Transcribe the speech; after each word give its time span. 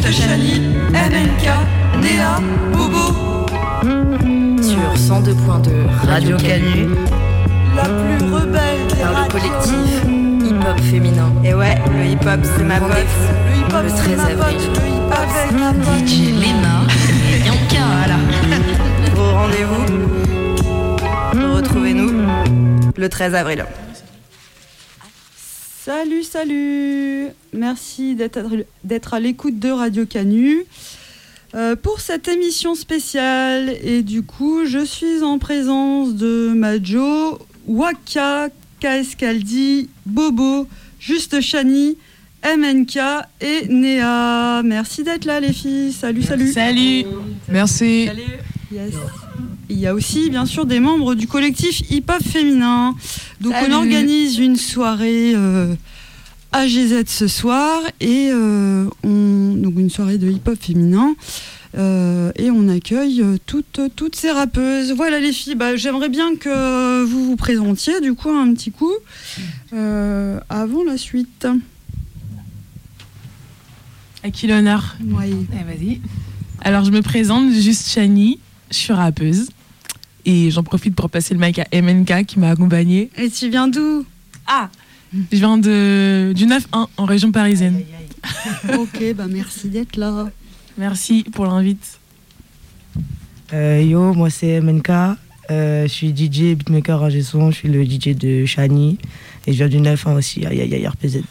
Juste 0.00 0.22
Chani, 0.22 0.60
MNK, 0.90 1.46
Néa, 2.02 2.38
Bobo. 2.72 3.46
Sur 4.62 4.94
102.2 4.94 5.70
Radio 6.06 6.36
Canu, 6.36 6.88
la 7.74 7.82
plus 7.84 8.24
rebelle 8.32 8.86
des 8.90 8.96
par 9.02 9.24
le 9.24 9.30
collectif 9.30 10.04
hip-hop 10.44 10.80
féminin. 10.80 11.32
Et 11.44 11.54
ouais, 11.54 11.76
le 11.92 12.04
hip-hop 12.06 12.40
c'est 12.44 12.62
ma 12.64 12.78
pote. 12.78 12.90
Le 12.92 13.56
hip-hop 13.58 13.82
Le 13.82 13.88
c'est 13.88 13.96
13 13.96 14.16
ma 14.16 14.24
pote, 14.24 14.40
avril. 14.40 14.58
le 14.58 14.88
hip-hop 14.88 15.28
c'est 15.34 15.54
ma 15.56 15.72
pote. 15.72 16.06
DJ 16.06 16.10
Lena 16.32 16.76
et 17.32 17.38
Yanka. 17.46 17.84
Voilà. 17.98 18.18
Au 19.20 19.32
rendez-vous. 19.34 19.86
Retrouvez-nous 21.56 22.12
le 22.96 23.08
13 23.08 23.34
avril. 23.34 23.64
Salut, 26.30 27.24
salut 27.24 27.28
Merci 27.54 28.14
d'être 28.14 29.14
à- 29.14 29.20
l'écoute 29.20 29.58
de 29.58 29.70
Radio 29.70 30.04
Canu. 30.04 30.64
Euh, 31.54 31.74
pour 31.74 32.00
cette 32.00 32.28
émission 32.28 32.74
spéciale, 32.74 33.74
et 33.82 34.02
du 34.02 34.22
coup, 34.22 34.66
je 34.66 34.84
suis 34.84 35.22
en 35.22 35.38
présence 35.38 36.14
de 36.14 36.52
Majo, 36.54 37.38
Waka, 37.66 38.50
KS 38.80 39.14
Kaldi, 39.16 39.88
Bobo, 40.04 40.66
Juste 41.00 41.40
Chani, 41.40 41.96
MNK 42.44 42.98
et 43.40 43.66
Néa. 43.68 44.62
Merci 44.64 45.04
d'être 45.04 45.24
là, 45.24 45.40
les 45.40 45.54
filles. 45.54 45.92
Salut, 45.92 46.22
salut. 46.22 46.52
Salut. 46.52 47.04
Merci. 47.48 48.10
Yes. 48.70 48.92
Il 49.70 49.78
y 49.78 49.86
a 49.86 49.94
aussi 49.94 50.28
bien 50.28 50.44
sûr 50.44 50.66
des 50.66 50.80
membres 50.80 51.14
du 51.14 51.26
collectif 51.26 51.80
Hip 51.90 52.04
Hop 52.08 52.22
Féminin. 52.22 52.94
Donc 53.40 53.52
Salut. 53.54 53.72
on 53.72 53.76
organise 53.78 54.38
une 54.38 54.56
soirée 54.56 55.32
euh, 55.34 55.74
AGZ 56.52 57.04
ce 57.06 57.28
soir 57.28 57.82
et 58.00 58.30
euh, 58.32 58.88
on, 59.04 59.54
donc 59.56 59.74
une 59.78 59.90
soirée 59.90 60.18
de 60.18 60.30
hip 60.30 60.40
hop 60.46 60.58
féminin. 60.60 61.14
Euh, 61.76 62.32
et 62.36 62.50
on 62.50 62.66
accueille 62.68 63.20
euh, 63.20 63.36
toutes, 63.44 63.80
toutes 63.94 64.16
ces 64.16 64.30
rappeuses. 64.30 64.92
Voilà 64.92 65.20
les 65.20 65.32
filles, 65.32 65.54
bah, 65.54 65.76
j'aimerais 65.76 66.08
bien 66.08 66.34
que 66.36 67.04
vous 67.04 67.26
vous 67.26 67.36
présentiez 67.36 68.00
du 68.00 68.14
coup 68.14 68.30
un 68.30 68.54
petit 68.54 68.70
coup 68.70 68.94
euh, 69.74 70.40
avant 70.48 70.82
la 70.84 70.96
suite. 70.96 71.46
À 74.24 74.30
qui 74.30 74.46
l'honneur? 74.46 74.96
Ouais. 75.10 75.30
Eh, 75.52 75.64
Vas-y. 75.64 76.00
Alors, 76.62 76.84
je 76.84 76.90
me 76.90 77.02
présente, 77.02 77.52
juste 77.52 77.88
Chani. 77.88 78.40
Je 78.70 78.76
suis 78.76 78.92
rappeuse. 78.92 79.48
Et 80.24 80.50
j'en 80.50 80.62
profite 80.62 80.94
pour 80.94 81.08
passer 81.08 81.34
le 81.34 81.40
mic 81.40 81.58
à 81.58 81.66
MNK 81.72 82.26
qui 82.26 82.38
m'a 82.38 82.50
accompagnée. 82.50 83.10
Et 83.16 83.30
tu 83.30 83.48
viens 83.48 83.68
d'où? 83.68 84.04
Ah 84.46 84.70
Je 85.12 85.36
viens 85.36 85.58
de, 85.58 86.32
du 86.34 86.46
9-1 86.46 86.86
en 86.96 87.04
région 87.04 87.32
parisienne. 87.32 87.82
Ok, 88.78 89.02
bah 89.16 89.26
merci 89.30 89.68
d'être 89.68 89.96
là. 89.96 90.28
Merci 90.76 91.24
pour 91.32 91.46
l'invite. 91.46 91.98
Euh, 93.52 93.80
yo, 93.80 94.12
moi 94.12 94.28
c'est 94.28 94.60
MNK. 94.60 94.90
Euh, 95.50 95.84
je 95.84 95.88
suis 95.88 96.08
DJ, 96.10 96.54
beatmaker, 96.56 97.02
ingé 97.04 97.22
son. 97.22 97.50
Je 97.50 97.56
suis 97.56 97.68
le 97.68 97.84
DJ 97.84 98.16
de 98.16 98.44
Shani. 98.44 98.98
Et 99.46 99.52
je 99.52 99.58
viens 99.58 99.68
du 99.68 99.80
9 99.80 100.06
aussi. 100.08 100.44
Aïe 100.44 100.60
aïe 100.60 100.74
aïe, 100.74 100.86
RPZ. 100.86 101.22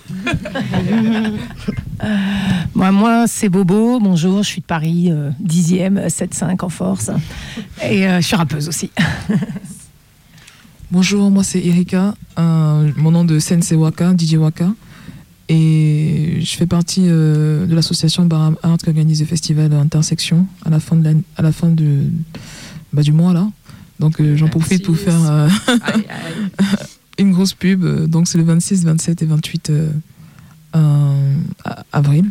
Moi, 2.74 2.92
moi 2.92 3.26
c'est 3.28 3.50
Bobo. 3.50 4.00
Bonjour, 4.00 4.44
je 4.44 4.48
suis 4.48 4.62
de 4.62 4.66
Paris, 4.66 5.08
euh, 5.12 5.32
10e, 5.44 6.08
7-5 6.08 6.64
en 6.64 6.70
force. 6.70 7.10
Et 7.84 8.08
euh, 8.08 8.22
je 8.22 8.26
suis 8.28 8.36
rappeuse 8.36 8.68
aussi. 8.68 8.92
Bonjour, 10.92 11.30
moi 11.32 11.44
c'est 11.44 11.60
Erika. 11.66 12.16
Euh, 12.40 12.92
mon 12.96 13.12
nom 13.12 13.26
de 13.26 13.40
scène 13.40 13.62
c'est 13.62 13.76
Waka, 13.76 14.14
DJ 14.18 14.36
Waka. 14.36 14.72
Et 15.50 16.40
je 16.42 16.56
fais 16.58 16.66
partie 16.66 17.06
euh, 17.08 17.66
de 17.66 17.74
l'association 17.76 18.26
Baram 18.26 18.58
Art 18.64 18.78
qui 18.78 18.90
organise 18.90 19.22
le 19.22 19.26
festival 19.26 19.72
Intersection 19.74 20.46
à 20.66 20.70
la 20.70 20.80
fin, 20.80 20.96
de 20.98 21.04
la- 21.04 21.14
à 21.38 21.42
la 21.42 21.52
fin 21.52 21.70
de, 21.70 22.04
bah, 22.94 23.02
du 23.02 23.12
mois 23.14 23.34
là. 23.34 23.48
Donc 24.00 24.20
euh, 24.20 24.36
j'en 24.38 24.48
profite 24.50 24.84
pour 24.86 24.98
faire 24.98 25.50
une 27.18 27.32
grosse 27.32 27.54
pub. 27.54 27.86
Donc 28.08 28.28
c'est 28.28 28.38
le 28.38 28.44
26, 28.44 28.84
27 28.86 29.22
et 29.22 29.26
28 29.26 29.70
euh, 29.70 29.90
euh, 30.76 31.36
a- 31.66 31.84
avril. 31.94 32.26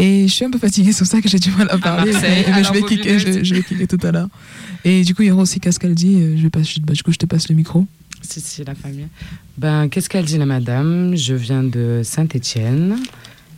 Et 0.00 0.26
je 0.28 0.32
suis 0.32 0.44
un 0.44 0.50
peu 0.50 0.58
fatiguée, 0.58 0.92
c'est 0.92 0.98
pour 1.04 1.06
ça 1.06 1.20
que 1.20 1.28
j'ai 1.28 1.38
du 1.38 1.50
mal 1.52 1.68
à 1.70 1.78
parler. 1.78 2.12
Marseille, 2.12 2.44
mais, 2.48 2.52
mais 2.56 2.64
je, 2.64 2.72
vais 2.72 3.18
je, 3.18 3.44
je 3.44 3.60
cliquer 3.60 3.86
tout 3.86 3.98
à 4.06 4.10
l'heure. 4.12 4.28
Et 4.84 5.02
du 5.02 5.14
coup, 5.14 5.22
il 5.22 5.28
y 5.28 5.30
aura 5.30 5.42
aussi 5.42 5.60
Cascaldi. 5.60 6.16
euh, 6.20 6.36
Je 6.36 6.42
vais 6.42 6.50
pas, 6.50 6.60
bah, 6.82 6.92
du 6.94 7.02
coup, 7.02 7.12
je 7.12 7.18
te 7.18 7.26
passe 7.26 7.48
le 7.48 7.54
micro. 7.54 7.86
Si, 8.22 8.40
si, 8.40 8.64
la 8.64 8.74
famille. 8.74 9.06
Ben, 9.58 9.88
qu'est-ce 9.88 10.08
qu'elle 10.08 10.24
dit, 10.24 10.38
la 10.38 10.46
madame 10.46 11.16
Je 11.16 11.34
viens 11.34 11.62
de 11.62 12.00
Saint-Étienne, 12.04 12.96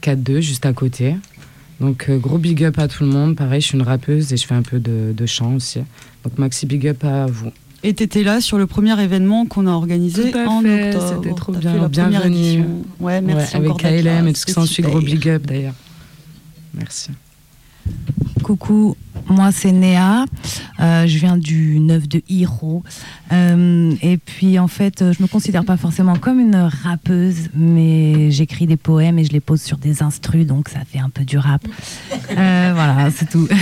4-2, 0.03 0.41
juste 0.41 0.67
à 0.67 0.73
côté. 0.73 1.17
Donc, 1.81 2.07
euh, 2.09 2.17
gros 2.19 2.39
big 2.39 2.63
up 2.65 2.79
à 2.79 2.89
tout 2.89 3.03
le 3.05 3.11
monde. 3.11 3.37
Pareil, 3.37 3.61
je 3.61 3.67
suis 3.69 3.77
une 3.79 3.83
rappeuse 3.83 4.33
et 4.33 4.37
je 4.37 4.47
fais 4.47 4.55
un 4.55 4.63
peu 4.63 4.79
de, 4.79 5.13
de 5.17 5.27
chant 5.27 5.55
aussi. 5.55 5.81
Donc, 6.25 6.39
maxi 6.39 6.67
big 6.67 6.87
up 6.89 7.05
à 7.05 7.27
vous. 7.27 7.51
Et 7.85 7.95
t'étais 7.95 8.23
là 8.23 8.41
sur 8.41 8.59
le 8.59 8.67
premier 8.69 9.01
événement 9.03 9.47
qu'on 9.47 9.67
a 9.67 9.73
organisé 9.73 10.31
Tout 10.31 10.39
à 10.39 10.47
en 10.49 10.63
fait, 10.63 10.95
octobre. 10.95 11.15
c'était 11.23 11.35
trop 11.35 11.53
bien. 11.53 11.61
fait 11.73 11.79
la 11.79 11.89
première 11.89 12.09
Bienvenue. 12.29 12.65
Ouais, 13.01 13.21
merci 13.21 13.57
Ouais, 13.57 13.67
avec 13.69 13.77
KLM 13.79 14.29
et 14.29 14.33
tout 14.33 14.39
ce 14.41 14.47
qui 14.47 14.53
s'ensuit. 14.53 14.83
Gros 14.85 15.01
big 15.01 15.29
up 15.29 15.45
d'ailleurs. 15.47 15.75
Merci. 16.75 17.11
Coucou, 18.43 18.97
moi 19.29 19.53
c'est 19.53 19.73
Néa, 19.73 20.25
Euh, 20.81 21.07
je 21.07 21.19
viens 21.19 21.37
du 21.37 21.79
9 21.79 22.09
de 22.09 22.23
Hiro. 22.29 22.83
Euh, 23.33 23.95
et 24.03 24.17
puis 24.17 24.59
en 24.59 24.67
fait, 24.69 25.13
je 25.13 25.23
me 25.23 25.29
considère 25.29 25.65
pas 25.65 25.77
forcément 25.77 26.17
comme 26.17 26.41
une 26.41 26.57
rappeuse, 26.57 27.51
mais 27.55 28.31
j'écris 28.33 28.67
des 28.67 28.77
poèmes 28.77 29.19
et 29.19 29.25
je 29.25 29.33
les 29.33 29.41
pose 29.41 29.61
sur 29.63 29.79
des 29.79 30.03
instrus, 30.03 30.47
donc 30.47 30.69
ça 30.69 30.81
fait 30.85 30.99
un 30.99 31.11
peu 31.11 31.25
du 31.25 31.39
rap. 31.39 31.63
Euh, 32.31 32.73
voilà, 32.75 33.11
c'est 33.15 33.29
tout. 33.29 33.49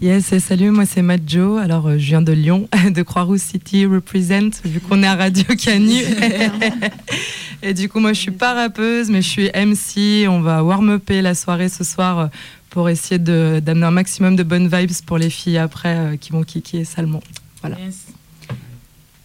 Yes, 0.00 0.38
salut, 0.38 0.70
moi 0.70 0.86
c'est 0.86 1.02
Madjo. 1.02 1.56
Alors, 1.56 1.88
euh, 1.88 1.98
je 1.98 2.06
viens 2.06 2.22
de 2.22 2.32
Lyon, 2.32 2.68
de 2.94 3.02
Croix-Rouge 3.02 3.40
City 3.40 3.84
Represent, 3.84 4.50
vu 4.64 4.78
qu'on 4.80 5.02
est 5.02 5.06
à 5.06 5.16
Radio 5.16 5.44
Canu. 5.56 6.02
et 7.62 7.74
du 7.74 7.88
coup, 7.88 7.98
moi 7.98 8.12
je 8.12 8.20
suis 8.20 8.30
pas 8.30 8.54
rappeuse, 8.54 9.10
mais 9.10 9.22
je 9.22 9.28
suis 9.28 9.46
MC. 9.48 10.28
On 10.28 10.40
va 10.40 10.62
warm-upper 10.62 11.20
la 11.20 11.34
soirée 11.34 11.68
ce 11.68 11.82
soir 11.82 12.18
euh, 12.18 12.26
pour 12.70 12.88
essayer 12.88 13.18
d'amener 13.18 13.86
un 13.86 13.90
maximum 13.90 14.36
de 14.36 14.44
bonnes 14.44 14.68
vibes 14.68 14.92
pour 15.04 15.18
les 15.18 15.30
filles 15.30 15.58
après 15.58 15.96
euh, 15.96 16.16
qui 16.16 16.30
vont 16.30 16.44
kicker 16.44 16.84
salement. 16.84 17.22
Voilà. 17.60 17.76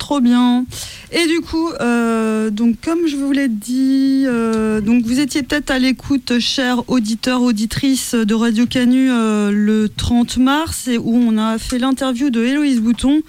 Trop 0.04 0.20
bien. 0.20 0.66
Et 1.14 1.28
du 1.28 1.40
coup, 1.40 1.70
euh, 1.80 2.50
donc 2.50 2.76
comme 2.84 3.08
je 3.08 3.16
vous 3.16 3.32
l'ai 3.32 3.48
dit, 3.48 4.26
euh, 4.28 4.82
donc 4.82 5.06
vous 5.06 5.22
étiez 5.22 5.44
peut-être 5.44 5.72
à 5.72 5.80
l'écoute, 5.80 6.40
chers 6.40 6.90
auditeurs, 6.90 7.42
auditrices 7.42 8.14
de 8.14 8.34
Radio 8.34 8.66
Canu, 8.66 9.10
euh, 9.10 9.50
le 9.50 9.88
30 9.88 10.36
mars, 10.40 10.90
et 10.90 10.98
où 10.98 11.16
on 11.16 11.38
a 11.38 11.58
fait 11.58 11.80
l'interview 11.80 12.32
de 12.32 12.44
Héloïse 12.44 12.82
Bouton. 12.82 13.22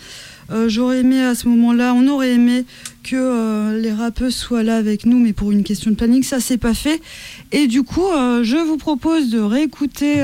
J'aurais 0.66 0.98
aimé 0.98 1.22
à 1.22 1.34
ce 1.34 1.48
moment-là, 1.48 1.94
on 1.94 2.06
aurait 2.08 2.32
aimé 2.32 2.64
que 3.02 3.80
les 3.80 3.92
rappeuses 3.92 4.34
soient 4.34 4.62
là 4.62 4.76
avec 4.76 5.06
nous, 5.06 5.18
mais 5.18 5.32
pour 5.32 5.52
une 5.52 5.62
question 5.62 5.90
de 5.90 5.96
planning, 5.96 6.22
ça 6.22 6.38
s'est 6.38 6.58
pas 6.58 6.74
fait. 6.74 7.00
Et 7.50 7.66
du 7.66 7.82
coup, 7.82 8.06
je 8.42 8.56
vous 8.56 8.76
propose 8.76 9.30
de 9.30 9.38
réécouter 9.38 10.22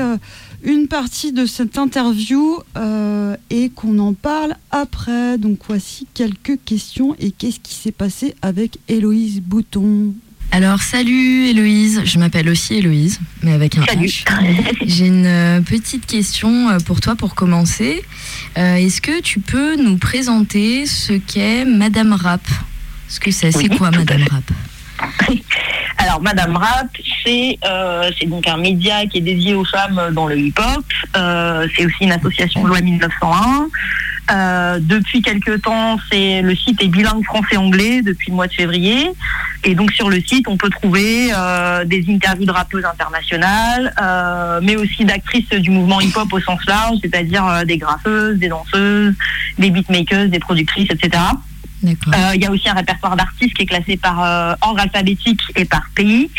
une 0.63 0.87
partie 0.87 1.31
de 1.31 1.45
cette 1.45 1.77
interview 1.77 2.59
euh, 2.77 3.35
et 3.49 3.69
qu'on 3.69 3.99
en 3.99 4.13
parle 4.13 4.55
après. 4.71 5.37
Donc 5.37 5.59
voici 5.67 6.07
quelques 6.13 6.59
questions 6.65 7.15
et 7.19 7.31
qu'est-ce 7.31 7.59
qui 7.59 7.73
s'est 7.73 7.91
passé 7.91 8.35
avec 8.41 8.77
Héloïse 8.87 9.41
Bouton 9.41 10.13
Alors 10.51 10.81
salut 10.81 11.47
Héloïse, 11.47 12.01
je 12.05 12.19
m'appelle 12.19 12.49
aussi 12.49 12.75
Héloïse, 12.75 13.19
mais 13.43 13.53
avec 13.53 13.77
un 13.77 13.83
H. 13.83 14.23
J'ai 14.85 15.07
une 15.07 15.25
euh, 15.25 15.61
petite 15.61 16.05
question 16.05 16.69
euh, 16.69 16.77
pour 16.79 17.01
toi 17.01 17.15
pour 17.15 17.35
commencer. 17.35 18.03
Euh, 18.57 18.75
Est-ce 18.75 19.01
que 19.01 19.21
tu 19.21 19.39
peux 19.39 19.75
nous 19.75 19.97
présenter 19.97 20.85
ce 20.85 21.13
qu'est 21.13 21.65
Madame 21.65 22.13
Rap 22.13 22.45
Ce 23.07 23.19
que 23.19 23.31
c'est, 23.31 23.51
c'est 23.51 23.69
quoi 23.69 23.91
Madame. 23.91 24.23
Rap 24.29 24.43
Alors, 25.97 26.21
Madame 26.21 26.55
Rap, 26.57 26.87
c'est 27.23 27.59
euh, 27.65 28.09
c'est 28.19 28.25
donc 28.25 28.47
un 28.47 28.57
média 28.57 29.05
qui 29.05 29.19
est 29.19 29.21
dédié 29.21 29.53
aux 29.53 29.65
femmes 29.65 30.09
dans 30.13 30.27
le 30.27 30.37
hip-hop. 30.37 30.83
Euh, 31.15 31.67
c'est 31.75 31.85
aussi 31.85 31.97
une 32.01 32.11
association 32.11 32.65
loi 32.65 32.81
1901. 32.81 33.67
Euh, 34.31 34.79
depuis 34.81 35.21
quelques 35.21 35.61
temps, 35.61 35.99
c'est 36.11 36.41
le 36.41 36.55
site 36.55 36.81
est 36.81 36.87
bilingue 36.87 37.23
français-anglais 37.25 38.01
depuis 38.01 38.31
le 38.31 38.35
mois 38.35 38.47
de 38.47 38.53
février. 38.53 39.11
Et 39.63 39.75
donc 39.75 39.91
sur 39.91 40.09
le 40.09 40.21
site, 40.21 40.47
on 40.47 40.57
peut 40.57 40.69
trouver 40.69 41.27
des 41.85 42.05
interviews 42.07 42.45
de 42.45 42.51
rappeuses 42.51 42.85
internationales, 42.85 43.93
mais 44.63 44.75
aussi 44.77 45.05
d'actrices 45.05 45.49
du 45.49 45.69
mouvement 45.69 46.01
hip-hop 46.01 46.31
au 46.33 46.39
sens 46.39 46.61
large, 46.67 46.97
c'est-à-dire 47.01 47.63
des 47.65 47.77
graffeuses, 47.77 48.39
des 48.39 48.47
danseuses, 48.47 49.13
des 49.59 49.69
beatmakers, 49.69 50.29
des 50.29 50.39
productrices, 50.39 50.89
etc. 50.89 51.19
Euh, 51.83 52.35
Il 52.35 52.41
y 52.41 52.45
a 52.45 52.51
aussi 52.51 52.69
un 52.69 52.73
répertoire 52.73 53.15
d'artistes 53.15 53.53
qui 53.55 53.63
est 53.63 53.65
classé 53.65 53.97
par 53.97 54.23
euh, 54.23 54.53
ordre 54.61 54.81
alphabétique 54.81 55.41
et 55.55 55.65
par 55.65 55.83
pays. 55.95 56.29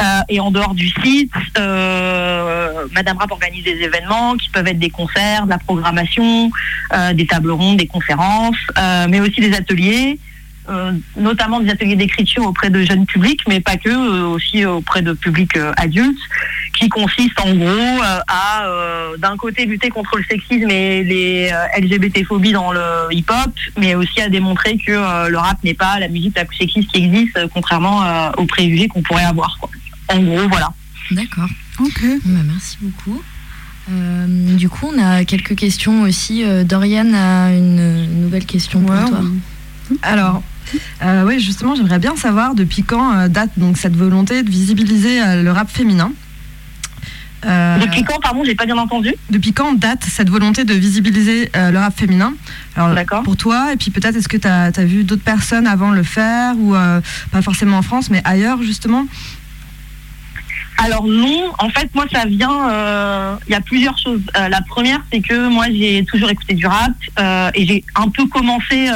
Euh, 0.00 0.20
et 0.28 0.40
en 0.40 0.50
dehors 0.50 0.74
du 0.74 0.88
site, 0.88 1.32
euh, 1.58 2.86
Madame 2.92 3.18
Rap 3.18 3.30
organise 3.30 3.64
des 3.64 3.82
événements 3.82 4.36
qui 4.36 4.48
peuvent 4.48 4.66
être 4.66 4.78
des 4.78 4.90
concerts, 4.90 5.44
de 5.44 5.50
la 5.50 5.58
programmation, 5.58 6.50
des 7.14 7.26
tables 7.26 7.50
rondes, 7.50 7.76
des 7.76 7.86
conférences, 7.86 8.56
mais 9.08 9.20
aussi 9.20 9.40
des 9.40 9.54
ateliers. 9.54 10.18
Euh, 10.70 10.92
notamment 11.16 11.60
des 11.60 11.70
ateliers 11.70 11.96
d'écriture 11.96 12.44
auprès 12.46 12.70
de 12.70 12.82
jeunes 12.82 13.06
publics, 13.06 13.40
mais 13.48 13.60
pas 13.60 13.76
que, 13.76 13.88
euh, 13.88 14.26
aussi 14.26 14.64
auprès 14.64 15.02
de 15.02 15.12
publics 15.12 15.56
euh, 15.56 15.72
adultes, 15.76 16.18
qui 16.78 16.88
consistent 16.88 17.40
en 17.40 17.54
gros 17.54 17.68
euh, 17.68 18.20
à, 18.28 18.64
euh, 18.66 19.16
d'un 19.16 19.36
côté, 19.36 19.66
lutter 19.66 19.90
contre 19.90 20.16
le 20.16 20.24
sexisme 20.24 20.70
et 20.70 21.02
les 21.04 21.50
euh, 21.52 21.80
LGBT-phobies 21.80 22.52
dans 22.52 22.72
le 22.72 23.08
hip-hop, 23.10 23.52
mais 23.78 23.94
aussi 23.94 24.20
à 24.20 24.28
démontrer 24.28 24.78
que 24.78 24.92
euh, 24.92 25.28
le 25.28 25.38
rap 25.38 25.62
n'est 25.64 25.74
pas 25.74 25.98
la 25.98 26.08
musique 26.08 26.36
la 26.36 26.44
plus 26.44 26.56
sexiste 26.56 26.90
qui 26.90 27.04
existe, 27.04 27.36
euh, 27.36 27.48
contrairement 27.52 28.04
euh, 28.04 28.30
aux 28.38 28.46
préjugés 28.46 28.88
qu'on 28.88 29.02
pourrait 29.02 29.24
avoir. 29.24 29.58
Quoi. 29.60 29.70
En 30.08 30.18
gros, 30.20 30.48
voilà. 30.48 30.72
D'accord. 31.10 31.48
Ok. 31.80 32.02
Bah, 32.24 32.40
merci 32.46 32.78
beaucoup. 32.80 33.22
Euh, 33.90 34.56
du 34.56 34.68
coup, 34.68 34.86
on 34.94 35.02
a 35.02 35.24
quelques 35.24 35.56
questions 35.56 36.02
aussi. 36.02 36.44
Euh, 36.44 36.64
Dorian 36.64 37.12
a 37.14 37.52
une, 37.52 38.20
nouvelle 38.20 38.46
question 38.46 38.80
pour 38.80 38.94
toi. 39.08 39.20
Alors, 40.02 40.42
euh, 41.02 41.24
oui, 41.26 41.40
justement, 41.40 41.74
j'aimerais 41.74 41.98
bien 41.98 42.16
savoir 42.16 42.54
depuis 42.54 42.82
quand 42.82 43.14
euh, 43.14 43.28
date 43.28 43.50
donc 43.56 43.76
cette 43.76 43.96
volonté 43.96 44.42
de 44.42 44.50
visibiliser 44.50 45.22
euh, 45.22 45.42
le 45.42 45.52
rap 45.52 45.70
féminin. 45.70 46.12
Depuis 47.42 48.04
quand, 48.04 48.20
pardon, 48.20 48.42
j'ai 48.44 48.54
pas 48.54 48.66
bien 48.66 48.76
entendu? 48.76 49.14
Depuis 49.30 49.54
quand 49.54 49.72
date 49.72 50.04
cette 50.04 50.28
volonté 50.28 50.64
de 50.64 50.74
visibiliser 50.74 51.50
le 51.54 51.78
rap 51.78 51.98
féminin? 51.98 52.34
Alors, 52.76 52.94
pour 53.22 53.38
toi, 53.38 53.72
et 53.72 53.76
puis 53.76 53.90
peut-être 53.90 54.14
est-ce 54.14 54.28
que 54.28 54.36
tu 54.36 54.46
as, 54.46 54.70
vu 54.84 55.04
d'autres 55.04 55.22
personnes 55.22 55.66
avant 55.66 55.90
le 55.90 56.02
faire, 56.02 56.54
ou 56.58 56.74
pas 57.30 57.40
forcément 57.40 57.78
en 57.78 57.82
France, 57.82 58.10
mais 58.10 58.20
ailleurs 58.26 58.62
justement? 58.62 59.06
Alors 60.82 61.04
non, 61.04 61.52
en 61.58 61.68
fait 61.68 61.94
moi 61.94 62.06
ça 62.10 62.24
vient, 62.24 62.70
euh, 62.70 63.36
il 63.46 63.52
y 63.52 63.54
a 63.54 63.60
plusieurs 63.60 63.98
choses. 63.98 64.22
Euh, 64.36 64.48
la 64.48 64.62
première 64.62 65.00
c'est 65.12 65.20
que 65.20 65.48
moi 65.48 65.66
j'ai 65.70 66.06
toujours 66.06 66.30
écouté 66.30 66.54
du 66.54 66.66
rap 66.66 66.92
euh, 67.18 67.50
et 67.54 67.66
j'ai 67.66 67.84
un 67.94 68.08
peu 68.08 68.26
commencé, 68.26 68.88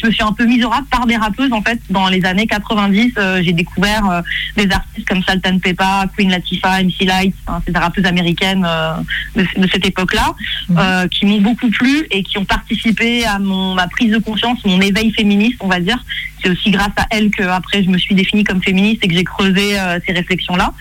je 0.00 0.06
me 0.06 0.12
suis 0.12 0.22
un 0.22 0.32
peu 0.32 0.44
mise 0.44 0.64
au 0.64 0.68
rap 0.68 0.84
par 0.90 1.06
des 1.06 1.16
rappeuses 1.16 1.52
en 1.52 1.62
fait 1.62 1.78
dans 1.90 2.08
les 2.08 2.24
années 2.24 2.46
90. 2.46 3.12
euh, 3.16 3.42
j'ai 3.42 3.52
découvert 3.52 4.08
euh, 4.10 4.22
des 4.56 4.70
artistes 4.70 5.08
comme 5.08 5.22
Sultan 5.22 5.58
Peppa, 5.58 6.06
Queen 6.16 6.30
Latifah, 6.30 6.82
MC 6.82 7.04
Light, 7.04 7.34
hein, 7.46 7.60
c'est 7.64 7.72
des 7.72 7.78
rappeuses 7.78 8.04
américaines 8.04 8.66
euh, 8.68 8.94
de, 9.36 9.42
de 9.60 9.68
cette 9.70 9.86
époque-là 9.86 10.34
euh, 10.76 11.08
qui 11.08 11.26
m'ont 11.26 11.40
beaucoup 11.40 11.68
plu 11.70 12.06
et 12.10 12.22
qui 12.22 12.38
ont 12.38 12.44
participé 12.44 13.24
à 13.24 13.38
mon, 13.38 13.74
ma 13.74 13.88
prise 13.88 14.12
de 14.12 14.18
conscience, 14.18 14.64
mon 14.64 14.80
éveil 14.80 15.12
féministe 15.12 15.58
on 15.60 15.68
va 15.68 15.80
dire. 15.80 16.02
C'est 16.42 16.50
aussi 16.50 16.70
grâce 16.70 16.92
à 16.96 17.06
elles 17.10 17.30
que 17.30 17.42
après 17.42 17.82
je 17.82 17.90
me 17.90 17.98
suis 17.98 18.14
définie 18.14 18.44
comme 18.44 18.62
féministe 18.62 19.04
et 19.04 19.08
que 19.08 19.14
j'ai 19.14 19.24
creusé 19.24 19.76
ces 20.06 20.12
réflexions-là. 20.12 20.72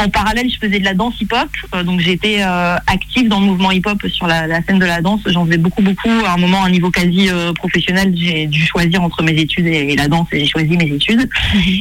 En 0.00 0.08
parallèle, 0.08 0.48
je 0.50 0.56
faisais 0.58 0.78
de 0.78 0.84
la 0.84 0.94
danse 0.94 1.20
hip-hop, 1.20 1.50
euh, 1.74 1.82
donc 1.82 2.00
j'étais 2.00 2.38
euh, 2.40 2.76
active 2.86 3.28
dans 3.28 3.38
le 3.38 3.44
mouvement 3.44 3.70
hip-hop 3.70 4.00
sur 4.08 4.26
la, 4.26 4.46
la 4.46 4.62
scène 4.62 4.78
de 4.78 4.86
la 4.86 5.02
danse. 5.02 5.20
J'en 5.26 5.44
faisais 5.44 5.58
beaucoup, 5.58 5.82
beaucoup. 5.82 6.08
À 6.26 6.32
un 6.32 6.36
moment, 6.38 6.62
à 6.62 6.68
un 6.68 6.70
niveau 6.70 6.90
quasi 6.90 7.28
euh, 7.28 7.52
professionnel, 7.52 8.14
j'ai 8.16 8.46
dû 8.46 8.64
choisir 8.64 9.02
entre 9.02 9.22
mes 9.22 9.32
études 9.32 9.66
et, 9.66 9.92
et 9.92 9.96
la 9.96 10.08
danse, 10.08 10.26
et 10.32 10.40
j'ai 10.40 10.46
choisi 10.46 10.74
mes 10.78 10.86
études. 10.86 11.28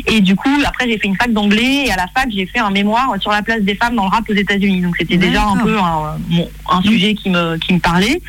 Et 0.05 0.19
du 0.19 0.35
coup, 0.35 0.49
après, 0.65 0.89
j'ai 0.89 0.97
fait 0.97 1.07
une 1.07 1.15
fac 1.15 1.31
d'anglais, 1.31 1.85
et 1.85 1.91
à 1.93 1.95
la 1.95 2.07
fac, 2.07 2.27
j'ai 2.29 2.45
fait 2.45 2.59
un 2.59 2.71
mémoire 2.71 3.15
sur 3.21 3.31
la 3.31 3.41
place 3.41 3.61
des 3.61 3.75
femmes 3.75 3.95
dans 3.95 4.03
le 4.03 4.09
rap 4.09 4.29
aux 4.29 4.33
États-Unis. 4.33 4.81
Donc 4.81 4.97
c'était 4.97 5.17
déjà 5.17 5.45
un 5.45 5.55
peu 5.55 5.77
un 5.79 6.81
sujet 6.81 7.13
qui 7.13 7.29
me, 7.29 7.55
qui 7.55 7.73
me 7.73 7.79
parlait. 7.79 8.21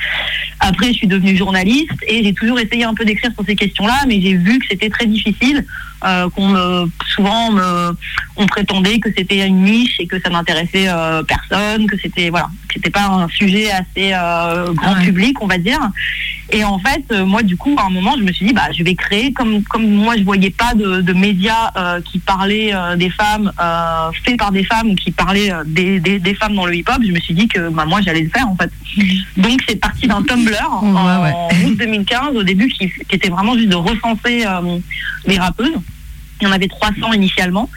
Après, 0.60 0.88
je 0.88 0.98
suis 0.98 1.08
devenue 1.08 1.36
journaliste, 1.36 1.98
et 2.06 2.22
j'ai 2.22 2.32
toujours 2.32 2.60
essayé 2.60 2.84
un 2.84 2.94
peu 2.94 3.04
d'écrire 3.04 3.32
sur 3.32 3.44
ces 3.44 3.56
questions-là, 3.56 4.04
mais 4.06 4.20
j'ai 4.20 4.34
vu 4.34 4.60
que 4.60 4.66
c'était 4.70 4.90
très 4.90 5.06
difficile. 5.06 5.64
Euh, 6.04 6.28
qu'on 6.30 6.48
me, 6.48 6.90
souvent 7.14 7.52
me, 7.52 7.96
on 8.36 8.46
prétendait 8.46 8.98
que 8.98 9.10
c'était 9.16 9.46
une 9.46 9.62
niche 9.62 9.96
et 9.98 10.06
que 10.06 10.20
ça 10.20 10.30
n'intéressait 10.30 10.88
euh, 10.88 11.22
personne, 11.22 11.86
que 11.86 11.96
c'était 11.98 12.30
voilà, 12.30 12.48
c'était 12.72 12.90
pas 12.90 13.06
un 13.06 13.28
sujet 13.28 13.70
assez 13.70 14.12
euh, 14.14 14.72
grand 14.72 14.94
public, 14.96 15.40
on 15.42 15.46
va 15.46 15.58
dire. 15.58 15.80
Et 16.52 16.64
en 16.64 16.78
fait, 16.78 17.04
euh, 17.12 17.24
moi 17.24 17.42
du 17.42 17.56
coup, 17.56 17.76
à 17.78 17.86
un 17.86 17.90
moment, 17.90 18.14
je 18.18 18.22
me 18.22 18.32
suis 18.32 18.46
dit 18.46 18.52
bah 18.52 18.68
je 18.76 18.82
vais 18.82 18.94
créer 18.94 19.32
comme 19.32 19.62
comme 19.64 19.88
moi 19.88 20.16
je 20.16 20.24
voyais 20.24 20.50
pas 20.50 20.74
de, 20.74 21.00
de 21.00 21.12
médias 21.12 21.70
euh, 21.76 22.00
qui 22.00 22.18
parlaient 22.18 22.74
euh, 22.74 22.96
des 22.96 23.10
femmes 23.10 23.52
euh, 23.60 24.10
faits 24.24 24.38
par 24.38 24.50
des 24.50 24.64
femmes 24.64 24.90
ou 24.90 24.94
qui 24.94 25.10
parlaient 25.12 25.52
des, 25.66 26.00
des, 26.00 26.18
des 26.18 26.34
femmes 26.34 26.54
dans 26.54 26.66
le 26.66 26.74
hip-hop, 26.74 26.98
je 27.06 27.12
me 27.12 27.20
suis 27.20 27.34
dit 27.34 27.46
que 27.46 27.68
bah 27.68 27.84
moi 27.84 28.00
j'allais 28.00 28.22
le 28.22 28.30
faire 28.30 28.48
en 28.48 28.56
fait. 28.56 28.70
Donc 29.36 29.60
c'est 29.68 29.76
parti 29.76 30.06
d'un 30.06 30.22
Tumblr 30.22 30.68
en, 30.70 30.94
en 30.94 31.48
août 31.64 31.76
2015 31.78 32.36
au 32.36 32.42
début 32.42 32.68
qui, 32.68 32.90
qui 32.90 33.14
était 33.14 33.28
vraiment 33.28 33.54
juste 33.56 33.68
de 33.68 33.76
recenser 33.76 34.44
les 35.26 35.38
rappeuses. 35.38 35.76
Il 36.40 36.44
y 36.44 36.46
en 36.46 36.52
avait 36.52 36.68
300 36.68 37.12
initialement. 37.12 37.70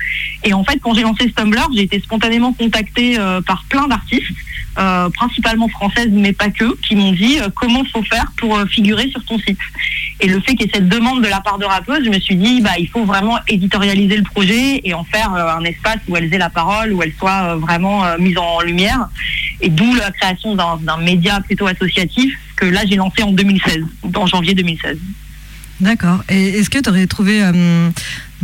Et 0.43 0.53
en 0.53 0.63
fait, 0.63 0.79
quand 0.81 0.93
j'ai 0.93 1.03
lancé 1.03 1.27
ce 1.27 1.33
Tumblr, 1.33 1.67
j'ai 1.75 1.83
été 1.83 1.99
spontanément 1.99 2.53
contactée 2.53 3.19
euh, 3.19 3.41
par 3.41 3.63
plein 3.69 3.87
d'artistes, 3.87 4.31
euh, 4.79 5.07
principalement 5.11 5.67
françaises, 5.67 6.09
mais 6.11 6.33
pas 6.33 6.49
que, 6.49 6.75
qui 6.81 6.95
m'ont 6.95 7.11
dit 7.11 7.37
euh, 7.39 7.47
comment 7.55 7.83
faut 7.93 8.01
faire 8.01 8.25
pour 8.37 8.57
euh, 8.57 8.65
figurer 8.65 9.07
sur 9.09 9.23
ton 9.23 9.37
site. 9.37 9.59
Et 10.19 10.27
le 10.27 10.39
fait 10.39 10.55
qu'il 10.55 10.65
y 10.65 10.69
ait 10.69 10.71
cette 10.73 10.89
demande 10.89 11.23
de 11.23 11.27
la 11.27 11.41
part 11.41 11.59
de 11.59 11.65
rappeuses, 11.65 12.03
je 12.03 12.09
me 12.09 12.19
suis 12.19 12.35
dit, 12.35 12.59
bah, 12.59 12.71
il 12.79 12.89
faut 12.89 13.05
vraiment 13.05 13.37
éditorialiser 13.47 14.17
le 14.17 14.23
projet 14.23 14.81
et 14.83 14.95
en 14.95 15.03
faire 15.03 15.31
un 15.31 15.63
espace 15.63 15.99
où 16.07 16.17
elles 16.17 16.33
aient 16.33 16.39
la 16.39 16.49
parole, 16.49 16.91
où 16.91 17.03
elles 17.03 17.13
soient 17.19 17.55
vraiment 17.57 18.03
mises 18.17 18.37
en 18.37 18.61
lumière. 18.61 19.09
Et 19.61 19.69
d'où 19.69 19.93
la 19.93 20.11
création 20.11 20.55
d'un 20.55 20.97
média 20.97 21.39
plutôt 21.41 21.67
associatif 21.67 22.33
que 22.55 22.65
là, 22.65 22.81
j'ai 22.89 22.95
lancé 22.95 23.21
en 23.21 23.31
2016, 23.31 23.83
en 24.15 24.25
janvier 24.25 24.53
2016. 24.55 24.97
D'accord. 25.81 26.23
Et 26.29 26.59
est-ce 26.59 26.69
que 26.69 26.79
tu 26.79 26.89
aurais 26.89 27.07
trouvé. 27.07 27.43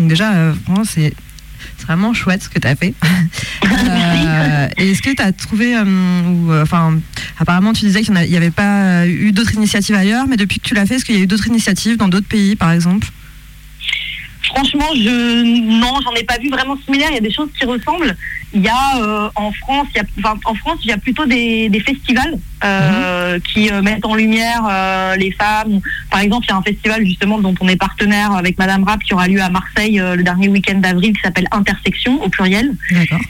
Déjà, 0.08 0.34
euh, 0.34 0.54
vraiment, 0.66 0.84
c'est. 0.84 1.14
c'est 1.78 1.86
vraiment 1.86 2.14
chouette 2.14 2.44
ce 2.44 2.50
que 2.50 2.60
tu 2.60 2.68
as 2.68 2.76
fait. 2.76 2.94
Euh, 3.90 4.68
et 4.78 4.92
est-ce 4.92 5.02
que 5.02 5.14
tu 5.14 5.22
as 5.22 5.32
trouvé, 5.32 5.76
euh, 5.76 5.84
ou, 5.84 6.52
euh, 6.52 6.64
enfin, 6.64 7.00
apparemment 7.40 7.74
tu 7.74 7.86
disais 7.86 8.02
qu'il 8.02 8.14
n'y 8.14 8.38
avait 8.38 8.52
pas 8.52 9.08
eu 9.08 9.32
d'autres 9.32 9.54
initiatives 9.54 9.96
ailleurs, 9.96 10.28
mais 10.28 10.38
depuis 10.38 10.60
que 10.60 10.68
tu 10.68 10.74
l'as 10.74 10.86
fait, 10.86 10.96
est-ce 10.96 11.06
qu'il 11.06 11.16
y 11.16 11.20
a 11.20 11.22
eu 11.22 11.28
d'autres 11.28 11.48
initiatives 11.48 11.98
dans 11.98 12.08
d'autres 12.08 12.28
pays, 12.28 12.56
par 12.56 12.72
exemple? 12.72 13.08
Franchement, 14.44 14.88
je 14.96 15.80
non, 15.80 16.00
j'en 16.04 16.14
ai 16.16 16.24
pas 16.24 16.38
vu 16.40 16.50
vraiment 16.50 16.78
similaire. 16.84 17.10
Il 17.12 17.16
y 17.16 17.20
a 17.20 17.22
des 17.22 17.32
choses 17.32 17.50
qui 17.58 17.66
ressemblent. 17.66 18.16
Il 18.54 18.62
y 18.62 18.68
a 18.68 18.98
euh, 18.98 19.30
en 19.36 19.52
France, 19.52 19.88
il 19.94 19.98
y 19.98 20.02
a, 20.02 20.04
enfin, 20.20 20.40
en 20.46 20.56
France, 20.56 20.80
il 20.84 20.90
y 20.90 20.94
a 20.94 20.98
plutôt 20.98 21.26
des, 21.26 21.70
des 21.70 21.80
festivals 21.80 22.38
euh, 22.64 23.40
qui 23.40 23.72
euh, 23.72 23.82
mettent 23.82 24.06
en 24.06 24.16
lumière 24.16 24.66
euh, 24.70 25.16
les 25.16 25.32
femmes. 25.32 25.80
Par 26.10 26.20
exemple, 26.22 26.46
il 26.48 26.50
y 26.50 26.54
a 26.54 26.58
un 26.58 26.64
festival 26.64 27.06
justement 27.06 27.40
dont 27.40 27.54
on 27.60 27.68
est 27.68 27.76
partenaire 27.76 28.32
avec 28.32 28.58
Madame 28.58 28.84
Rap 28.84 29.04
qui 29.04 29.14
aura 29.14 29.28
lieu 29.28 29.42
à 29.42 29.50
Marseille 29.50 30.00
euh, 30.00 30.16
le 30.16 30.24
dernier 30.24 30.48
week-end 30.50 30.80
d'avril 30.80 31.14
qui 31.14 31.22
s'appelle 31.22 31.48
Intersection 31.52 32.22
au 32.24 32.30
pluriel, 32.30 32.76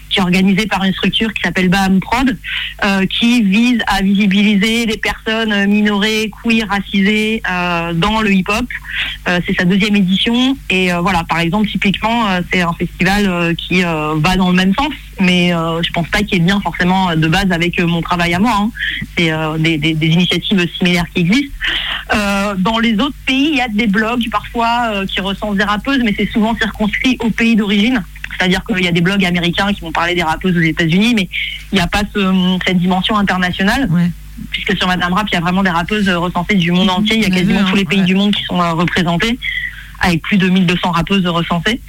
qui 0.09 0.19
est 0.19 0.21
organisé 0.21 0.65
par 0.67 0.83
une 0.83 0.93
structure 0.93 1.33
qui 1.33 1.41
s'appelle 1.41 1.69
Baham 1.69 1.99
Prod, 1.99 2.37
euh, 2.85 3.05
qui 3.05 3.43
vise 3.43 3.79
à 3.87 4.01
visibiliser 4.01 4.85
les 4.85 4.97
personnes 4.97 5.65
minorées, 5.65 6.31
queer, 6.43 6.67
racisées 6.69 7.41
euh, 7.49 7.93
dans 7.93 8.21
le 8.21 8.31
hip-hop. 8.31 8.65
Euh, 9.27 9.39
c'est 9.45 9.55
sa 9.55 9.65
deuxième 9.65 9.95
édition 9.95 10.57
et 10.69 10.91
euh, 10.91 11.01
voilà, 11.01 11.23
par 11.23 11.39
exemple, 11.39 11.67
typiquement, 11.67 12.27
euh, 12.29 12.41
c'est 12.51 12.61
un 12.61 12.73
festival 12.73 13.27
euh, 13.27 13.53
qui 13.53 13.83
euh, 13.83 14.15
va 14.17 14.35
dans 14.35 14.49
le 14.49 14.55
même 14.55 14.73
sens, 14.73 14.93
mais 15.19 15.53
euh, 15.53 15.81
je 15.83 15.91
pense 15.91 16.07
pas 16.09 16.19
qu'il 16.19 16.33
y 16.37 16.41
ait 16.41 16.43
bien 16.45 16.59
forcément 16.61 17.09
euh, 17.09 17.15
de 17.15 17.27
base 17.27 17.51
avec 17.51 17.79
euh, 17.79 17.87
mon 17.87 18.01
travail 18.01 18.33
à 18.33 18.39
moi. 18.39 18.53
hein. 18.55 18.71
C'est 19.17 19.31
euh, 19.31 19.57
des, 19.57 19.77
des- 19.77 19.93
des 19.93 20.07
initiatives 20.07 20.65
similaires 20.77 21.05
qui 21.13 21.21
existent. 21.21 21.53
Euh, 22.13 22.55
dans 22.57 22.79
les 22.79 22.93
autres 22.99 23.15
pays, 23.25 23.49
il 23.51 23.57
y 23.57 23.61
a 23.61 23.67
des 23.67 23.87
blogs 23.87 24.29
parfois 24.31 25.05
qui 25.05 25.21
recensent 25.21 25.55
des 25.57 25.63
rappeuses, 25.63 25.99
mais 26.03 26.13
c'est 26.17 26.29
souvent 26.31 26.55
circonscrit 26.55 27.17
au 27.19 27.29
pays 27.29 27.55
d'origine. 27.55 28.03
C'est-à-dire 28.37 28.63
qu'il 28.63 28.83
y 28.83 28.87
a 28.87 28.91
des 28.91 29.01
blogs 29.01 29.25
américains 29.25 29.73
qui 29.73 29.81
vont 29.81 29.91
parler 29.91 30.15
des 30.15 30.23
rappeuses 30.23 30.55
aux 30.55 30.61
États-Unis, 30.61 31.13
mais 31.15 31.27
il 31.71 31.75
n'y 31.75 31.81
a 31.81 31.87
pas 31.87 32.03
ce- 32.13 32.57
cette 32.65 32.77
dimension 32.77 33.17
internationale. 33.17 33.87
Puisque 34.51 34.77
sur 34.77 34.87
Madame 34.87 35.11
Rap, 35.13 35.27
il 35.29 35.33
y 35.35 35.37
a 35.37 35.41
vraiment 35.41 35.63
des 35.63 35.69
rappeuses 35.69 36.07
recensées 36.09 36.55
du 36.55 36.71
monde 36.71 36.89
entier. 36.89 37.17
Il 37.17 37.23
y 37.23 37.25
a 37.25 37.29
quasiment 37.29 37.59
tous 37.69 37.75
les 37.75 37.85
pays 37.85 37.99
du 38.05 38.15
monde 38.15 38.33
qui 38.33 38.43
sont 38.45 38.57
représentés, 38.57 39.37
avec 39.99 40.21
plus 40.21 40.37
de 40.37 40.47
1200 40.47 40.91
rappeuses 40.91 41.27
recensées. 41.27 41.81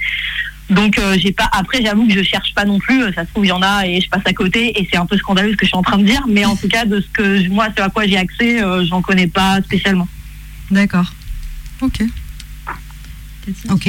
Donc 0.71 0.97
euh, 0.97 1.15
j'ai 1.19 1.31
pas. 1.31 1.49
Après, 1.51 1.81
j'avoue 1.83 2.07
que 2.07 2.13
je 2.13 2.23
cherche 2.23 2.53
pas 2.55 2.65
non 2.65 2.79
plus. 2.79 3.03
euh, 3.03 3.11
Ça 3.13 3.25
se 3.25 3.29
trouve, 3.29 3.45
il 3.45 3.49
y 3.49 3.51
en 3.51 3.61
a 3.61 3.85
et 3.85 4.01
je 4.01 4.09
passe 4.09 4.23
à 4.25 4.33
côté. 4.33 4.79
Et 4.79 4.87
c'est 4.89 4.97
un 4.97 5.05
peu 5.05 5.17
scandaleux 5.17 5.51
ce 5.51 5.57
que 5.57 5.65
je 5.65 5.69
suis 5.69 5.77
en 5.77 5.81
train 5.83 5.97
de 5.97 6.05
dire. 6.05 6.23
Mais 6.27 6.45
en 6.45 6.55
tout 6.55 6.67
cas, 6.67 6.85
de 6.85 6.99
ce 7.01 7.07
que 7.13 7.43
je- 7.43 7.49
moi, 7.49 7.67
ce 7.77 7.81
à 7.83 7.89
quoi 7.89 8.07
j'ai 8.07 8.17
accès, 8.17 8.63
euh, 8.63 8.83
j'en 8.85 9.01
connais 9.01 9.27
pas 9.27 9.61
spécialement. 9.61 10.07
D'accord. 10.71 11.13
Ok. 11.81 12.01
Ok. 13.69 13.87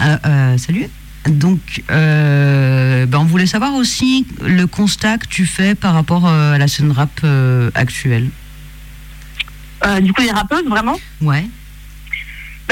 Euh, 0.00 0.16
euh, 0.26 0.58
salut. 0.58 0.86
Donc, 1.26 1.82
euh, 1.90 3.06
ben, 3.06 3.18
on 3.18 3.24
voulait 3.24 3.46
savoir 3.46 3.74
aussi 3.74 4.26
le 4.42 4.66
constat 4.66 5.16
que 5.18 5.26
tu 5.26 5.46
fais 5.46 5.74
par 5.74 5.94
rapport 5.94 6.26
à 6.28 6.58
la 6.58 6.68
scène 6.68 6.92
rap 6.92 7.10
euh, 7.24 7.70
actuelle. 7.74 8.28
Euh, 9.86 10.00
du 10.00 10.12
coup, 10.12 10.20
les 10.22 10.30
rappeuses, 10.30 10.64
vraiment? 10.66 10.96
Ouais. 11.22 11.46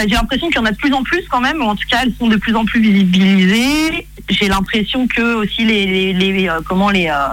J'ai 0.09 0.14
l'impression 0.16 0.49
qu'il 0.49 0.56
y 0.56 0.59
en 0.61 0.64
a 0.66 0.73
de 0.73 0.76
plus 0.76 0.92
en 0.92 1.02
plus 1.02 1.23
quand 1.30 1.40
même. 1.40 1.62
En 1.62 1.75
tout 1.76 1.87
cas, 1.88 1.99
elles 2.02 2.12
sont 2.18 2.28
de 2.28 2.37
plus 2.37 2.54
en 2.56 2.64
plus 2.64 2.80
visibilisées. 2.80 4.06
J'ai 4.28 4.49
l'impression 4.49 5.06
que 5.09 5.35
aussi 5.35 5.64
les, 5.64 6.49
euh, 6.49 6.61
comment 6.64 6.90
les 6.90 7.09
euh, 7.09 7.28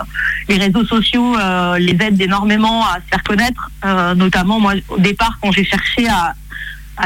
les 0.47 0.57
réseaux 0.57 0.85
sociaux 0.85 1.37
euh, 1.37 1.77
les 1.77 1.95
aident 2.05 2.21
énormément 2.21 2.83
à 2.85 2.95
se 2.95 3.07
faire 3.09 3.23
connaître. 3.23 3.69
Notamment 4.15 4.59
moi, 4.59 4.73
au 4.89 4.97
départ, 4.99 5.37
quand 5.41 5.51
j'ai 5.51 5.63
cherché 5.63 6.07
à 6.07 6.33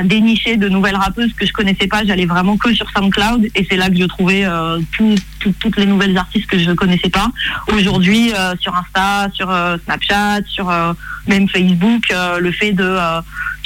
dénicher 0.04 0.58
de 0.58 0.68
nouvelles 0.70 0.96
rappeuses 0.96 1.32
que 1.34 1.46
je 1.46 1.54
connaissais 1.54 1.86
pas. 1.86 2.04
J'allais 2.04 2.26
vraiment 2.26 2.58
que 2.58 2.74
sur 2.74 2.90
SoundCloud 2.90 3.46
et 3.54 3.68
c'est 3.70 3.76
là 3.78 3.90
que 3.92 3.96
je 3.98 4.06
trouvais 4.06 4.44
tout- 4.98 5.14
tout- 5.40 5.54
toutes 5.60 5.78
les 5.78 5.86
nouvelles 5.86 6.18
artistes 6.18 6.48
que 6.48 6.58
je 6.58 6.72
connaissais 6.72 7.10
pas. 7.12 7.28
Aujourd'hui, 7.72 8.32
sur 8.60 8.74
Insta, 8.76 9.30
sur 9.34 9.54
Snapchat, 9.86 10.40
sur 10.48 10.74
même 11.28 11.48
Facebook, 11.48 12.12
le 12.40 12.52
fait 12.52 12.72
de 12.72 12.98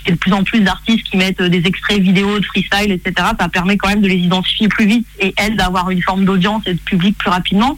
qu'il 0.08 0.14
y 0.14 0.14
ait 0.14 0.16
de 0.16 0.20
plus 0.20 0.34
en 0.34 0.44
plus 0.44 0.62
d'artistes 0.62 1.04
qui 1.04 1.18
mettent 1.18 1.42
euh, 1.42 1.50
des 1.50 1.66
extraits 1.68 2.00
vidéo 2.00 2.40
de 2.40 2.46
freestyle, 2.46 2.92
etc. 2.92 3.28
Ça 3.40 3.50
permet 3.50 3.78
quand 3.78 3.90
même 3.90 4.02
de 4.02 4.08
les 4.08 4.16
identifier 4.16 4.68
plus 4.70 4.86
vite 4.86 5.06
et 5.20 5.34
elles 5.38 5.56
d'avoir 5.56 5.90
une 5.90 6.02
forme 6.02 6.26
d'audience 6.26 6.64
et 6.66 6.74
de 6.74 6.80
public 6.80 7.18
plus 7.18 7.30
rapidement. 7.30 7.78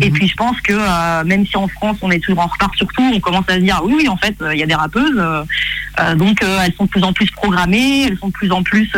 Et 0.00 0.10
puis 0.10 0.26
je 0.26 0.34
pense 0.34 0.58
que 0.60 0.72
euh, 0.72 1.24
même 1.24 1.46
si 1.46 1.56
en 1.56 1.68
France 1.68 1.98
on 2.02 2.10
est 2.10 2.18
toujours 2.18 2.42
en 2.42 2.46
retard 2.46 2.70
sur 2.76 2.86
tout, 2.88 3.02
on 3.14 3.20
commence 3.20 3.44
à 3.48 3.54
se 3.54 3.60
dire 3.60 3.80
oui, 3.84 3.94
oui 3.96 4.08
en 4.08 4.16
fait 4.16 4.34
euh, 4.40 4.54
il 4.54 4.58
y 4.60 4.62
a 4.62 4.66
des 4.66 4.74
rappeuses, 4.74 5.16
euh, 5.18 6.14
donc 6.16 6.42
elles 6.42 6.72
sont 6.74 6.84
de 6.84 6.88
plus 6.90 7.02
en 7.04 7.12
plus 7.12 7.30
programmées, 7.30 8.04
elles 8.04 8.18
sont 8.18 8.28
de 8.28 8.32
plus 8.32 8.50
en 8.52 8.62
plus 8.62 8.90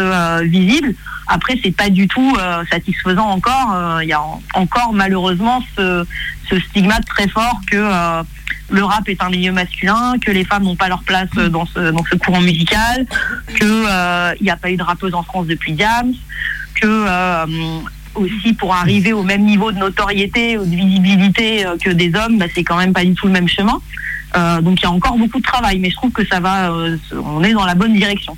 visibles. 0.43 0.95
Après 1.26 1.59
c'est 1.62 1.75
pas 1.75 1.90
du 1.90 2.07
tout 2.07 2.37
satisfaisant 2.71 3.26
encore. 3.28 4.00
Il 4.02 4.09
y 4.09 4.12
a 4.12 4.21
en- 4.23 4.40
encore 4.54 4.93
malheureusement 4.93 5.62
ce, 5.76 6.04
ce 6.49 6.61
stigmate 6.61 7.04
très 7.07 7.26
fort 7.28 7.61
que 7.71 7.76
le 8.71 8.85
rap 8.85 9.09
est 9.09 9.23
un 9.23 9.30
milieu 9.30 9.52
masculin, 9.52 10.14
que 10.18 10.30
les 10.30 10.44
femmes 10.44 10.64
n'ont 10.64 10.76
pas 10.76 10.88
leur 10.88 11.02
place 11.02 11.28
euh, 11.37 11.49
dans 11.49 11.66
ce, 11.66 11.90
dans 11.90 12.04
ce 12.04 12.16
courant 12.16 12.40
musical, 12.40 13.06
que 13.56 13.64
euh, 13.64 14.35
n'y 14.40 14.50
a 14.50 14.56
pas 14.56 14.71
eu 14.71 14.76
de 14.76 14.83
rappeuse 14.83 15.14
en 15.14 15.23
France 15.23 15.47
depuis 15.47 15.73
Diams, 15.73 16.14
que 16.75 16.87
euh, 16.87 17.47
aussi 18.14 18.52
pour 18.54 18.75
arriver 18.75 19.12
au 19.12 19.23
même 19.23 19.44
niveau 19.44 19.73
de 19.73 19.78
notoriété 19.78 20.56
ou 20.56 20.64
de 20.64 20.75
visibilité 20.75 21.64
que 21.83 21.90
des 21.90 22.14
hommes, 22.14 22.38
bah, 22.38 22.47
c'est 22.54 22.64
quand 22.64 22.76
même 22.76 22.92
pas 22.92 23.04
du 23.04 23.14
tout 23.14 23.26
le 23.26 23.33
même 23.33 23.49
chemin. 23.49 23.80
Donc 24.62 24.80
il 24.80 24.83
y 24.83 24.87
a 24.87 24.90
encore 24.90 25.16
beaucoup 25.16 25.38
de 25.38 25.44
travail, 25.44 25.78
mais 25.78 25.90
je 25.90 25.94
trouve 25.94 26.11
que 26.11 26.26
ça 26.26 26.40
va, 26.40 26.73
on 27.12 27.42
est 27.44 27.52
dans 27.52 27.64
la 27.64 27.76
bonne 27.76 27.94
direction. 27.94 28.37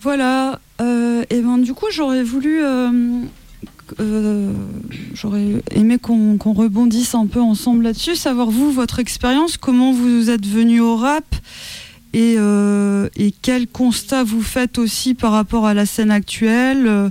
Voilà. 0.00 0.60
et 0.78 1.40
ben 1.40 1.58
du 1.58 1.74
coup, 1.74 1.86
j'aurais 1.92 2.22
voulu, 2.22 2.60
euh, 4.00 4.52
j'aurais 5.14 5.62
aimé 5.74 5.98
qu'on 5.98 6.36
rebondisse 6.52 7.14
un 7.14 7.26
peu 7.26 7.40
ensemble 7.40 7.84
là-dessus, 7.84 8.16
savoir 8.16 8.50
vous, 8.50 8.72
votre 8.72 8.98
expérience, 8.98 9.56
comment 9.56 9.92
vous 9.92 10.30
êtes 10.30 10.46
venu 10.46 10.80
au 10.80 10.96
rap 10.96 11.24
et, 12.14 12.36
euh, 12.38 13.08
et 13.16 13.34
quel 13.42 13.66
constat 13.66 14.22
vous 14.22 14.42
faites 14.42 14.78
aussi 14.78 15.14
par 15.14 15.32
rapport 15.32 15.66
à 15.66 15.74
la 15.74 15.84
scène 15.84 16.12
actuelle, 16.12 16.86
euh, 16.86 17.10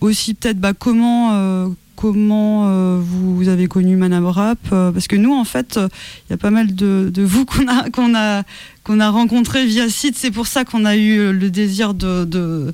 aussi 0.00 0.32
peut-être 0.34 0.58
bah, 0.60 0.72
comment. 0.72 1.30
euh, 1.32 1.68
Comment 2.00 3.00
vous 3.00 3.48
avez 3.48 3.66
connu 3.66 3.96
Madame 3.96 4.26
Rap 4.26 4.60
Parce 4.70 5.08
que 5.08 5.16
nous, 5.16 5.34
en 5.34 5.42
fait, 5.42 5.80
il 5.82 6.30
y 6.30 6.32
a 6.32 6.36
pas 6.36 6.52
mal 6.52 6.72
de, 6.72 7.10
vous 7.16 7.44
qu'on 7.44 7.66
a, 8.14 8.44
qu'on 8.84 9.00
rencontré 9.10 9.66
via 9.66 9.88
site. 9.88 10.16
C'est 10.16 10.30
pour 10.30 10.46
ça 10.46 10.64
qu'on 10.64 10.84
a 10.84 10.94
eu 10.94 11.32
le 11.32 11.50
désir 11.50 11.94
de, 11.94 12.72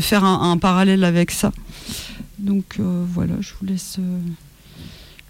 faire 0.00 0.24
un 0.24 0.58
parallèle 0.58 1.04
avec 1.04 1.30
ça. 1.30 1.52
Donc 2.38 2.76
euh, 2.78 3.04
voilà, 3.08 3.34
je 3.40 3.52
vous 3.58 3.66
laisse, 3.66 3.96
euh, 3.98 4.18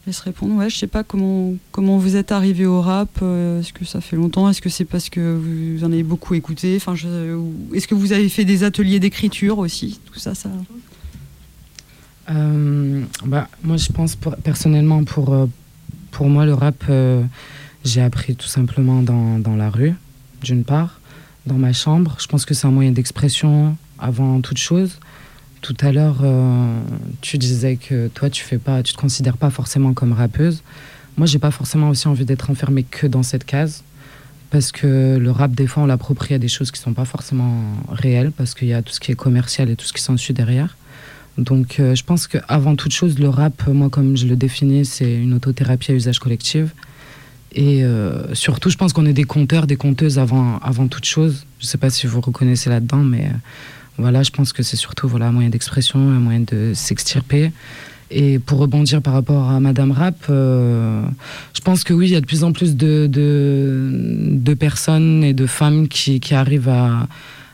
laisse 0.07 0.21
répondre. 0.21 0.55
Ouais, 0.57 0.69
je 0.71 0.77
sais 0.77 0.87
pas 0.87 1.05
comment, 1.05 1.55
comment 1.71 1.99
vous 1.99 2.17
êtes 2.17 2.33
arrivé 2.33 2.67
au 2.67 2.81
rap. 2.81 3.09
euh, 3.23 3.61
Est-ce 3.61 3.73
que 3.73 3.85
ça 3.85 4.01
fait 4.01 4.17
longtemps 4.17 4.49
Est-ce 4.49 4.61
que 4.61 4.69
c'est 4.69 4.85
parce 4.85 5.09
que 5.09 5.37
vous 5.37 5.85
en 5.85 5.93
avez 5.93 6.03
beaucoup 6.03 6.35
écouté 6.35 6.77
enfin, 6.77 6.95
Est-ce 6.95 7.87
que 7.87 7.95
vous 7.95 8.13
avez 8.13 8.29
fait 8.29 8.45
des 8.45 8.65
ateliers 8.65 8.99
d'écriture 9.01 9.59
aussi 9.59 10.01
Tout 10.13 10.19
ça, 10.19 10.35
ça. 10.35 10.51
Bah, 12.29 13.49
moi, 13.63 13.77
je 13.77 13.93
pense 13.93 14.17
personnellement, 14.43 15.05
pour, 15.05 15.49
pour 16.11 16.29
moi, 16.29 16.45
le 16.45 16.55
rap, 16.55 16.85
j'ai 17.85 18.01
appris 18.03 18.35
tout 18.35 18.49
simplement 18.49 19.03
dans, 19.03 19.39
dans 19.39 19.55
la 19.55 19.71
rue, 19.71 19.95
d'une 20.43 20.65
part, 20.65 21.01
dans 21.47 21.55
ma 21.55 21.73
chambre. 21.73 22.17
Je 22.19 22.27
pense 22.27 22.45
que 22.45 22.53
c'est 22.55 22.67
un 22.67 22.73
moyen 22.73 22.91
d'expression 22.91 23.77
avant 23.99 24.41
toute 24.41 24.59
chose. 24.59 24.99
Tout 25.67 25.75
à 25.81 25.91
l'heure, 25.91 26.19
euh, 26.23 26.79
tu 27.23 27.39
disais 27.39 27.75
que 27.75 28.07
toi, 28.07 28.31
tu 28.31 28.45
fais 28.45 28.59
pas, 28.59 28.85
tu 28.85 28.93
te 28.93 28.99
considères 28.99 29.37
pas 29.37 29.51
forcément 29.51 29.95
comme 29.95 30.13
rappeuse. 30.13 30.63
Moi, 31.17 31.27
j'ai 31.27 31.41
pas 31.41 31.51
forcément 31.51 31.89
aussi 31.89 32.07
envie 32.07 32.25
d'être 32.25 32.51
enfermée 32.51 32.85
que 32.85 33.09
dans 33.09 33.25
cette 33.25 33.43
case. 33.45 33.83
Parce 34.51 34.71
que 34.71 35.17
le 35.17 35.31
rap, 35.33 35.51
des 35.57 35.67
fois, 35.67 35.83
on 35.83 35.87
l'approprie 35.87 36.35
à 36.35 36.39
des 36.39 36.47
choses 36.47 36.71
qui 36.71 36.81
sont 36.81 36.93
pas 36.93 37.05
forcément 37.05 37.65
réelles, 37.89 38.31
parce 38.31 38.55
qu'il 38.55 38.69
y 38.69 38.75
a 38.75 38.81
tout 38.81 38.93
ce 38.93 39.01
qui 39.01 39.11
est 39.11 39.17
commercial 39.17 39.69
et 39.69 39.75
tout 39.75 39.87
ce 39.87 39.93
qui 39.93 40.01
s'ensuit 40.01 40.35
derrière. 40.35 40.77
Donc, 41.37 41.81
euh, 41.81 41.97
je 41.97 42.05
pense 42.05 42.29
qu'avant 42.29 42.77
toute 42.77 42.93
chose, 42.93 43.19
le 43.19 43.29
rap, 43.29 43.67
moi, 43.67 43.91
comme 43.91 44.17
je 44.17 44.29
le 44.29 44.37
définis, 44.37 44.85
c'est 44.85 45.17
une 45.17 45.35
autothérapie 45.35 45.91
à 45.91 45.95
usage 45.97 46.21
collectif. 46.21 46.77
Et 47.51 47.85
euh, 47.85 48.33
surtout, 48.37 48.71
je 48.71 48.77
pense 48.77 48.93
qu'on 48.93 49.07
est 49.07 49.13
des 49.13 49.25
conteurs, 49.25 49.67
des 49.67 49.77
conteuses 49.77 50.21
avant, 50.21 50.61
avant 50.61 50.87
toute 50.87 51.07
chose. 51.07 51.45
Je 51.59 51.67
sais 51.67 51.79
pas 51.79 51.91
si 51.91 52.07
vous 52.07 52.21
reconnaissez 52.21 52.71
là-dedans, 52.71 52.99
mais 52.99 53.33
voilà, 53.99 54.23
je 54.23 54.31
pense 54.31 54.53
que 54.53 54.63
c'est 54.63 54.77
surtout 54.77 55.09
voilà, 55.09 55.29
un 55.29 55.33
moyen 55.33 55.49
d'expression, 55.49 55.99
un 55.99 56.21
moyen 56.21 56.41
de 56.41 56.73
s'extirper. 56.75 57.53
Et 58.11 58.39
pour 58.39 58.59
rebondir 58.59 59.03
par 59.03 59.15
rapport 59.15 59.51
à 59.51 59.59
Madame 59.59 59.91
Rap, 59.91 60.17
euh, 60.31 61.03
je 61.55 61.61
pense 61.61 61.83
que 61.83 61.93
oui, 61.93 62.07
il 62.07 62.13
y 62.13 62.17
a 62.17 62.21
de 62.21 62.27
plus 62.27 62.45
en 62.45 62.53
plus 62.53 62.77
de, 62.77 63.09
de, 63.09 64.55
personnes 64.55 65.25
et 65.25 65.35
de 65.35 65.47
femmes 65.47 65.89
qui, 65.89 66.21
qui 66.21 66.35
arrivent 66.35 66.69
à, 66.69 67.09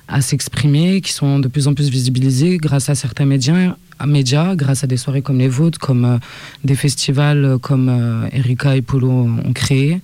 à 0.08 0.20
s'exprimer, 0.20 1.00
qui 1.00 1.12
sont 1.12 1.38
de 1.38 1.48
plus 1.48 1.68
en 1.68 1.74
plus 1.74 1.88
visibilisées 1.88 2.58
grâce 2.58 2.90
à 2.90 2.94
certains 2.94 3.24
médias, 3.24 3.76
médias 4.06 4.54
grâce 4.54 4.84
à 4.84 4.86
des 4.86 4.98
soirées 4.98 5.22
comme 5.22 5.38
les 5.38 5.48
vôtres, 5.48 5.78
comme 5.78 6.04
euh, 6.04 6.18
des 6.64 6.74
festivals 6.74 7.58
comme 7.62 7.88
euh, 7.88 8.28
Erika 8.32 8.76
et 8.76 8.82
Polo 8.82 9.10
ont 9.10 9.52
créé, 9.54 10.02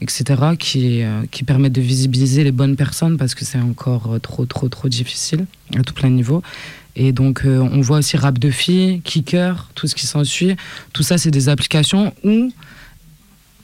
etc., 0.00 0.42
qui, 0.58 1.02
euh, 1.02 1.22
qui 1.30 1.44
permettent 1.44 1.72
de 1.72 1.80
visibiliser 1.80 2.44
les 2.44 2.52
bonnes 2.52 2.76
personnes 2.76 3.16
parce 3.16 3.34
que 3.34 3.44
c'est 3.44 3.58
encore 3.58 4.14
euh, 4.14 4.18
trop, 4.18 4.46
trop, 4.46 4.68
trop 4.68 4.88
difficile 4.88 5.46
à 5.76 5.82
tout 5.82 5.94
plein 5.94 6.08
de 6.08 6.14
niveaux. 6.14 6.42
Et 6.96 7.12
donc, 7.12 7.42
euh, 7.44 7.58
on 7.58 7.80
voit 7.80 7.98
aussi 7.98 8.16
rap 8.16 8.38
de 8.38 8.50
filles, 8.50 9.00
kicker, 9.02 9.68
tout 9.74 9.86
ce 9.86 9.94
qui 9.94 10.06
s'ensuit. 10.06 10.56
Tout 10.92 11.02
ça, 11.02 11.18
c'est 11.18 11.30
des 11.30 11.48
applications 11.48 12.12
où 12.24 12.52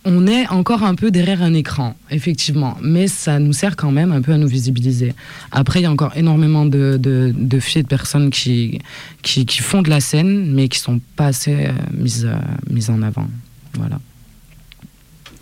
on 0.04 0.26
est 0.28 0.46
encore 0.48 0.84
un 0.84 0.94
peu 0.94 1.10
derrière 1.10 1.42
un 1.42 1.52
écran, 1.52 1.96
effectivement. 2.10 2.76
Mais 2.80 3.08
ça 3.08 3.40
nous 3.40 3.52
sert 3.52 3.74
quand 3.74 3.90
même 3.90 4.12
un 4.12 4.22
peu 4.22 4.32
à 4.32 4.38
nous 4.38 4.46
visibiliser. 4.46 5.14
Après, 5.50 5.80
il 5.80 5.82
y 5.82 5.86
a 5.86 5.90
encore 5.90 6.16
énormément 6.16 6.64
de, 6.64 6.96
de, 7.00 7.34
de 7.36 7.60
filles 7.60 7.80
et 7.80 7.82
de 7.82 7.88
personnes 7.88 8.30
qui, 8.30 8.80
qui, 9.22 9.46
qui 9.46 9.58
font 9.58 9.82
de 9.82 9.90
la 9.90 9.98
scène, 9.98 10.52
mais 10.52 10.68
qui 10.68 10.78
sont 10.78 11.00
pas 11.16 11.26
assez 11.26 11.68
mises, 11.92 12.30
mises 12.70 12.90
en 12.90 13.02
avant. 13.02 13.26
Voilà. 13.74 13.98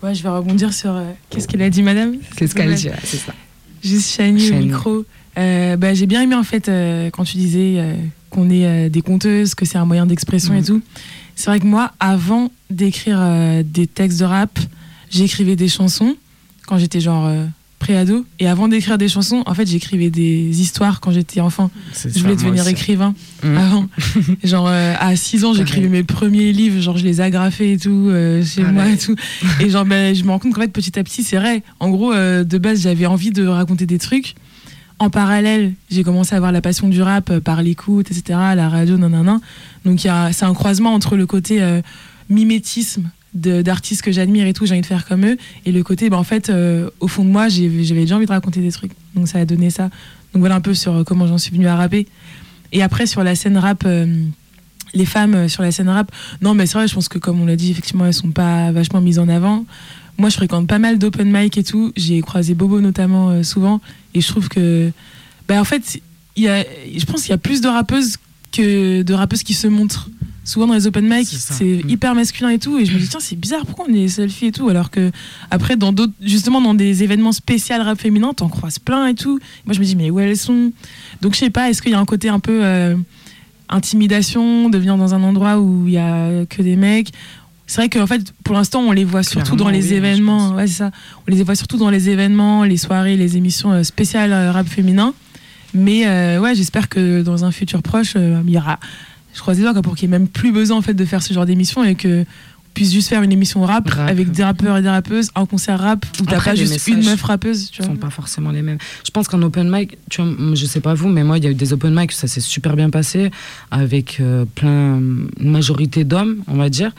Ouais, 0.03 0.13
je 0.13 0.21
vais 0.23 0.29
rebondir 0.29 0.73
sur. 0.73 0.91
euh, 0.91 1.11
Qu'est-ce 1.29 1.47
qu'elle 1.47 1.61
a 1.61 1.69
dit, 1.69 1.81
madame 1.81 2.15
C'est 2.37 2.47
ce 2.47 2.55
qu'elle 2.55 2.73
dit, 2.75 2.87
ouais, 2.89 2.95
c'est 3.03 3.17
ça. 3.17 3.33
Juste 3.83 4.15
Chani 4.15 4.51
au 4.51 4.55
micro. 4.55 5.05
Euh, 5.37 5.77
bah, 5.77 5.93
J'ai 5.93 6.05
bien 6.05 6.21
aimé, 6.21 6.35
en 6.35 6.43
fait, 6.43 6.69
euh, 6.69 7.09
quand 7.11 7.23
tu 7.23 7.37
disais 7.37 7.83
qu'on 8.29 8.49
est 8.49 8.89
des 8.89 9.01
conteuses, 9.01 9.55
que 9.55 9.65
c'est 9.65 9.77
un 9.77 9.85
moyen 9.85 10.05
d'expression 10.05 10.53
et 10.53 10.59
Mhm. 10.59 10.65
tout. 10.65 10.81
C'est 11.35 11.47
vrai 11.49 11.59
que 11.59 11.65
moi, 11.67 11.91
avant 11.99 12.49
d'écrire 12.69 13.19
des 13.63 13.87
textes 13.87 14.19
de 14.19 14.25
rap, 14.25 14.57
j'écrivais 15.09 15.55
des 15.55 15.67
chansons 15.67 16.15
quand 16.67 16.77
j'étais 16.77 16.99
genre 17.01 17.29
pré-ado. 17.85 18.25
Et 18.39 18.47
avant 18.47 18.67
d'écrire 18.67 18.97
des 18.97 19.07
chansons, 19.07 19.43
en 19.45 19.53
fait, 19.53 19.67
j'écrivais 19.67 20.09
des 20.09 20.59
histoires 20.59 20.99
quand 21.01 21.11
j'étais 21.11 21.39
enfant. 21.39 21.69
Je 21.93 22.19
voulais 22.19 22.35
devenir 22.35 22.63
aussi. 22.63 22.71
écrivain 22.71 23.13
Mhm. 23.43 23.57
avant. 23.57 23.85
genre, 24.43 24.67
euh, 24.67 24.93
à 24.99 25.15
6 25.15 25.45
ans, 25.45 25.53
j'écrivais 25.53 25.87
mes 25.87 26.03
premiers 26.03 26.51
livres, 26.51 26.81
genre, 26.81 26.97
je 26.97 27.03
les 27.03 27.21
agrafais 27.21 27.73
et 27.73 27.77
tout, 27.77 28.07
euh, 28.09 28.43
chez 28.43 28.63
Ah 28.67 28.71
moi 28.71 28.83
ouais. 28.85 28.93
et 28.93 28.97
tout. 28.97 29.15
Et 29.59 29.69
genre, 29.69 29.85
ben, 29.85 30.15
je 30.15 30.23
me 30.23 30.29
rends 30.31 30.39
compte 30.39 30.53
qu'en 30.55 30.61
fait, 30.61 30.67
petit 30.73 30.97
à 30.97 31.03
petit, 31.03 31.21
c'est 31.23 31.37
vrai. 31.37 31.61
En 31.79 31.89
gros, 31.91 32.11
euh, 32.11 32.43
de 32.43 32.57
base, 32.57 32.81
j'avais 32.81 33.05
envie 33.05 33.29
de 33.29 33.45
raconter 33.45 33.85
des 33.85 33.99
trucs. 33.99 34.33
En 34.97 35.09
parallèle, 35.11 35.73
j'ai 35.91 36.03
commencé 36.03 36.33
à 36.33 36.37
avoir 36.37 36.51
la 36.51 36.61
passion 36.61 36.87
du 36.87 37.01
rap 37.03 37.37
par 37.39 37.61
l'écoute, 37.61 38.09
etc., 38.09 38.39
la 38.55 38.67
radio, 38.69 38.97
nanana. 38.97 39.39
Donc, 39.83 39.99
c'est 39.99 40.43
un 40.45 40.53
croisement 40.55 40.93
entre 40.93 41.17
le 41.17 41.25
côté 41.27 41.61
mimétisme 42.29 43.09
d'artistes 43.35 44.01
que 44.01 44.11
j'admire 44.11 44.47
et 44.47 44.53
tout, 44.53 44.65
j'ai 44.65 44.73
envie 44.73 44.81
de 44.81 44.85
faire 44.85 45.05
comme 45.05 45.25
eux, 45.25 45.37
et 45.65 45.71
le 45.71 45.83
côté, 45.83 46.09
ben, 46.09 46.17
en 46.17 46.23
fait, 46.23 46.49
euh, 46.49 46.89
au 46.99 47.07
fond 47.07 47.23
de 47.23 47.29
moi, 47.29 47.49
j'avais 47.49 47.69
déjà 48.01 48.15
envie 48.15 48.25
de 48.25 48.31
raconter 48.31 48.61
des 48.61 48.71
trucs. 48.71 48.93
Donc, 49.13 49.27
ça 49.27 49.39
a 49.39 49.45
donné 49.45 49.69
ça. 49.69 49.89
Donc, 50.33 50.39
voilà 50.39 50.55
un 50.55 50.61
peu 50.61 50.73
sur 50.73 50.93
euh, 50.93 51.03
comment 51.03 51.27
j'en 51.27 51.37
suis 51.37 51.51
venue 51.51 51.67
à 51.67 51.75
rapper. 51.75 52.07
Et 52.71 52.81
après, 52.81 53.05
sur 53.05 53.23
la 53.23 53.35
scène 53.35 53.57
rap, 53.57 53.83
euh, 53.85 54.05
les 54.93 55.05
femmes 55.05 55.49
sur 55.49 55.63
la 55.63 55.71
scène 55.71 55.89
rap, 55.89 56.11
non, 56.41 56.53
mais 56.53 56.65
c'est 56.65 56.77
vrai, 56.77 56.87
je 56.87 56.95
pense 56.95 57.09
que 57.09 57.19
comme 57.19 57.41
on 57.41 57.45
l'a 57.45 57.55
dit, 57.55 57.71
effectivement, 57.71 58.05
elles 58.05 58.13
sont 58.13 58.31
pas 58.31 58.71
vachement 58.71 59.01
mises 59.01 59.19
en 59.19 59.27
avant. 59.27 59.65
Moi, 60.17 60.29
je 60.29 60.35
fréquente 60.35 60.67
pas 60.67 60.79
mal 60.79 60.97
d'open 60.97 61.29
mic 61.29 61.57
et 61.57 61.63
tout. 61.63 61.91
J'ai 61.97 62.21
croisé 62.21 62.53
Bobo 62.53 62.79
notamment 62.79 63.43
souvent. 63.43 63.81
Et 64.13 64.21
je 64.21 64.27
trouve 64.29 64.47
que, 64.47 64.91
bah, 65.49 65.59
en 65.59 65.65
fait, 65.65 66.01
y 66.37 66.47
a, 66.47 66.63
je 66.63 67.05
pense 67.05 67.23
qu'il 67.23 67.31
y 67.31 67.33
a 67.33 67.37
plus 67.37 67.59
de 67.59 67.67
rappeuses 67.67 68.15
que 68.53 69.01
de 69.01 69.13
rappeuses 69.13 69.43
qui 69.43 69.53
se 69.53 69.67
montrent. 69.67 70.09
Souvent 70.45 70.67
dans 70.67 70.73
les 70.75 70.87
open 70.87 71.05
mic, 71.07 71.27
c'est 71.27 71.81
hyper 71.87 72.15
masculin 72.15 72.49
et 72.49 72.59
tout. 72.59 72.77
Et 72.77 72.85
je 72.85 72.93
me 72.93 72.99
dis, 72.99 73.09
tiens, 73.09 73.19
c'est 73.19 73.35
bizarre, 73.35 73.65
pourquoi 73.65 73.85
on 73.89 73.93
est 73.93 74.29
filles 74.29 74.49
et 74.49 74.51
tout 74.51 74.69
Alors 74.69 74.91
que, 74.91 75.11
après, 75.51 75.75
dans 75.75 75.91
d'autres, 75.91 76.13
justement, 76.21 76.61
dans 76.61 76.73
des 76.73 77.03
événements 77.03 77.31
spéciaux 77.31 77.75
rap 77.83 77.99
féminin, 77.99 78.33
t'en 78.33 78.47
croises 78.47 78.79
plein 78.79 79.07
et 79.07 79.15
tout. 79.15 79.39
Moi, 79.65 79.73
je 79.73 79.79
me 79.79 79.85
dis, 79.85 79.95
mais 79.95 80.09
où 80.09 80.19
elles 80.19 80.37
sont? 80.37 80.71
Donc, 81.21 81.33
je 81.33 81.39
sais 81.39 81.49
pas, 81.49 81.69
est-ce 81.69 81.81
qu'il 81.81 81.91
y 81.91 81.95
a 81.95 81.99
un 81.99 82.05
côté 82.05 82.29
un 82.29 82.39
peu 82.39 82.63
euh, 82.63 82.95
intimidation 83.69 84.69
de 84.69 84.77
venir 84.77 84.97
dans 84.97 85.13
un 85.13 85.23
endroit 85.23 85.59
où 85.59 85.87
il 85.87 85.93
y 85.93 85.97
a 85.97 86.45
que 86.45 86.61
des 86.61 86.75
mecs? 86.75 87.11
C'est 87.67 87.81
vrai 87.81 87.89
qu'en 87.89 88.05
fait, 88.05 88.31
pour 88.43 88.53
l'instant, 88.53 88.81
on 88.81 88.91
les 88.91 89.03
voit 89.03 89.23
surtout 89.23 89.55
Clairement, 89.55 89.63
dans 89.65 89.69
les 89.71 89.87
oui, 89.89 89.93
événements. 89.95 90.53
Ouais, 90.53 90.67
c'est 90.67 90.73
ça. 90.73 90.91
On 91.27 91.31
les 91.31 91.41
voit 91.41 91.55
surtout 91.55 91.77
dans 91.77 91.89
les 91.89 92.09
événements, 92.09 92.63
les 92.63 92.77
soirées, 92.77 93.17
les 93.17 93.37
émissions 93.37 93.71
euh, 93.71 93.83
spéciales 93.83 94.31
euh, 94.31 94.51
rap 94.51 94.67
féminin. 94.67 95.13
Mais 95.73 96.07
euh, 96.07 96.39
ouais, 96.39 96.55
j'espère 96.55 96.87
que 96.89 97.21
dans 97.21 97.43
un 97.43 97.51
futur 97.51 97.81
proche, 97.81 98.13
euh, 98.15 98.41
il 98.45 98.53
y 98.53 98.57
aura. 98.57 98.79
Je 99.35 99.39
croise 99.41 99.57
les 99.59 99.63
doigts 99.63 99.79
pour 99.81 99.95
qu'il 99.95 100.09
n'y 100.09 100.15
ait 100.15 100.19
même 100.19 100.27
plus 100.27 100.51
besoin 100.51 100.77
en 100.77 100.81
fait 100.81 100.93
de 100.95 101.05
faire 101.05 101.21
ce 101.21 101.33
genre 101.33 101.45
d'émission 101.45 101.83
et 101.83 101.93
que 101.95 102.25
puisse 102.73 102.91
juste 102.91 103.07
faire 103.07 103.21
une 103.21 103.31
émission 103.31 103.61
rap, 103.63 103.89
Rap. 103.89 104.09
avec 104.09 104.31
des 104.31 104.43
rappeurs 104.43 104.75
et 104.77 104.81
des 104.81 104.89
rappeuses, 104.89 105.29
un 105.35 105.45
concert 105.45 105.79
rap 105.79 106.05
où 106.21 106.25
t'as 106.25 106.41
pas 106.41 106.55
juste 106.55 106.85
une 106.87 107.05
meuf 107.05 107.21
rappeuse. 107.21 107.69
Tu 107.71 107.81
vois. 107.81 107.91
sont 107.91 107.95
pas 107.97 108.09
forcément 108.09 108.51
les 108.51 108.61
mêmes. 108.61 108.79
Je 109.05 109.11
pense 109.11 109.29
qu'en 109.29 109.41
open 109.43 109.69
mic, 109.71 109.97
tu 110.09 110.21
vois, 110.21 110.55
je 110.55 110.65
sais 110.65 110.81
pas 110.81 110.93
vous, 110.93 111.07
mais 111.07 111.23
moi, 111.23 111.37
il 111.37 111.43
y 111.45 111.47
a 111.47 111.51
eu 111.51 111.55
des 111.55 111.71
open 111.71 111.93
mic, 111.95 112.11
ça 112.11 112.27
s'est 112.27 112.41
super 112.41 112.75
bien 112.75 112.89
passé, 112.89 113.31
avec 113.71 114.17
euh, 114.19 114.43
plein, 114.55 114.97
une 114.97 115.51
majorité 115.51 116.03
d'hommes, 116.03 116.43
on 116.47 116.55
va 116.57 116.69
dire. 116.69 116.91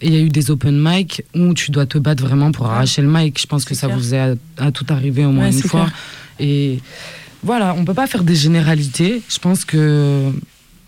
Et 0.00 0.06
il 0.08 0.14
y 0.14 0.16
a 0.16 0.20
eu 0.20 0.28
des 0.28 0.50
open 0.52 0.78
mic 0.80 1.22
où 1.34 1.54
tu 1.54 1.72
dois 1.72 1.86
te 1.86 1.98
battre 1.98 2.22
vraiment 2.22 2.52
pour 2.52 2.66
arracher 2.66 3.02
le 3.02 3.08
mic. 3.08 3.40
Je 3.40 3.46
pense 3.46 3.64
que 3.64 3.74
ça 3.74 3.86
clair. 3.88 3.98
vous 3.98 4.14
est 4.14 4.18
à, 4.20 4.34
à 4.58 4.70
tout 4.70 4.86
arrivé 4.90 5.24
au 5.24 5.32
moins 5.32 5.46
Ouais, 5.48 5.52
une 5.56 5.62
fois. 5.62 5.86
clair. 5.86 5.92
Et 6.38 6.80
voilà, 7.42 7.74
on 7.76 7.84
peut 7.84 7.94
pas 7.94 8.06
faire 8.06 8.22
des 8.22 8.34
généralités. 8.36 9.22
Je 9.28 9.38
pense 9.40 9.64
que 9.64 10.30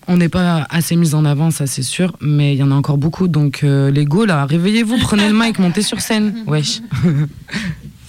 on 0.08 0.16
n'est 0.16 0.28
pas 0.28 0.66
assez 0.70 0.96
mis 0.96 1.14
en 1.14 1.24
avant, 1.24 1.50
ça 1.50 1.66
c'est 1.66 1.82
sûr, 1.82 2.16
mais 2.20 2.54
il 2.54 2.58
y 2.58 2.62
en 2.62 2.70
a 2.70 2.74
encore 2.74 2.98
beaucoup. 2.98 3.28
Donc 3.28 3.60
euh, 3.62 3.90
les 3.90 4.04
go 4.04 4.24
là, 4.24 4.44
réveillez-vous, 4.46 4.98
prenez 4.98 5.28
le 5.28 5.34
mic, 5.34 5.58
montez 5.58 5.82
sur 5.82 6.00
scène. 6.00 6.34
Wesh. 6.46 6.80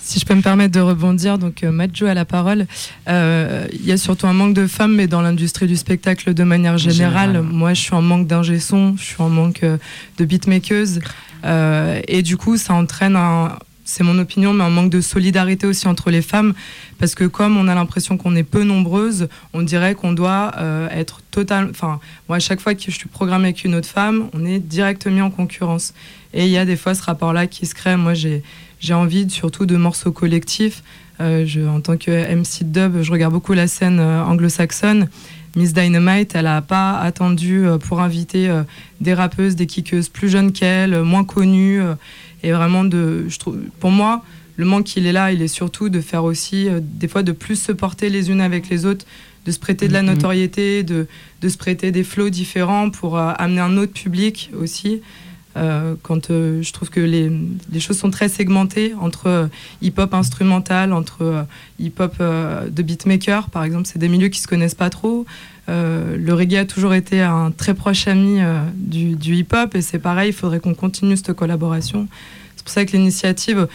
Si 0.10 0.20
je 0.20 0.26
peux 0.26 0.34
me 0.34 0.42
permettre 0.42 0.74
de 0.74 0.80
rebondir, 0.80 1.38
donc 1.38 1.64
euh, 1.64 1.88
Joe 1.94 2.10
à 2.10 2.16
la 2.16 2.26
parole, 2.26 2.66
euh, 3.08 3.68
il 3.72 3.86
y 3.86 3.92
a 3.92 3.98
surtout 3.98 4.26
un 4.26 4.34
manque 4.34 4.56
de 4.56 4.66
femmes, 4.66 4.96
mais 4.96 5.06
dans 5.06 5.22
l'industrie 5.22 5.68
du 5.68 5.76
spectacle 5.76 6.34
de 6.34 6.44
manière 6.44 6.80
générale, 6.80 7.34
général. 7.34 7.44
moi 7.44 7.76
je 7.76 7.82
suis 7.82 7.94
en 7.94 8.02
manque 8.02 8.26
d'ingé 8.26 8.58
son, 8.58 8.98
je 8.98 9.04
suis 9.04 9.22
en 9.22 9.30
manque 9.30 9.62
euh, 9.62 9.78
de 10.18 10.26
beatmakers, 10.26 10.98
euh, 11.46 12.02
et 12.08 12.24
du 12.24 12.38
coup 12.38 12.58
ça 12.58 12.74
entraîne 12.74 13.16
un, 13.16 13.52
c'est 13.90 14.04
mon 14.04 14.20
opinion, 14.20 14.54
mais 14.54 14.64
un 14.64 14.70
manque 14.70 14.92
de 14.92 15.02
solidarité 15.02 15.66
aussi 15.66 15.88
entre 15.88 16.12
les 16.12 16.22
femmes, 16.22 16.54
parce 17.00 17.16
que 17.16 17.26
comme 17.26 17.58
on 17.58 17.68
a 17.68 17.74
l'impression 17.74 18.18
qu'on 18.18 18.36
est 18.36 18.44
peu 18.44 18.64
nombreuses, 18.64 19.28
on 19.54 19.64
dirait 19.64 19.96
qu'on 19.96 20.14
doit 20.14 20.52
euh, 20.58 20.88
être 20.92 21.22
total, 21.32 21.70
enfin 21.72 22.00
moi 22.28 22.38
à 22.38 22.40
chaque 22.40 22.62
fois 22.62 22.76
que 22.76 22.84
je 22.86 22.92
suis 22.92 23.10
programmée 23.10 23.46
avec 23.46 23.64
une 23.64 23.74
autre 23.74 23.88
femme, 23.88 24.30
on 24.34 24.46
est 24.46 24.60
direct 24.60 25.08
mis 25.08 25.22
en 25.22 25.32
concurrence, 25.32 25.96
et 26.36 26.46
il 26.46 26.52
y 26.52 26.58
a 26.58 26.66
des 26.66 26.76
fois 26.76 26.94
ce 26.94 27.02
rapport-là 27.02 27.48
qui 27.48 27.66
se 27.66 27.74
crée. 27.74 27.98
Moi 27.98 28.14
j'ai 28.14 28.44
j'ai 28.80 28.94
envie 28.94 29.30
surtout 29.30 29.66
de 29.66 29.76
morceaux 29.76 30.12
collectifs. 30.12 30.84
Euh, 31.20 31.46
en 31.68 31.82
tant 31.82 31.98
que 31.98 32.12
MC 32.34 32.72
dub, 32.72 33.02
je 33.02 33.12
regarde 33.12 33.34
beaucoup 33.34 33.52
la 33.52 33.68
scène 33.68 34.00
euh, 34.00 34.24
anglo-saxonne. 34.24 35.10
Miss 35.58 35.74
Dynamite, 35.74 36.36
elle 36.36 36.46
n'a 36.46 36.62
pas 36.62 36.98
attendu 37.00 37.66
pour 37.88 38.02
inviter 38.02 38.50
des 39.02 39.16
rappeuses, 39.16 39.56
des 39.56 39.66
kickeuses 39.66 40.08
plus 40.08 40.30
jeunes 40.30 40.52
qu'elle, 40.52 41.02
moins 41.02 41.24
connues. 41.24 41.82
Et 42.44 42.52
vraiment, 42.52 42.84
de, 42.84 43.26
je 43.28 43.40
trouve, 43.40 43.58
pour 43.80 43.92
moi, 43.92 44.24
le 44.58 44.66
manque 44.66 44.96
il 44.98 45.06
est 45.06 45.12
là, 45.14 45.32
il 45.32 45.42
est 45.42 45.48
surtout 45.48 45.90
de 45.90 46.02
faire 46.02 46.24
aussi, 46.24 46.68
euh, 46.68 46.80
des 46.82 47.08
fois, 47.08 47.24
de 47.24 47.32
plus 47.32 47.56
se 47.62 47.72
porter 47.72 48.10
les 48.10 48.30
unes 48.30 48.42
avec 48.42 48.70
les 48.70 48.86
autres, 48.86 49.06
de 49.46 49.52
se 49.52 49.60
prêter 49.60 49.88
de 49.88 49.94
la 49.94 50.02
Mhm. 50.02 50.10
notoriété, 50.10 50.84
de, 50.84 51.08
de 51.42 51.50
se 51.50 51.58
prêter 51.58 51.92
des 51.92 52.04
flots 52.04 52.30
différents 52.30 52.90
pour 52.90 53.18
euh, 53.18 53.32
amener 53.38 53.62
un 53.62 53.78
autre 53.78 53.94
public 53.94 54.52
aussi. 54.60 55.02
Euh, 55.58 55.96
quand 56.04 56.30
euh, 56.30 56.62
je 56.62 56.72
trouve 56.72 56.90
que 56.92 57.00
les, 57.00 57.32
les 57.72 57.80
choses 57.80 57.98
sont 57.98 58.12
très 58.12 58.30
segmentées 58.30 58.94
entre 59.02 59.28
euh, 59.28 59.48
hip-hop 59.82 60.14
instrumental, 60.14 60.94
entre 60.94 61.46
hip-hop 61.80 62.16
de 62.20 62.82
beatmaker, 62.84 63.50
par 63.50 63.64
exemple, 63.64 63.88
c'est 63.88 63.98
des 63.98 64.10
milieux 64.10 64.28
qui 64.30 64.40
se 64.40 64.48
connaissent 64.48 64.76
pas 64.76 64.90
trop. 64.90 65.26
Le 65.68 66.32
reggae 66.34 66.56
a 66.58 66.66
toujours 66.66 66.94
été 66.96 67.22
un 67.22 67.52
très 67.52 67.76
proche 67.76 68.08
ami 68.08 68.40
du, 68.76 69.16
du 69.16 69.36
hip-hop 69.36 69.76
et 69.76 69.82
c'est 69.82 70.00
pareil, 70.00 70.30
il 70.30 70.34
faudrait 70.34 70.60
qu'on 70.60 70.74
continue 70.74 71.16
cette 71.16 71.34
collaboration. 71.34 72.08
C'est 72.70 72.76
pour 72.76 72.82
ça 72.82 72.86
que 72.86 72.92
l'initiative, 72.92 73.68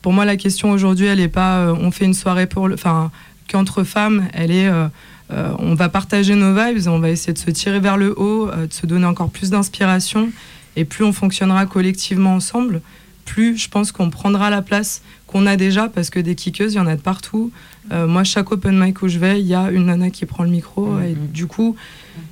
pour 0.00 0.12
moi, 0.12 0.24
la 0.24 0.36
question 0.36 0.70
aujourd'hui, 0.70 1.06
elle 1.06 1.18
n'est 1.18 1.26
pas 1.26 1.58
euh, 1.58 1.74
on 1.80 1.90
fait 1.90 2.04
une 2.04 2.14
soirée 2.14 2.46
pour 2.46 2.68
le. 2.68 2.74
Enfin, 2.74 3.10
qu'entre 3.48 3.82
femmes, 3.82 4.28
elle 4.32 4.52
est. 4.52 4.68
euh, 4.68 4.86
euh, 5.32 5.50
on 5.58 5.74
va 5.74 5.88
partager 5.88 6.36
nos 6.36 6.54
vibes, 6.54 6.86
on 6.86 7.00
va 7.00 7.10
essayer 7.10 7.32
de 7.32 7.38
se 7.38 7.50
tirer 7.50 7.80
vers 7.80 7.96
le 7.96 8.18
haut, 8.18 8.46
de 8.46 8.72
se 8.72 8.86
donner 8.86 9.06
encore 9.06 9.28
plus 9.28 9.50
d'inspiration. 9.50 10.30
Et 10.76 10.84
plus 10.84 11.04
on 11.04 11.12
fonctionnera 11.12 11.66
collectivement 11.66 12.34
ensemble, 12.34 12.80
plus 13.24 13.58
je 13.58 13.68
pense 13.68 13.90
qu'on 13.90 14.08
prendra 14.08 14.50
la 14.50 14.62
place 14.62 15.02
qu'on 15.26 15.44
a 15.44 15.56
déjà, 15.56 15.88
parce 15.88 16.08
que 16.08 16.20
des 16.20 16.34
kickeuses, 16.34 16.74
il 16.74 16.76
y 16.76 16.80
en 16.80 16.86
a 16.86 16.96
de 16.96 17.02
partout. 17.02 17.50
Euh, 17.92 18.06
moi, 18.06 18.24
chaque 18.24 18.50
open 18.52 18.78
mic 18.78 19.02
où 19.02 19.08
je 19.08 19.18
vais, 19.18 19.40
il 19.40 19.46
y 19.46 19.54
a 19.54 19.70
une 19.70 19.86
nana 19.86 20.10
qui 20.10 20.24
prend 20.24 20.44
le 20.44 20.50
micro. 20.50 20.98
Et 21.00 21.14
du 21.14 21.46
coup, 21.46 21.76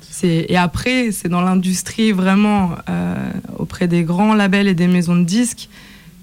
c'est 0.01 0.47
et 0.49 0.57
après, 0.57 1.11
c'est 1.11 1.29
dans 1.29 1.41
l'industrie 1.41 2.11
vraiment 2.11 2.71
euh, 2.89 3.15
auprès 3.59 3.87
des 3.87 4.03
grands 4.03 4.33
labels 4.33 4.67
et 4.67 4.73
des 4.73 4.87
maisons 4.87 5.15
de 5.15 5.23
disques 5.23 5.69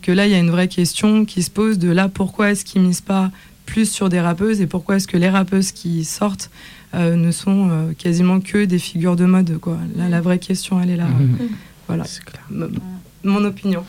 que 0.04 0.12
là, 0.12 0.26
il 0.26 0.32
y 0.32 0.34
a 0.34 0.38
une 0.38 0.50
vraie 0.50 0.68
question 0.68 1.24
qui 1.24 1.42
se 1.42 1.50
pose 1.50 1.78
de 1.78 1.88
là, 1.90 2.08
pourquoi 2.08 2.50
est-ce 2.50 2.64
qu'ils 2.64 2.82
misent 2.82 3.00
pas 3.00 3.30
plus 3.66 3.90
sur 3.90 4.10
des 4.10 4.20
rappeuses 4.20 4.60
et 4.60 4.66
pourquoi 4.66 4.96
est-ce 4.96 5.08
que 5.08 5.16
les 5.16 5.30
rappeuses 5.30 5.72
qui 5.72 6.04
sortent 6.04 6.50
euh, 6.94 7.16
ne 7.16 7.30
sont 7.32 7.70
euh, 7.70 7.92
quasiment 7.96 8.38
que 8.40 8.66
des 8.66 8.78
figures 8.78 9.16
de 9.16 9.24
mode 9.24 9.56
quoi. 9.58 9.78
Là, 9.96 10.08
la 10.10 10.20
vraie 10.20 10.38
question, 10.38 10.80
elle 10.82 10.90
est 10.90 10.96
là. 10.96 11.06
Mhm. 11.06 11.38
Voilà. 11.88 12.04
M- 12.50 12.70
Mon 13.24 13.42
opinion. 13.44 13.82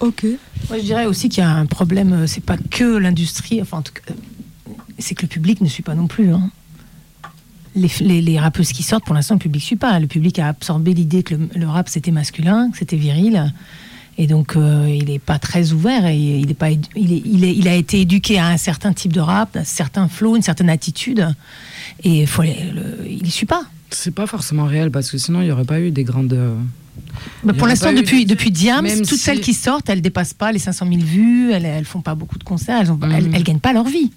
Ok. 0.00 0.24
Moi, 0.68 0.78
je 0.78 0.82
dirais 0.84 1.06
aussi 1.06 1.28
qu'il 1.28 1.42
y 1.42 1.46
a 1.46 1.50
un 1.50 1.66
problème, 1.66 2.12
euh, 2.12 2.26
c'est 2.26 2.44
pas 2.44 2.56
que 2.56 2.84
l'industrie, 2.96 3.60
enfin, 3.60 3.78
en 3.78 3.82
tout 3.82 3.92
cas, 3.92 4.14
c'est 4.98 5.14
que 5.14 5.22
le 5.22 5.28
public 5.28 5.60
ne 5.60 5.68
suit 5.68 5.82
pas 5.82 5.94
non 5.94 6.06
plus. 6.06 6.32
hein. 6.32 6.50
Les, 8.00 8.38
rappeuses 8.38 8.72
qui 8.72 8.82
sortent, 8.82 9.04
pour 9.04 9.14
l'instant, 9.14 9.34
le 9.34 9.40
public 9.40 9.62
ne 9.62 9.66
suit 9.66 9.76
pas. 9.76 9.98
Le 9.98 10.06
public 10.06 10.38
a 10.38 10.48
absorbé 10.48 10.94
l'idée 10.94 11.22
que 11.22 11.34
le, 11.34 11.66
rap, 11.66 11.88
c'était 11.88 12.10
masculin, 12.10 12.70
que 12.70 12.78
c'était 12.78 12.96
viril. 12.96 13.52
Et 14.16 14.26
donc, 14.26 14.56
euh, 14.56 14.86
il 14.88 15.06
n'est 15.06 15.20
pas 15.20 15.38
très 15.38 15.72
ouvert 15.72 16.06
et 16.06 16.16
il, 16.16 16.54
pas, 16.54 16.70
il, 16.96 17.68
a 17.68 17.74
été 17.74 18.00
éduqué 18.00 18.38
à 18.38 18.48
un 18.48 18.56
certain 18.56 18.92
type 18.92 19.12
de 19.12 19.20
rap, 19.20 19.56
un 19.56 19.64
certain 19.64 20.08
flow, 20.08 20.34
une 20.34 20.42
certaine 20.42 20.70
attitude. 20.70 21.28
Et 22.02 22.24
il 22.24 23.22
ne 23.22 23.30
suit 23.30 23.46
pas. 23.46 23.62
C'est 23.90 24.14
pas 24.14 24.26
forcément 24.26 24.64
réel 24.64 24.90
parce 24.90 25.10
que 25.10 25.18
sinon 25.18 25.40
il 25.40 25.44
n'y 25.44 25.52
aurait 25.52 25.64
pas 25.64 25.80
eu 25.80 25.90
des 25.90 26.04
grandes. 26.04 26.36
Bah, 27.44 27.52
pour 27.52 27.66
l'instant, 27.66 27.92
depuis, 27.92 28.24
de- 28.24 28.30
depuis 28.30 28.50
Diams, 28.50 28.84
Même 28.84 28.98
toutes 28.98 29.06
si- 29.10 29.18
celles 29.18 29.40
qui 29.40 29.54
sortent, 29.54 29.88
elles 29.90 30.02
dépassent 30.02 30.34
pas 30.34 30.52
les 30.52 30.58
500 30.58 30.86
000 30.88 31.00
vues, 31.02 31.52
elles, 31.52 31.64
elles 31.64 31.84
font 31.84 32.00
pas 32.00 32.14
beaucoup 32.14 32.38
de 32.38 32.44
concerts, 32.44 32.78
elles, 32.80 32.90
ont, 32.92 32.96
Mhm. 33.00 33.12
elles, 33.12 33.30
elles 33.34 33.42
gagnent 33.42 33.58
pas 33.60 33.72
leur 33.72 33.84
vie. 33.84 34.10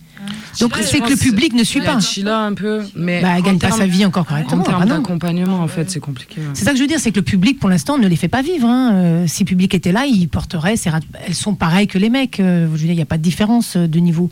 Donc 0.59 0.75
Chila, 0.75 0.85
c'est 0.87 0.99
que 0.99 1.09
le 1.09 1.15
public 1.15 1.53
ne 1.53 1.63
suit 1.63 1.81
pas. 1.81 1.99
Chila 1.99 2.41
un 2.41 2.53
peu, 2.53 2.81
mais 2.95 3.21
Bah, 3.23 3.29
elle 3.37 3.41
gagne 3.43 3.57
pas 3.57 3.71
sa 3.71 3.87
vie 3.87 4.05
encore 4.05 4.25
correctement. 4.27 4.61
En 4.61 4.65
termes 4.65 4.81
Ah 4.83 4.85
d'accompagnement, 4.85 5.59
en 5.61 5.67
fait, 5.67 5.89
c'est 5.89 5.99
compliqué. 5.99 6.41
C'est 6.53 6.63
ça 6.63 6.71
que 6.71 6.77
je 6.77 6.81
veux 6.83 6.87
dire, 6.87 6.99
c'est 6.99 7.09
que 7.11 7.15
le 7.19 7.23
public, 7.25 7.59
pour 7.59 7.69
l'instant, 7.69 7.97
ne 7.97 8.07
les 8.07 8.15
fait 8.15 8.27
pas 8.27 8.43
vivre. 8.43 8.67
hein. 8.67 8.91
Euh, 8.93 9.25
si 9.27 9.43
le 9.43 9.47
public 9.47 9.73
était 9.73 9.91
là, 9.91 10.05
il 10.05 10.27
porterait. 10.29 10.77
ces 10.77 10.91
rap- 10.91 11.03
Elles 11.25 11.33
sont 11.33 11.55
pareilles 11.55 11.87
que 11.87 11.97
les 11.97 12.09
mecs. 12.11 12.39
euh, 12.39 12.65
je 12.67 12.71
veux 12.71 12.77
dire, 12.77 12.91
il 12.91 12.95
n'y 12.97 13.01
a 13.01 13.05
pas 13.05 13.17
de 13.17 13.23
différence 13.23 13.75
euh, 13.77 13.87
de 13.87 13.99
niveau. 13.99 14.29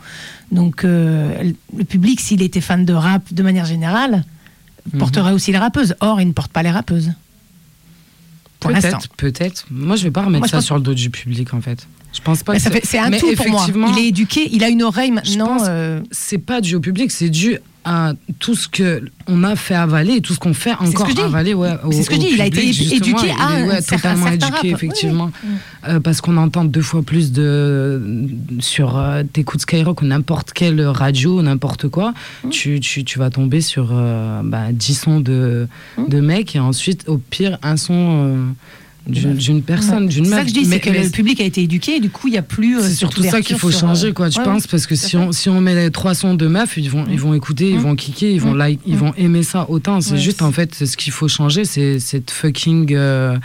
Donc, 0.51 0.83
euh, 0.83 1.51
le 1.75 1.83
public, 1.85 2.19
s'il 2.19 2.41
était 2.43 2.61
fan 2.61 2.85
de 2.85 2.93
rap 2.93 3.23
de 3.33 3.41
manière 3.43 3.65
générale, 3.65 4.23
Mhm. 4.93 4.99
porterait 4.99 5.31
aussi 5.33 5.51
les 5.51 5.57
rappeuses. 5.57 5.95
Or, 6.01 6.21
il 6.21 6.27
ne 6.27 6.33
porte 6.33 6.51
pas 6.51 6.61
les 6.61 6.71
rappeuses. 6.71 7.11
Pour. 8.59 8.71
Peut-être, 8.71 9.07
peut-être. 9.15 9.65
Moi, 9.71 9.95
je 9.95 10.03
vais 10.03 10.11
pas 10.11 10.21
remettre 10.21 10.41
Moi, 10.41 10.47
ça 10.47 10.61
sur 10.61 10.75
le 10.75 10.81
dos 10.81 10.93
du 10.93 11.09
public, 11.09 11.53
en 11.53 11.61
fait. 11.61 11.87
Je 12.11 12.21
pense 12.21 12.43
pas 12.43 12.57
c'est 12.57 12.97
un 12.97 13.09
Mais 13.09 13.19
tout 13.19 13.33
pour 13.35 13.47
moi. 13.47 13.91
Il 13.95 14.03
est 14.03 14.07
éduqué, 14.07 14.49
il 14.51 14.63
a 14.63 14.69
une 14.69 14.83
oreille 14.83 15.11
maintenant. 15.11 15.57
euh, 15.61 16.01
c'est 16.11 16.39
pas 16.39 16.59
dû 16.59 16.75
au 16.75 16.79
public, 16.79 17.11
c'est 17.11 17.29
dû 17.29 17.59
à 17.91 18.13
tout 18.37 18.53
ce 18.53 18.67
que 18.67 19.01
on 19.25 19.43
a 19.43 19.55
fait 19.55 19.73
avaler 19.73 20.17
et 20.17 20.21
tout 20.21 20.33
ce 20.35 20.39
qu'on 20.39 20.53
fait 20.53 20.73
encore 20.73 21.07
avaler 21.25 21.55
ouais, 21.55 21.71
au, 21.83 21.91
C'est 21.91 22.03
ce 22.03 22.09
que 22.11 22.15
je 22.17 22.19
dis, 22.19 22.29
il 22.33 22.41
a 22.41 22.45
été 22.45 22.61
public, 22.61 22.93
éduqué 22.93 23.31
à 23.31 23.59
Il 23.59 23.65
est, 23.65 23.67
ouais, 23.67 23.77
un 23.77 23.81
certain- 23.81 24.13
totalement 24.13 24.27
éduqué. 24.27 24.51
Oui, 24.63 24.69
effectivement 24.71 25.31
Euh, 25.87 25.99
parce 25.99 26.21
qu'on 26.21 26.37
entend 26.37 26.65
deux 26.65 26.81
fois 26.83 27.01
plus 27.01 27.31
de 27.31 28.01
sur 28.59 28.97
euh, 28.97 29.23
t'écoutes 29.23 29.61
Skyrock 29.61 30.01
ou 30.01 30.05
n'importe 30.05 30.51
quelle 30.53 30.81
radio 30.85 31.41
n'importe 31.41 31.87
quoi 31.87 32.13
Mm. 32.43 32.49
tu, 32.49 32.79
tu, 32.79 33.03
tu 33.03 33.17
vas 33.17 33.29
tomber 33.31 33.61
sur 33.61 33.89
euh, 33.91 34.41
bah, 34.43 34.71
10 34.71 34.93
sons 34.93 35.19
de, 35.19 35.67
Mm. 35.97 36.07
de 36.09 36.19
mecs 36.21 36.55
et 36.55 36.59
ensuite 36.59 37.05
au 37.07 37.17
pire 37.17 37.57
un 37.63 37.75
son 37.77 37.93
euh, 37.97 38.45
d'une 39.07 39.63
personne 39.63 40.03
ouais. 40.03 40.09
d'une 40.09 40.25
C'est 40.25 40.31
ça 40.31 40.41
que 40.43 40.49
je 40.49 40.53
dis, 40.53 40.65
c'est 40.65 40.79
que 40.79 40.89
mais 40.89 41.03
le 41.03 41.09
public 41.09 41.41
a 41.41 41.43
été 41.43 41.63
éduqué 41.63 41.95
et 41.95 41.99
du 41.99 42.09
coup, 42.09 42.27
il 42.27 42.31
n'y 42.31 42.37
a 42.37 42.43
plus. 42.43 42.77
euh, 42.77 42.81
c'est 42.81 42.93
surtout 42.93 43.23
ça 43.23 43.41
qu'il 43.41 43.57
faut 43.57 43.71
changer, 43.71 44.09
euh, 44.09 44.13
quoi, 44.13 44.29
je 44.29 44.37
ouais, 44.37 44.43
pense, 44.43 44.63
ouais. 44.63 44.67
parce 44.69 44.85
que 44.85 44.95
si 44.95 45.17
on, 45.17 45.31
si 45.31 45.49
on 45.49 45.61
met 45.61 45.73
les 45.73 45.89
trois 45.89 46.13
sons 46.13 46.35
de 46.35 46.47
meufs, 46.47 46.77
ils 46.77 46.89
vont, 46.89 47.05
ils 47.09 47.19
vont 47.19 47.33
écouter, 47.33 47.69
ils 47.71 47.79
vont 47.79 47.95
kicker, 47.95 48.31
ils 48.31 48.41
vont, 48.41 48.53
like, 48.53 48.79
ils 48.85 48.97
vont 48.97 49.13
aimer 49.15 49.43
ça 49.43 49.69
autant. 49.69 50.01
C'est 50.01 50.17
juste, 50.17 50.41
en 50.41 50.51
fait, 50.51 50.85
ce 50.85 50.95
qu'il 50.97 51.11
faut 51.13 51.27
changer, 51.27 51.65
c'est 51.65 51.99
cette 51.99 52.29
fucking. 52.31 52.93
euh, 52.93 53.37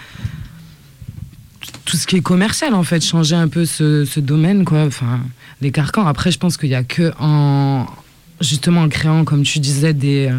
tout 1.84 1.96
ce 1.96 2.06
qui 2.06 2.16
est 2.16 2.20
commercial, 2.22 2.74
en 2.74 2.82
fait, 2.82 3.04
changer 3.04 3.36
un 3.36 3.48
peu 3.48 3.64
ce, 3.64 4.04
ce 4.04 4.20
domaine, 4.20 4.64
quoi. 4.64 4.84
Enfin, 4.84 5.20
les 5.60 5.70
carcans. 5.70 6.06
Après, 6.06 6.30
je 6.30 6.38
pense 6.38 6.56
qu'il 6.56 6.68
n'y 6.70 6.74
a 6.74 6.84
que 6.84 7.12
en. 7.20 7.86
Justement, 8.40 8.82
en 8.82 8.88
créant, 8.88 9.24
comme 9.24 9.44
tu 9.44 9.60
disais, 9.60 9.94
des, 9.94 10.26
euh, 10.26 10.36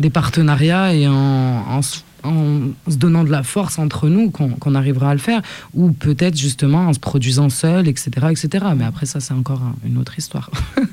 des 0.00 0.10
partenariats 0.10 0.94
et 0.94 1.06
en, 1.06 1.80
en 2.26 2.90
se 2.90 2.96
donnant 2.96 3.24
de 3.24 3.30
la 3.30 3.42
force 3.42 3.78
entre 3.78 4.08
nous 4.08 4.30
qu'on 4.30 4.74
arrivera 4.74 5.10
à 5.10 5.14
le 5.14 5.20
faire, 5.20 5.40
ou 5.74 5.92
peut-être 5.92 6.36
justement 6.36 6.88
en 6.88 6.92
se 6.92 6.98
produisant 6.98 7.48
seul, 7.48 7.88
etc. 7.88 8.10
etc. 8.30 8.66
Mais 8.76 8.84
après 8.84 9.06
ça, 9.06 9.20
c'est 9.20 9.34
encore 9.34 9.62
un- 9.62 9.74
une 9.86 9.98
autre 9.98 10.18
histoire. 10.18 10.50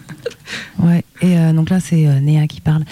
Ouais, 0.79 1.03
et 1.21 1.37
euh, 1.39 1.53
donc 1.53 1.69
là, 1.69 1.79
c'est 1.79 2.05
euh, 2.05 2.19
Néa 2.19 2.47
qui 2.47 2.59
parle. 2.61 2.83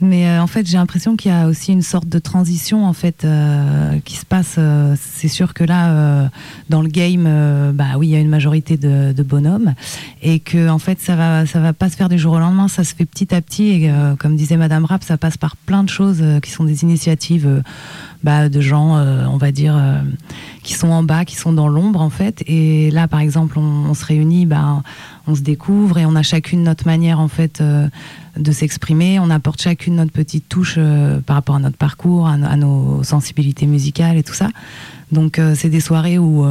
Mais 0.00 0.26
euh, 0.26 0.42
en 0.42 0.46
fait, 0.46 0.66
j'ai 0.66 0.76
l'impression 0.78 1.16
qu'il 1.16 1.30
y 1.30 1.34
a 1.34 1.46
aussi 1.46 1.72
une 1.72 1.82
sorte 1.82 2.08
de 2.08 2.18
transition 2.18 2.86
en 2.86 2.92
fait 2.92 3.24
euh, 3.24 3.98
qui 4.04 4.16
se 4.16 4.24
passe. 4.24 4.56
euh, 4.58 4.96
c'est 5.00 5.28
sûr 5.28 5.52
que 5.52 5.62
là, 5.64 5.90
euh, 5.90 6.28
dans 6.68 6.82
le 6.82 6.88
game, 6.88 7.24
euh, 7.26 7.72
bah 7.72 7.96
oui, 7.98 8.08
il 8.08 8.10
y 8.10 8.16
a 8.16 8.20
une 8.20 8.28
majorité 8.30 8.76
de, 8.76 9.12
de 9.12 9.22
bonhommes 9.22 9.74
et 10.22 10.40
que 10.40 10.68
en 10.68 10.78
fait, 10.78 11.00
ça 11.00 11.16
va, 11.16 11.44
ça 11.46 11.60
va 11.60 11.72
pas 11.72 11.90
se 11.90 11.96
faire 11.96 12.08
du 12.08 12.18
jour 12.18 12.32
au 12.34 12.38
lendemain. 12.38 12.68
Ça 12.68 12.84
se 12.84 12.94
fait 12.94 13.04
petit 13.04 13.34
à 13.34 13.40
petit 13.42 13.68
et 13.68 13.90
euh, 13.90 14.16
comme 14.16 14.36
disait 14.36 14.56
Madame 14.56 14.84
Rapp, 14.84 15.04
ça 15.04 15.18
passe 15.18 15.36
par 15.36 15.56
plein 15.56 15.84
de 15.84 15.88
choses 15.88 16.22
qui 16.42 16.50
sont 16.50 16.64
des 16.64 16.82
initiatives. 16.82 17.62
bah, 18.22 18.48
de 18.48 18.60
gens, 18.60 18.96
euh, 18.96 19.24
on 19.30 19.36
va 19.38 19.50
dire, 19.50 19.76
euh, 19.76 20.00
qui 20.62 20.74
sont 20.74 20.88
en 20.88 21.02
bas, 21.02 21.24
qui 21.24 21.36
sont 21.36 21.52
dans 21.52 21.68
l'ombre 21.68 22.00
en 22.00 22.10
fait. 22.10 22.42
Et 22.46 22.90
là, 22.90 23.08
par 23.08 23.20
exemple, 23.20 23.58
on, 23.58 23.62
on 23.90 23.94
se 23.94 24.04
réunit, 24.04 24.46
bah, 24.46 24.82
on 25.30 25.34
se 25.34 25.40
découvre 25.42 25.98
et 25.98 26.06
on 26.06 26.14
a 26.16 26.22
chacune 26.22 26.62
notre 26.64 26.86
manière 26.86 27.20
en 27.20 27.28
fait 27.28 27.60
euh, 27.60 27.88
de 28.36 28.52
s'exprimer. 28.52 29.18
On 29.20 29.30
apporte 29.30 29.62
chacune 29.62 29.96
notre 29.96 30.12
petite 30.12 30.48
touche 30.48 30.74
euh, 30.78 31.20
par 31.20 31.36
rapport 31.36 31.56
à 31.56 31.58
notre 31.60 31.76
parcours, 31.76 32.26
à, 32.28 32.36
no- 32.36 32.46
à 32.46 32.56
nos 32.56 33.02
sensibilités 33.02 33.66
musicales 33.66 34.16
et 34.16 34.22
tout 34.22 34.34
ça. 34.34 34.48
Donc 35.12 35.38
euh, 35.38 35.54
c'est 35.56 35.70
des 35.70 35.80
soirées 35.80 36.18
où 36.18 36.44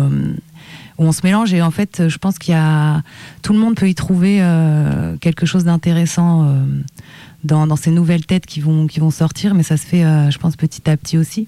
où 0.98 1.04
on 1.06 1.12
se 1.14 1.22
mélange 1.24 1.54
et 1.54 1.62
en 1.62 1.72
fait 1.72 2.10
je 2.10 2.18
pense 2.18 2.38
qu'il 2.40 2.54
y 2.54 2.58
a 2.58 3.02
tout 3.42 3.54
le 3.54 3.60
monde 3.60 3.76
peut 3.76 3.88
y 3.88 3.96
trouver 3.96 4.42
quelque 5.22 5.46
chose 5.46 5.64
d'intéressant 5.64 6.54
dans, 7.46 7.66
dans 7.68 7.78
ces 7.78 7.90
nouvelles 7.90 8.26
têtes 8.26 8.46
qui 8.46 8.60
vont 8.60 8.86
qui 8.88 9.00
vont 9.00 9.10
sortir 9.10 9.54
mais 9.56 9.64
ça 9.64 9.78
se 9.78 9.86
fait 9.86 10.02
je 10.30 10.38
pense 10.38 10.58
petit 10.58 10.90
à 10.90 10.98
petit 10.98 11.18
aussi 11.18 11.48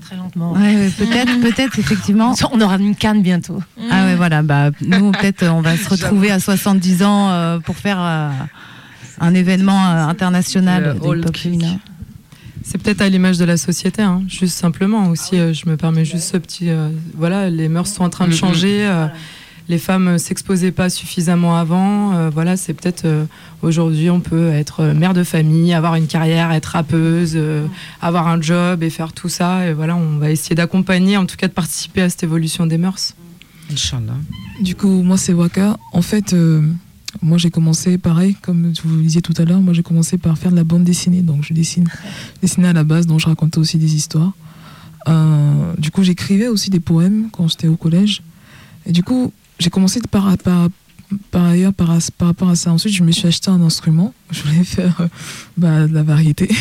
Très, 0.00 0.08
très 0.08 0.16
lentement. 0.16 0.52
Ouais, 0.52 0.74
ouais, 0.76 0.90
peut-être 0.96 1.40
peut-être 1.42 1.78
effectivement 1.78 2.34
On 2.52 2.60
aura 2.60 2.76
une 2.76 2.94
canne 2.96 3.22
bientôt. 3.22 3.60
ah 3.90 4.04
ouais 4.06 4.14
voilà 4.16 4.42
bah 4.42 4.70
nous 4.80 5.12
peut-être 5.12 5.44
on 5.44 5.60
va 5.60 5.76
se 5.76 5.88
retrouver 5.88 6.30
à 6.30 6.40
70 6.40 7.02
ans 7.02 7.30
euh, 7.30 7.58
pour 7.58 7.76
faire 7.76 7.98
euh, 8.00 8.30
un 9.20 9.34
événement 9.34 9.86
euh, 9.90 10.06
international 10.06 10.96
C'est 12.66 12.78
peut-être 12.82 13.02
à 13.02 13.08
l'image 13.10 13.36
de 13.38 13.44
la 13.44 13.56
société, 13.58 14.00
hein, 14.02 14.22
juste 14.26 14.56
simplement 14.58 15.08
aussi. 15.08 15.38
euh, 15.38 15.52
je 15.52 15.68
me 15.68 15.76
permets 15.76 16.04
juste 16.06 16.32
ce 16.32 16.38
petit. 16.38 16.70
euh, 16.70 16.88
voilà, 17.14 17.50
les 17.50 17.68
mœurs 17.68 17.88
sont 17.88 18.04
en 18.04 18.08
train 18.10 18.26
de 18.26 18.32
changer. 18.32 18.86
euh, 18.86 19.06
les 19.68 19.78
femmes 19.78 20.08
euh, 20.08 20.18
s'exposaient 20.18 20.72
pas 20.72 20.90
suffisamment 20.90 21.56
avant. 21.56 22.14
euh, 22.14 22.30
voilà, 22.30 22.56
c'est 22.56 22.74
peut-être 22.74 23.04
euh, 23.06 23.24
aujourd'hui 23.62 24.10
on 24.10 24.20
peut 24.20 24.48
être 24.50 24.80
euh, 24.80 24.94
mère 24.94 25.14
de 25.14 25.24
famille, 25.24 25.72
avoir 25.72 25.94
une 25.94 26.06
carrière, 26.06 26.52
être 26.52 26.66
rappeuse, 26.66 27.32
euh, 27.34 27.66
avoir 28.02 28.28
un 28.28 28.40
job 28.40 28.82
et 28.82 28.90
faire 28.90 29.12
tout 29.12 29.28
ça. 29.28 29.66
Et 29.66 29.72
voilà, 29.72 29.96
on 29.96 30.18
va 30.18 30.30
essayer 30.30 30.54
d'accompagner, 30.54 31.16
en 31.16 31.26
tout 31.26 31.36
cas 31.36 31.48
de 31.48 31.52
participer 31.52 32.02
à 32.02 32.10
cette 32.10 32.22
évolution 32.22 32.66
des 32.66 32.78
mœurs. 32.78 33.14
Inch'Allah. 33.72 34.16
Du 34.60 34.74
coup, 34.74 35.02
moi, 35.02 35.16
c'est 35.16 35.32
Waka. 35.32 35.78
En 35.92 36.02
fait, 36.02 36.34
euh, 36.34 36.60
moi, 37.22 37.38
j'ai 37.38 37.50
commencé 37.50 37.96
pareil, 37.96 38.36
comme 38.42 38.72
vous 38.84 38.96
le 38.96 39.02
disiez 39.02 39.22
tout 39.22 39.32
à 39.38 39.44
l'heure. 39.46 39.60
Moi, 39.62 39.72
j'ai 39.72 39.82
commencé 39.82 40.18
par 40.18 40.36
faire 40.36 40.50
de 40.50 40.56
la 40.56 40.64
bande 40.64 40.84
dessinée. 40.84 41.22
Donc, 41.22 41.42
je 41.42 41.54
dessine, 41.54 41.88
dessinais 42.42 42.68
à 42.68 42.72
la 42.74 42.84
base, 42.84 43.06
donc 43.06 43.20
je 43.20 43.26
racontais 43.26 43.58
aussi 43.58 43.78
des 43.78 43.94
histoires. 43.94 44.32
Euh, 45.08 45.72
du 45.78 45.90
coup, 45.90 46.02
j'écrivais 46.02 46.48
aussi 46.48 46.68
des 46.68 46.80
poèmes 46.80 47.28
quand 47.32 47.48
j'étais 47.48 47.68
au 47.68 47.76
collège. 47.76 48.22
Et 48.84 48.92
du 48.92 49.02
coup, 49.02 49.32
j'ai 49.58 49.70
commencé 49.70 50.00
par, 50.10 50.36
par, 50.38 50.68
par 51.30 51.44
ailleurs 51.46 51.72
par, 51.72 51.96
par 52.18 52.28
rapport 52.28 52.48
à 52.48 52.56
ça. 52.56 52.72
Ensuite, 52.72 52.94
je 52.94 53.02
me 53.02 53.12
suis 53.12 53.26
acheté 53.28 53.50
un 53.50 53.60
instrument. 53.62 54.14
Je 54.30 54.42
voulais 54.42 54.64
faire 54.64 55.00
euh, 55.00 55.08
bah, 55.56 55.86
de 55.86 55.94
la 55.94 56.02
variété. 56.02 56.48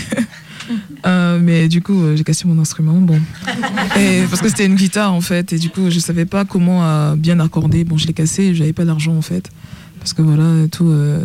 Euh, 1.06 1.40
mais 1.42 1.68
du 1.68 1.82
coup, 1.82 2.02
euh, 2.02 2.16
j'ai 2.16 2.24
cassé 2.24 2.48
mon 2.48 2.58
instrument. 2.58 2.94
Bon. 2.94 3.20
Et, 4.00 4.22
parce 4.30 4.42
que 4.42 4.48
c'était 4.48 4.66
une 4.66 4.76
guitare 4.76 5.14
en 5.14 5.20
fait. 5.20 5.52
Et 5.52 5.60
du 5.60 5.70
coup, 5.70 5.90
je 5.90 6.00
savais 6.00 6.24
pas 6.24 6.46
comment 6.46 7.14
bien 7.18 7.42
accorder. 7.42 7.84
Bon, 7.84 7.98
je 7.98 8.08
l'ai 8.08 8.14
cassé 8.14 8.44
et 8.44 8.56
j'avais 8.56 8.72
pas 8.72 8.86
d'argent 8.86 9.14
en 9.14 9.22
fait. 9.22 9.50
Parce 10.00 10.14
que 10.14 10.22
voilà, 10.22 10.66
tout. 10.70 10.88
euh, 10.88 11.20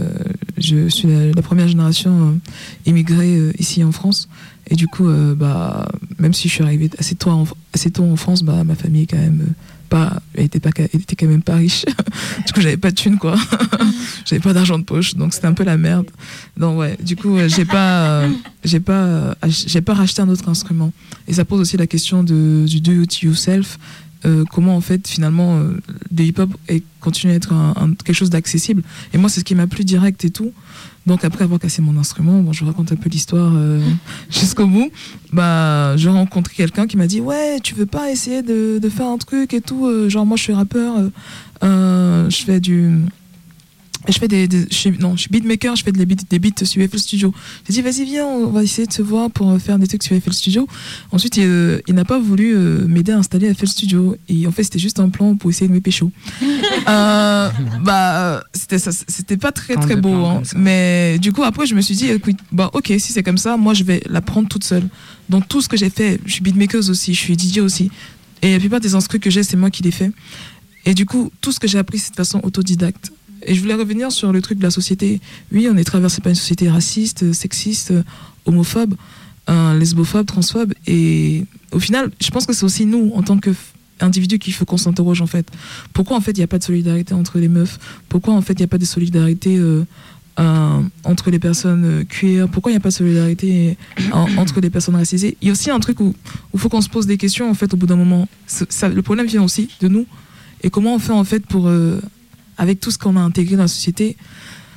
je 0.57 0.89
suis 0.89 1.07
la, 1.07 1.31
la 1.31 1.43
première 1.43 1.69
génération 1.69 2.41
immigrée 2.85 3.53
ici 3.61 3.85
en 3.85 3.93
France. 3.93 4.29
Et 4.67 4.75
du 4.75 4.89
coup, 4.89 5.09
bah, 5.37 5.89
même 6.19 6.35
si 6.35 6.49
je 6.49 6.55
suis 6.55 6.65
arrivée 6.65 6.91
assez 6.99 7.15
tôt 7.15 7.31
en, 7.31 7.45
assez 7.73 7.93
tôt 7.93 8.03
en 8.03 8.17
France, 8.17 8.43
bah, 8.43 8.65
ma 8.65 8.75
famille 8.75 9.03
est 9.05 9.07
quand 9.07 9.19
même 9.19 9.55
pas, 9.89 10.21
elle 10.35 10.45
était 10.45 10.61
pas, 10.61 10.71
était 10.71 11.17
quand 11.17 11.27
même 11.27 11.43
pas 11.43 11.57
riche. 11.57 11.85
du 12.47 12.53
coup, 12.53 12.61
j'avais 12.61 12.77
pas 12.77 12.91
de 12.91 12.97
thunes 12.97 13.19
quoi. 13.19 13.37
j'avais 14.25 14.41
pas 14.41 14.53
d'argent 14.53 14.79
de 14.79 14.85
poche, 14.85 15.15
donc 15.15 15.35
c'était 15.35 15.47
un 15.47 15.53
peu 15.53 15.65
la 15.65 15.77
merde. 15.77 16.07
Donc 16.57 16.79
ouais, 16.79 16.97
du 17.03 17.17
coup, 17.17 17.37
euh, 17.37 17.49
j'ai 17.49 17.65
pas, 17.65 18.23
euh, 18.23 18.29
j'ai 18.65 18.81
pas, 18.81 18.93
euh, 18.93 19.35
j'ai 19.49 19.81
pas 19.81 19.95
racheté 19.95 20.23
un 20.23 20.29
autre 20.29 20.49
instrument. 20.49 20.93
Et 21.27 21.33
ça 21.33 21.45
pose 21.45 21.61
aussi 21.61 21.77
la 21.77 21.87
question 21.87 22.23
de, 22.23 22.65
du 22.67 22.81
do 22.81 23.03
it 23.03 23.23
yourself. 23.23 23.79
Euh, 24.27 24.45
comment 24.53 24.75
en 24.77 24.81
fait 24.81 25.07
finalement 25.07 25.59
euh, 25.59 25.75
le 26.17 26.25
hip-hop 26.25 26.51
continue 27.01 27.33
à 27.33 27.37
être 27.37 27.53
un- 27.53 27.73
un- 27.77 27.95
quelque 27.95 28.13
chose 28.17 28.31
d'accessible. 28.31 28.83
Et 29.13 29.19
moi, 29.19 29.29
c'est 29.31 29.39
ce 29.41 29.45
qui 29.45 29.55
m'a 29.55 29.67
plu 29.69 29.85
direct 29.85 30.25
et 30.25 30.31
tout. 30.31 30.53
Donc 31.07 31.25
après 31.25 31.45
avoir 31.45 31.61
cassé 31.61 31.81
mon 31.83 31.97
instrument, 31.97 32.41
bon, 32.41 32.53
je 32.53 32.65
raconte 32.65 32.91
un 32.93 32.97
peu 32.97 33.09
l'histoire 33.09 33.53
euh, 33.55 33.81
jusqu'au 34.31 34.67
bout. 34.67 34.91
Bah, 35.33 35.97
j'ai 35.97 36.09
rencontré 36.11 36.55
quelqu'un 36.55 36.87
qui 36.89 36.97
m'a 36.97 37.07
dit 37.07 37.21
ouais, 37.21 37.61
tu 37.63 37.75
veux 37.77 37.87
pas 37.87 38.11
essayer 38.11 38.43
de, 38.43 38.79
de 38.83 38.89
faire 38.89 39.07
un 39.07 39.19
truc 39.19 39.55
et 39.55 39.61
tout. 39.61 39.89
genre 40.11 40.27
moi, 40.27 40.37
je 40.37 40.43
suis 40.43 40.53
rappeur, 40.53 40.97
je 41.63 42.43
fais 42.45 42.61
du 42.61 42.97
je 44.13 44.19
fais 44.19 44.29
des, 44.29 44.49
des- 44.49 44.67
je 44.71 44.75
suis, 44.75 44.91
non, 44.99 45.15
je 45.17 45.23
suis 45.23 45.31
beatmaker, 45.31 45.77
je 45.77 45.83
fais 45.85 45.93
des 45.93 46.07
beats, 46.07 46.23
des 46.31 46.39
beats 46.39 46.65
sur 46.65 46.83
FL 46.83 46.99
Studio. 46.99 47.35
J'ai 47.67 47.75
dit, 47.75 47.83
vas-y, 47.83 48.05
viens, 48.05 48.27
on 48.27 48.47
va 48.51 48.63
essayer 48.63 48.87
de 48.87 48.93
se 48.93 49.03
voir 49.03 49.31
pour 49.31 49.59
faire 49.61 49.79
des 49.79 49.87
trucs 49.87 50.03
sur 50.03 50.17
FL 50.21 50.33
Studio. 50.33 50.67
Ensuite, 51.13 51.37
il, 51.37 51.45
euh, 51.47 51.81
il 51.89 51.95
n'a 51.95 52.05
pas 52.05 52.19
voulu 52.19 52.55
euh, 52.57 52.87
m'aider 52.87 53.13
à 53.13 53.19
installer 53.19 53.53
FL 53.55 53.67
Studio. 53.69 54.17
Et 54.29 54.47
en 54.47 54.53
fait, 54.53 54.65
c'était 54.65 54.79
juste 54.79 54.99
un 55.01 55.09
plan 55.11 55.37
pour 55.37 55.51
essayer 55.51 55.69
de 55.69 55.73
me 55.75 55.81
pécho. 55.81 56.11
Euh, 56.89 57.51
bah, 57.83 58.43
c'était 58.55 58.79
ça, 58.79 58.91
c'était 58.93 59.37
pas 59.37 59.53
très 59.53 59.75
Tant 59.75 59.81
très 59.81 59.97
beau. 59.97 60.25
hein. 60.25 60.43
Mais 60.57 61.19
du 61.19 61.33
coup, 61.33 61.43
après, 61.43 61.67
je 61.67 61.75
me 61.75 61.81
suis 61.83 61.95
dit, 61.95 62.07
écoute, 62.11 62.37
bah, 62.51 62.71
ok, 62.73 62.87
si 62.99 63.13
c'est 63.13 63.23
comme 63.23 63.37
ça, 63.37 63.57
moi, 63.59 63.75
je 63.75 63.85
vais 63.85 64.03
la 64.09 64.21
prendre 64.23 64.49
toute 64.49 64.65
seule. 64.65 64.89
Donc, 65.29 65.47
tout 65.49 65.61
ce 65.61 65.69
que 65.69 65.77
j'ai 65.77 65.91
fait, 65.91 66.19
je 66.25 66.33
suis 66.33 66.41
beatmaker 66.43 66.81
aussi, 66.89 67.13
je 67.13 67.21
suis 67.21 67.39
DJ 67.39 67.59
aussi. 67.59 67.91
Et 68.41 68.53
la 68.53 68.59
plupart 68.59 68.81
des 68.81 68.95
instruments 68.95 69.21
que 69.21 69.29
j'ai, 69.31 69.43
c'est 69.43 69.57
moi 69.57 69.71
qui 69.71 69.83
les 69.83 69.91
fais. 69.91 70.11
Et 70.87 70.95
du 70.95 71.05
coup, 71.05 71.31
tout 71.43 71.53
ce 71.53 71.61
que 71.61 71.69
j'ai 71.69 71.79
appris, 71.79 71.99
c'est 71.99 72.13
de 72.13 72.17
façon 72.17 72.41
autodidacte. 72.43 73.13
Et 73.47 73.55
je 73.55 73.61
voulais 73.61 73.75
revenir 73.75 74.11
sur 74.13 74.33
le 74.33 74.41
truc 74.43 74.59
de 74.59 74.63
la 74.63 74.71
société. 74.71 75.21
Oui, 75.53 75.69
on 75.71 75.77
est 75.77 75.85
traversé 75.85 76.21
par 76.21 76.31
une 76.31 76.37
société 76.37 76.69
raciste, 76.69 77.33
sexiste, 77.33 77.93
homophobe, 78.47 78.95
euh, 79.49 79.79
lesbophobe, 79.79 80.27
transphobe. 80.27 80.75
Et 80.87 81.45
au 81.73 81.79
final, 81.79 82.11
je 82.21 82.31
pense 82.31 82.47
que 82.47 82.53
c'est 82.53 82.65
aussi 82.65 82.85
nous, 82.87 83.13
en 83.15 83.23
tant 83.23 83.39
qu'individus, 83.39 84.39
qu'il 84.39 84.53
faut 84.53 84.65
qu'on 84.65 84.77
s'interroge 84.77 85.23
en 85.23 85.27
fait. 85.27 85.47
Pourquoi 85.93 86.17
en 86.17 86.21
fait 86.21 86.33
il 86.33 86.39
n'y 86.41 86.45
a 86.45 86.49
pas 86.49 86.59
de 86.59 86.65
solidarité 86.65 87.15
entre 87.15 87.39
les 87.39 87.49
meufs? 87.49 87.79
Pourquoi 88.09 88.35
en 88.35 88.43
fait 88.43 88.55
il 88.55 88.59
n'y 88.59 88.65
a 88.65 88.69
pas 88.69 88.79
de 88.79 88.85
solidarité 88.85 89.57
euh, 89.57 89.85
euh, 90.41 90.81
entre 91.05 91.31
les 91.31 91.39
personnes 91.39 92.05
euh, 92.23 92.47
Pourquoi 92.47 92.71
il 92.71 92.75
n'y 92.75 92.79
a 92.79 92.81
pas 92.81 92.91
de 92.91 92.95
solidarité 92.95 93.77
en- 94.13 94.29
entre 94.37 94.61
les 94.61 94.71
personnes 94.71 94.97
racisées? 94.97 95.37
Il 95.41 95.47
y 95.47 95.49
a 95.51 95.53
aussi 95.53 95.71
un 95.71 95.81
truc 95.81 96.01
où 96.01 96.15
il 96.55 96.61
faut 96.61 96.69
qu'on 96.69 96.81
se 96.83 96.89
pose 96.89 97.07
des 97.07 97.17
questions 97.17 97.49
en 97.51 97.55
fait 97.55 97.73
au 97.73 97.77
bout 97.77 97.87
d'un 97.87 97.97
moment. 97.97 98.29
Le 98.83 99.01
problème 99.03 99.27
vient 99.27 99.43
aussi 99.43 99.69
de 99.81 99.89
nous. 99.89 100.07
Et 100.63 100.71
comment 100.71 100.95
on 100.95 100.99
fait 100.99 101.13
en 101.13 101.25
fait 101.25 101.47
pour, 101.47 101.69
avec 102.59 102.81
tout 102.81 102.91
ce 102.91 102.99
qu'on 102.99 103.17
a 103.17 103.21
intégré 103.21 103.57
dans 103.57 103.63
la 103.63 103.69
société 103.69 104.17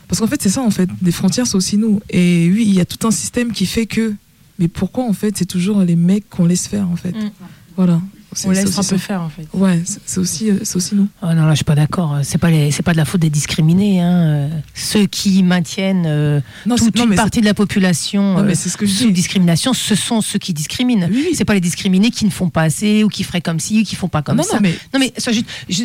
Parce 0.07 0.19
qu'en 0.21 0.27
fait 0.27 0.41
c'est 0.41 0.49
ça 0.49 0.61
en 0.61 0.71
fait, 0.71 0.89
des 1.01 1.11
frontières 1.11 1.47
c'est 1.47 1.55
aussi 1.55 1.77
nous. 1.77 1.99
Et 2.09 2.49
oui, 2.53 2.65
il 2.67 2.73
y 2.75 2.79
a 2.79 2.85
tout 2.85 3.05
un 3.07 3.11
système 3.11 3.51
qui 3.51 3.65
fait 3.65 3.85
que. 3.87 4.13
Mais 4.59 4.67
pourquoi 4.67 5.05
en 5.05 5.13
fait 5.13 5.35
c'est 5.37 5.45
toujours 5.45 5.81
les 5.81 5.95
mecs 5.95 6.29
qu'on 6.29 6.45
laisse 6.45 6.67
faire 6.67 6.87
en 6.89 6.95
fait 6.95 7.11
Mm. 7.11 7.31
Voilà. 7.77 8.01
On 8.45 8.51
laisse 8.51 8.63
un 8.77 8.83
peu 8.83 8.97
ça. 8.97 8.97
faire, 8.97 9.21
en 9.21 9.29
fait. 9.29 9.45
Ouais, 9.53 9.81
c'est 10.05 10.19
aussi, 10.19 10.49
euh, 10.49 10.55
c'est 10.63 10.77
aussi 10.77 10.95
nous. 10.95 11.07
Ah 11.21 11.35
non, 11.35 11.43
là, 11.45 11.51
je 11.51 11.55
suis 11.57 11.65
pas 11.65 11.75
d'accord. 11.75 12.17
C'est 12.23 12.37
pas 12.37 12.49
les- 12.49 12.71
c'est 12.71 12.83
pas 12.83 12.93
de 12.93 12.97
la 12.97 13.05
faute 13.05 13.19
des 13.21 13.29
discriminés. 13.29 14.01
Hein. 14.01 14.49
Ceux 14.73 15.05
qui 15.05 15.43
maintiennent 15.43 16.05
euh, 16.07 16.39
Non, 16.65 16.75
toute 16.75 16.95
non, 16.97 17.05
une 17.07 17.15
partie 17.15 17.41
de 17.41 17.45
la 17.45 17.53
population 17.53 18.35
Non, 18.37 18.43
mais 18.43 18.51
euh, 18.53 18.55
c'est 18.55 18.69
ce 18.69 18.77
que 18.77 18.85
je 18.85 18.91
sous 18.93 19.11
discrimination, 19.11 19.73
ce 19.73 19.95
sont 19.95 20.21
ceux 20.21 20.39
qui 20.39 20.53
discriminent. 20.53 21.09
C'est 21.33 21.45
pas 21.45 21.53
les 21.53 21.59
discriminés 21.61 22.09
qui 22.11 22.25
ne 22.25 22.29
font 22.29 22.49
pas 22.49 22.63
assez 22.63 23.03
ou 23.03 23.07
qui 23.09 23.23
feraient 23.23 23.41
comme 23.41 23.59
ci 23.59 23.81
ou 23.81 23.83
qui 23.83 23.95
font 23.95 24.07
pas 24.07 24.21
comme 24.21 24.37
Non, 24.37 24.43
ça. 24.43 24.55
non, 24.55 24.59
mais- 24.61 24.75
non, 24.93 24.99
mais 24.99 25.13
ça, 25.17 25.31
juste- 25.31 25.45
je- 25.69 25.83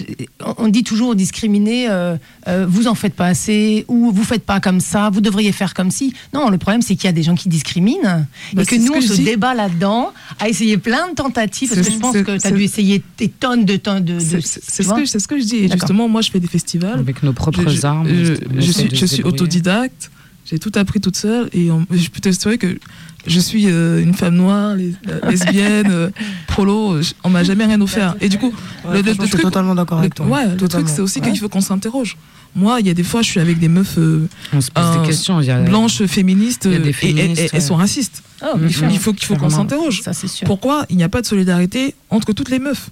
on- 0.58 0.68
dit 0.68 0.82
toujours 0.84 1.10
aux 1.10 1.14
discriminés, 1.14 1.88
euh, 1.88 2.16
euh, 2.48 2.66
vous 2.68 2.86
en 2.86 2.94
faites 2.94 3.14
pas 3.14 3.26
assez 3.26 3.84
ou 3.88 4.10
vous 4.12 4.24
faites 4.24 4.44
pas 4.44 4.60
comme 4.60 4.80
ça, 4.80 5.10
vous 5.10 5.20
devriez 5.20 5.52
faire 5.52 5.74
comme 5.74 5.90
ci. 5.90 6.12
Non, 6.34 6.48
le 6.50 6.58
problème 6.58 6.82
c'est 6.82 6.94
qu'il 6.96 7.04
y 7.06 7.08
a 7.08 7.12
des 7.12 7.22
gens 7.22 7.34
qui 7.34 7.48
discriminent 7.48 8.26
Bah, 8.52 8.62
et 8.62 8.66
que 8.66 8.74
nous 8.76 8.92
que 8.92 8.98
on 8.98 9.00
se 9.00 9.12
dis. 9.14 9.24
débat 9.24 9.54
là-dedans, 9.54 10.12
à 10.38 10.48
essayer 10.48 10.76
plein 10.78 11.08
de 11.10 11.14
tentatives 11.14 11.68
parce 11.74 11.86
que 11.86 11.92
je 11.92 11.98
pense 11.98 12.12
c'est- 12.14 12.35
que 12.36 12.42
tu 12.42 12.48
as 12.48 12.50
dû 12.56 12.62
essayer 12.62 13.02
des 13.18 13.28
tonnes 13.28 13.64
de 13.64 13.76
tonnes 13.76 14.04
de. 14.04 14.14
de- 14.14 14.18
C'est 14.20 14.40
ce, 14.82 14.82
vois 14.82 15.00
que- 15.00 15.06
c'est 15.06 15.18
ce 15.18 15.28
que 15.28 15.38
je 15.38 15.44
dis. 15.44 15.56
Et 15.56 15.68
justement, 15.70 16.08
moi, 16.08 16.20
je 16.22 16.30
fais 16.30 16.40
des 16.40 16.46
festivals. 16.46 16.98
Avec 16.98 17.22
nos 17.22 17.32
propres 17.32 17.68
Je- 17.68 17.84
armes, 17.86 18.08
Je, 18.08 18.34
je 18.58 18.72
suis, 18.72 18.88
je 18.94 19.06
suis 19.06 19.22
autodidacte. 19.22 20.10
J'ai 20.48 20.58
tout 20.60 20.72
appris 20.76 21.00
toute 21.00 21.16
seule. 21.16 21.48
Et 21.52 21.70
on- 21.70 21.86
je 21.90 22.08
peux 22.08 22.20
t'assurer 22.20 22.56
que 22.58 22.78
je 23.26 23.40
suis 23.40 23.66
euh, 23.68 24.02
une 24.02 24.14
femme 24.14 24.34
noire, 24.36 24.74
les- 24.76 24.94
euh, 25.08 25.20
lesbienne, 25.28 25.90
euh, 25.90 26.10
prolo. 26.46 27.02
je- 27.02 27.12
On 27.24 27.30
m'a 27.30 27.42
jamais 27.44 27.64
rien 27.64 27.80
offert. 27.80 28.14
Et 28.20 28.28
du 28.28 28.38
coup, 28.38 28.52
Ouais, 28.84 29.02
franchement, 29.02 29.24
je 29.24 29.30
suis 29.30 29.38
totalement 29.42 29.74
d'accord 29.74 29.98
le- 29.98 30.02
avec 30.04 30.14
toi. 30.14 30.26
Ouais, 30.26 30.46
le 30.60 30.68
truc, 30.68 30.88
c'est 30.88 31.00
aussi 31.00 31.20
Ouais. 31.20 31.30
qu'il 31.30 31.38
faut 31.38 31.48
qu'on 31.48 31.60
s'interroge. 31.60 32.16
Moi, 32.54 32.80
il 32.80 32.86
y 32.86 32.90
a 32.90 32.94
des 32.94 33.02
fois, 33.02 33.20
je 33.22 33.28
suis 33.30 33.40
avec 33.40 33.58
des 33.58 33.68
meufs 33.68 33.98
euh, 33.98 34.28
On 34.52 34.60
se 34.60 34.70
pose 34.70 34.98
des 35.00 35.06
questions, 35.06 35.40
il 35.40 35.46
y 35.46 35.50
a- 35.50 35.60
blanches, 35.60 36.04
féministes, 36.06 36.62
il 36.64 36.72
y 36.72 36.76
a 36.76 36.78
des 36.78 36.86
et- 36.86 36.88
et- 36.90 36.92
féministes, 36.92 37.40
et- 37.40 37.42
ouais. 37.44 37.50
elles 37.52 37.62
sont 37.62 37.76
racistes. 37.76 38.22
Ah, 38.40 38.52
il 38.62 38.98
faut, 38.98 39.12
qu'il 39.12 39.26
faut 39.26 39.36
qu'on 39.36 39.50
s'interroge. 39.50 40.02
Pourquoi 40.46 40.86
il 40.88 40.96
n'y 40.96 41.04
a 41.04 41.08
pas 41.08 41.20
de 41.20 41.26
solidarité 41.26 41.94
entre 42.10 42.32
toutes 42.32 42.50
les 42.50 42.58
meufs? 42.58 42.88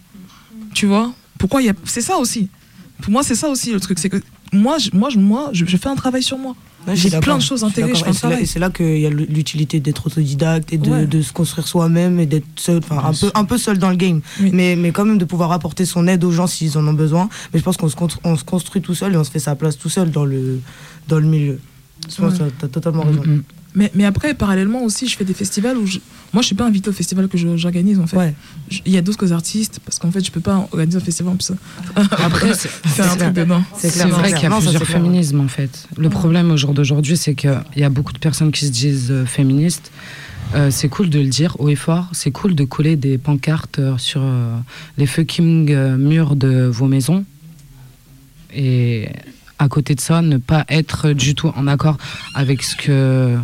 Tu 0.74 0.86
vois? 0.86 1.12
Pourquoi 1.38 1.62
il 1.62 1.66
y 1.66 1.70
a 1.70 1.74
C'est 1.84 2.00
ça 2.00 2.16
aussi. 2.18 2.48
Pour 3.02 3.10
moi, 3.12 3.22
c'est 3.22 3.34
ça 3.34 3.48
aussi 3.48 3.72
le 3.72 3.80
truc. 3.80 3.98
C'est 3.98 4.08
que 4.08 4.20
moi, 4.52 4.78
je, 4.78 4.90
moi, 4.92 5.08
je, 5.10 5.18
moi 5.18 5.50
je, 5.52 5.64
je 5.64 5.76
fais 5.76 5.88
un 5.88 5.94
travail 5.96 6.22
sur 6.22 6.38
moi. 6.38 6.54
Ouais, 6.86 6.94
je 6.96 7.08
J'ai 7.08 7.18
plein 7.20 7.36
de 7.38 7.42
choses 7.42 7.60
je 7.60 7.66
intégrées, 7.66 7.94
je 7.94 8.04
un 8.04 8.10
Et 8.38 8.46
c'est 8.46 8.58
là- 8.58 8.66
là 8.66 8.70
qu'il 8.72 8.98
y 8.98 9.06
a 9.06 9.10
l'utilité 9.10 9.80
d'être 9.80 10.06
autodidacte 10.06 10.72
et 10.72 10.78
de, 10.78 10.90
Ouais. 10.90 11.06
de 11.06 11.22
se 11.22 11.32
construire 11.32 11.66
soi-même 11.66 12.20
et 12.20 12.26
d'être 12.26 12.44
seul, 12.56 12.78
enfin 12.78 12.98
un 13.04 13.12
peu, 13.14 13.30
un 13.34 13.44
peu 13.44 13.56
seul 13.58 13.78
dans 13.78 13.90
le 13.90 13.96
game. 13.96 14.20
Mais, 14.40 14.76
mais 14.76 14.90
quand 14.92 15.04
même 15.04 15.18
de 15.18 15.24
pouvoir 15.24 15.52
apporter 15.52 15.86
son 15.86 16.06
aide 16.06 16.22
aux 16.24 16.30
gens 16.32 16.46
s'ils 16.46 16.76
en 16.76 16.86
ont 16.86 16.92
besoin. 16.92 17.28
Mais 17.52 17.58
je 17.60 17.64
pense 17.64 17.76
qu'on 17.78 17.88
se, 17.88 17.96
constru- 17.96 18.18
on 18.24 18.36
se 18.36 18.44
construit 18.44 18.82
tout 18.82 18.94
seul 18.94 19.14
et 19.14 19.16
on 19.16 19.24
se 19.24 19.30
fait 19.30 19.38
sa 19.38 19.54
place 19.56 19.78
tout 19.78 19.88
seul 19.88 20.10
dans 20.10 20.24
le, 20.24 20.60
dans 21.08 21.18
le 21.18 21.26
milieu. 21.26 21.58
Je 22.08 22.16
pense 22.20 22.38
que 22.38 22.44
t'as 22.60 22.68
totalement 22.68 23.02
raison. 23.04 23.22
Mais, 23.74 23.90
mais 23.94 24.04
après, 24.04 24.34
parallèlement 24.34 24.82
aussi, 24.84 25.08
je 25.08 25.16
fais 25.16 25.24
des 25.24 25.34
festivals 25.34 25.76
où 25.76 25.86
je... 25.86 25.98
moi, 26.32 26.42
je 26.42 26.46
suis 26.46 26.54
pas 26.54 26.64
invitée 26.64 26.90
au 26.90 26.92
festival 26.92 27.28
que 27.28 27.36
j'organise 27.56 27.98
en 27.98 28.06
fait. 28.06 28.34
Il 28.86 28.92
y 28.92 28.96
a 28.96 29.02
d'autres 29.02 29.32
artistes 29.32 29.80
parce 29.84 29.98
qu'en 29.98 30.10
fait, 30.10 30.24
je 30.24 30.30
peux 30.30 30.40
pas 30.40 30.68
organiser 30.72 30.98
un 30.98 31.00
festival 31.00 31.32
en 31.32 31.36
plus. 31.36 31.52
Après, 31.96 32.52
c'est 32.54 33.00
un 33.02 33.16
truc 33.16 33.32
dedans. 33.32 33.62
C'est 33.76 34.06
vrai 34.06 34.32
qu'il 34.32 34.48
y 34.48 34.52
a 34.52 34.60
plusieurs 34.60 34.84
féminismes 34.84 35.40
en 35.40 35.48
fait. 35.48 35.88
Le 35.96 36.08
problème 36.08 36.50
au 36.50 36.56
jour 36.56 36.72
d'aujourd'hui, 36.72 37.16
c'est 37.16 37.34
qu'il 37.34 37.60
y 37.76 37.84
a 37.84 37.90
beaucoup 37.90 38.12
de 38.12 38.18
personnes 38.18 38.52
qui 38.52 38.66
se 38.66 38.70
disent 38.70 39.10
euh, 39.10 39.26
féministes. 39.26 39.90
Euh, 40.54 40.70
c'est 40.70 40.88
cool 40.88 41.10
de 41.10 41.18
le 41.18 41.26
dire 41.26 41.56
haut 41.58 41.68
et 41.68 41.74
fort. 41.74 42.08
C'est 42.12 42.30
cool 42.30 42.54
de 42.54 42.64
coller 42.64 42.96
des 42.96 43.18
pancartes 43.18 43.78
euh, 43.78 43.98
sur 43.98 44.20
euh, 44.22 44.56
les 44.98 45.06
fucking 45.06 45.72
euh, 45.72 45.96
murs 45.96 46.36
de 46.36 46.66
vos 46.66 46.86
maisons. 46.86 47.24
Et 48.54 49.08
à 49.58 49.68
côté 49.68 49.94
de 49.94 50.00
ça, 50.00 50.22
ne 50.22 50.36
pas 50.36 50.64
être 50.68 51.12
du 51.12 51.34
tout 51.34 51.52
en 51.56 51.66
accord 51.66 51.96
avec 52.34 52.62
ce 52.62 52.76
que, 52.76 53.36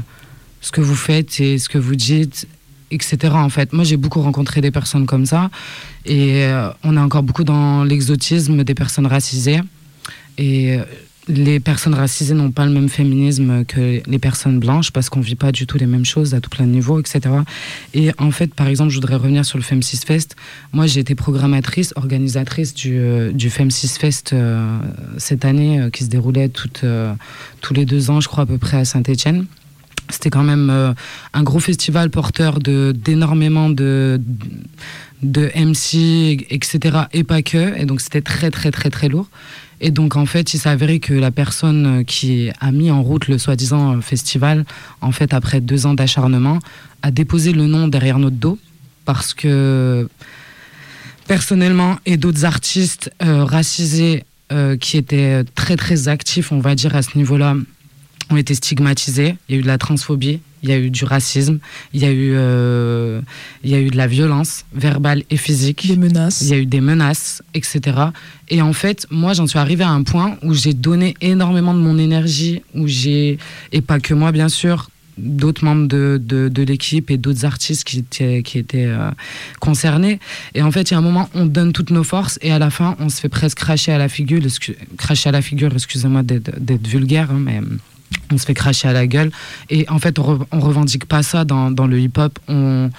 ce 0.60 0.72
que 0.72 0.80
vous 0.80 0.94
faites 0.94 1.40
et 1.40 1.58
ce 1.58 1.68
que 1.68 1.78
vous 1.78 1.96
dites, 1.96 2.46
etc. 2.90 3.18
En 3.32 3.48
fait, 3.48 3.72
moi 3.72 3.84
j'ai 3.84 3.96
beaucoup 3.96 4.20
rencontré 4.20 4.60
des 4.60 4.70
personnes 4.70 5.06
comme 5.06 5.26
ça. 5.26 5.50
Et 6.06 6.44
euh, 6.44 6.70
on 6.82 6.96
est 6.96 7.00
encore 7.00 7.22
beaucoup 7.22 7.44
dans 7.44 7.84
l'exotisme 7.84 8.64
des 8.64 8.74
personnes 8.74 9.06
racisées. 9.06 9.60
Et 10.38 10.78
euh, 10.78 10.84
les 11.30 11.60
personnes 11.60 11.94
racisées 11.94 12.34
n'ont 12.34 12.50
pas 12.50 12.66
le 12.66 12.72
même 12.72 12.88
féminisme 12.88 13.64
que 13.64 14.02
les 14.04 14.18
personnes 14.18 14.58
blanches 14.58 14.90
parce 14.90 15.08
qu'on 15.08 15.20
vit 15.20 15.36
pas 15.36 15.52
du 15.52 15.66
tout 15.66 15.78
les 15.78 15.86
mêmes 15.86 16.04
choses 16.04 16.34
à 16.34 16.40
tout 16.40 16.50
plein 16.50 16.66
de 16.66 16.72
niveaux, 16.72 16.98
etc. 16.98 17.20
Et 17.94 18.10
en 18.18 18.30
fait, 18.30 18.52
par 18.54 18.66
exemple, 18.66 18.90
je 18.90 18.96
voudrais 18.96 19.16
revenir 19.16 19.44
sur 19.44 19.58
le 19.58 19.64
Fem6 19.64 20.04
Fest. 20.04 20.36
Moi, 20.72 20.86
j'ai 20.86 21.00
été 21.00 21.14
programmatrice, 21.14 21.92
organisatrice 21.96 22.74
du, 22.74 22.98
euh, 22.98 23.32
du 23.32 23.48
Fem6 23.48 23.98
Fest 23.98 24.32
euh, 24.32 24.78
cette 25.18 25.44
année 25.44 25.88
qui 25.92 26.04
se 26.04 26.08
déroulait 26.08 26.48
toutes, 26.48 26.82
euh, 26.84 27.12
tous 27.60 27.74
les 27.74 27.84
deux 27.84 28.10
ans, 28.10 28.20
je 28.20 28.28
crois, 28.28 28.44
à 28.44 28.46
peu 28.46 28.58
près 28.58 28.78
à 28.78 28.84
Saint-Etienne. 28.84 29.46
C'était 30.10 30.30
quand 30.30 30.42
même 30.42 30.70
euh, 30.70 30.92
un 31.32 31.42
gros 31.42 31.60
festival 31.60 32.10
porteur 32.10 32.58
d'énormément 32.58 33.70
de 33.70 34.20
MC, 35.22 36.46
etc. 36.50 36.98
Et 37.12 37.24
pas 37.24 37.42
que. 37.42 37.78
Et 37.78 37.84
donc 37.84 38.00
c'était 38.00 38.22
très 38.22 38.50
très 38.50 38.70
très 38.70 38.90
très 38.90 39.08
lourd. 39.08 39.28
Et 39.80 39.90
donc 39.90 40.16
en 40.16 40.26
fait, 40.26 40.52
il 40.52 40.58
s'est 40.58 40.68
avéré 40.68 41.00
que 41.00 41.14
la 41.14 41.30
personne 41.30 42.04
qui 42.04 42.50
a 42.60 42.70
mis 42.70 42.90
en 42.90 43.02
route 43.02 43.28
le 43.28 43.38
soi-disant 43.38 44.00
festival, 44.02 44.64
en 45.00 45.10
fait, 45.10 45.32
après 45.32 45.60
deux 45.60 45.86
ans 45.86 45.94
d'acharnement, 45.94 46.58
a 47.02 47.10
déposé 47.10 47.52
le 47.52 47.66
nom 47.66 47.88
derrière 47.88 48.18
notre 48.18 48.36
dos 48.36 48.58
parce 49.06 49.32
que 49.34 50.08
personnellement 51.26 51.96
et 52.06 52.16
d'autres 52.16 52.44
artistes 52.44 53.10
euh, 53.22 53.44
racisés 53.44 54.24
euh, 54.52 54.76
qui 54.76 54.96
étaient 54.96 55.44
très 55.54 55.76
très 55.76 56.08
actifs, 56.08 56.52
on 56.52 56.60
va 56.60 56.74
dire 56.74 56.94
à 56.94 57.02
ce 57.02 57.16
niveau-là, 57.16 57.54
ont 58.30 58.36
été 58.36 58.54
stigmatisés. 58.54 59.36
Il 59.48 59.54
y 59.54 59.58
a 59.58 59.60
eu 59.60 59.62
de 59.62 59.66
la 59.66 59.78
transphobie, 59.78 60.40
il 60.62 60.68
y 60.68 60.72
a 60.72 60.78
eu 60.78 60.90
du 60.90 61.04
racisme, 61.04 61.58
il 61.92 62.02
y 62.02 62.04
a 62.04 62.10
eu, 62.10 62.32
euh, 62.34 63.20
il 63.64 63.70
y 63.70 63.74
a 63.74 63.80
eu 63.80 63.90
de 63.90 63.96
la 63.96 64.06
violence 64.06 64.64
verbale 64.72 65.22
et 65.30 65.36
physique. 65.36 65.86
Des 65.86 65.96
menaces. 65.96 66.42
Il 66.42 66.48
y 66.48 66.54
a 66.54 66.58
eu 66.58 66.66
des 66.66 66.80
menaces, 66.80 67.42
etc. 67.54 67.80
Et 68.48 68.62
en 68.62 68.72
fait, 68.72 69.06
moi, 69.10 69.32
j'en 69.32 69.46
suis 69.46 69.58
arrivée 69.58 69.84
à 69.84 69.90
un 69.90 70.02
point 70.02 70.36
où 70.42 70.54
j'ai 70.54 70.74
donné 70.74 71.14
énormément 71.20 71.74
de 71.74 71.80
mon 71.80 71.98
énergie, 71.98 72.62
où 72.74 72.86
j'ai, 72.86 73.38
et 73.72 73.80
pas 73.80 74.00
que 74.00 74.14
moi, 74.14 74.32
bien 74.32 74.48
sûr, 74.48 74.88
d'autres 75.20 75.64
membres 75.64 75.86
de, 75.86 76.20
de, 76.22 76.48
de 76.48 76.62
l'équipe 76.62 77.10
et 77.10 77.16
d'autres 77.16 77.44
artistes 77.44 77.84
qui 77.84 77.98
étaient, 77.98 78.42
qui 78.42 78.58
étaient 78.58 78.86
euh, 78.86 79.10
concernés. 79.60 80.18
Et 80.54 80.62
en 80.62 80.70
fait, 80.70 80.90
il 80.90 80.94
y 80.94 80.94
a 80.94 80.98
un 80.98 81.02
moment, 81.02 81.28
on 81.34 81.46
donne 81.46 81.72
toutes 81.72 81.90
nos 81.90 82.04
forces 82.04 82.38
et 82.42 82.52
à 82.52 82.58
la 82.58 82.70
fin, 82.70 82.96
on 83.00 83.08
se 83.08 83.20
fait 83.20 83.28
presque 83.28 83.58
cracher 83.58 83.92
à 83.92 83.98
la 83.98 84.08
figure, 84.08 84.40
cracher 84.96 85.28
à 85.28 85.32
la 85.32 85.42
figure, 85.42 85.72
excusez-moi 85.72 86.22
d'être 86.22 86.58
d'être 86.58 86.86
vulgaire, 86.86 87.30
hein, 87.30 87.40
mais 87.40 87.60
on 88.32 88.38
se 88.38 88.44
fait 88.46 88.54
cracher 88.54 88.88
à 88.88 88.92
la 88.92 89.06
gueule. 89.06 89.30
Et 89.70 89.88
en 89.88 89.98
fait, 89.98 90.18
on, 90.18 90.36
re- 90.36 90.46
on 90.52 90.60
revendique 90.60 91.06
pas 91.06 91.22
ça 91.22 91.44
dans, 91.44 91.70
dans 91.70 91.86
le 91.86 91.98
hip-hop. 91.98 92.38
On, 92.48 92.90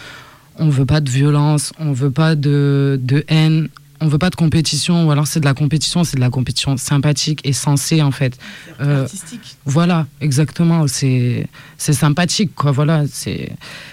on 0.57 0.69
veut 0.69 0.85
pas 0.85 1.01
de 1.01 1.09
violence, 1.09 1.73
on 1.79 1.91
veut 1.93 2.11
pas 2.11 2.35
de, 2.35 2.99
de 3.01 3.23
haine, 3.29 3.69
on 3.99 4.07
veut 4.07 4.17
pas 4.17 4.29
de 4.29 4.35
compétition. 4.35 5.07
Ou 5.07 5.11
alors 5.11 5.27
c'est 5.27 5.39
de 5.39 5.45
la 5.45 5.53
compétition, 5.53 6.03
c'est 6.03 6.17
de 6.17 6.21
la 6.21 6.29
compétition 6.29 6.75
sympathique 6.77 7.39
et 7.43 7.53
sensée 7.53 8.01
en 8.01 8.11
fait. 8.11 8.37
Euh, 8.81 9.07
voilà, 9.65 10.07
exactement. 10.19 10.87
C'est 10.87 11.47
c'est 11.77 11.93
sympathique, 11.93 12.51
quoi. 12.55 12.71
Voilà. 12.71 13.05
C'est 13.11 13.51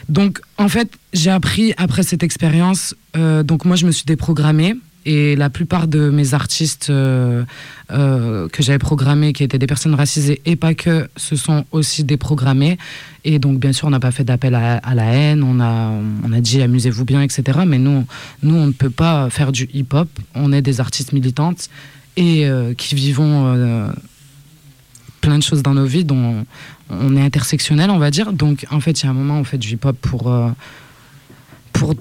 donc 0.09 0.41
en 0.57 0.69
fait 0.69 0.91
j'ai 1.13 1.31
appris 1.31 1.73
après 1.77 2.03
cette 2.03 2.23
expérience. 2.23 2.95
euh, 3.17 3.43
donc 3.43 3.65
moi 3.65 3.77
je 3.77 3.87
me 3.87 3.93
suis 3.93 4.05
déprogrammée. 4.05 4.75
Et 5.11 5.37
la 5.37 5.49
plupart 5.49 5.89
de 5.89 6.11
mes 6.11 6.35
artistes 6.35 6.91
euh, 6.91 7.43
euh, 7.91 8.47
que 8.51 8.63
j'avais 8.63 8.79
programmés, 8.79 9.33
qui 9.33 9.43
étaient 9.43 9.59
des 9.59 9.67
personnes 9.67 9.95
racisées 9.95 10.43
et 10.45 10.55
pas 10.55 10.75
que, 10.75 11.09
se 11.17 11.35
sont 11.35 11.65
aussi 11.73 12.05
déprogrammés. 12.05 12.77
Et 13.25 13.39
donc, 13.39 13.59
bien 13.59 13.73
sûr, 13.73 13.89
on 13.89 13.91
n'a 13.91 14.01
pas 14.01 14.11
fait 14.11 14.25
d'appel 14.25 14.55
à, 14.55 14.95
la 14.95 15.05
haine, 15.05 15.43
on 15.43 15.61
a, 15.61 15.95
on 16.25 16.31
a 16.31 16.41
dit 16.43 16.61
amusez-vous 16.61 17.07
bien, 17.07 17.23
etc. 17.23 17.61
Mais 17.67 17.79
nous, 17.79 18.05
nous, 18.43 18.55
on 18.55 18.67
ne 18.67 18.73
peut 18.73 18.91
pas 18.91 19.31
faire 19.31 19.51
du 19.51 19.71
hip-hop. 19.73 20.11
On 20.35 20.53
est 20.53 20.61
des 20.61 20.79
artistes 20.79 21.15
militantes 21.15 21.71
et 22.19 22.47
euh, 22.47 22.75
qui 22.75 22.95
vivons 22.95 23.91
plein 25.23 25.39
de 25.39 25.43
choses 25.43 25.63
dans 25.63 25.73
nos 25.73 25.87
vies 25.87 26.05
dont 26.05 26.45
on 26.91 27.17
est 27.17 27.23
intersectionnel, 27.23 27.89
on 27.89 27.99
va 27.99 28.11
dire. 28.11 28.35
Donc, 28.35 28.67
en 28.71 28.81
fait, 28.81 29.01
il 29.01 29.07
y 29.07 29.09
a 29.09 29.11
un 29.11 29.15
moment, 29.15 29.39
on 29.39 29.45
fait 29.45 29.57
du 29.57 29.73
hip-hop 29.73 29.97
pour. 30.03 30.31
pour 31.73 31.95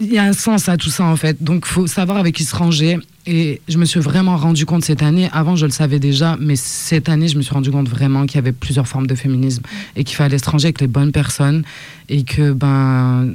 il 0.00 0.12
y 0.12 0.18
a 0.18 0.24
un 0.24 0.32
sens 0.32 0.68
à 0.68 0.76
tout 0.76 0.90
ça 0.90 1.04
en 1.04 1.16
fait. 1.16 1.42
Donc 1.42 1.66
faut 1.66 1.86
savoir 1.86 2.18
avec 2.18 2.34
qui 2.34 2.44
se 2.44 2.54
ranger. 2.56 2.98
Et 3.26 3.60
je 3.68 3.76
me 3.78 3.84
suis 3.84 4.00
vraiment 4.00 4.36
rendu 4.36 4.64
compte 4.66 4.82
cette 4.84 5.02
année, 5.02 5.28
avant 5.32 5.54
je 5.54 5.66
le 5.66 5.72
savais 5.72 5.98
déjà, 5.98 6.36
mais 6.40 6.56
cette 6.56 7.08
année 7.10 7.28
je 7.28 7.36
me 7.36 7.42
suis 7.42 7.52
rendu 7.52 7.70
compte 7.70 7.88
vraiment 7.88 8.24
qu'il 8.26 8.36
y 8.36 8.38
avait 8.38 8.52
plusieurs 8.52 8.88
formes 8.88 9.06
de 9.06 9.14
féminisme 9.14 9.62
et 9.94 10.04
qu'il 10.04 10.16
fallait 10.16 10.38
se 10.38 10.48
ranger 10.48 10.68
avec 10.68 10.80
les 10.80 10.86
bonnes 10.86 11.12
personnes 11.12 11.62
et 12.08 12.24
que 12.24 12.52
ben 12.52 13.34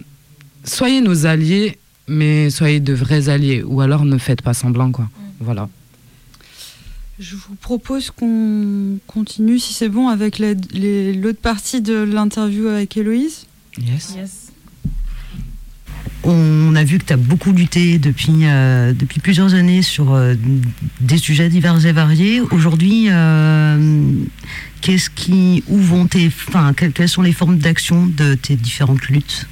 soyez 0.63 1.01
nos 1.01 1.27
alliés, 1.27 1.77
mais 2.07 2.49
soyez 2.49 2.79
de 2.79 2.93
vrais 2.93 3.29
alliés 3.29 3.61
ou 3.63 3.79
alors 3.81 4.05
ne 4.05 4.17
faites 4.17 4.41
pas 4.41 4.55
semblant 4.55 4.91
quoi. 4.91 5.07
Voilà. 5.39 5.69
Je 7.19 7.35
vous 7.35 7.55
propose 7.61 8.11
qu'on 8.11 8.97
continue, 9.07 9.57
si 9.59 9.73
c'est 9.73 9.87
bon, 9.87 10.09
avec 10.09 10.37
la- 10.39 10.53
l'autre 11.13 11.39
partie 11.39 11.79
de 11.81 11.93
l'interview 11.95 12.67
avec 12.67 12.97
Héloïse. 12.97 13.45
Yes. 13.77 14.44
On 16.27 16.75
a 16.75 16.83
vu 16.83 16.97
que 16.97 17.05
tu 17.05 17.13
as 17.13 17.17
beaucoup 17.17 17.51
lutté 17.51 17.99
depuis, 17.99 18.45
euh, 18.45 18.93
depuis 18.93 19.19
plusieurs 19.19 19.53
années 19.53 19.83
sur 19.83 20.13
euh, 20.13 20.33
des 20.99 21.19
sujets 21.19 21.49
divers 21.49 21.85
et 21.85 21.91
variés. 21.91 22.41
Aujourd'hui, 22.49 23.09
euh, 23.11 24.01
qu'est-ce 24.81 25.11
où 25.67 25.77
vont 25.77 26.07
tes, 26.07 26.31
enfin, 26.47 26.73
quelles, 26.73 27.07
sont 27.07 27.21
les 27.21 27.31
formes 27.31 27.59
d'action 27.59 28.07
de 28.07 28.33
tes 28.33 28.55
différentes 28.55 29.03
luttes? 29.03 29.47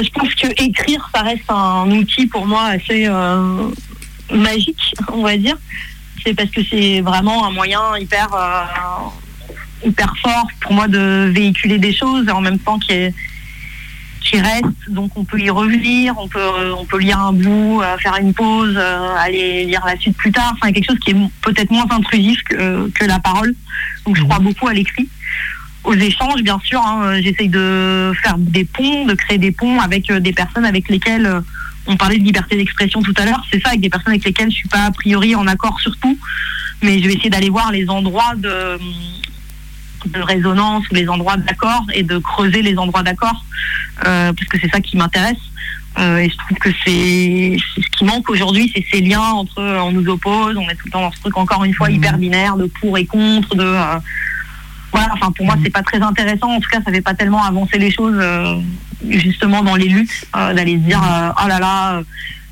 Je 0.00 0.08
pense 0.10 0.32
que 0.34 0.46
écrire, 0.62 1.10
ça 1.12 1.22
reste 1.22 1.50
un 1.50 1.90
outil 1.90 2.26
pour 2.26 2.46
moi 2.46 2.66
assez 2.66 3.08
magique, 4.30 4.94
on 5.12 5.22
va 5.22 5.36
dire. 5.38 5.56
C'est 6.22 6.34
parce 6.34 6.50
que 6.50 6.60
c'est 6.62 7.00
vraiment 7.00 7.46
un 7.46 7.50
moyen 7.50 7.80
hyper, 7.98 8.28
hyper 9.84 10.14
fort 10.22 10.46
pour 10.60 10.72
moi 10.72 10.86
de 10.86 11.32
véhiculer 11.34 11.78
des 11.78 11.94
choses 11.94 12.28
et 12.28 12.30
en 12.30 12.42
même 12.42 12.58
temps 12.58 12.78
qui 12.78 12.92
est 12.92 13.14
qui 14.28 14.40
reste, 14.40 14.64
donc 14.88 15.10
on 15.16 15.24
peut 15.24 15.38
y 15.40 15.50
revenir, 15.50 16.14
on 16.18 16.28
peut, 16.28 16.40
on 16.78 16.84
peut 16.84 16.98
lire 16.98 17.18
un 17.20 17.32
bout, 17.32 17.80
euh, 17.80 17.96
faire 17.98 18.16
une 18.20 18.34
pause, 18.34 18.74
euh, 18.76 19.14
aller 19.18 19.64
lire 19.64 19.82
la 19.86 19.96
suite 19.96 20.16
plus 20.16 20.32
tard. 20.32 20.52
Enfin, 20.54 20.72
quelque 20.72 20.86
chose 20.90 20.98
qui 21.04 21.10
est 21.12 21.16
peut-être 21.42 21.70
moins 21.70 21.86
intrusif 21.90 22.42
que, 22.42 22.88
que 22.90 23.04
la 23.04 23.20
parole. 23.20 23.54
Donc 24.04 24.16
je 24.16 24.22
crois 24.22 24.38
beaucoup 24.38 24.68
à 24.68 24.72
l'écrit 24.72 25.08
aux 25.84 25.94
échanges, 25.94 26.42
bien 26.42 26.60
sûr. 26.64 26.80
hein. 26.80 27.02
Euh, 27.04 27.20
J'essaye 27.22 27.48
de 27.48 28.12
faire 28.22 28.36
des 28.38 28.64
ponts, 28.64 29.06
de 29.06 29.14
créer 29.14 29.38
des 29.38 29.52
ponts 29.52 29.78
avec 29.80 30.10
euh, 30.10 30.18
des 30.18 30.32
personnes 30.32 30.64
avec 30.64 30.88
lesquelles 30.88 31.26
euh, 31.26 31.40
on 31.86 31.96
parlait 31.96 32.18
de 32.18 32.24
liberté 32.24 32.56
d'expression 32.56 33.00
tout 33.02 33.14
à 33.18 33.24
l'heure. 33.24 33.42
C'est 33.52 33.60
ça, 33.62 33.68
avec 33.68 33.80
des 33.80 33.88
personnes 33.88 34.12
avec 34.12 34.24
lesquelles 34.24 34.50
je 34.50 34.56
suis 34.56 34.68
pas 34.68 34.86
a 34.86 34.90
priori 34.90 35.36
en 35.36 35.46
accord 35.46 35.78
sur 35.80 35.96
tout, 35.98 36.18
mais 36.82 36.98
je 37.00 37.06
vais 37.06 37.14
essayer 37.14 37.30
d'aller 37.30 37.50
voir 37.50 37.70
les 37.70 37.88
endroits 37.88 38.34
de, 38.36 38.78
de 40.06 40.20
résonance 40.20 40.84
ou 40.90 40.94
les 40.94 41.08
endroits 41.08 41.36
d'accord 41.36 41.84
et 41.94 42.02
de 42.02 42.18
creuser 42.18 42.62
les 42.62 42.78
endroits 42.78 43.02
d'accord, 43.02 43.44
euh, 44.06 44.32
parce 44.32 44.48
que 44.48 44.58
c'est 44.60 44.70
ça 44.70 44.80
qui 44.80 44.96
m'intéresse. 44.96 45.38
Euh, 45.98 46.18
et 46.18 46.28
je 46.28 46.36
trouve 46.36 46.58
que 46.58 46.68
c'est 46.84 47.56
ce 47.58 47.96
qui 47.96 48.04
manque 48.04 48.28
aujourd'hui, 48.28 48.70
c'est 48.74 48.84
ces 48.90 49.00
liens 49.00 49.20
entre 49.20 49.60
euh, 49.60 49.80
on 49.80 49.92
nous 49.92 50.06
oppose, 50.08 50.56
on 50.56 50.68
est 50.68 50.74
tout 50.74 50.86
le 50.86 50.90
temps 50.90 51.00
dans 51.00 51.12
ce 51.12 51.20
truc 51.20 51.36
encore 51.38 51.64
une 51.64 51.72
fois 51.72 51.90
hyper 51.90 52.18
binaire 52.18 52.56
de 52.56 52.66
pour 52.66 52.98
et 52.98 53.06
contre, 53.06 53.54
de 53.54 53.64
euh, 53.64 53.98
voilà. 54.92 55.08
Enfin 55.14 55.32
pour 55.32 55.46
moi 55.46 55.56
c'est 55.64 55.70
pas 55.70 55.82
très 55.82 56.00
intéressant. 56.02 56.50
En 56.50 56.60
tout 56.60 56.68
cas 56.70 56.80
ça 56.84 56.92
fait 56.92 57.00
pas 57.00 57.14
tellement 57.14 57.42
avancer 57.42 57.78
les 57.78 57.90
choses 57.90 58.22
justement 59.08 59.62
dans 59.62 59.76
les 59.76 59.88
luttes, 59.88 60.26
d'aller 60.34 60.74
se 60.74 60.82
dire 60.82 61.00
oh 61.02 61.48
là 61.48 61.58
là, 61.58 62.02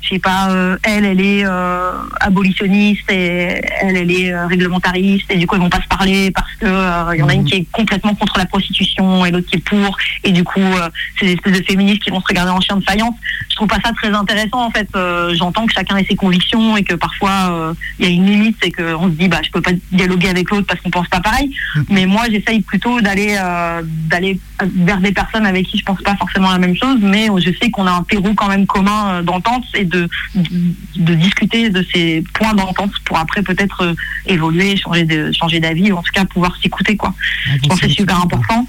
je 0.05 0.11
sais 0.11 0.19
pas, 0.19 0.51
euh, 0.51 0.77
elle, 0.83 1.03
elle 1.03 1.21
est 1.21 1.43
euh, 1.45 1.91
abolitionniste 2.19 3.11
et 3.11 3.59
elle, 3.81 3.97
elle 3.97 4.11
est 4.11 4.31
euh, 4.31 4.45
réglementariste 4.45 5.31
et 5.31 5.37
du 5.37 5.47
coup 5.47 5.55
ils 5.55 5.61
vont 5.61 5.69
pas 5.69 5.81
se 5.81 5.87
parler 5.87 6.29
parce 6.29 6.53
que 6.55 7.15
il 7.15 7.19
y 7.19 7.23
en 7.23 7.29
a 7.29 7.33
une 7.33 7.43
qui 7.43 7.55
est 7.55 7.67
complètement 7.71 8.13
contre 8.13 8.37
la 8.37 8.45
prostitution 8.45 9.25
et 9.25 9.31
l'autre 9.31 9.47
qui 9.47 9.55
est 9.55 9.65
pour 9.65 9.97
et 10.23 10.31
du 10.31 10.43
coup 10.43 10.61
c'est 11.19 11.25
des 11.25 11.33
espèces 11.33 11.59
de 11.59 11.65
féministes 11.65 12.03
qui 12.03 12.11
vont 12.11 12.21
se 12.21 12.27
regarder 12.27 12.51
en 12.51 12.61
chien 12.61 12.77
de 12.77 12.83
faïence. 12.83 13.15
Je 13.49 13.55
trouve 13.55 13.67
pas 13.67 13.79
ça 13.83 13.91
très 13.93 14.09
intéressant 14.09 14.65
en 14.65 14.69
fait. 14.69 14.87
J'entends 15.33 15.65
que 15.65 15.73
chacun 15.73 15.97
ait 15.97 16.05
ses 16.05 16.15
convictions 16.15 16.77
et 16.77 16.83
que 16.83 16.93
parfois 16.93 17.75
il 17.99 18.05
y 18.05 18.09
a 18.09 18.11
une 18.11 18.25
limite 18.25 18.63
et 18.63 18.71
qu'on 18.71 19.05
se 19.05 19.13
dit 19.15 19.27
bah 19.27 19.39
je 19.43 19.49
peux 19.49 19.61
pas 19.61 19.71
dialoguer 19.91 20.29
avec 20.29 20.51
l'autre 20.51 20.67
parce 20.67 20.79
qu'on 20.81 20.91
pense 20.91 21.07
pas 21.07 21.21
pareil. 21.21 21.51
Mais 21.89 22.05
moi 22.05 22.23
j'essaye 22.29 22.61
plutôt 22.61 23.01
d'aller 23.01 23.37
d'aller 24.09 24.39
vers 24.61 24.99
des 24.99 25.11
personnes 25.11 25.45
avec 25.45 25.65
qui 25.65 25.77
je 25.79 25.85
pense 25.85 26.01
pas 26.01 26.15
forcément 26.15 26.51
la 26.51 26.59
même 26.59 26.75
chose, 26.75 26.99
mais 27.01 27.27
je 27.37 27.51
sais 27.61 27.71
qu'on 27.71 27.87
a 27.87 27.91
un 27.91 28.03
terreau 28.03 28.33
quand 28.35 28.49
même 28.49 28.67
commun 28.67 29.23
d'entente 29.23 29.63
et 29.73 29.85
de 29.85 29.94
de, 29.95 31.15
discuter 31.15 31.69
de 31.69 31.85
ces 31.93 32.23
points 32.33 32.53
d'entente 32.53 32.91
pour 33.05 33.17
après 33.17 33.41
peut-être 33.41 33.81
euh, 33.81 33.93
évoluer, 34.25 34.77
changer 34.77 35.03
de 35.03 35.31
changer 35.31 35.59
d'avis 35.59 35.91
ou 35.91 35.97
en 35.97 36.03
tout 36.03 36.11
cas 36.11 36.25
pouvoir 36.25 36.55
s'écouter 36.61 36.95
quoi. 36.95 37.13
Ah, 37.47 37.51
Je 37.61 37.67
pense 37.67 37.79
que 37.79 37.87
c'est 37.87 37.93
super 37.93 38.21
important. 38.21 38.67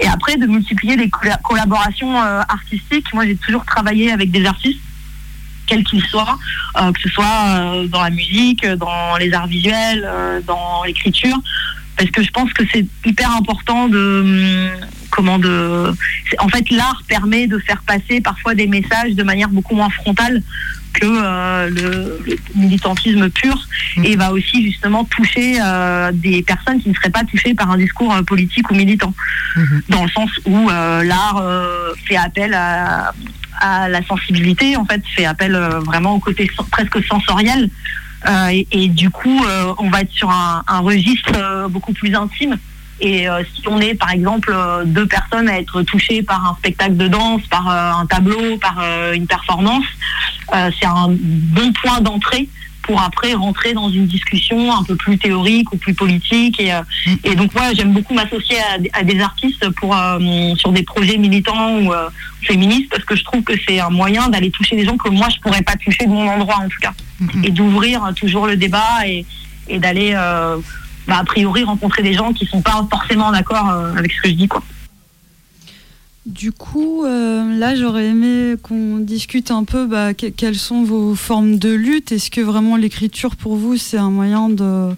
Et 0.00 0.08
après 0.08 0.36
de 0.36 0.46
multiplier 0.46 0.96
les 0.96 1.10
collaborations 1.42 2.20
euh, 2.20 2.42
artistiques. 2.48 3.12
Moi 3.14 3.26
j'ai 3.26 3.36
toujours 3.36 3.64
travaillé 3.64 4.12
avec 4.12 4.30
des 4.30 4.44
artistes 4.44 4.80
quels 5.66 5.84
qu'ils 5.84 6.04
soient, 6.04 6.38
euh, 6.78 6.92
que 6.92 7.00
ce 7.00 7.08
soit 7.08 7.86
dans 7.88 8.02
la 8.02 8.10
musique, 8.10 8.66
dans 8.66 9.16
les 9.16 9.32
arts 9.32 9.46
visuels, 9.46 10.06
dans 10.46 10.84
l'écriture, 10.84 11.38
parce 11.96 12.10
que 12.10 12.22
je 12.22 12.30
pense 12.30 12.52
que 12.52 12.64
c'est 12.72 12.86
hyper 13.04 13.30
important 13.36 13.88
de 13.88 14.20
hum, 14.20 14.88
comment 15.10 15.38
de 15.38 15.92
en 16.38 16.48
fait 16.48 16.70
l'art 16.70 17.02
permet 17.08 17.46
de 17.46 17.58
faire 17.58 17.82
passer 17.86 18.20
parfois 18.20 18.54
des 18.54 18.66
messages 18.66 19.14
de 19.14 19.22
manière 19.22 19.48
beaucoup 19.48 19.74
moins 19.74 19.90
frontale 19.90 20.42
que 20.92 21.06
euh, 21.06 21.70
le, 21.70 22.36
militantisme 22.54 23.28
pur 23.28 23.56
mmh. 23.96 24.04
et 24.04 24.16
va 24.16 24.32
aussi 24.32 24.64
justement 24.64 25.04
toucher 25.04 25.58
euh, 25.60 26.10
des 26.12 26.42
personnes 26.42 26.80
qui 26.80 26.88
ne 26.88 26.94
seraient 26.94 27.10
pas 27.10 27.24
touchées 27.24 27.54
par 27.54 27.70
un 27.70 27.76
discours 27.76 28.14
euh, 28.14 28.22
politique 28.22 28.70
ou 28.70 28.74
militant 28.74 29.12
mmh. 29.56 29.62
dans 29.88 30.04
le 30.04 30.10
sens 30.10 30.30
où 30.46 30.68
l'art 30.68 31.42
fait 32.06 32.16
appel 32.16 32.54
à, 32.54 33.12
la 33.88 34.04
sensibilité 34.04 34.76
en 34.76 34.84
fait 34.84 35.02
fait 35.16 35.24
appel 35.24 35.56
vraiment 35.86 36.16
au 36.16 36.18
côté 36.18 36.50
presque 36.70 37.02
sensoriel 37.04 37.70
et, 38.50 38.88
du 38.88 39.10
coup 39.10 39.44
on 39.78 39.90
va 39.90 40.00
être 40.00 40.12
sur 40.12 40.30
un 40.30 40.80
registre 40.80 41.68
beaucoup 41.68 41.92
plus 41.92 42.14
intime. 42.14 42.58
Et 43.00 43.28
euh, 43.28 43.42
si 43.54 43.66
on 43.68 43.80
est 43.80 43.94
par 43.94 44.10
exemple 44.10 44.52
euh, 44.54 44.84
deux 44.84 45.06
personnes 45.06 45.48
à 45.48 45.58
être 45.58 45.82
touchées 45.82 46.22
par 46.22 46.44
un 46.46 46.54
spectacle 46.56 46.96
de 46.96 47.08
danse, 47.08 47.42
par 47.48 47.68
euh, 47.68 48.00
un 48.00 48.06
tableau, 48.06 48.56
par 48.58 48.82
une 49.12 49.26
performance, 49.26 49.84
c'est 50.52 50.86
un 50.86 51.08
bon 51.08 51.72
point 51.82 52.00
d'entrée 52.00 52.48
pour 52.84 53.00
après 53.02 53.34
rentrer 53.34 53.72
dans 53.72 53.90
une 53.90 54.06
discussion 54.06 54.72
un 54.72 54.82
peu 54.84 54.96
plus 54.96 55.18
théorique 55.18 55.72
ou 55.72 55.76
plus 55.76 55.94
politique. 55.94 56.60
Et, 56.60 56.72
et 57.24 57.34
donc 57.34 57.54
moi, 57.54 57.72
j'aime 57.74 57.92
beaucoup 57.92 58.14
m'associer 58.14 58.56
à, 58.92 59.02
des 59.02 59.20
artistes 59.20 59.68
pour 59.70 59.96
sur 60.56 60.72
des 60.72 60.82
projets 60.82 61.18
militants 61.18 61.78
ou 61.80 61.92
féministes 62.42 62.90
parce 62.90 63.04
que 63.04 63.16
je 63.16 63.24
trouve 63.24 63.42
que 63.42 63.54
c'est 63.66 63.80
un 63.80 63.90
moyen 63.90 64.28
d'aller 64.28 64.50
toucher 64.50 64.76
des 64.76 64.84
gens 64.84 64.96
que 64.96 65.08
moi 65.08 65.28
je 65.34 65.40
pourrais 65.40 65.62
pas 65.62 65.76
toucher 65.76 66.04
de 66.04 66.10
mon 66.10 66.28
endroit 66.28 66.58
en 66.58 66.68
tout 66.68 66.80
cas, 66.80 66.92
mm-hmm. 67.22 67.46
et 67.46 67.50
d'ouvrir 67.50 68.12
toujours 68.16 68.46
le 68.46 68.56
débat 68.56 69.06
et, 69.06 69.24
et 69.68 69.78
d'aller 69.78 70.14
bah, 71.06 71.18
a 71.18 71.24
priori 71.24 71.64
rencontrer 71.64 72.02
des 72.02 72.14
gens 72.14 72.32
qui 72.32 72.46
sont 72.46 72.62
pas 72.62 72.86
forcément 72.90 73.26
en 73.26 73.34
accord 73.34 73.68
euh, 73.70 73.94
avec 73.96 74.12
ce 74.12 74.22
que 74.22 74.28
je 74.28 74.34
dis 74.34 74.48
quoi. 74.48 74.62
Du 76.26 76.52
coup, 76.52 77.04
euh, 77.04 77.54
là, 77.58 77.74
j'aurais 77.74 78.06
aimé 78.06 78.54
qu'on 78.62 78.96
discute 78.96 79.50
un 79.50 79.64
peu 79.64 79.86
bah, 79.86 80.14
quelles 80.14 80.56
sont 80.56 80.82
vos 80.82 81.14
formes 81.14 81.58
de 81.58 81.68
lutte? 81.68 82.12
Est-ce 82.12 82.30
que 82.30 82.40
vraiment 82.40 82.76
l'écriture, 82.76 83.36
pour 83.36 83.56
vous, 83.56 83.76
c'est 83.76 83.98
un 83.98 84.10
moyen 84.10 84.48
de, 84.48 84.96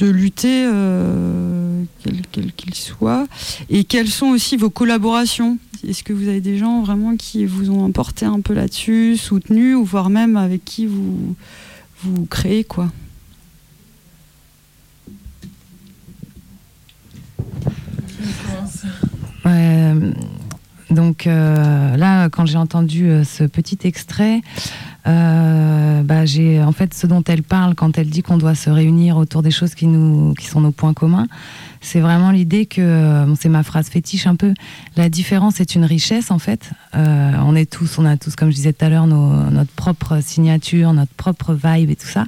lutter, 0.00 0.66
euh, 0.72 1.82
quel 2.32 2.52
qu'il 2.52 2.74
soit? 2.74 3.26
Et 3.68 3.84
quelles 3.84 4.08
sont 4.08 4.28
aussi 4.28 4.56
vos 4.56 4.70
collaborations? 4.70 5.58
Est-ce 5.86 6.02
que 6.02 6.14
vous 6.14 6.28
avez 6.28 6.40
des 6.40 6.56
gens 6.56 6.80
vraiment 6.80 7.14
qui 7.14 7.44
vous 7.44 7.68
ont 7.68 7.84
emporté 7.84 8.24
un 8.24 8.40
peu 8.40 8.54
là-dessus, 8.54 9.18
soutenu, 9.18 9.74
ou 9.74 9.84
voire 9.84 10.08
même 10.08 10.38
avec 10.38 10.64
qui 10.64 10.86
vous, 10.86 11.34
vous 12.02 12.24
créez 12.24 12.64
quoi? 12.64 12.90
Donc 20.94 21.26
euh, 21.26 21.96
là, 21.96 22.28
quand 22.28 22.46
j'ai 22.46 22.56
entendu 22.56 23.08
euh, 23.08 23.24
ce 23.24 23.44
petit 23.44 23.78
extrait, 23.84 24.40
euh, 25.06 26.02
bah, 26.02 26.24
j'ai 26.24 26.62
en 26.62 26.72
fait 26.72 26.94
ce 26.94 27.06
dont 27.06 27.22
elle 27.26 27.42
parle 27.42 27.74
quand 27.74 27.98
elle 27.98 28.08
dit 28.08 28.22
qu'on 28.22 28.38
doit 28.38 28.54
se 28.54 28.70
réunir 28.70 29.16
autour 29.16 29.42
des 29.42 29.50
choses 29.50 29.74
qui 29.74 29.86
nous 29.86 30.34
qui 30.34 30.46
sont 30.46 30.60
nos 30.60 30.70
points 30.70 30.94
communs. 30.94 31.26
C'est 31.80 32.00
vraiment 32.00 32.30
l'idée 32.30 32.64
que 32.64 33.26
c'est 33.38 33.50
ma 33.50 33.62
phrase 33.62 33.88
fétiche 33.88 34.26
un 34.26 34.36
peu. 34.36 34.54
La 34.96 35.10
différence 35.10 35.60
est 35.60 35.74
une 35.74 35.84
richesse 35.84 36.30
en 36.30 36.38
fait. 36.38 36.70
on 36.94 37.54
est 37.54 37.70
tous, 37.70 37.98
on 37.98 38.06
a 38.06 38.16
tous, 38.16 38.36
comme 38.36 38.48
je 38.48 38.54
disais 38.54 38.72
tout 38.72 38.86
à 38.86 38.88
l'heure, 38.88 39.06
notre 39.06 39.72
propre 39.72 40.20
signature, 40.22 40.94
notre 40.94 41.12
propre 41.12 41.52
vibe 41.52 41.90
et 41.90 41.96
tout 41.96 42.06
ça. 42.06 42.24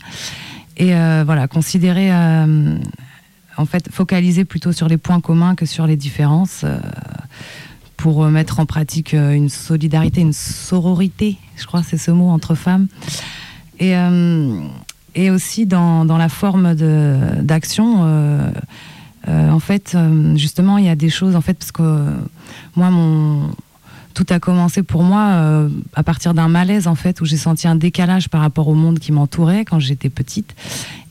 Et 0.77 0.93
voilà, 1.25 1.49
considérer 1.49 2.11
en 3.57 3.66
fait, 3.66 3.90
focaliser 3.90 4.45
plutôt 4.45 4.73
sur 4.73 4.88
les 4.88 4.97
points 4.97 5.21
communs 5.21 5.55
que 5.55 5.66
sur 5.66 5.87
les 5.87 5.97
différences 5.97 6.62
euh, 6.64 6.79
pour 7.97 8.25
mettre 8.27 8.61
en 8.61 8.66
pratique 8.66 9.14
euh, 9.14 9.33
une 9.33 9.49
solidarité, 9.49 10.21
une 10.21 10.33
sororité, 10.33 11.38
je 11.57 11.66
crois 11.66 11.83
c'est 11.83 11.99
ce 11.99 12.11
mot, 12.11 12.29
entre 12.29 12.55
femmes. 12.55 12.88
Et, 13.79 13.97
euh, 13.97 14.61
et 15.14 15.31
aussi 15.31 15.66
dans, 15.66 16.05
dans 16.05 16.19
la 16.19 16.29
forme 16.29 16.75
d'action, 16.75 18.03
en 19.27 19.59
fait, 19.59 19.97
justement, 20.35 20.79
il 20.79 20.85
y 20.85 20.88
a 20.88 20.95
des 20.95 21.09
choses, 21.09 21.37
en 21.37 21.40
fait, 21.40 21.55
parce 21.55 21.73
que 21.73 22.07
moi, 22.75 22.90
mon, 22.90 23.51
tout 24.16 24.26
a 24.31 24.40
commencé 24.40 24.83
pour 24.83 25.02
moi 25.02 25.26
euh, 25.26 25.68
à 25.94 26.02
partir 26.02 26.33
d'un 26.33 26.48
malaise 26.48 26.88
en 26.88 26.94
fait 26.94 27.20
où 27.20 27.26
j'ai 27.26 27.37
senti 27.37 27.68
un 27.68 27.76
décalage 27.76 28.31
par 28.31 28.40
rapport 28.40 28.66
au 28.66 28.72
monde 28.72 28.98
qui 28.98 29.12
m'entourait 29.12 29.66
quand 29.66 29.79
j'étais 29.79 30.09
petite. 30.09 30.57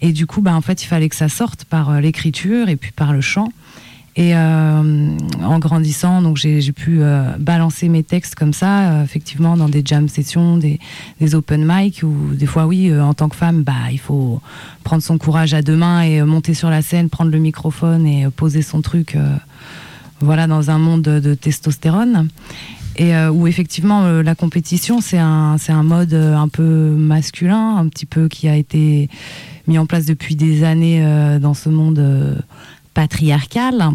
Et 0.02 0.12
du 0.12 0.26
coup 0.26 0.42
bah 0.42 0.56
en 0.56 0.62
fait 0.62 0.84
il 0.84 0.88
fallait 0.88 1.08
que 1.08 1.16
ça 1.16 1.30
sorte 1.30 1.66
par 1.66 1.92
euh, 1.92 2.00
l'écriture 2.00 2.68
et 2.68 2.76
puis 2.76 2.92
par 2.92 3.14
le 3.14 3.22
chant. 3.22 3.50
Et 4.16 4.36
euh, 4.36 5.18
en 5.44 5.60
grandissant 5.60 6.24
donc 6.24 6.38
j'ai 6.38 6.72
pu 6.72 7.02
balancer 7.38 7.90
mes 7.90 8.02
textes 8.02 8.34
comme 8.34 8.54
ça 8.54 9.04
effectivement 9.04 9.58
dans 9.58 9.68
des 9.68 9.82
jam 9.84 10.08
sessions 10.08 10.56
des, 10.58 10.80
open 11.34 11.66
mic 11.68 12.02
où 12.02 12.34
des 12.34 12.46
fois 12.46 12.66
oui 12.66 12.98
en 12.98 13.14
tant 13.14 13.28
que 13.28 13.36
femme 13.36 13.64
bah 13.64 13.92
il 13.92 14.00
faut 14.00 14.42
prendre 14.86 15.04
son 15.04 15.18
courage 15.18 15.54
à 15.54 15.62
deux 15.62 15.76
mains 15.76 16.02
et 16.04 16.22
monter 16.24 16.54
sur 16.54 16.70
la 16.70 16.82
scène 16.82 17.10
prendre 17.10 17.30
le 17.30 17.40
microphone 17.40 18.08
et 18.08 18.30
poser 18.30 18.62
son 18.62 18.80
truc 18.80 19.18
voilà 20.22 20.48
dans 20.48 20.72
un 20.72 20.78
monde 20.78 21.02
de 21.02 21.34
testostérone 21.34 22.30
et 22.98 23.16
euh, 23.16 23.30
où 23.30 23.48
effectivement 23.48 24.04
euh, 24.04 24.24
la 24.24 24.36
compétition 24.36 25.02
c'est 25.02 25.18
un 25.18 25.58
mode 25.84 26.14
euh, 26.14 26.36
un 26.36 26.48
peu 26.48 26.64
masculin 26.64 27.78
un 27.78 27.88
petit 27.88 28.06
peu 28.06 28.28
qui 28.28 28.48
a 28.48 28.56
été 28.56 29.10
mis 29.68 29.78
en 29.78 29.86
place 29.86 30.06
depuis 30.06 30.36
des 30.36 30.64
années 30.64 31.04
dans 31.42 31.56
ce 31.56 31.70
monde 31.70 32.44
patriarcal 32.94 33.90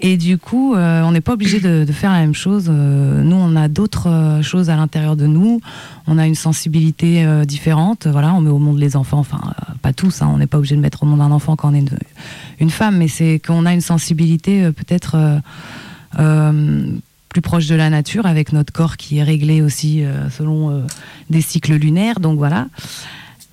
et 0.00 0.16
du 0.16 0.38
coup, 0.38 0.76
on 0.76 1.10
n'est 1.10 1.22
pas 1.22 1.32
obligé 1.32 1.58
de, 1.58 1.84
faire 1.90 2.12
la 2.12 2.20
même 2.20 2.34
chose. 2.34 2.68
nous, 2.68 3.34
on 3.34 3.56
a 3.56 3.66
d'autres 3.66 4.38
choses 4.42 4.70
à 4.70 4.76
l'intérieur 4.76 5.16
de 5.16 5.26
nous. 5.26 5.60
On 6.06 6.18
a 6.18 6.26
une 6.26 6.36
sensibilité 6.36 7.26
différente. 7.46 8.06
Voilà, 8.06 8.32
on 8.34 8.40
met 8.42 8.50
au 8.50 8.58
monde 8.58 8.78
les 8.78 8.94
enfants. 8.94 9.18
Enfin, 9.18 9.40
pas 9.82 9.92
tous. 9.92 10.22
Hein, 10.22 10.30
on 10.32 10.36
n'est 10.36 10.46
pas 10.46 10.58
obligé 10.58 10.76
de 10.76 10.80
mettre 10.80 11.02
au 11.02 11.06
monde 11.06 11.22
un 11.22 11.32
enfant 11.32 11.56
quand 11.56 11.72
on 11.72 11.74
est 11.74 11.84
une 12.60 12.70
femme, 12.70 12.98
mais 12.98 13.08
c'est 13.08 13.40
qu'on 13.44 13.66
a 13.66 13.72
une 13.72 13.80
sensibilité 13.80 14.70
peut-être 14.70 15.16
plus 17.38 17.42
proche 17.42 17.66
de 17.68 17.76
la 17.76 17.88
nature, 17.88 18.26
avec 18.26 18.52
notre 18.52 18.72
corps 18.72 18.96
qui 18.96 19.18
est 19.18 19.22
réglé 19.22 19.62
aussi 19.62 20.02
euh, 20.02 20.28
selon 20.28 20.70
euh, 20.70 20.80
des 21.30 21.40
cycles 21.40 21.74
lunaires. 21.74 22.18
Donc 22.18 22.36
voilà. 22.36 22.66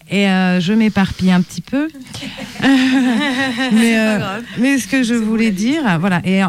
Et 0.09 0.27
euh, 0.27 0.59
je 0.59 0.73
m'éparpille 0.73 1.31
un 1.31 1.41
petit 1.41 1.61
peu. 1.61 1.87
mais, 2.63 4.17
mais, 4.57 4.79
ce 4.79 4.87
que 4.87 5.03
je 5.03 5.13
voulais 5.13 5.51
dire, 5.51 5.99
voilà. 5.99 6.21
Et 6.25 6.41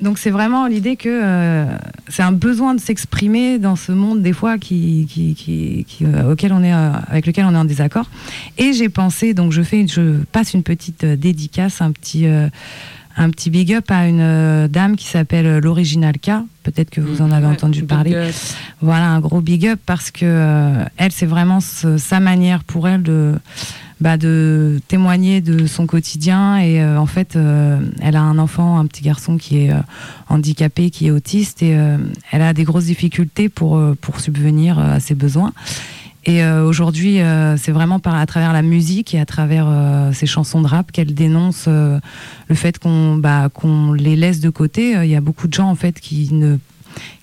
donc 0.00 0.18
c'est 0.18 0.30
vraiment 0.30 0.66
l'idée 0.66 0.96
que 0.96 1.66
c'est 2.08 2.22
un 2.22 2.32
besoin 2.32 2.74
de 2.74 2.80
s'exprimer 2.80 3.58
dans 3.58 3.76
ce 3.76 3.92
monde 3.92 4.22
des 4.22 4.32
fois 4.32 4.58
qui, 4.58 5.06
qui, 5.08 5.34
qui, 5.34 6.04
auquel 6.28 6.52
on 6.52 6.62
est, 6.62 6.72
avec 6.72 7.26
lequel 7.26 7.44
on 7.44 7.54
est 7.54 7.58
en 7.58 7.64
désaccord. 7.64 8.08
Et 8.58 8.72
j'ai 8.72 8.88
pensé, 8.88 9.34
donc 9.34 9.52
je 9.52 9.62
fais, 9.62 9.86
je 9.86 10.22
passe 10.32 10.54
une 10.54 10.62
petite 10.62 11.04
dédicace, 11.04 11.80
un 11.80 11.90
petit 11.90 12.26
un 13.16 13.30
petit 13.30 13.50
big 13.50 13.72
up 13.74 13.90
à 13.90 14.06
une 14.06 14.20
euh, 14.20 14.68
dame 14.68 14.96
qui 14.96 15.06
s'appelle 15.06 15.46
euh, 15.46 15.60
l'Original 15.60 16.18
K. 16.18 16.30
Peut-être 16.62 16.90
que 16.90 17.00
vous 17.00 17.22
en 17.22 17.30
avez 17.30 17.46
entendu 17.46 17.82
parler. 17.82 18.30
Voilà, 18.80 19.08
un 19.08 19.20
gros 19.20 19.40
big 19.40 19.66
up 19.66 19.80
parce 19.84 20.10
que 20.10 20.24
euh, 20.24 20.84
elle, 20.96 21.12
c'est 21.12 21.26
vraiment 21.26 21.60
sa 21.60 22.20
manière 22.20 22.62
pour 22.64 22.88
elle 22.88 23.02
de 23.02 23.34
bah, 24.00 24.16
de 24.16 24.80
témoigner 24.88 25.40
de 25.40 25.66
son 25.66 25.86
quotidien. 25.86 26.58
Et 26.58 26.84
en 26.84 27.06
fait, 27.06 27.36
elle 27.36 28.16
a 28.16 28.20
un 28.20 28.38
enfant, 28.38 28.78
un 28.78 28.86
petit 28.86 29.02
garçon 29.02 29.38
qui 29.38 29.58
est 29.58 29.72
handicapé, 30.28 30.90
qui 30.90 31.06
est 31.06 31.10
autiste, 31.12 31.62
et 31.62 31.78
elle 32.32 32.42
a 32.42 32.52
des 32.52 32.64
grosses 32.64 32.86
difficultés 32.86 33.48
pour, 33.48 33.80
pour 34.00 34.18
subvenir 34.18 34.78
à 34.78 34.98
ses 34.98 35.14
besoins. 35.14 35.52
Et 36.24 36.44
aujourd'hui, 36.44 37.18
c'est 37.56 37.72
vraiment 37.72 37.98
par, 37.98 38.14
à 38.14 38.24
travers 38.26 38.52
la 38.52 38.62
musique 38.62 39.12
et 39.12 39.18
à 39.18 39.26
travers 39.26 39.66
ses 40.12 40.26
chansons 40.26 40.62
de 40.62 40.68
rap 40.68 40.92
qu'elle 40.92 41.14
dénonce 41.14 41.66
le 41.66 42.54
fait 42.54 42.78
qu'on 42.78 43.16
bah, 43.16 43.48
qu'on 43.52 43.92
les 43.92 44.14
laisse 44.14 44.38
de 44.38 44.48
côté. 44.48 44.92
Il 45.02 45.10
y 45.10 45.16
a 45.16 45.20
beaucoup 45.20 45.48
de 45.48 45.52
gens 45.52 45.68
en 45.68 45.74
fait 45.74 45.98
qui 45.98 46.32
ne 46.32 46.58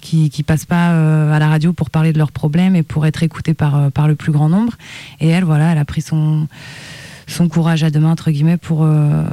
qui, 0.02 0.30
qui 0.30 0.44
passent 0.44 0.66
pas 0.66 0.92
euh, 0.92 1.34
à 1.34 1.40
la 1.40 1.48
radio 1.48 1.74
pour 1.74 1.90
parler 1.90 2.14
de 2.14 2.18
leurs 2.18 2.32
problèmes 2.32 2.76
et 2.76 2.84
pour 2.84 3.06
être 3.06 3.24
écoutés 3.24 3.54
par, 3.54 3.76
euh, 3.76 3.90
par 3.90 4.08
le 4.08 4.16
plus 4.16 4.32
grand 4.32 4.50
nombre. 4.50 4.74
Et 5.20 5.28
elle, 5.28 5.44
voilà, 5.44 5.72
elle 5.72 5.78
a 5.78 5.86
pris 5.86 6.02
son, 6.02 6.48
son 7.28 7.48
courage 7.48 7.84
à 7.84 7.90
deux 7.90 8.00
mains, 8.00 8.12
entre 8.12 8.32
guillemets, 8.32 8.58
pour, 8.58 8.84
euh, 8.84 9.24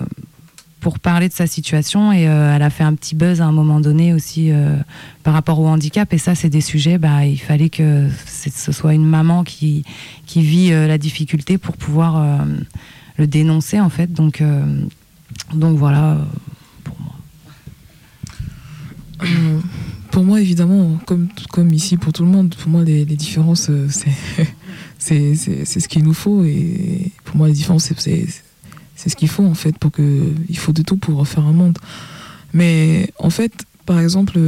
pour 0.80 0.98
parler 0.98 1.28
de 1.28 1.34
sa 1.34 1.46
situation. 1.46 2.12
Et 2.12 2.22
elle 2.22 2.62
a 2.62 2.70
fait 2.70 2.84
un 2.84 2.94
petit 2.94 3.14
buzz 3.14 3.40
à 3.40 3.46
un 3.46 3.52
moment 3.52 3.80
donné 3.80 4.12
aussi 4.12 4.50
par 5.22 5.34
rapport 5.34 5.58
au 5.58 5.66
handicap. 5.66 6.12
Et 6.12 6.18
ça, 6.18 6.34
c'est 6.34 6.50
des 6.50 6.60
sujets, 6.60 6.98
bah, 6.98 7.26
il 7.26 7.38
fallait 7.38 7.70
que 7.70 8.08
ce 8.26 8.72
soit 8.72 8.94
une 8.94 9.06
maman 9.06 9.42
qui, 9.42 9.84
qui 10.26 10.42
vit 10.42 10.70
la 10.70 10.98
difficulté 10.98 11.58
pour 11.58 11.76
pouvoir 11.76 12.46
le 13.16 13.26
dénoncer, 13.26 13.80
en 13.80 13.90
fait. 13.90 14.12
Donc, 14.12 14.42
donc 15.54 15.78
voilà, 15.78 16.18
pour 16.84 16.96
moi. 17.00 17.14
pour 20.10 20.24
moi, 20.24 20.40
évidemment, 20.40 20.98
comme, 21.06 21.28
comme 21.50 21.72
ici 21.72 21.96
pour 21.96 22.12
tout 22.12 22.24
le 22.24 22.30
monde, 22.30 22.54
pour 22.54 22.70
moi, 22.70 22.82
les, 22.82 23.04
différences, 23.04 23.68
euh, 23.70 23.88
c'est 24.98 25.34
ce 25.34 25.88
qu'il 25.88 26.02
nous 26.04 26.14
faut. 26.14 26.44
Et 26.44 27.12
pour 27.24 27.36
moi, 27.36 27.48
les 27.48 27.54
différences, 27.54 27.92
c'est 27.98 28.26
ce 28.96 29.14
qu'il 29.16 29.28
faut, 29.28 29.44
en 29.44 29.54
fait, 29.54 29.78
pour 29.78 29.92
que. 29.92 30.32
Il 30.48 30.58
faut 30.58 30.72
de 30.72 30.82
tout 30.82 30.96
pour 30.96 31.18
refaire 31.18 31.44
un 31.44 31.52
monde. 31.52 31.78
Mais 32.52 33.10
en 33.18 33.30
fait, 33.30 33.52
par 33.84 34.00
exemple, 34.00 34.38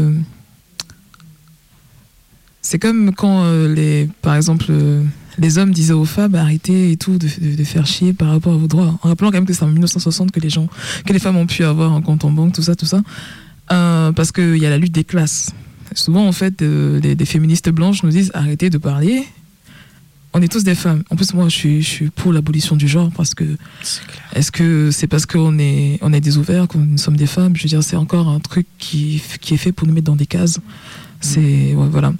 c'est 2.62 2.78
comme 2.78 3.14
quand, 3.14 3.44
euh, 3.44 3.72
les, 3.72 4.08
par 4.22 4.34
exemple, 4.34 4.72
les 5.38 5.58
hommes 5.58 5.72
disaient 5.72 5.94
aux 5.94 6.04
femmes 6.04 6.34
arrêtez 6.34 6.92
et 6.92 6.96
tout 6.96 7.18
de, 7.18 7.28
faire 7.64 7.86
chier 7.86 8.12
par 8.12 8.30
rapport 8.30 8.54
à 8.54 8.56
vos 8.56 8.66
droits. 8.66 8.98
En 9.02 9.08
rappelant 9.08 9.28
quand 9.28 9.38
même 9.38 9.46
que 9.46 9.52
c'est 9.52 9.62
en 9.62 9.68
1960 9.68 10.32
que 10.32 10.40
les 10.40 10.50
gens, 10.50 10.68
que 11.06 11.12
les 11.12 11.18
femmes 11.18 11.36
ont 11.36 11.46
pu 11.46 11.64
avoir 11.64 11.92
un 11.92 12.02
compte 12.02 12.24
en 12.24 12.30
banque, 12.30 12.52
tout 12.52 12.62
ça, 12.62 12.74
tout 12.74 12.86
ça. 12.86 13.02
Euh, 13.70 14.12
parce 14.12 14.32
qu'il 14.32 14.56
y 14.56 14.66
a 14.66 14.70
la 14.70 14.78
lutte 14.78 14.92
des 14.92 15.04
classes. 15.04 15.52
Souvent, 15.94 16.26
en 16.26 16.32
fait, 16.32 16.60
euh, 16.62 17.00
des, 17.00 17.24
féministes 17.24 17.70
blanches 17.70 18.02
nous 18.02 18.10
disent 18.10 18.30
arrêtez 18.34 18.70
de 18.70 18.78
parler. 18.78 19.24
On 20.34 20.42
est 20.42 20.48
tous 20.48 20.64
des 20.64 20.74
femmes. 20.74 21.02
En 21.10 21.16
plus, 21.16 21.32
moi, 21.32 21.48
je 21.48 21.56
suis, 21.56 21.82
je 21.82 21.88
suis 21.88 22.10
pour 22.10 22.32
l'abolition 22.32 22.76
du 22.76 22.86
genre 22.86 23.10
parce 23.16 23.34
que. 23.34 23.44
Est-ce 24.34 24.52
que 24.52 24.90
c'est 24.90 25.06
parce 25.06 25.26
qu'on 25.26 25.58
est, 25.58 25.98
on 26.02 26.12
est 26.12 26.20
des 26.20 26.36
ouverts, 26.36 26.66
nous 26.74 26.98
sommes 26.98 27.16
des 27.16 27.26
femmes? 27.26 27.56
Je 27.56 27.62
veux 27.62 27.68
dire, 27.68 27.82
c'est 27.82 27.96
encore 27.96 28.28
un 28.28 28.40
truc 28.40 28.66
qui, 28.78 29.22
qui, 29.40 29.54
est 29.54 29.58
fait 29.58 29.72
pour 29.72 29.86
nous 29.86 29.94
mettre 29.94 30.06
dans 30.06 30.16
des 30.16 30.26
cases. 30.26 30.60
C'est. 31.20 31.74
voilà. 31.74 32.12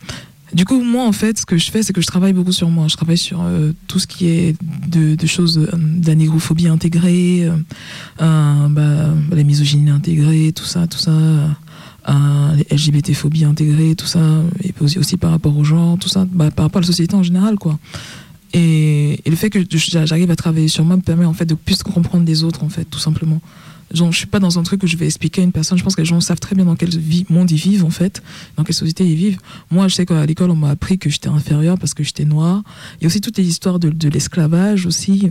Du 0.55 0.65
coup, 0.65 0.83
moi, 0.83 1.05
en 1.05 1.13
fait, 1.13 1.39
ce 1.39 1.45
que 1.45 1.59
je 1.59 1.71
fais, 1.71 1.83
c'est 1.83 1.93
que 1.93 2.01
je 2.01 2.07
travaille 2.07 2.33
beaucoup 2.33 2.53
sur 2.53 2.71
moi. 2.71 2.87
Je 2.89 2.97
travaille 2.97 3.19
sur 3.19 3.43
euh, 3.43 3.73
tout 3.87 3.99
ce 3.99 4.07
qui 4.07 4.29
est 4.29 4.57
de, 4.89 5.15
de 5.15 5.27
choses, 5.27 5.59
euh, 5.59 5.77
de 5.77 6.07
la 6.07 6.15
négrophobie 6.15 6.69
intégrée, 6.69 7.51
euh, 8.23 8.69
bah, 8.69 9.15
la 9.31 9.43
misogynie 9.43 9.91
intégrée, 9.91 10.53
tout 10.55 10.65
ça, 10.65 10.87
tout 10.87 10.99
ça, 10.99 11.13
les 12.57 12.77
LGBT-phobie 12.77 13.45
intégrée, 13.45 13.95
tout 13.95 14.07
ça, 14.07 14.21
et 14.63 14.73
aussi, 14.81 15.17
par 15.17 15.31
rapport 15.31 15.57
aux 15.57 15.65
gens, 15.65 15.97
tout 15.97 16.09
ça, 16.09 16.27
bah, 16.31 16.51
par 16.51 16.65
rapport 16.67 16.79
à 16.79 16.83
la 16.83 16.87
société 16.87 17.15
en 17.15 17.23
général, 17.23 17.57
quoi. 17.57 17.79
Et, 18.55 19.21
le 19.27 19.37
fait 19.37 19.51
que 19.51 19.61
j'arrive 19.71 20.31
à 20.31 20.37
travailler 20.37 20.69
sur 20.69 20.85
moi 20.85 20.97
me 20.97 21.03
permet 21.03 21.27
en 21.27 21.35
fait 21.35 21.45
de 21.45 21.55
plus 21.55 21.83
comprendre 21.83 22.25
les 22.25 22.45
autres, 22.45 22.65
en 22.65 22.69
fait, 22.69 22.85
tout 22.85 22.99
simplement. 22.99 23.41
Genre, 23.93 24.13
je 24.13 24.19
suis 24.19 24.27
pas 24.27 24.39
dans 24.39 24.59
un 24.59 24.63
truc 24.63 24.83
où 24.83 24.87
je 24.87 24.97
vais 24.97 25.07
expliquer 25.07 25.41
à 25.41 25.45
une 25.45 25.53
personne. 25.53 25.79
Je 25.79 25.85
pense 25.85 25.95
que 25.95 26.03
les 26.03 26.07
gens 26.07 26.21
savent 26.21 26.41
très 26.41 26.55
bien 26.55 26.67
dans 26.67 26.77
quel 26.77 26.91
monde 27.31 27.51
ils 27.51 27.57
vivent, 27.57 27.85
en 27.85 27.91
fait, 27.91 28.23
dans 28.57 28.65
quelle 28.65 28.75
société 28.75 29.05
ils 29.05 29.17
vivent. 29.17 29.39
Moi, 29.71 29.89
je 29.89 29.95
sais 29.95 30.05
qu'à 30.07 30.27
l'école, 30.27 30.51
on 30.51 30.57
m'a 30.57 30.71
appris 30.71 30.99
que 30.99 31.09
j'étais 31.09 31.29
inférieure 31.29 31.79
parce 31.79 31.95
que 31.95 32.05
j'étais 32.05 32.27
noire. 32.27 32.63
Il 33.01 33.05
y 33.05 33.07
a 33.07 33.09
aussi 33.09 33.21
toutes 33.21 33.39
les 33.39 33.49
histoires 33.49 33.79
de, 33.79 33.89
de 33.89 34.09
l'esclavage 34.09 34.85
aussi. 34.85 35.31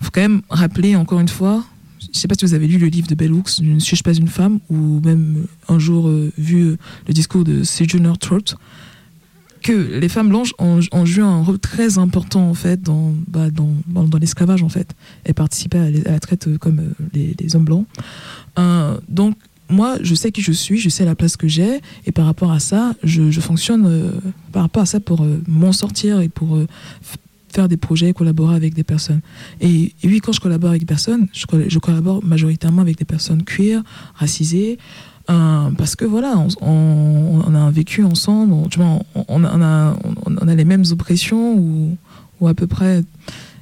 faut 0.00 0.10
quand 0.10 0.22
même 0.22 0.42
rappeler, 0.48 0.96
encore 0.96 1.20
une 1.20 1.28
fois, 1.28 1.64
je 2.12 2.18
sais 2.18 2.28
pas 2.28 2.34
si 2.38 2.44
vous 2.44 2.54
avez 2.54 2.66
lu 2.66 2.78
le 2.78 2.88
livre 2.88 3.08
de 3.08 3.14
Bell 3.14 3.32
Hooks, 3.32 3.60
ne 3.62 3.78
suis 3.78 3.96
pas 4.02 4.14
une 4.14 4.28
femme, 4.28 4.60
ou 4.68 5.00
même 5.00 5.46
un 5.68 5.78
jour 5.78 6.08
euh, 6.08 6.32
vu 6.38 6.76
le 7.06 7.14
discours 7.14 7.44
de 7.44 7.64
Sojourner 7.64 8.12
Truth 8.20 8.54
que 9.62 9.72
les 9.72 10.08
femmes 10.08 10.28
blanches 10.28 10.52
ont, 10.58 10.80
joué 11.04 11.22
un 11.22 11.42
rôle 11.42 11.58
très 11.58 11.98
important 11.98 12.48
en 12.48 12.54
fait 12.54 12.82
dans, 12.82 13.14
bah, 13.28 13.48
l'esclavage 14.20 14.62
en 14.62 14.68
fait. 14.68 14.94
Elles 15.24 15.34
participaient 15.34 15.78
à, 15.78 15.90
la 15.90 16.20
traite 16.20 16.48
euh, 16.48 16.58
comme 16.58 16.80
euh, 16.80 17.08
les, 17.14 17.56
hommes 17.56 17.64
blancs. 17.64 17.86
Euh, 18.58 18.98
donc 19.08 19.36
moi, 19.68 19.96
je 20.02 20.14
sais 20.14 20.32
qui 20.32 20.42
je 20.42 20.52
suis, 20.52 20.78
je 20.78 20.90
sais 20.90 21.04
la 21.04 21.14
place 21.14 21.36
que 21.36 21.48
j'ai, 21.48 21.80
et 22.04 22.12
par 22.12 22.26
rapport 22.26 22.52
à 22.52 22.60
ça, 22.60 22.94
je, 23.04 23.30
fonctionne 23.40 24.12
par 24.52 24.62
rapport 24.62 24.82
à 24.82 24.86
ça 24.86 25.00
pour 25.00 25.26
m'en 25.48 25.72
sortir 25.72 26.20
et 26.20 26.28
pour 26.28 26.58
faire 27.52 27.68
des 27.68 27.76
projets, 27.76 28.12
collaborer 28.12 28.56
avec 28.56 28.74
des 28.74 28.84
personnes. 28.84 29.20
Et, 29.60 29.92
oui, 30.04 30.20
quand 30.20 30.32
je 30.32 30.40
collabore 30.40 30.70
avec 30.70 30.82
des 30.82 30.86
personnes, 30.86 31.28
je, 31.32 31.78
collabore 31.78 32.24
majoritairement 32.24 32.82
avec 32.82 32.98
des 32.98 33.04
personnes 33.04 33.42
queer, 33.44 33.82
racisées, 34.14 34.78
euh, 35.30 35.70
parce 35.78 35.94
que 35.94 36.04
voilà, 36.04 36.34
on, 36.60 37.42
on, 37.46 37.54
a 37.54 37.70
vécu 37.70 38.02
ensemble, 38.02 38.52
on, 38.52 38.68
on, 38.78 39.24
on, 39.28 39.44
a, 39.44 39.96
on, 40.26 40.48
a, 40.48 40.54
les 40.54 40.64
mêmes 40.64 40.84
oppressions 40.90 41.56
ou, 41.56 42.48
à 42.48 42.54
peu 42.54 42.66
près. 42.66 43.02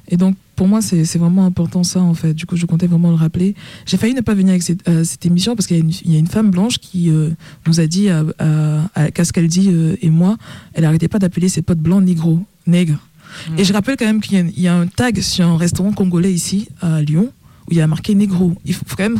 Et 0.07 0.17
donc, 0.17 0.35
pour 0.55 0.67
moi, 0.67 0.81
c'est 0.81 1.17
vraiment 1.17 1.45
important 1.45 1.83
ça, 1.83 2.01
en 2.01 2.13
fait. 2.13 2.33
Du 2.33 2.45
coup, 2.45 2.55
je 2.55 2.65
comptais 2.65 2.87
vraiment 2.87 3.09
le 3.09 3.15
rappeler. 3.15 3.55
J'ai 3.85 3.97
failli 3.97 4.13
ne 4.13 4.21
pas 4.21 4.33
venir 4.33 4.51
avec 4.51 4.63
cette, 4.63 4.87
euh, 4.89 5.03
émission 5.23 5.55
parce 5.55 5.67
qu'il 5.67 5.77
y, 5.77 6.15
a 6.15 6.19
une 6.19 6.27
femme 6.27 6.49
blanche 6.49 6.79
qui 6.79 7.09
euh, 7.09 7.29
nous 7.67 7.79
a 7.79 7.85
dit, 7.85 8.09
à, 8.09 8.23
à, 8.39 8.89
à 8.95 9.11
Cascaldi 9.11 9.69
et 10.01 10.09
moi, 10.09 10.37
elle 10.73 10.83
n'arrêtait 10.83 11.07
pas 11.07 11.19
d'appeler 11.19 11.47
ses 11.47 11.61
potes 11.61 11.79
blancs 11.79 12.03
négros, 12.03 12.39
nègres. 12.65 12.99
Mmh. 13.49 13.59
Et 13.59 13.63
je 13.63 13.73
rappelle 13.73 13.97
quand 13.97 14.05
même 14.05 14.21
qu'il 14.21 14.49
y, 14.57 14.61
y, 14.61 14.67
a 14.67 14.75
un 14.75 14.87
tag 14.87 15.21
sur 15.21 15.45
un 15.45 15.57
restaurant 15.57 15.91
congolais 15.91 16.33
ici, 16.33 16.69
à 16.81 17.01
Lyon, 17.01 17.31
où 17.67 17.71
il 17.71 17.77
y 17.77 17.81
a 17.81 17.87
marqué 17.87 18.15
négro. 18.15 18.55
Il 18.65 18.73
faut, 18.73 18.85
quand 18.95 19.03
même 19.03 19.19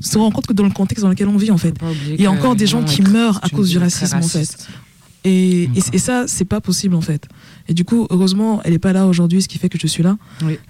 se 0.00 0.18
rend 0.18 0.30
compte 0.30 0.46
que 0.46 0.52
dans 0.52 0.64
le 0.64 0.70
contexte 0.70 1.02
dans 1.02 1.10
lequel 1.10 1.28
on 1.28 1.36
vit, 1.36 1.50
en 1.50 1.58
fait, 1.58 1.74
il 2.08 2.20
y 2.20 2.26
a 2.26 2.30
encore 2.30 2.56
des 2.56 2.66
gens 2.66 2.82
qui 2.82 3.02
meurent 3.02 3.40
à 3.42 3.48
cause 3.48 3.70
du 3.70 3.78
racisme, 3.78 4.16
en 4.16 4.22
fait. 4.22 4.68
Et, 5.26 5.70
et, 5.92 5.98
ça, 5.98 6.24
c'est 6.26 6.44
pas 6.44 6.60
possible, 6.60 6.94
en 6.94 7.00
fait. 7.00 7.26
Et 7.66 7.72
du 7.72 7.84
coup, 7.84 8.06
heureusement, 8.10 8.60
elle 8.64 8.74
est 8.74 8.78
pas 8.78 8.92
là 8.92 9.06
aujourd'hui, 9.06 9.40
ce 9.40 9.48
qui 9.48 9.58
fait 9.58 9.70
que 9.70 9.78
je 9.78 9.86
suis 9.86 10.02
là. 10.02 10.16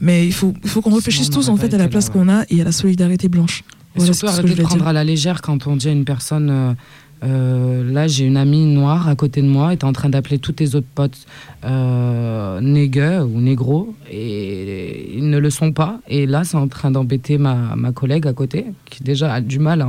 Mais 0.00 0.26
il 0.26 0.32
faut, 0.32 0.55
il 0.62 0.70
faut 0.70 0.80
qu'on 0.80 0.94
réfléchisse 0.94 1.30
tous, 1.30 1.48
en 1.48 1.57
fait, 1.57 1.72
à 1.74 1.78
la 1.78 1.88
place 1.88 2.09
qu'on 2.09 2.28
a 2.28 2.44
et 2.50 2.61
à 2.61 2.64
la 2.64 2.72
solidarité 2.72 3.28
blanche. 3.28 3.64
Et 3.96 4.00
surtout, 4.00 4.26
arrêter 4.26 4.55
de 4.55 4.62
prendre 4.62 4.86
à 4.86 4.92
la 4.92 5.05
légère 5.05 5.40
quand 5.40 5.66
on 5.66 5.76
dit 5.76 5.88
à 5.88 5.92
une 5.92 6.05
personne. 6.05 6.50
Euh, 6.50 6.74
euh, 7.23 7.91
là, 7.91 8.07
j'ai 8.07 8.25
une 8.27 8.37
amie 8.37 8.67
noire 8.67 9.09
à 9.09 9.15
côté 9.15 9.41
de 9.41 9.47
moi, 9.47 9.73
est 9.73 9.85
en 9.85 9.93
train 9.93 10.09
d'appeler 10.09 10.39
tous 10.39 10.53
tes 10.53 10.75
autres 10.75 10.87
potes 10.95 11.27
euh, 11.65 12.61
ou 12.61 13.41
négro, 13.41 13.95
et 14.11 15.17
ils 15.17 15.29
ne 15.29 15.39
le 15.39 15.51
sont 15.51 15.73
pas. 15.73 16.01
Et 16.09 16.27
là, 16.27 16.45
c'est 16.45 16.57
en 16.57 16.69
train 16.69 16.91
d'embêter 16.91 17.39
ma, 17.39 17.77
ma, 17.77 17.93
collègue 17.93 18.27
à 18.27 18.33
côté, 18.33 18.67
qui 18.91 19.03
déjà 19.03 19.33
a 19.33 19.41
du 19.41 19.59
mal 19.59 19.85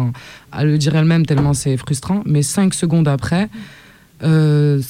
à, 0.52 0.64
le 0.64 0.78
dire 0.78 0.96
elle-même 0.96 1.26
tellement 1.26 1.54
c'est 1.54 1.78
frustrant. 1.78 2.22
Mais 2.26 2.42
cinq 2.42 2.74
secondes 2.74 3.08
après, 3.08 3.50
euh, 4.24 4.82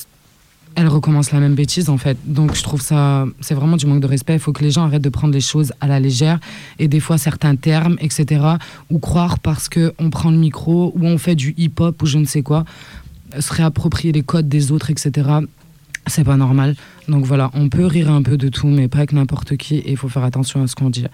elle 0.75 0.87
recommence 0.87 1.31
la 1.31 1.39
même 1.39 1.55
bêtise 1.55 1.89
en 1.89 1.97
fait. 1.97 2.17
Donc 2.25 2.55
je 2.55 2.63
trouve 2.63 2.81
ça, 2.81 3.25
c'est 3.41 3.53
vraiment 3.53 3.77
du 3.77 3.85
manque 3.85 4.01
de 4.01 4.07
respect. 4.07 4.33
Il 4.33 4.39
faut 4.39 4.53
que 4.53 4.63
les 4.63 4.71
gens 4.71 4.83
arrêtent 4.83 5.01
de 5.01 5.09
prendre 5.09 5.33
les 5.33 5.41
choses 5.41 5.73
à 5.81 5.87
la 5.87 5.99
légère 5.99 6.39
et 6.79 6.87
des 6.87 6.99
fois 6.99 7.17
certains 7.17 7.55
termes, 7.55 7.97
etc. 7.99 8.45
Ou 8.89 8.99
croire 8.99 9.39
parce 9.39 9.69
que 9.69 9.93
on 9.99 10.09
prend 10.09 10.31
le 10.31 10.37
micro 10.37 10.91
ou 10.95 11.05
on 11.05 11.17
fait 11.17 11.35
du 11.35 11.53
hip-hop 11.57 12.01
ou 12.01 12.05
je 12.05 12.17
ne 12.17 12.25
sais 12.25 12.41
quoi, 12.41 12.65
se 13.39 13.53
réapproprier 13.53 14.11
les 14.11 14.23
codes 14.23 14.49
des 14.49 14.71
autres, 14.71 14.89
etc. 14.91 15.29
C'est 16.07 16.23
pas 16.23 16.37
normal. 16.37 16.75
Donc 17.07 17.25
voilà, 17.25 17.49
on 17.53 17.69
peut 17.69 17.85
rire 17.85 18.11
un 18.11 18.21
peu 18.21 18.37
de 18.37 18.47
tout, 18.47 18.67
mais 18.67 18.87
pas 18.87 18.99
avec 18.99 19.13
n'importe 19.13 19.57
qui. 19.57 19.77
Et 19.77 19.91
il 19.91 19.97
faut 19.97 20.09
faire 20.09 20.23
attention 20.23 20.61
à 20.61 20.67
ce 20.67 20.75
qu'on 20.75 20.89
dit. 20.89 21.05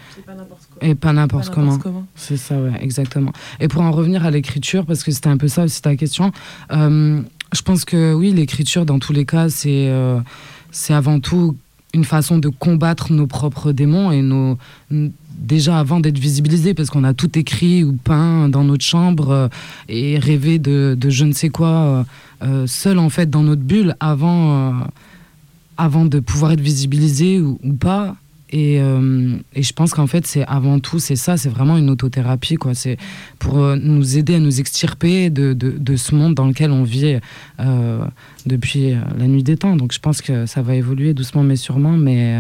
Et 0.82 0.96
pas 0.96 1.14
n'importe 1.14 1.50
comment. 1.50 1.80
C'est 2.16 2.38
ça, 2.38 2.60
ouais, 2.60 2.74
exactement. 2.82 3.32
Et 3.60 3.68
pour 3.68 3.82
en 3.82 3.92
revenir 3.92 4.26
à 4.26 4.32
l'écriture, 4.32 4.86
parce 4.86 5.04
que 5.04 5.12
c'était 5.12 5.30
un 5.30 5.38
peu 5.38 5.48
ça 5.48 5.64
aussi 5.64 5.82
ta 5.82 5.96
question, 5.96 6.32
euh, 6.72 7.22
je 7.54 7.62
pense 7.62 7.86
que 7.86 8.14
oui, 8.14 8.32
l'écriture, 8.32 8.86
dans 8.86 9.00
tous 9.00 9.14
les 9.14 9.26
cas, 9.26 9.50
c'est 9.50 9.88
euh, 9.90 10.20
c'est 10.72 10.94
avant 10.94 11.20
tout 11.20 11.58
une 11.94 12.06
façon 12.06 12.38
de 12.38 12.48
combattre 12.48 13.12
nos 13.12 13.28
propres 13.28 13.72
démons 13.74 14.12
et 14.12 14.22
nos 14.22 14.58
déjà 14.90 15.80
avant 15.80 16.00
d'être 16.00 16.20
visibilisé 16.20 16.74
parce 16.74 16.90
qu'on 16.90 17.04
a 17.04 17.14
tout 17.14 17.38
écrit 17.38 17.84
ou 17.84 17.94
peint 17.94 18.48
dans 18.48 18.64
notre 18.64 18.86
chambre 18.86 19.30
euh, 19.30 19.48
et 19.90 20.18
rêvé 20.18 20.60
de, 20.60 20.96
de, 20.98 21.10
je 21.10 21.26
ne 21.26 21.34
sais 21.34 21.50
quoi 21.50 22.06
euh, 22.44 22.68
seul 22.68 23.00
en 23.00 23.10
fait 23.10 23.30
dans 23.30 23.44
notre 23.44 23.62
bulle 23.62 23.96
avant 24.00 24.74
avant 25.78 26.06
de 26.06 26.20
pouvoir 26.20 26.52
être 26.52 26.62
visibilisé 26.62 27.40
ou, 27.40 27.60
ou 27.64 27.74
pas 27.74 28.16
Et, 28.52 28.82
euh, 28.82 29.36
et 29.56 29.64
je 29.64 29.74
pense 29.74 29.94
qu'en 29.94 30.08
fait, 30.08 30.28
c'est 30.28 30.46
avant 30.46 30.80
tout, 30.80 31.00
c'est 31.00 31.16
ça, 31.16 31.38
c'est 31.38 31.50
vraiment 31.50 31.78
une 31.78 31.90
autothérapie, 31.90 32.56
quoi. 32.56 32.74
C'est 32.74 32.98
pour 33.40 33.60
euh, 33.60 33.78
nous 33.82 34.18
aider 34.18 34.36
à 34.36 34.40
nous 34.40 34.60
extirper 34.60 35.30
de, 35.30 35.54
de, 35.54 35.72
de, 35.72 35.96
ce 35.96 36.14
monde 36.16 36.36
dans 36.36 36.48
lequel 36.48 36.72
on 36.72 36.84
vit 36.84 37.18
euh, 37.60 38.04
depuis 38.46 38.94
la 39.18 39.28
nuit 39.28 39.44
des 39.44 39.56
temps. 39.56 39.78
Donc 39.78 39.94
je 39.94 40.00
pense 40.00 40.22
que 40.22 40.46
ça 40.46 40.62
va 40.62 40.76
évoluer 40.76 41.14
doucement 41.14 41.44
mais 41.44 41.56
sûrement, 41.56 41.94
mais, 41.94 42.36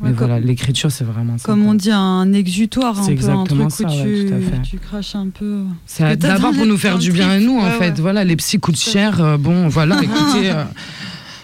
mais 0.00 0.12
voilà, 0.12 0.38
l'écriture, 0.38 0.92
c'est 0.92 1.04
vraiment 1.04 1.38
ça. 1.38 1.44
Comme 1.44 1.66
on 1.66 1.74
dit, 1.74 1.90
un 1.90 2.32
exutoire, 2.32 3.00
un 3.00 3.06
peu, 3.06 3.28
un 3.28 3.44
truc 3.68 3.88
ça, 3.90 3.96
où 3.96 4.04
tu, 4.04 4.28
ouais, 4.28 4.62
tu 4.62 4.78
craches 4.78 5.16
un 5.16 5.28
peu. 5.28 5.62
C'est 5.86 6.16
d'abord 6.16 6.52
pour 6.52 6.66
nous 6.66 6.78
faire 6.78 6.98
du 6.98 7.10
bien 7.10 7.30
à 7.30 7.40
nous, 7.40 7.58
en 7.58 7.70
fait. 7.70 7.98
Voilà, 7.98 8.22
les 8.22 8.36
psy 8.36 8.60
coûtent 8.60 8.78
cher. 8.78 9.38
bon, 9.38 9.66
voilà, 9.66 9.96
écoutez. 10.02 10.52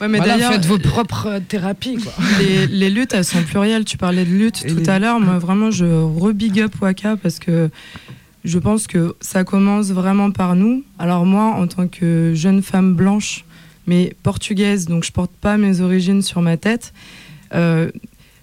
Ouais, 0.05 0.09
mais 0.09 0.19
voilà, 0.19 0.35
d'ailleurs, 0.35 0.53
faites 0.53 0.67
vos 0.67 0.79
propres 0.79 1.41
thérapies. 1.49 1.97
Quoi. 1.97 2.13
Les, 2.39 2.67
les, 2.67 2.91
luttes, 2.91 3.15
elles 3.15 3.25
sont 3.25 3.43
plurielles. 3.43 3.87
Tu 3.87 3.97
parlais 3.97 4.27
de 4.27 4.31
lutte 4.31 4.67
tout 4.67 4.91
à 4.91 4.99
l'heure. 4.99 5.19
Moi, 5.19 5.39
vraiment, 5.39 5.71
je 5.71 5.87
re-big 5.87 6.61
up 6.61 6.75
Waka 6.81 7.17
parce 7.17 7.39
que 7.39 7.71
je 8.45 8.59
pense 8.59 8.87
que 8.87 9.15
ça 9.21 9.45
commence 9.45 9.93
vraiment 9.93 10.31
par 10.31 10.57
nous. 10.57 10.85
Alors 10.99 11.25
moi, 11.25 11.45
en 11.45 11.67
tant 11.67 11.89
que 11.89 12.33
jeune 12.35 12.63
femme 12.63 12.93
blanche, 12.93 13.45
mais 13.87 14.15
portugaise, 14.23 14.85
donc 14.87 15.05
je 15.05 15.13
porte 15.13 15.31
pas 15.41 15.57
mes 15.57 15.81
origines 15.81 16.21
sur 16.21 16.43
ma 16.43 16.59
tête. 16.59 16.93
Euh, 17.55 17.91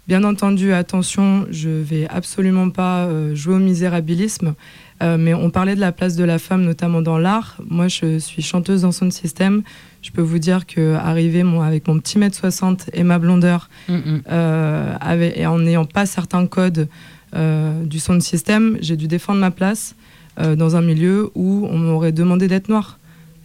bien 0.07 0.23
entendu, 0.23 0.73
attention, 0.73 1.45
je 1.51 1.69
vais 1.69 2.07
absolument 2.09 2.71
pas 2.71 3.05
euh, 3.05 3.35
jouer 3.35 3.55
au 3.55 3.59
misérabilisme. 3.59 4.55
Euh, 5.03 5.17
mais 5.19 5.33
on 5.33 5.49
parlait 5.49 5.75
de 5.75 5.79
la 5.79 5.91
place 5.91 6.15
de 6.15 6.23
la 6.23 6.39
femme, 6.39 6.63
notamment 6.63 7.01
dans 7.01 7.17
l'art. 7.17 7.57
Moi, 7.69 7.87
je 7.87 8.17
suis 8.19 8.41
chanteuse 8.41 8.81
dans 8.81 8.91
son 8.91 9.11
système. 9.11 9.61
Je 10.01 10.11
peux 10.11 10.21
vous 10.21 10.39
dire 10.39 10.65
que 10.65 10.95
arriver 10.95 11.43
mon, 11.43 11.61
avec 11.61 11.87
mon 11.87 11.99
petit 11.99 12.17
mètre 12.17 12.35
60 12.35 12.89
et 12.93 13.03
ma 13.03 13.19
blondeur, 13.19 13.69
Mm, 13.87 13.93
mm. 13.95 14.21
euh, 14.31 14.95
avec- 14.99 15.37
et 15.37 15.45
en 15.45 15.59
n'ayant 15.59 15.85
pas 15.85 16.05
certains 16.05 16.47
codes 16.47 16.87
euh, 17.35 17.83
du 17.85 17.99
son 17.99 18.19
système, 18.19 18.77
j'ai 18.81 18.97
dû 18.97 19.07
défendre 19.07 19.39
ma 19.39 19.51
place 19.51 19.95
euh, 20.39 20.55
dans 20.55 20.75
un 20.75 20.81
milieu 20.81 21.29
où 21.35 21.67
on 21.69 21.77
m'aurait 21.77 22.11
demandé 22.11 22.47
d'être 22.47 22.67
noire 22.69 22.97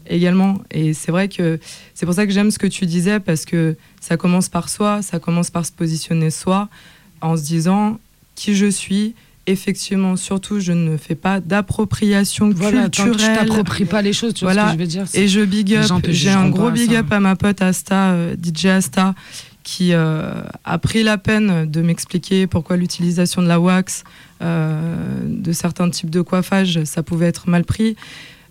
également. 0.08 0.58
Et 0.70 0.94
c'est 0.94 1.12
vrai 1.12 1.28
que 1.28 1.58
c'est 1.94 2.06
pour 2.06 2.14
ça 2.14 2.26
que 2.26 2.32
j'aime 2.32 2.50
ce 2.50 2.58
que 2.58 2.66
tu 2.66 2.86
disais 2.86 3.20
parce 3.20 3.44
que 3.44 3.76
ça 4.00 4.16
commence 4.16 4.48
par 4.48 4.68
soi, 4.68 5.02
ça 5.02 5.18
commence 5.18 5.50
par 5.50 5.66
se 5.66 5.72
positionner 5.72 6.30
soi 6.30 6.68
en 7.20 7.36
se 7.36 7.42
disant 7.42 7.98
qui 8.34 8.54
je 8.54 8.66
suis. 8.66 9.14
Effectivement, 9.48 10.16
surtout, 10.16 10.58
je 10.60 10.72
ne 10.72 10.96
fais 10.96 11.14
pas 11.14 11.38
d'appropriation 11.40 12.50
Voilà, 12.50 12.82
tant 12.82 12.86
que 12.88 12.96
tu 12.96 13.02
culturelle. 13.16 13.36
t'appropries 13.38 13.84
pas 13.84 14.02
les 14.02 14.12
choses, 14.12 14.34
tu 14.34 14.44
vois 14.44 14.52
ce 14.52 14.56
Voilà. 14.58 14.72
que 14.72 14.78
je 14.78 14.82
veux 14.82 14.88
dire, 14.88 15.04
Et 15.14 15.28
je 15.28 15.40
big 15.44 15.74
up. 15.74 15.84
J'ai 16.08 16.30
un 16.30 16.48
gros 16.48 16.70
big 16.70 16.92
ça. 16.92 16.98
up 17.00 17.12
à 17.12 17.20
ma 17.20 17.36
pote 17.36 17.62
Asta, 17.62 18.10
euh, 18.12 18.34
DJ 18.42 18.66
Asta, 18.66 19.14
qui 19.62 19.92
euh, 19.92 20.32
a 20.64 20.78
pris 20.78 21.02
la 21.04 21.16
peine 21.18 21.70
de 21.70 21.80
m'expliquer 21.82 22.46
pourquoi 22.46 22.76
l'utilisation 22.76 23.40
de 23.42 23.46
la 23.48 23.60
wax, 23.60 24.02
euh, 24.42 24.94
de 25.26 25.52
certains 25.52 25.90
types 25.90 26.10
de 26.10 26.20
coiffage, 26.22 26.82
ça 26.84 27.02
pouvait 27.02 27.26
être 27.26 27.48
mal 27.48 27.64
pris. 27.64 27.96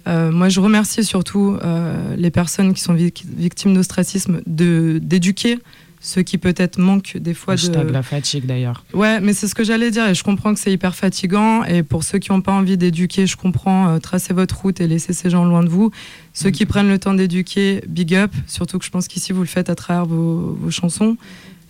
Euh, 0.07 0.31
moi, 0.31 0.49
je 0.49 0.59
remercie 0.59 1.03
surtout 1.03 1.57
euh, 1.63 2.15
les 2.15 2.29
personnes 2.31 2.73
qui 2.73 2.81
sont 2.81 2.93
vic- 2.93 3.25
victimes 3.35 3.73
d'ostracisme 3.73 4.39
d'éduquer 4.45 5.57
ceux 6.05 6.21
qui 6.21 6.37
peut-être 6.37 6.77
manquent 6.77 7.17
des 7.17 7.33
fois 7.33 7.55
Hashtag 7.55 7.87
de 7.87 7.91
la 7.91 8.03
fatigue 8.03 8.45
d'ailleurs. 8.45 8.85
Ouais, 8.93 9.19
mais 9.19 9.33
c'est 9.33 9.47
ce 9.47 9.55
que 9.55 9.63
j'allais 9.63 9.89
dire 9.89 10.07
et 10.07 10.13
je 10.13 10.23
comprends 10.23 10.53
que 10.53 10.59
c'est 10.59 10.71
hyper 10.71 10.95
fatigant. 10.95 11.63
Et 11.63 11.81
pour 11.81 12.03
ceux 12.03 12.19
qui 12.19 12.31
n'ont 12.31 12.41
pas 12.41 12.51
envie 12.51 12.77
d'éduquer, 12.77 13.25
je 13.25 13.35
comprends, 13.35 13.89
euh, 13.89 13.97
tracez 13.97 14.31
votre 14.31 14.61
route 14.61 14.79
et 14.79 14.87
laissez 14.87 15.13
ces 15.13 15.31
gens 15.31 15.45
loin 15.45 15.63
de 15.63 15.69
vous. 15.69 15.89
Ceux 16.33 16.51
qui 16.51 16.67
prennent 16.67 16.89
le 16.89 16.99
temps 16.99 17.15
d'éduquer, 17.15 17.83
big 17.87 18.13
up. 18.13 18.31
Surtout 18.45 18.77
que 18.77 18.85
je 18.85 18.91
pense 18.91 19.07
qu'ici, 19.07 19.33
vous 19.33 19.41
le 19.41 19.47
faites 19.47 19.71
à 19.71 19.75
travers 19.75 20.05
vos, 20.05 20.55
vos 20.61 20.69
chansons. 20.69 21.17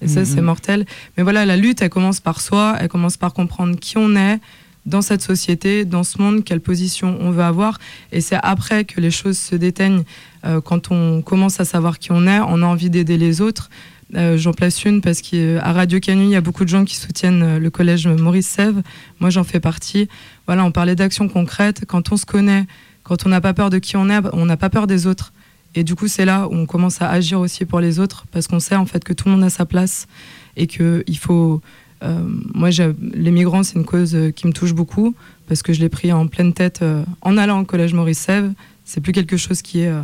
Et 0.01 0.09
ça, 0.09 0.25
c'est 0.25 0.41
mortel. 0.41 0.85
Mais 1.15 1.23
voilà, 1.23 1.45
la 1.45 1.55
lutte, 1.55 1.81
elle 1.81 1.89
commence 1.89 2.19
par 2.19 2.41
soi, 2.41 2.75
elle 2.79 2.89
commence 2.89 3.15
par 3.15 3.33
comprendre 3.33 3.79
qui 3.79 3.97
on 3.97 4.17
est 4.17 4.39
dans 4.85 5.01
cette 5.01 5.21
société, 5.21 5.83
dans 5.85 6.03
ce 6.03 6.21
monde, 6.21 6.43
quelle 6.43 6.61
position 6.61 7.17
on 7.21 7.31
veut 7.31 7.43
avoir. 7.43 7.79
Et 8.11 8.21
c'est 8.21 8.37
après 8.43 8.85
que 8.85 9.01
les 9.01 9.11
choses 9.11 9.37
se 9.37 9.55
déteignent. 9.55 10.03
Euh, 10.45 10.61
quand 10.61 10.91
on 10.91 11.21
commence 11.21 11.59
à 11.59 11.65
savoir 11.65 11.97
qui 11.97 12.11
on 12.11 12.27
est, 12.27 12.39
on 12.39 12.61
a 12.61 12.65
envie 12.65 12.89
d'aider 12.89 13.17
les 13.17 13.41
autres. 13.41 13.69
Euh, 14.13 14.37
J'en 14.37 14.53
place 14.53 14.85
une 14.85 15.01
parce 15.01 15.21
qu'à 15.21 15.71
Radio 15.73 15.99
Canu, 15.99 16.25
il 16.25 16.29
y 16.29 16.35
a 16.35 16.41
beaucoup 16.41 16.63
de 16.63 16.69
gens 16.69 16.85
qui 16.85 16.95
soutiennent 16.95 17.41
euh, 17.41 17.59
le 17.59 17.69
collège 17.71 18.07
Maurice 18.07 18.47
Sèvres. 18.47 18.81
Moi, 19.19 19.31
j'en 19.31 19.43
fais 19.43 19.59
partie. 19.59 20.07
Voilà, 20.45 20.63
on 20.63 20.71
parlait 20.71 20.95
d'actions 20.95 21.27
concrètes. 21.27 21.85
Quand 21.87 22.11
on 22.11 22.17
se 22.17 22.25
connaît, 22.25 22.65
quand 23.03 23.25
on 23.25 23.29
n'a 23.29 23.41
pas 23.41 23.53
peur 23.53 23.69
de 23.71 23.79
qui 23.79 23.97
on 23.97 24.09
est, 24.09 24.19
on 24.33 24.45
n'a 24.45 24.57
pas 24.57 24.69
peur 24.69 24.85
des 24.85 25.07
autres. 25.07 25.33
Et 25.73 25.83
du 25.83 25.95
coup, 25.95 26.07
c'est 26.07 26.23
là 26.25 26.47
où 26.47 26.53
on 26.53 26.65
commence 26.65 27.01
à 27.01 27.09
agir 27.09 27.39
aussi 27.39 27.65
pour 27.65 27.79
les 27.79 27.99
autres 27.99 28.25
parce 28.31 28.47
qu'on 28.47 28.59
sait 28.59 28.75
en 28.75 28.85
fait 28.85 29.03
que 29.03 29.11
tout 29.11 29.27
le 29.27 29.33
monde 29.35 29.43
a 29.43 29.49
sa 29.49 29.65
place 29.65 30.07
et 30.55 30.67
que 30.67 31.03
il 31.07 31.17
faut. 31.17 31.61
euh, 32.03 32.19
moi, 32.53 32.69
les 32.69 33.31
migrants, 33.31 33.63
c'est 33.63 33.75
une 33.75 33.85
cause 33.85 34.15
euh, 34.15 34.31
qui 34.31 34.45
me 34.47 34.53
touche 34.53 34.73
beaucoup 34.73 35.15
parce 35.47 35.63
que 35.63 35.73
je 35.73 35.79
l'ai 35.81 35.89
pris 35.89 36.13
en 36.13 36.27
pleine 36.27 36.53
tête 36.53 36.81
euh, 36.81 37.03
en 37.21 37.37
allant 37.37 37.59
au 37.61 37.65
collège 37.65 37.93
Maurice 37.93 38.19
Sèvres. 38.19 38.51
C'est 38.85 39.01
plus 39.01 39.11
quelque 39.13 39.35
chose 39.35 39.61
qui 39.61 39.81
est 39.81 39.87
euh, 39.89 40.01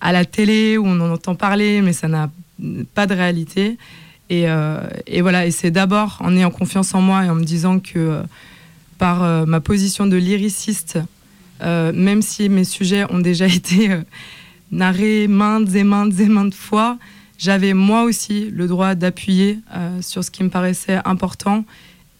à 0.00 0.10
la 0.12 0.24
télé 0.24 0.76
où 0.78 0.86
on 0.86 0.98
en 1.00 1.10
entend 1.12 1.34
parler, 1.34 1.80
mais 1.82 1.92
ça 1.92 2.08
n'a 2.08 2.30
pas 2.94 3.06
de 3.06 3.14
réalité. 3.14 3.78
Et, 4.30 4.48
euh, 4.48 4.80
et 5.06 5.20
voilà, 5.20 5.46
et 5.46 5.50
c'est 5.50 5.70
d'abord 5.70 6.18
en 6.20 6.34
ayant 6.36 6.50
confiance 6.50 6.94
en 6.94 7.00
moi 7.00 7.24
et 7.24 7.30
en 7.30 7.34
me 7.34 7.44
disant 7.44 7.78
que 7.78 7.98
euh, 7.98 8.22
par 8.98 9.22
euh, 9.22 9.44
ma 9.44 9.60
position 9.60 10.06
de 10.06 10.16
lyriciste, 10.16 10.98
même 11.60 12.20
si 12.20 12.50
mes 12.50 12.64
sujets 12.64 13.10
ont 13.10 13.20
déjà 13.20 13.46
été 13.60 13.88
narrés 14.70 15.28
maintes 15.28 15.74
et 15.74 15.84
maintes 15.84 16.18
et 16.20 16.26
maintes 16.26 16.54
fois, 16.54 16.98
j'avais 17.38 17.72
moi 17.72 18.02
aussi 18.02 18.50
le 18.50 18.66
droit 18.66 18.94
d'appuyer 18.94 19.60
sur 20.02 20.22
ce 20.22 20.30
qui 20.30 20.44
me 20.44 20.50
paraissait 20.50 21.00
important 21.06 21.64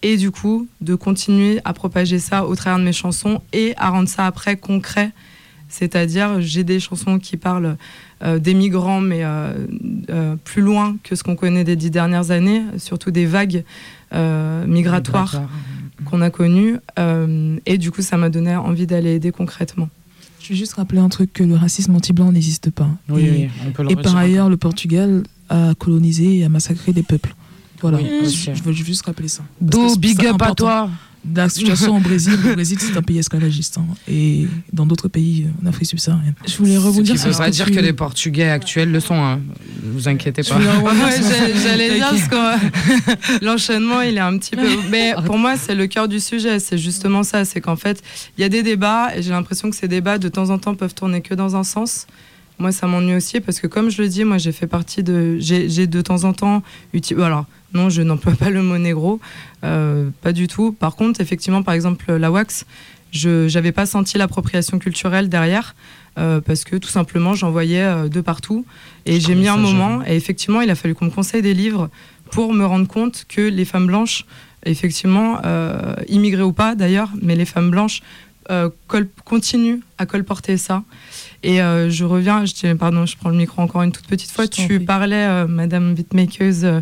et 0.01 0.17
du 0.17 0.31
coup 0.31 0.67
de 0.81 0.95
continuer 0.95 1.59
à 1.63 1.73
propager 1.73 2.17
ça 2.17 2.45
au 2.45 2.55
travers 2.55 2.79
de 2.79 2.83
mes 2.83 2.93
chansons 2.93 3.41
et 3.53 3.75
à 3.77 3.89
rendre 3.89 4.09
ça 4.09 4.25
après 4.25 4.57
concret. 4.57 5.11
C'est-à-dire, 5.69 6.41
j'ai 6.41 6.63
des 6.63 6.79
chansons 6.79 7.19
qui 7.19 7.37
parlent 7.37 7.77
des 8.21 8.53
migrants, 8.53 9.01
mais 9.01 9.23
euh, 9.23 9.53
euh, 10.09 10.35
plus 10.43 10.61
loin 10.61 10.95
que 11.03 11.15
ce 11.15 11.23
qu'on 11.23 11.35
connaît 11.35 11.63
des 11.63 11.75
dix 11.75 11.91
dernières 11.91 12.31
années, 12.31 12.61
surtout 12.77 13.11
des 13.11 13.25
vagues 13.25 13.63
euh, 14.13 14.65
migratoires 14.65 15.25
Migratoire. 15.25 15.49
qu'on 16.05 16.21
a 16.21 16.29
connues. 16.29 16.77
Euh, 16.99 17.57
et 17.65 17.77
du 17.77 17.91
coup, 17.91 18.01
ça 18.01 18.17
m'a 18.17 18.29
donné 18.29 18.55
envie 18.55 18.87
d'aller 18.87 19.15
aider 19.15 19.31
concrètement. 19.31 19.89
Je 20.41 20.49
vais 20.49 20.55
juste 20.55 20.73
rappeler 20.73 20.99
un 20.99 21.09
truc 21.09 21.33
que 21.33 21.43
le 21.43 21.55
racisme 21.55 21.95
anti-blanc 21.95 22.31
n'existe 22.31 22.69
pas. 22.69 22.87
Oui, 23.09 23.23
et, 23.25 23.31
oui, 23.31 23.49
on 23.67 23.71
peut 23.71 23.83
le 23.83 23.91
et 23.91 23.95
par 23.95 24.15
ailleurs, 24.15 24.47
le 24.49 24.57
Portugal 24.57 25.23
a 25.49 25.73
colonisé 25.77 26.37
et 26.37 26.43
a 26.45 26.49
massacré 26.49 26.93
des 26.93 27.03
peuples. 27.03 27.33
Voilà, 27.81 27.97
Oui, 27.97 28.29
je, 28.29 28.53
je 28.53 28.63
veux 28.63 28.71
juste 28.71 29.05
rappeler 29.05 29.27
ça. 29.27 29.43
Do, 29.59 29.95
big 29.97 30.25
up 30.25 30.41
à 30.41 30.53
toi. 30.53 30.89
La 31.33 31.49
situation 31.49 31.95
au 31.97 31.99
Brésil, 31.99 32.37
le 32.43 32.53
Brésil 32.53 32.77
c'est 32.79 32.95
un 32.97 33.01
pays 33.01 33.17
esclavagiste. 33.19 33.77
hein, 33.77 33.85
et 34.07 34.47
dans 34.73 34.85
d'autres 34.85 35.07
pays 35.07 35.47
en 35.63 35.67
Afrique 35.67 35.87
subsaharienne. 35.89 36.35
Je 36.47 36.57
voulais 36.57 36.77
rebondir 36.77 37.13
ne 37.15 37.19
sur 37.19 37.29
veut 37.29 37.37
pas 37.37 37.49
dire 37.49 37.65
tu- 37.65 37.71
que 37.71 37.79
les 37.79 37.93
Portugais 37.93 38.49
actuels 38.49 38.91
le 38.91 38.99
sont. 38.99 39.15
Hein. 39.15 39.39
Vous 39.83 40.07
inquiétez 40.07 40.43
pas. 40.43 40.59
J'allais 41.63 41.95
dire 41.95 42.09
parce 42.09 42.27
que 42.27 43.41
l'enchaînement, 43.45 44.01
il 44.01 44.17
est 44.17 44.19
un 44.21 44.37
petit 44.37 44.55
peu. 44.55 44.67
Mais 44.89 45.13
pour 45.25 45.37
moi, 45.37 45.57
c'est 45.57 45.75
le 45.75 45.87
cœur 45.87 46.07
du 46.07 46.19
sujet. 46.19 46.59
C'est 46.59 46.77
justement 46.77 47.23
ça. 47.23 47.45
C'est 47.45 47.61
qu'en 47.61 47.75
fait, 47.75 48.01
il 48.37 48.41
y 48.41 48.43
a 48.43 48.49
des 48.49 48.63
débats 48.63 49.15
et 49.15 49.21
j'ai 49.21 49.31
l'impression 49.31 49.69
que 49.69 49.75
ces 49.75 49.87
débats, 49.87 50.17
de 50.17 50.27
temps 50.27 50.49
en 50.49 50.57
temps, 50.59 50.75
peuvent 50.75 50.93
tourner 50.93 51.21
que 51.21 51.33
dans 51.33 51.55
un 51.55 51.63
sens. 51.63 52.07
Moi, 52.57 52.71
ça 52.71 52.87
m'ennuie 52.87 53.15
aussi 53.15 53.41
parce 53.41 53.59
que, 53.59 53.67
comme 53.67 53.89
je 53.89 54.01
le 54.01 54.07
dis, 54.07 54.23
moi, 54.23 54.37
j'ai 54.37 54.51
fait 54.51 54.67
partie 54.67 55.03
de. 55.03 55.37
J'ai 55.39 55.87
de 55.87 56.01
temps 56.01 56.23
en 56.23 56.33
temps 56.33 56.63
utilisé. 56.93 57.25
Alors, 57.25 57.45
non, 57.73 57.89
je 57.89 58.01
n'emploie 58.01 58.33
pas 58.35 58.49
le 58.49 58.61
mot 58.61 58.77
négro. 58.77 59.19
euh, 59.63 60.09
pas 60.21 60.31
du 60.31 60.47
tout. 60.47 60.71
Par 60.71 60.95
contre, 60.95 61.19
effectivement, 61.21 61.63
par 61.63 61.73
exemple, 61.73 62.13
la 62.13 62.31
wax, 62.31 62.65
je 63.11 63.53
n'avais 63.53 63.71
pas 63.71 63.85
senti 63.85 64.17
l'appropriation 64.17 64.79
culturelle 64.79 65.29
derrière. 65.29 65.75
euh, 66.17 66.39
parce 66.39 66.63
que 66.63 66.77
tout 66.77 66.87
simplement 66.89 67.33
j'en 67.35 67.51
voyais 67.51 67.81
euh, 67.83 68.07
de 68.07 68.21
partout 68.21 68.65
et 69.05 69.19
j'ai 69.19 69.35
mis 69.35 69.49
un 69.49 69.57
moment 69.57 70.01
et 70.07 70.15
effectivement 70.15 70.61
il 70.61 70.69
a 70.69 70.75
fallu 70.75 70.95
qu'on 70.95 71.05
me 71.05 71.09
conseille 71.11 71.41
des 71.41 71.53
livres 71.53 71.89
pour 72.31 72.53
me 72.53 72.65
rendre 72.65 72.87
compte 72.87 73.25
que 73.27 73.41
les 73.41 73.65
femmes 73.65 73.87
blanches 73.87 74.25
effectivement 74.65 75.39
euh, 75.43 75.93
immigrées 76.07 76.41
ou 76.43 76.53
pas 76.53 76.73
d'ailleurs 76.75 77.09
mais 77.21 77.35
les 77.35 77.43
femmes 77.45 77.69
blanches 77.69 78.01
euh, 78.49 78.69
continuent 79.25 79.79
à 79.97 80.05
colporter 80.05 80.55
ça 80.57 80.83
et 81.45 81.61
euh, 81.61 81.89
je 81.89 82.03
reviens 82.05 82.45
je 82.45 82.53
dis 82.53 82.73
pardon 82.75 83.05
je 83.05 83.15
prends 83.17 83.29
le 83.29 83.37
micro 83.37 83.61
encore 83.61 83.81
une 83.83 83.91
toute 83.91 84.07
petite 84.07 84.31
fois 84.31 84.45
tu 84.47 84.79
parlais 84.85 85.25
euh, 85.25 85.47
madame 85.47 85.93
beatmakeuse 85.93 86.65
euh, 86.65 86.81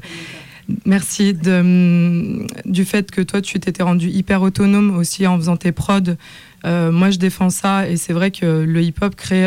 Merci 0.86 1.34
de, 1.34 1.51
hum, 1.59 2.47
du 2.64 2.86
fait 2.86 3.11
que 3.11 3.20
toi, 3.20 3.41
tu 3.41 3.59
t'étais 3.59 3.84
rendu 3.84 4.07
hyper 4.09 4.41
autonome 4.41 4.95
aussi 4.97 5.28
en 5.28 5.36
faisant 5.38 5.57
tes 5.57 5.74
prods. 5.74 6.16
Moi, 6.64 7.09
je 7.11 7.18
défends 7.20 7.49
ça 7.49 7.89
et 7.89 7.97
c'est 7.97 8.14
vrai 8.14 8.32
que 8.32 8.64
le 8.64 8.82
hip-hop 8.82 9.14
crée. 9.16 9.45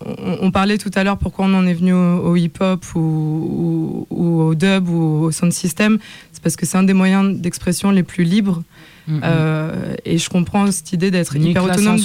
on, 0.00 0.38
on 0.40 0.50
parlait 0.50 0.78
tout 0.78 0.90
à 0.94 1.04
l'heure 1.04 1.18
pourquoi 1.18 1.44
on 1.44 1.52
en 1.52 1.66
est 1.66 1.74
venu 1.74 1.92
au, 1.92 2.30
au 2.30 2.36
hip-hop 2.36 2.82
ou, 2.94 2.98
ou- 3.00 4.06
ou 4.10 4.40
au 4.40 4.54
dub 4.54 4.88
ou 4.88 5.24
au 5.24 5.30
sound 5.30 5.52
system. 5.52 5.98
C'est 6.32 6.42
parce 6.42 6.56
que 6.56 6.64
c'est 6.64 6.78
un 6.78 6.84
des 6.84 6.94
moyens 6.94 7.38
d'expression 7.38 7.90
les 7.90 8.02
plus 8.02 8.24
libres. 8.24 8.62
Mhm. 9.08 9.20
Euh, 9.24 9.94
et 10.04 10.18
je 10.18 10.28
comprends 10.28 10.70
cette 10.70 10.92
idée 10.92 11.10
d'être 11.10 11.34
hyper 11.50 11.62
autonome. 11.80 11.96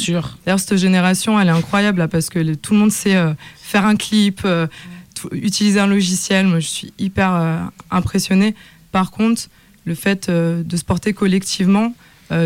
D'ailleurs, 0.46 0.60
cette 0.60 0.78
génération, 0.78 1.40
elle 1.40 1.50
est 1.50 1.52
incroyable 1.52 2.00
là, 2.00 2.08
parce 2.08 2.30
que 2.30 2.40
le- 2.40 2.56
tout 2.56 2.74
le 2.74 2.80
monde 2.80 2.92
sait 2.92 3.16
euh, 3.16 3.34
faire 3.62 3.86
un 3.86 3.96
clip, 3.98 4.42
euh, 4.46 4.68
tout- 5.14 5.30
utiliser 5.34 5.80
un 5.82 5.88
logiciel. 5.88 6.48
Moi, 6.48 6.60
je 6.62 6.68
suis 6.68 6.94
hyper 6.98 7.70
impressionnée. 7.92 8.56
Par 8.92 9.12
contre, 9.12 9.44
le 9.86 9.96
fait 9.96 10.30
de 10.30 10.78
se 10.78 10.84
porter 10.84 11.14
collectivement, 11.14 11.94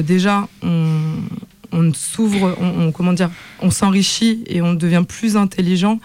déjà, 0.03 0.47
on, 0.63 1.19
on 1.71 1.93
s'ouvre, 1.93 2.55
on, 2.59 2.87
on- 2.87 2.91
comment 2.91 3.13
dire, 3.13 3.29
on 3.61 3.69
s'enrichit 3.69 4.43
et 4.47 4.61
on 4.61 4.73
devient 4.73 5.03
plus 5.07 5.37
intelligent. 5.37 5.99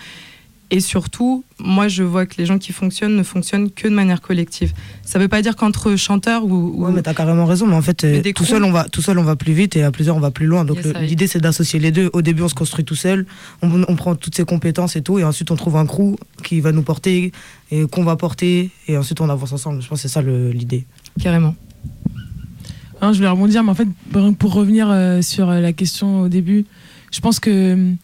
Et 0.75 0.81
surtout, 0.81 1.45
moi, 1.61 1.87
je 1.87 2.03
vois 2.03 2.25
que 2.25 2.37
les 2.39 2.47
gens 2.47 2.57
qui 2.57 2.73
fonctionnent 2.73 3.15
ne 3.15 3.23
fonctionnent 3.23 3.71
que 3.71 3.87
de 3.89 3.93
manière 3.95 4.23
collective. 4.23 4.73
Ça 5.05 5.19
ne 5.19 5.25
veut 5.25 5.29
pas 5.29 5.43
dire 5.43 5.55
qu'entre 5.55 5.97
chanteurs 5.97 6.45
ou, 6.47 6.73
ou- 6.75 6.87
Ouais, 6.87 6.93
mais 6.93 7.03
t'as 7.03 7.13
carrément 7.13 7.45
raison, 7.45 7.67
mais 7.67 7.75
en 7.75 7.83
fait, 7.83 8.05
euh, 8.05 8.23
Mais 8.25 8.33
tout, 8.33 8.45
seul, 8.47 8.65
on 8.65 8.73
va, 8.73 8.89
tout 8.89 9.03
seul, 9.03 9.19
on 9.19 9.23
va 9.23 9.37
plus 9.37 9.53
vite 9.53 9.77
et 9.77 9.83
à 9.83 9.91
plusieurs, 9.91 10.17
on 10.17 10.21
va 10.21 10.31
plus 10.31 10.47
loin. 10.47 10.65
Donc, 10.65 10.79
Yes, 10.79 10.95
l'idée, 11.03 11.27
c'est 11.27 11.41
d'associer 11.41 11.79
les 11.79 11.91
deux. 11.93 12.09
Au 12.15 12.23
début, 12.23 12.41
on 12.43 12.49
se 12.49 12.55
construit 12.55 12.87
tout 12.87 12.95
seul, 12.95 13.27
on, 13.61 13.83
on 13.87 13.97
prend 13.97 14.15
toutes 14.17 14.35
ses 14.35 14.45
compétences 14.47 14.97
et 14.97 15.03
tout, 15.03 15.19
et 15.19 15.25
ensuite, 15.25 15.51
on 15.51 15.57
trouve 15.57 15.77
un 15.77 15.85
crew 15.85 16.17
qui 16.43 16.61
va 16.61 16.73
nous 16.73 16.83
porter 16.83 17.33
et 17.71 17.87
qu'on 17.87 18.03
va 18.05 18.17
porter, 18.17 18.71
et 18.89 18.97
ensuite, 18.97 19.21
on 19.21 19.29
avance 19.29 19.53
ensemble. 19.53 19.83
Je 19.83 19.89
pense 19.89 20.01
que 20.03 20.09
c'est 20.09 20.13
ça 20.15 20.23
l'idée. 20.23 20.87
carrément. 21.23 21.55
Hein, 23.03 23.13
je 23.13 23.19
voulais 23.19 23.29
rebondir, 23.29 23.63
mais 23.63 23.71
en 23.71 23.75
fait, 23.75 23.89
pour 24.39 24.55
revenir 24.55 24.89
euh, 24.91 25.21
sur 25.23 25.51
euh, 25.51 25.61
la 25.61 25.73
question 25.75 26.21
au 26.23 26.29
début, 26.29 26.65
je 27.13 27.21
pense 27.21 27.41
que 27.41 27.75
hum, 27.75 27.97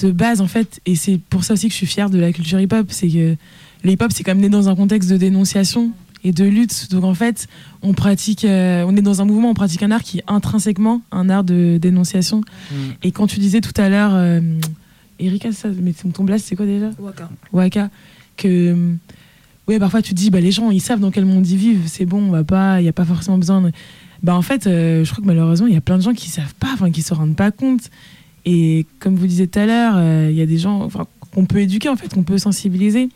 de 0.00 0.10
base, 0.10 0.40
en 0.40 0.46
fait, 0.46 0.80
et 0.86 0.94
c'est 0.94 1.18
pour 1.30 1.44
ça 1.44 1.54
aussi 1.54 1.68
que 1.68 1.72
je 1.72 1.78
suis 1.78 1.86
fière 1.86 2.10
de 2.10 2.18
la 2.18 2.32
culture 2.32 2.60
hip-hop, 2.60 2.86
c'est 2.90 3.08
que 3.08 3.36
le 3.84 3.90
hip-hop, 3.90 4.10
c'est 4.14 4.24
quand 4.24 4.32
même 4.32 4.42
né 4.42 4.48
dans 4.48 4.68
un 4.68 4.76
contexte 4.76 5.10
de 5.10 5.16
dénonciation 5.16 5.92
et 6.24 6.32
de 6.32 6.44
lutte. 6.44 6.88
Donc 6.90 7.04
en 7.04 7.14
fait, 7.14 7.46
on 7.82 7.94
pratique, 7.94 8.44
euh, 8.44 8.84
on 8.86 8.96
est 8.96 9.02
dans 9.02 9.22
un 9.22 9.24
mouvement, 9.24 9.50
on 9.50 9.54
pratique 9.54 9.82
un 9.82 9.90
art 9.90 10.02
qui 10.02 10.18
est 10.18 10.24
intrinsèquement 10.26 11.02
un 11.12 11.30
art 11.30 11.44
de 11.44 11.78
dénonciation. 11.80 12.42
Et 13.02 13.12
quand 13.12 13.26
tu 13.26 13.40
disais 13.40 13.60
tout 13.60 13.78
à 13.80 13.88
l'heure, 13.88 14.12
euh, 14.14 14.40
Erika, 15.18 15.52
ça, 15.52 15.68
mais 15.68 15.92
ton 15.92 16.24
blast, 16.24 16.46
c'est 16.46 16.56
quoi 16.56 16.66
déjà? 16.66 16.90
Waka. 16.98 17.30
Waka, 17.52 17.90
que 18.36 18.72
hum, 18.72 18.98
ouais, 19.68 19.78
parfois 19.78 20.02
tu 20.02 20.10
te 20.10 20.16
dis, 20.16 20.30
bah, 20.30 20.40
les 20.40 20.52
gens, 20.52 20.70
ils 20.70 20.80
savent 20.80 21.00
dans 21.00 21.10
quel 21.10 21.24
monde 21.24 21.46
ils 21.46 21.56
vivent, 21.56 21.82
c'est 21.86 22.06
bon, 22.06 22.28
on 22.28 22.30
va 22.30 22.44
pas, 22.44 22.80
il 22.80 22.84
n'y 22.84 22.88
a 22.88 22.92
pas 22.92 23.04
forcément 23.04 23.38
besoin 23.38 23.62
de... 23.62 23.72
Bah, 24.22 24.34
en 24.34 24.42
fait, 24.42 24.66
euh, 24.66 25.04
je 25.04 25.10
crois 25.10 25.22
que 25.22 25.26
malheureusement, 25.26 25.66
il 25.66 25.72
y 25.72 25.78
a 25.78 25.80
plein 25.80 25.96
de 25.96 26.02
gens 26.02 26.12
qui 26.12 26.28
savent 26.28 26.54
pas, 26.56 26.70
enfin, 26.74 26.90
qui 26.90 27.00
se 27.00 27.14
rendent 27.14 27.36
pas 27.36 27.50
compte. 27.50 27.90
Et 28.44 28.86
comme 28.98 29.16
vous 29.16 29.26
disiez 29.26 29.46
tout 29.46 29.58
à 29.58 29.66
l'heure, 29.66 29.94
euh, 29.96 30.28
il 30.30 30.36
y 30.36 30.42
a 30.42 30.46
des 30.46 30.58
gens 30.58 30.82
enfin, 30.82 31.06
qu'on 31.32 31.46
peut 31.46 31.60
éduquer, 31.60 31.88
en 31.88 31.96
fait, 31.96 32.12
qu'on 32.12 32.22
peut 32.22 32.38
sensibiliser. 32.38 33.08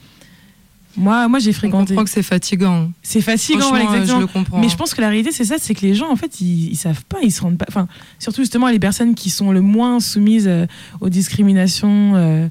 Moi, 0.97 1.27
moi 1.29 1.39
j'ai 1.39 1.53
fréquenté. 1.53 1.89
comprend 1.89 2.05
que 2.05 2.11
c'est 2.11 2.23
fatigant. 2.23 2.91
C'est 3.03 3.21
fatigant, 3.21 3.75
euh, 3.75 3.79
exactement. 3.79 4.17
je 4.17 4.21
le 4.21 4.27
comprends. 4.27 4.61
Mais 4.61 4.69
je 4.69 4.77
pense 4.77 4.95
que 4.95 5.01
la 5.01 5.09
réalité, 5.09 5.33
c'est 5.33 5.45
ça, 5.45 5.57
c'est 5.59 5.75
que 5.75 5.83
les 5.83 5.95
gens, 5.95 6.11
en 6.11 6.17
fait, 6.17 6.41
ils, 6.41 6.71
ils 6.71 6.77
savent 6.77 7.05
pas, 7.05 7.19
ils 7.23 7.33
se 7.33 7.43
rendent 7.43 7.59
pas. 7.59 7.67
Enfin, 7.69 7.89
surtout 8.19 8.43
justement 8.43 8.69
les 8.69 8.79
personnes 8.79 9.15
qui 9.15 9.31
sont 9.31 9.51
le 9.51 9.61
moins 9.61 10.01
soumises 10.01 10.47
euh, 10.47 10.67
aux 11.01 11.09
discriminations 11.09 12.13
euh, 12.15 12.49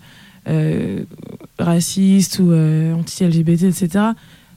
euh, 0.49 1.03
racistes 1.57 2.39
ou 2.39 2.53
anti-LGBT, 2.53 3.63
etc. 3.63 4.05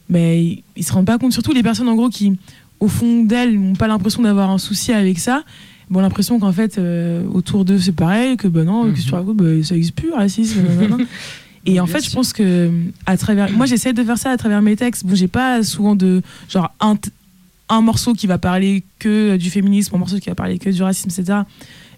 Mais 0.09 0.43
ils, 0.43 0.63
ils 0.75 0.83
se 0.83 0.91
rendent 0.91 1.05
pas 1.05 1.17
compte. 1.17 1.33
Surtout 1.33 1.53
les 1.53 1.63
personnes, 1.63 1.87
en 1.87 1.95
gros, 1.95 2.09
qui, 2.09 2.37
au 2.79 2.87
fond 2.87 3.23
d'elles, 3.23 3.57
n'ont 3.57 3.75
pas 3.75 3.87
l'impression 3.87 4.21
d'avoir 4.21 4.49
un 4.49 4.57
souci 4.57 4.91
avec 4.91 5.19
ça. 5.19 5.43
Bon, 5.89 6.01
l'impression 6.01 6.39
qu'en 6.39 6.51
fait, 6.51 6.77
euh, 6.77 7.23
autour 7.31 7.63
d'eux, 7.63 7.79
c'est 7.79 7.93
pareil, 7.93 8.35
que 8.35 8.47
ben 8.47 8.65
non, 8.65 8.91
que 8.91 8.99
tu 8.99 9.13
racontes, 9.13 9.37
bah, 9.37 9.63
ça 9.63 9.75
existe 9.75 9.95
plus, 9.95 10.11
racisme. 10.11 10.59
Et 11.65 11.79
en 11.79 11.85
fait, 11.85 12.03
je 12.03 12.11
pense 12.11 12.33
que 12.33 12.71
à 13.05 13.17
travers, 13.17 13.51
moi, 13.51 13.65
j'essaie 13.65 13.93
de 13.93 14.03
faire 14.03 14.17
ça 14.17 14.31
à 14.31 14.37
travers 14.37 14.61
mes 14.61 14.75
textes. 14.75 15.05
Bon, 15.05 15.15
j'ai 15.15 15.27
pas 15.27 15.63
souvent 15.63 15.95
de 15.95 16.21
genre 16.49 16.73
un, 16.79 16.95
un 17.69 17.81
morceau 17.81 18.13
qui 18.13 18.25
va 18.25 18.37
parler 18.37 18.83
que 18.99 19.35
du 19.35 19.49
féminisme, 19.49 19.95
un 19.95 19.99
morceau 19.99 20.19
qui 20.19 20.29
va 20.29 20.35
parler 20.35 20.59
que 20.59 20.69
du 20.69 20.81
racisme, 20.81 21.09
etc. 21.09 21.39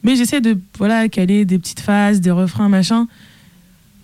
Mais 0.01 0.15
j'essaie 0.15 0.41
de 0.41 0.57
voilà 0.77 1.07
caler 1.07 1.45
des 1.45 1.59
petites 1.59 1.81
phases, 1.81 2.19
des 2.19 2.31
refrains, 2.31 2.69
machin. 2.69 3.07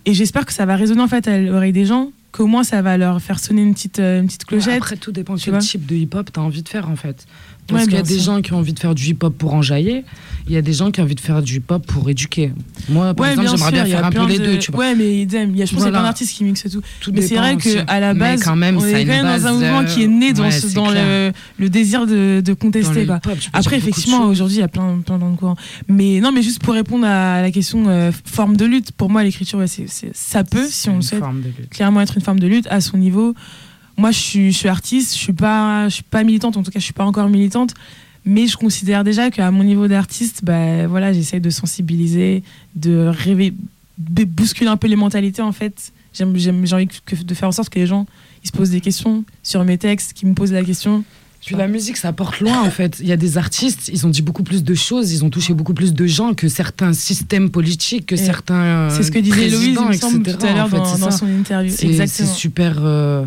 Et 0.04 0.14
j'espère 0.14 0.46
que 0.46 0.52
ça 0.52 0.66
va 0.66 0.76
résonner 0.76 1.00
en 1.00 1.08
fait 1.08 1.26
à 1.26 1.38
l'oreille 1.38 1.72
des 1.72 1.84
gens, 1.84 2.12
qu'au 2.30 2.46
moins 2.46 2.62
ça 2.62 2.80
va 2.80 2.96
leur 2.96 3.20
faire 3.20 3.40
sonner 3.40 3.62
une 3.62 3.74
petite 3.74 3.98
une 3.98 4.26
petite 4.26 4.44
clochette. 4.44 4.76
Après, 4.76 4.96
tout 4.96 5.10
dépend 5.10 5.34
vois. 5.34 5.58
type 5.58 5.84
de 5.84 5.96
hip-hop 5.96 6.30
tu 6.32 6.38
as 6.38 6.42
envie 6.42 6.62
de 6.62 6.68
faire, 6.68 6.88
en 6.88 6.96
fait. 6.96 7.26
Parce 7.68 7.80
Ouais, 7.82 7.88
qu'il 7.88 7.96
y 7.96 8.00
a 8.00 8.02
des 8.02 8.18
gens 8.20 8.40
qui 8.42 8.52
ont 8.52 8.58
envie 8.58 8.72
de 8.72 8.78
faire 8.78 8.94
du 8.94 9.04
hip-hop 9.06 9.36
pour 9.36 9.52
enjailler, 9.54 10.04
il 10.46 10.52
y 10.52 10.56
a 10.56 10.62
des 10.62 10.72
gens 10.72 10.92
qui 10.92 11.00
ont 11.00 11.02
envie 11.04 11.16
de 11.16 11.20
faire 11.20 11.42
du 11.42 11.56
hip-hop 11.56 11.84
pour 11.84 12.08
éduquer. 12.08 12.52
Moi, 12.88 13.12
par 13.12 13.26
Ouais, 13.26 13.32
exemple, 13.32 13.48
j'aimerais 13.50 13.72
bien 13.72 13.86
faire 13.86 14.04
un 14.04 14.10
peu 14.12 14.26
les 14.26 14.38
de- 14.38 14.44
deux, 14.44 14.58
tu 14.58 14.70
vois. 14.70 14.80
Ouais, 14.84 14.94
mais 14.94 15.22
idem, 15.22 15.50
il 15.50 15.56
y 15.58 15.62
a, 15.62 15.64
je 15.64 15.72
pense 15.72 15.78
qu'il 15.82 15.86
y 15.86 15.88
a 15.88 15.90
Voilà. 15.90 15.98
plein 15.98 16.02
d'artistes 16.04 16.36
qui 16.36 16.44
mixent 16.44 16.70
tout. 16.70 16.80
Tout 17.00 17.10
mais 17.12 17.22
c'est 17.22 17.34
vrai 17.34 17.56
qu'à 17.56 17.98
la 18.00 18.14
base, 18.14 18.44
quand 18.44 18.54
même, 18.54 18.76
on 18.78 18.84
est 18.86 19.04
quand 19.04 19.12
même 19.12 19.24
dans 19.40 19.46
un 19.48 19.52
mouvement 19.52 19.84
qui 19.84 20.04
est 20.04 20.06
né 20.06 20.32
dans, 20.32 20.44
ouais, 20.44 20.50
ce- 20.52 20.68
c'est 20.68 20.74
dans 20.74 20.90
le, 20.90 21.32
désir 21.68 22.06
de, 22.06 22.40
de 22.44 22.52
contester. 22.54 23.04
quoi. 23.06 23.20
Après, 23.52 23.76
effectivement, 23.76 24.26
aujourd'hui, 24.26 24.58
il 24.58 24.60
y 24.60 24.62
a 24.62 24.68
plein, 24.68 25.00
plein 25.04 25.18
de 25.18 25.36
courants. 25.36 25.56
Mais 25.88 26.20
non, 26.20 26.30
mais 26.32 26.42
juste 26.42 26.62
pour 26.62 26.74
répondre 26.74 27.04
à 27.06 27.42
la 27.42 27.50
question 27.50 27.84
euh, 27.88 28.12
forme 28.24 28.56
de 28.56 28.64
lutte, 28.64 28.92
pour 28.92 29.10
moi, 29.10 29.24
l'écriture, 29.24 29.60
ça 30.14 30.44
peut, 30.44 30.66
si 30.70 30.88
on 30.88 30.96
le 30.96 31.02
souhaite, 31.02 31.22
clairement 31.70 32.00
être 32.00 32.16
une 32.16 32.22
forme 32.22 32.38
de 32.38 32.46
lutte 32.46 32.66
à 32.70 32.80
son 32.80 32.96
niveau. 32.98 33.34
Moi, 33.96 34.10
je 34.10 34.18
suis, 34.18 34.52
je 34.52 34.58
suis 34.58 34.68
artiste, 34.68 35.12
je 35.14 35.18
suis 35.18 35.32
pas, 35.32 35.88
je 35.88 35.94
suis 35.94 36.02
pas 36.02 36.22
militante, 36.22 36.56
en 36.56 36.62
tout 36.62 36.70
cas, 36.70 36.78
je 36.78 36.84
suis 36.84 36.92
pas 36.92 37.04
encore 37.04 37.28
militante, 37.28 37.72
mais 38.24 38.46
je 38.46 38.56
considère 38.56 39.04
déjà 39.04 39.30
qu'à 39.30 39.50
mon 39.50 39.64
niveau 39.64 39.88
d'artiste, 39.88 40.40
bah, 40.44 40.86
voilà, 40.86 41.12
j'essaie 41.12 41.40
de 41.40 41.50
sensibiliser, 41.50 42.42
de 42.74 43.06
rêver, 43.08 43.54
de 43.98 44.24
bousculer 44.24 44.68
un 44.68 44.76
peu 44.76 44.88
les 44.88 44.96
mentalités, 44.96 45.42
en 45.42 45.52
fait. 45.52 45.92
J'ai 46.12 46.24
envie 46.24 46.88
que- 47.06 47.22
de 47.22 47.34
faire 47.34 47.48
en 47.48 47.52
sorte 47.52 47.68
que 47.70 47.78
les 47.78 47.86
gens 47.86 48.06
ils 48.42 48.48
se 48.48 48.52
posent 48.52 48.70
des 48.70 48.80
questions 48.80 49.24
sur 49.42 49.64
mes 49.64 49.76
textes, 49.78 50.12
qu'ils 50.12 50.28
me 50.28 50.34
posent 50.34 50.52
la 50.52 50.62
question. 50.64 51.04
Puis 51.44 51.54
la 51.56 51.68
musique, 51.68 51.96
ça 51.96 52.12
porte 52.12 52.40
loin 52.40 52.62
en 52.62 52.70
fait. 52.70 52.98
Il 53.00 53.06
y 53.06 53.12
a 53.12 53.16
des 53.16 53.38
artistes, 53.38 53.88
ils 53.92 54.04
ont 54.06 54.08
dit 54.10 54.22
beaucoup 54.22 54.42
plus 54.42 54.64
de 54.64 54.74
choses, 54.74 55.12
ils 55.12 55.24
ont 55.24 55.30
touché 55.30 55.52
beaucoup 55.54 55.74
plus 55.74 55.92
de 55.94 56.06
gens 56.06 56.32
que 56.34 56.48
certains 56.48 56.92
systèmes 56.92 57.50
politiques, 57.50 58.06
que 58.06 58.14
Et 58.14 58.18
certains. 58.18 58.88
c'est 58.90 59.02
ce 59.02 59.10
que 59.12 59.18
disait 59.18 59.46
Héloïse, 59.46 59.64
il 59.66 59.70
me 59.80 59.84
présidents, 59.86 60.08
semble, 60.10 60.22
etc., 60.22 60.36
tout 60.40 60.46
à 60.46 60.52
l'heure 60.54 60.66
en 60.66 60.68
fait, 60.70 61.00
dans- 61.00 61.10
son 61.10 61.26
interview. 61.28 61.72
C'est 61.76 62.26
super. 62.26 62.76
euh, 62.80 63.24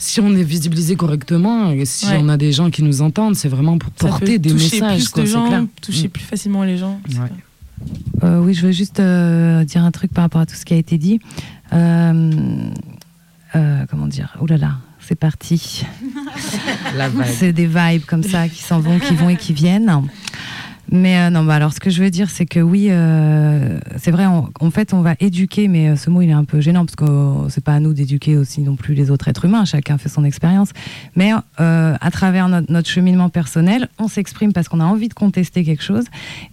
si 0.00 0.18
on 0.20 0.34
est 0.34 0.42
visibilisé 0.42 0.96
correctement 0.96 1.70
et 1.70 1.84
si 1.84 2.06
Ouais. 2.06 2.18
on 2.20 2.28
a 2.30 2.36
des 2.36 2.52
gens 2.52 2.70
qui 2.70 2.82
nous 2.82 3.02
entendent, 3.02 3.36
c'est 3.36 3.48
vraiment 3.48 3.76
pour 3.78 3.90
Ça 4.00 4.08
porter 4.08 4.32
peut 4.38 4.48
des 4.48 4.54
messages. 4.54 4.96
plus 4.96 5.08
quoi, 5.10 5.22
de 5.22 5.26
c'est 5.28 5.32
gens, 5.34 5.46
clair. 5.46 5.64
toucher 5.82 6.06
Mm. 6.08 6.10
plus 6.10 6.24
facilement 6.24 6.64
les 6.64 6.78
gens. 6.78 6.98
Ouais. 7.10 7.28
Euh, 8.24 8.40
oui, 8.40 8.54
je 8.54 8.62
veux 8.66 8.72
juste 8.72 8.98
euh, 9.00 9.62
dire 9.64 9.84
un 9.84 9.90
truc 9.90 10.12
par 10.12 10.22
rapport 10.24 10.40
à 10.40 10.46
tout 10.46 10.54
ce 10.56 10.64
qui 10.64 10.74
a 10.74 10.76
été 10.78 10.96
dit. 10.98 11.20
Euh, 11.72 12.30
euh, 13.56 13.84
comment 13.90 14.06
dire? 14.06 14.36
Oh 14.40 14.46
là 14.46 14.56
là, 14.56 14.72
c'est 15.00 15.14
parti. 15.14 15.84
La 16.96 17.08
vibe. 17.08 17.22
C'est 17.26 17.52
des 17.52 17.66
vibes 17.66 18.04
comme 18.06 18.22
ça 18.22 18.48
qui 18.48 18.62
s'en 18.62 18.80
vont, 18.80 18.98
qui 18.98 19.14
vont 19.14 19.28
et 19.28 19.36
qui 19.36 19.52
viennent. 19.52 20.02
Mais 20.92 21.18
euh, 21.18 21.30
non, 21.30 21.44
bah 21.44 21.54
alors 21.54 21.72
ce 21.72 21.78
que 21.78 21.88
je 21.88 22.02
veux 22.02 22.10
dire, 22.10 22.30
c'est 22.30 22.46
que 22.46 22.58
oui, 22.58 22.88
euh, 22.90 23.78
c'est 23.96 24.10
vrai, 24.10 24.26
en 24.26 24.70
fait, 24.70 24.92
on 24.92 25.02
va 25.02 25.14
éduquer, 25.20 25.68
mais 25.68 25.90
euh, 25.90 25.96
ce 25.96 26.10
mot, 26.10 26.20
il 26.20 26.30
est 26.30 26.32
un 26.34 26.44
peu 26.44 26.60
gênant 26.60 26.84
parce 26.84 26.96
que 26.96 27.04
euh, 27.04 27.48
c'est 27.48 27.62
pas 27.62 27.74
à 27.74 27.80
nous 27.80 27.92
d'éduquer 27.92 28.36
aussi 28.36 28.60
non 28.62 28.74
plus 28.74 28.94
les 28.94 29.10
autres 29.10 29.28
êtres 29.28 29.44
humains, 29.44 29.64
chacun 29.64 29.98
fait 29.98 30.08
son 30.08 30.24
expérience. 30.24 30.70
Mais 31.14 31.32
euh, 31.60 31.94
à 32.00 32.10
travers 32.10 32.48
notre, 32.48 32.88
cheminement 32.88 33.28
personnel, 33.28 33.88
on 34.00 34.08
s'exprime 34.08 34.52
parce 34.52 34.68
qu'on 34.68 34.80
a 34.80 34.84
envie 34.84 35.08
de 35.08 35.14
contester 35.14 35.62
quelque 35.62 35.82
chose. 35.84 36.04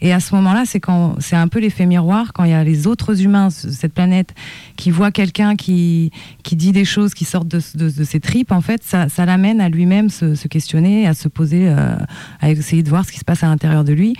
Et 0.01 0.13
à 0.13 0.19
ce 0.19 0.35
moment-là, 0.35 0.63
c'est 0.65 0.79
quand 0.79 1.15
c'est 1.19 1.35
un 1.35 1.47
peu 1.47 1.59
l'effet 1.59 1.88
miroir, 1.88 2.31
quand 2.33 2.43
il 2.43 2.51
y 2.51 2.53
a 2.53 2.63
les 2.63 2.85
autres 2.85 3.23
humains 3.23 3.49
cette 3.49 3.93
planète 3.93 4.35
qui 4.75 4.91
voient 4.91 5.11
quelqu'un 5.11 5.55
qui, 5.55 6.11
qui 6.43 6.55
dit 6.55 6.73
des 6.73 6.85
choses 6.85 7.15
qui 7.15 7.25
sortent 7.25 7.47
de, 7.47 7.61
de- 7.75 8.03
ses 8.03 8.19
tripes, 8.19 8.51
en 8.51 8.61
fait, 8.61 8.83
ça, 8.83 9.09
ça 9.09 9.25
l'amène 9.25 9.59
à 9.61 9.69
lui-même 9.69 10.09
se, 10.09 10.35
se 10.35 10.47
questionner, 10.47 11.07
à 11.07 11.15
se 11.15 11.27
poser, 11.27 11.67
euh, 11.69 11.95
à 12.39 12.51
essayer 12.51 12.83
de 12.83 12.89
voir 12.89 13.03
ce 13.03 13.11
qui 13.11 13.17
se 13.19 13.25
passe 13.25 13.43
à 13.43 13.47
l'intérieur 13.47 13.83
de 13.83 13.93
lui. 13.93 14.13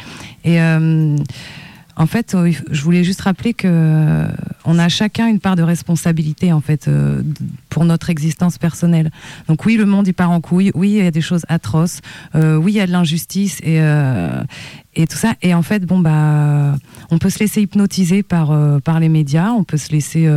Et 0.47 0.62
euh, 0.62 1.18
en 1.97 2.05
fait, 2.05 2.36
euh, 2.36 2.51
je 2.72 2.82
voulais 2.84 3.03
juste 3.03 3.22
rappeler 3.22 3.53
que 3.53 3.68
euh, 3.70 4.28
on 4.66 4.80
a 4.80 4.88
chacun 4.88 5.28
une 5.28 5.39
part 5.39 5.55
de 5.55 5.64
responsabilité 5.64 6.53
en 6.53 6.62
fait 6.62 6.89
pour 7.70 7.86
notre 7.86 8.10
existence 8.10 8.58
personnelle. 8.58 9.12
Donc 9.47 9.66
oui, 9.66 9.78
le 9.78 9.86
monde 9.86 10.08
il 10.08 10.14
part 10.14 10.32
en 10.32 10.41
couille. 10.41 10.72
Oui, 10.74 10.91
il 10.91 11.03
y 11.03 11.08
a 11.08 11.12
des 11.12 11.22
choses 11.22 11.43
atroces. 11.49 12.01
Oui, 12.34 12.74
il 12.74 12.76
y 12.76 12.80
a 12.80 12.88
de 12.88 12.91
l'injustice 12.91 13.60
et 13.64 13.80
et 14.99 15.05
tout 15.05 15.16
ça. 15.16 15.36
Et 15.41 15.53
en 15.53 15.62
fait, 15.62 15.86
bon 15.86 15.99
bah, 15.99 16.76
on 17.12 17.18
peut 17.18 17.30
se 17.30 17.39
laisser 17.39 17.62
hypnotiser 17.62 18.24
par 18.24 18.53
par 18.82 18.99
les 18.99 19.10
médias. 19.10 19.51
On 19.51 19.64
peut 19.64 19.78
se 19.78 19.91
laisser 19.93 20.30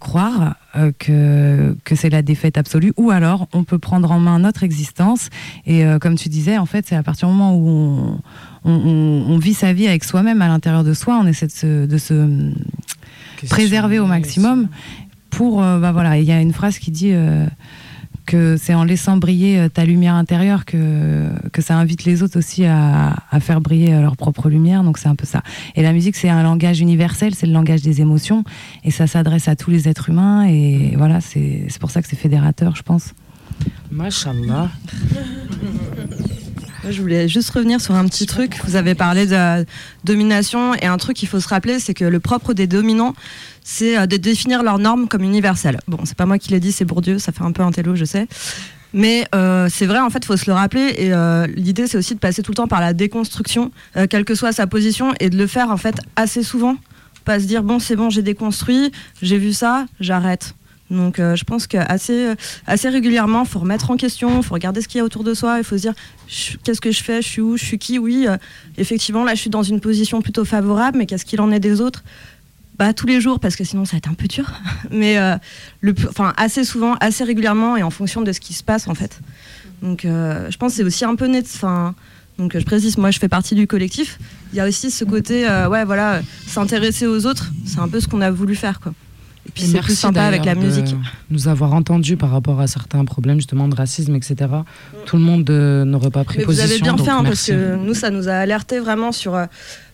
croire 0.00 0.56
que 0.98 1.76
que 1.84 1.94
c'est 1.94 2.10
la 2.10 2.22
défaite 2.22 2.56
absolue. 2.56 2.94
Ou 2.96 3.10
alors, 3.10 3.48
on 3.52 3.64
peut 3.64 3.78
prendre 3.78 4.10
en 4.10 4.18
main 4.18 4.38
notre 4.38 4.62
existence. 4.62 5.28
Et 5.66 5.84
comme 6.00 6.14
tu 6.14 6.30
disais, 6.30 6.56
en 6.56 6.66
fait, 6.66 6.86
c'est 6.88 6.96
à 6.96 7.02
partir 7.02 7.28
du 7.28 7.34
moment 7.34 7.54
où 7.54 7.68
on 7.68 8.20
on, 8.64 8.72
on- 8.72 9.32
on 9.34 9.38
vit 9.38 9.54
sa 9.54 9.72
vie 9.72 9.86
avec 9.88 10.04
soi-même 10.04 10.42
à 10.42 10.48
l'intérieur 10.48 10.84
de 10.84 10.92
soi, 10.94 11.18
on 11.22 11.26
essaie 11.26 11.46
de 11.46 11.52
se, 11.52 11.86
de 11.86 11.98
se 11.98 12.52
préserver 13.48 13.98
au 13.98 14.06
maximum 14.06 14.68
pour 15.30 15.62
euh, 15.62 15.78
bah 15.78 15.92
voilà. 15.92 16.18
Il 16.18 16.24
y 16.24 16.32
a 16.32 16.40
une 16.40 16.52
phrase 16.52 16.78
qui 16.78 16.90
dit 16.90 17.10
euh, 17.12 17.46
que 18.26 18.56
c'est 18.56 18.74
en 18.74 18.84
laissant 18.84 19.16
briller 19.16 19.58
euh, 19.60 19.68
ta 19.68 19.84
lumière 19.84 20.14
intérieure 20.14 20.64
que, 20.64 21.30
que 21.52 21.62
ça 21.62 21.76
invite 21.76 22.04
les 22.04 22.22
autres 22.22 22.38
aussi 22.38 22.64
à, 22.66 23.16
à 23.30 23.40
faire 23.40 23.60
briller 23.60 23.98
leur 24.00 24.16
propre 24.16 24.48
lumière. 24.50 24.82
Donc 24.84 24.98
c'est 24.98 25.08
un 25.08 25.14
peu 25.14 25.24
ça. 25.26 25.42
Et 25.76 25.82
la 25.82 25.92
musique 25.92 26.16
c'est 26.16 26.28
un 26.28 26.42
langage 26.42 26.80
universel. 26.80 27.34
C'est 27.34 27.46
le 27.46 27.52
langage 27.52 27.82
des 27.82 28.00
émotions. 28.00 28.44
Et 28.84 28.90
ça 28.90 29.06
s'adresse 29.06 29.48
à 29.48 29.56
tous 29.56 29.70
les 29.70 29.88
êtres 29.88 30.10
humains. 30.10 30.46
Et 30.48 30.94
voilà 30.96 31.20
c'est 31.20 31.64
c'est 31.68 31.80
pour 31.80 31.90
ça 31.90 32.02
que 32.02 32.08
c'est 32.08 32.16
fédérateur 32.16 32.76
je 32.76 32.82
pense. 32.82 33.14
Mashallah. 33.90 34.68
Je 36.88 37.02
voulais 37.02 37.28
juste 37.28 37.50
revenir 37.50 37.80
sur 37.80 37.94
un 37.94 38.06
petit 38.06 38.26
truc. 38.26 38.58
Vous 38.64 38.74
avez 38.74 38.94
parlé 38.94 39.26
de 39.26 39.66
domination 40.04 40.74
et 40.74 40.86
un 40.86 40.96
truc 40.96 41.16
qu'il 41.16 41.28
faut 41.28 41.40
se 41.40 41.48
rappeler, 41.48 41.78
c'est 41.78 41.92
que 41.92 42.04
le 42.04 42.20
propre 42.20 42.54
des 42.54 42.66
dominants, 42.66 43.14
c'est 43.62 43.98
euh, 43.98 44.06
de 44.06 44.16
définir 44.16 44.62
leurs 44.62 44.78
normes 44.78 45.06
comme 45.06 45.22
universelles. 45.22 45.78
Bon, 45.88 45.98
c'est 46.04 46.16
pas 46.16 46.26
moi 46.26 46.38
qui 46.38 46.50
l'ai 46.50 46.60
dit, 46.60 46.72
c'est 46.72 46.86
Bourdieu, 46.86 47.18
ça 47.18 47.32
fait 47.32 47.42
un 47.42 47.52
peu 47.52 47.62
un 47.62 47.70
télo, 47.70 47.96
je 47.96 48.06
sais. 48.06 48.26
Mais 48.94 49.26
euh, 49.34 49.68
c'est 49.70 49.86
vrai, 49.86 49.98
en 49.98 50.08
fait, 50.10 50.20
il 50.20 50.26
faut 50.26 50.36
se 50.38 50.46
le 50.46 50.54
rappeler. 50.54 50.94
Et 50.96 51.12
euh, 51.12 51.46
l'idée, 51.54 51.86
c'est 51.86 51.98
aussi 51.98 52.14
de 52.14 52.18
passer 52.18 52.42
tout 52.42 52.52
le 52.52 52.56
temps 52.56 52.68
par 52.68 52.80
la 52.80 52.92
déconstruction, 52.92 53.70
quelle 54.08 54.24
que 54.24 54.34
soit 54.34 54.52
sa 54.52 54.66
position, 54.66 55.14
et 55.20 55.30
de 55.30 55.36
le 55.36 55.46
faire, 55.46 55.70
en 55.70 55.76
fait, 55.76 55.96
assez 56.16 56.42
souvent. 56.42 56.76
Pas 57.24 57.38
se 57.38 57.44
dire, 57.44 57.62
bon, 57.62 57.78
c'est 57.78 57.94
bon, 57.94 58.10
j'ai 58.10 58.22
déconstruit, 58.22 58.90
j'ai 59.20 59.38
vu 59.38 59.52
ça, 59.52 59.86
j'arrête. 60.00 60.54
Donc, 60.90 61.18
euh, 61.18 61.36
je 61.36 61.44
pense 61.44 61.66
qu'assez 61.66 62.34
assez 62.66 62.88
régulièrement, 62.88 63.42
il 63.42 63.48
faut 63.48 63.60
remettre 63.60 63.90
en 63.90 63.96
question, 63.96 64.38
il 64.38 64.42
faut 64.42 64.54
regarder 64.54 64.80
ce 64.80 64.88
qu'il 64.88 64.98
y 64.98 65.00
a 65.00 65.04
autour 65.04 65.22
de 65.22 65.34
soi, 65.34 65.58
il 65.58 65.64
faut 65.64 65.76
se 65.76 65.82
dire, 65.82 65.94
qu'est-ce 66.64 66.80
que 66.80 66.90
je 66.90 67.02
fais, 67.02 67.22
je 67.22 67.28
suis 67.28 67.40
où, 67.40 67.56
je 67.56 67.64
suis 67.64 67.78
qui? 67.78 67.98
Oui, 67.98 68.26
euh, 68.28 68.36
effectivement, 68.76 69.24
là, 69.24 69.34
je 69.34 69.40
suis 69.40 69.50
dans 69.50 69.62
une 69.62 69.80
position 69.80 70.20
plutôt 70.20 70.44
favorable, 70.44 70.98
mais 70.98 71.06
qu'est-ce 71.06 71.24
qu'il 71.24 71.40
en 71.40 71.52
est 71.52 71.60
des 71.60 71.80
autres? 71.80 72.02
Bah, 72.80 72.94
tous 72.94 73.06
les 73.06 73.20
jours 73.20 73.40
parce 73.40 73.56
que 73.56 73.64
sinon 73.64 73.84
ça 73.84 73.92
va 73.92 73.98
être 73.98 74.08
un 74.08 74.14
peu 74.14 74.26
dur. 74.26 74.50
Mais 74.90 75.18
euh, 75.18 75.36
assez 76.38 76.64
souvent 76.64 76.94
assez 76.94 77.24
régulièrement 77.24 77.76
et 77.76 77.82
en 77.82 77.90
fonction 77.90 78.22
de 78.22 78.32
ce 78.32 78.40
qui 78.40 78.54
se 78.54 78.64
passe 78.64 78.88
en 78.88 78.94
fait. 78.94 79.20
Donc 79.82 80.06
euh, 80.06 80.50
je 80.50 80.56
pense 80.56 80.72
que 80.72 80.76
c'est 80.78 80.84
aussi 80.84 81.04
un 81.04 81.14
peu 81.14 81.26
net 81.26 81.46
enfin 81.54 81.94
donc 82.38 82.58
je 82.58 82.64
précise 82.64 82.96
moi 82.96 83.10
je 83.10 83.18
fais 83.18 83.28
partie 83.28 83.54
du 83.54 83.66
collectif. 83.66 84.18
Il 84.54 84.56
y 84.56 84.60
a 84.60 84.66
aussi 84.66 84.90
ce 84.90 85.04
côté 85.04 85.46
euh, 85.46 85.68
ouais 85.68 85.84
voilà 85.84 86.14
euh, 86.14 86.20
s'intéresser 86.46 87.06
aux 87.06 87.26
autres 87.26 87.50
c'est 87.66 87.80
un 87.80 87.88
peu 87.88 88.00
ce 88.00 88.08
qu'on 88.08 88.22
a 88.22 88.30
voulu 88.30 88.54
faire 88.54 88.80
quoi 88.80 88.94
et 89.50 89.52
puis 89.52 89.64
c'est 89.64 89.80
plus 89.80 89.98
sympa 89.98 90.22
avec 90.22 90.44
la 90.44 90.54
musique 90.54 90.94
Nous 91.28 91.48
avoir 91.48 91.74
entendus 91.74 92.16
par 92.16 92.30
rapport 92.30 92.60
à 92.60 92.68
certains 92.68 93.04
problèmes 93.04 93.38
justement 93.38 93.66
de 93.66 93.74
racisme, 93.74 94.14
etc. 94.14 94.36
Tout 95.06 95.16
le 95.16 95.22
monde 95.22 95.50
euh, 95.50 95.84
n'aurait 95.84 96.12
pas 96.12 96.22
pris 96.22 96.38
Mais 96.38 96.44
vous 96.44 96.50
position. 96.50 96.70
avez 96.70 96.80
bien 96.80 96.92
donc 96.94 97.04
fait, 97.04 97.10
hein, 97.10 97.24
parce 97.24 97.46
que 97.46 97.74
nous, 97.74 97.94
ça 97.94 98.10
nous 98.10 98.28
a 98.28 98.34
alerté 98.34 98.78
vraiment 98.78 99.10
sur. 99.10 99.34
euh, 99.34 99.46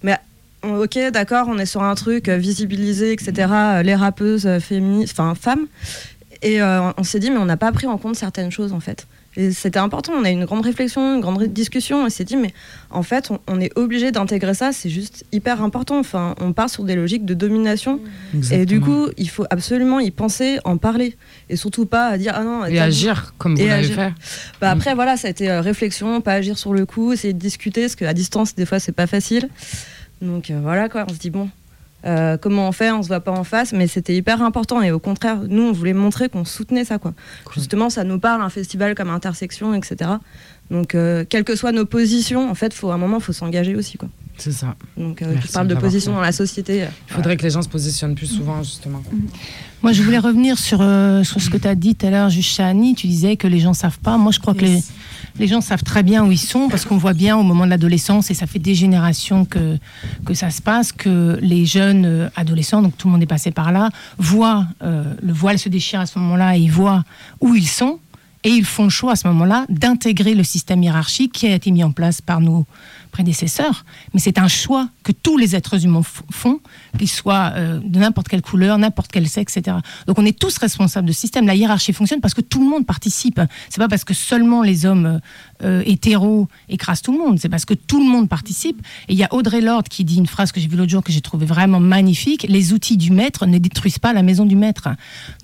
mais 0.03 0.19
ok, 0.63 0.99
d'accord, 1.11 1.47
on 1.49 1.57
est 1.57 1.65
sur 1.65 1.83
un 1.83 1.95
truc 1.95 2.29
euh, 2.29 2.37
visibilisé, 2.37 3.13
etc. 3.13 3.49
les 3.83 3.95
rappeuses 3.95 4.47
féministes, 4.61 5.19
enfin 5.19 5.35
femmes. 5.35 5.67
Et 6.43 6.61
euh, 6.61 6.93
on 6.99 7.03
s'est 7.03 7.19
dit, 7.19 7.31
mais 7.31 7.39
on 7.39 7.47
n'a 7.47 7.57
pas 7.57 7.73
pris 7.73 7.87
en 7.87 7.97
compte 7.97 8.17
certaines 8.17 8.51
choses, 8.51 8.75
en 8.75 8.81
fait. 8.81 9.07
C'était 9.53 9.79
important, 9.79 10.13
on 10.19 10.25
a 10.25 10.31
eu 10.31 10.33
une 10.33 10.47
grande 10.47 10.65
réflexion, 10.65 11.17
une 11.17 11.21
grande 11.21 11.43
discussion, 11.45 12.05
on 12.05 12.09
s'est 12.09 12.25
dit, 12.25 12.37
mais 12.37 12.55
en 12.91 13.03
fait, 13.03 13.31
on, 13.31 13.39
on 13.49 13.61
est 13.61 13.71
obligé 13.77 14.11
d'intégrer 14.11 14.55
ça, 14.55 14.73
c'est 14.73 14.89
juste 14.89 15.25
hyper 15.31 15.63
important. 15.63 15.99
Enfin, 15.99 16.35
on 16.41 16.55
part 16.55 16.71
sur 16.71 16.85
des 16.85 16.95
logiques 16.95 17.27
de 17.27 17.35
domination. 17.35 18.01
Et 18.51 18.65
du 18.65 18.81
coup, 18.81 19.09
il 19.19 19.29
faut 19.29 19.45
absolument 19.51 20.01
y 20.01 20.11
penser, 20.11 20.59
en 20.65 20.79
parler. 20.79 21.17
Et 21.51 21.57
surtout 21.57 21.85
pas 21.87 22.09
à 22.09 22.19
dire, 22.19 22.33
ah 22.35 22.45
non. 22.45 22.65
Et 22.65 22.79
agir, 22.81 23.35
comme 23.39 23.57
vous 23.57 23.67
l'avez 23.67 23.89
fait. 23.89 24.13
Bah 24.61 24.71
après, 24.71 24.95
voilà, 24.95 25.17
ça 25.17 25.29
a 25.29 25.31
été 25.31 25.51
euh, 25.51 25.61
réflexion, 25.61 26.21
pas 26.21 26.33
agir 26.33 26.57
sur 26.57 26.73
le 26.73 26.87
coup, 26.87 27.13
essayer 27.13 27.35
de 27.35 27.39
discuter, 27.39 27.83
parce 27.83 27.97
qu'à 27.97 28.15
distance, 28.15 28.55
des 28.55 28.65
fois, 28.65 28.79
c'est 28.79 28.93
pas 28.93 29.07
facile. 29.07 29.49
Donc 30.23 30.51
euh, 30.51 30.59
voilà, 30.63 30.89
quoi, 30.89 31.05
on 31.09 31.13
se 31.13 31.19
dit, 31.19 31.31
bon, 31.31 31.51
euh, 32.05 32.37
comment 32.37 32.69
on 32.69 32.73
fait 32.73 32.91
On 32.91 33.03
se 33.03 33.09
voit 33.09 33.21
pas 33.21 33.33
en 33.33 33.45
face, 33.45 33.73
mais 33.73 33.87
c'était 33.87 34.15
hyper 34.15 34.43
important. 34.43 34.83
Et 34.83 34.91
au 34.91 34.99
contraire, 34.99 35.39
nous, 35.49 35.63
on 35.63 35.73
voulait 35.73 35.93
montrer 35.93 36.29
qu'on 36.29 36.45
soutenait 36.45 36.85
ça, 36.85 36.99
quoi. 36.99 37.15
Justement, 37.55 37.91
ça 37.91 38.05
nous 38.05 38.19
parle, 38.19 38.43
un 38.43 38.51
festival 38.51 38.95
comme 38.95 39.11
Intersection, 39.11 39.75
etc. 39.75 40.11
Donc, 40.71 40.95
euh, 40.95 41.25
quelles 41.29 41.45
que 41.45 41.57
soient 41.57 41.73
nos 41.73 41.87
positions, 41.87 42.51
en 42.51 42.55
fait, 42.55 42.75
faut, 42.75 42.91
à 42.91 42.95
un 42.95 42.99
moment, 42.99 43.19
il 43.19 43.23
faut 43.23 43.33
s'engager 43.33 43.75
aussi, 43.77 43.99
quoi. 43.99 44.09
C'est 44.39 44.53
ça. 44.53 44.75
Donc, 44.97 45.23
euh, 45.23 45.35
tu 45.41 45.49
parles 45.49 45.69
de 45.69 45.75
position 45.75 46.13
dans 46.13 46.21
la 46.21 46.33
société. 46.33 46.87
Il 47.09 47.13
faudrait 47.13 47.37
que 47.37 47.43
les 47.43 47.51
gens 47.51 47.63
se 47.63 47.69
positionnent 47.69 48.15
plus 48.15 48.27
souvent, 48.27 48.63
justement. 48.63 49.03
Moi, 49.83 49.93
je 49.93 50.03
voulais 50.03 50.19
revenir 50.19 50.59
sur, 50.59 50.81
euh, 50.83 51.23
sur 51.25 51.41
ce 51.41 51.49
que 51.49 51.57
tu 51.57 51.69
as 51.69 51.75
dit 51.75 51.95
tout 51.95 52.07
à 52.07 52.11
l'heure, 52.11 52.29
juste 52.29 52.55
Chani. 52.55 52.95
Tu 52.95 53.07
disais 53.07 53.37
que 53.37 53.47
les 53.47 53.61
gens 53.61 53.73
savent 53.73 53.99
pas. 53.99 54.19
Moi, 54.19 54.33
je 54.33 54.41
crois 54.41 54.53
que 54.53 54.63
les, 54.63 54.83
les 55.39 55.47
gens 55.47 55.61
savent 55.61 55.83
très 55.83 56.03
bien 56.03 56.25
où 56.25 56.33
ils 56.33 56.39
sont 56.39 56.69
parce 56.69 56.85
qu'on 56.85 56.97
voit 56.97 57.13
bien 57.13 57.37
au 57.37 57.43
moment 57.43 57.65
de 57.65 57.71
l'adolescence, 57.71 58.31
et 58.31 58.35
ça 58.35 58.47
fait 58.47 58.59
des 58.59 58.75
générations 58.75 59.45
que, 59.45 59.79
que 60.25 60.35
ça 60.35 60.51
se 60.51 60.63
passe, 60.63 60.93
que 60.93 61.39
les 61.41 61.67
jeunes 61.67 62.05
euh, 62.07 62.29
adolescents, 62.37 62.83
donc 62.83 62.97
tout 62.97 63.09
le 63.09 63.13
monde 63.13 63.23
est 63.23 63.27
passé 63.27 63.51
par 63.51 63.73
là, 63.73 63.91
voient 64.19 64.67
euh, 64.83 65.05
le 65.23 65.33
voile 65.33 65.59
se 65.59 65.69
déchire 65.69 66.01
à 66.01 66.07
ce 66.07 66.19
moment-là 66.19 66.57
et 66.57 66.61
ils 66.61 66.73
voient 66.73 67.05
où 67.41 67.55
ils 67.55 67.69
sont. 67.69 67.99
Et 68.45 68.51
ils 68.51 68.65
font 68.65 68.85
le 68.85 68.91
choix 68.91 69.13
à 69.13 69.17
ce 69.17 69.27
moment-là 69.27 69.67
d'intégrer 69.69 70.35
le 70.35 70.45
système 70.45 70.81
hiérarchique 70.81 71.33
qui 71.33 71.49
a 71.49 71.55
été 71.57 71.73
mis 71.73 71.83
en 71.83 71.91
place 71.91 72.21
par 72.21 72.41
nos 72.41 72.65
prédécesseurs. 73.17 73.87
Mais 74.13 74.21
c'est 74.21 74.39
un 74.39 74.47
choix 74.47 74.91
que 75.03 75.11
tous 75.11 75.39
les 75.39 75.57
êtres 75.57 75.83
humains 75.87 76.03
font, 76.31 76.61
qu'ils 76.99 77.09
soient 77.09 77.53
euh, 77.55 77.81
de 77.83 77.99
n'importe 77.99 78.29
quelle 78.29 78.43
couleur, 78.43 78.77
n'importe 78.77 79.11
quel 79.11 79.27
sexe, 79.27 79.57
etc. 79.57 79.79
Donc 80.07 80.19
on 80.19 80.27
est 80.27 80.39
tous 80.39 80.59
responsables 80.59 81.09
de 81.09 81.15
ce 81.15 81.21
système. 81.21 81.47
La 81.47 81.55
hiérarchie 81.55 81.95
fonctionne 81.95 82.21
parce 82.21 82.35
que 82.35 82.43
tout 82.43 82.61
le 82.63 82.69
monde 82.69 82.85
participe. 82.85 83.41
C'est 83.71 83.79
pas 83.79 83.89
parce 83.89 84.05
que 84.05 84.13
seulement 84.13 84.63
les 84.63 84.85
hommes 84.85 85.07
euh, 85.07 85.19
euh, 85.65 85.83
hétéros 85.87 86.47
écrasent 86.69 87.01
tout 87.01 87.13
le 87.13 87.19
monde. 87.19 87.39
C'est 87.41 87.49
parce 87.49 87.65
que 87.65 87.73
tout 87.73 88.01
le 88.05 88.11
monde 88.11 88.29
participe. 88.29 88.83
Et 89.09 89.15
il 89.15 89.19
y 89.19 89.25
a 89.25 89.33
Audrey 89.33 89.63
Lorde 89.63 89.89
qui 89.89 90.05
dit 90.05 90.19
une 90.19 90.27
phrase 90.27 90.53
que 90.53 90.61
j'ai 90.61 90.69
vue 90.69 90.77
l'autre 90.77 90.91
jour 90.91 91.03
que 91.03 91.13
j'ai 91.13 91.23
trouvée 91.23 91.47
vraiment 91.47 91.81
magnifique. 91.81 92.45
Les 92.51 92.75
outils 92.75 92.99
du 92.99 93.13
maître 93.13 93.47
ne 93.47 93.57
détruisent 93.57 93.99
pas 93.99 94.13
la 94.13 94.23
maison 94.23 94.45
du 94.45 94.57
maître. 94.57 94.89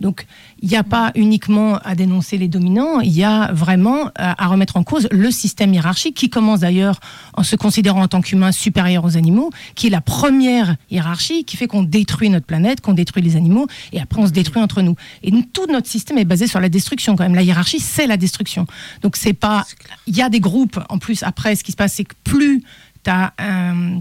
Donc 0.03 0.27
il 0.61 0.69
n'y 0.69 0.77
a 0.77 0.85
pas 0.85 1.11
uniquement 1.15 1.79
à 1.79 1.95
dénoncer 1.95 2.37
les 2.37 2.49
dominants, 2.49 3.01
il 3.01 3.13
y 3.13 3.25
a 3.25 3.51
vraiment 3.53 4.11
à, 4.17 4.45
à 4.45 4.47
remettre 4.49 4.77
en 4.77 4.85
cause 4.85 5.09
le 5.11 5.31
système 5.31 5.73
hiérarchique 5.73 6.17
qui 6.17 6.29
commence 6.29 6.61
d'ailleurs 6.61 7.01
en 7.35 7.43
se 7.43 7.57
considérant 7.63 8.03
en 8.03 8.09
tant 8.09 8.21
qu'humain 8.21 8.51
supérieur 8.51 9.05
aux 9.05 9.17
animaux, 9.17 9.51
qui 9.77 9.87
est 9.87 9.91
la 9.91 10.01
première 10.01 10.77
hiérarchie 10.91 11.45
qui 11.45 11.57
fait 11.57 11.69
qu'on 11.69 11.85
détruit 11.85 12.29
notre 12.29 12.45
planète, 12.45 12.81
qu'on 12.81 12.93
détruit 12.93 13.23
les 13.23 13.37
animaux, 13.37 13.69
et 13.93 14.01
après 14.01 14.21
on 14.21 14.27
se 14.27 14.33
détruit 14.33 14.61
entre 14.61 14.83
nous. 14.83 14.97
Et 15.23 15.31
nous, 15.31 15.43
tout 15.43 15.67
notre 15.71 15.87
système 15.87 16.19
est 16.19 16.25
basé 16.25 16.49
sur 16.49 16.59
la 16.59 16.69
destruction 16.69 17.15
quand 17.15 17.23
même. 17.23 17.37
La 17.37 17.43
hiérarchie, 17.43 17.79
c'est 17.79 18.09
la 18.09 18.17
destruction. 18.17 18.67
Donc 19.03 19.17
c'est 19.17 19.33
pas. 19.33 19.65
Il 20.09 20.17
y 20.17 20.23
a 20.23 20.29
des 20.29 20.41
groupes 20.41 20.81
en 20.89 20.99
plus. 20.99 21.23
Après, 21.23 21.55
ce 21.55 21.63
qui 21.63 21.71
se 21.71 21.77
passe, 21.77 21.95
c'est 21.95 22.05
que 22.05 22.15
plus 22.25 22.63
as 23.11 23.33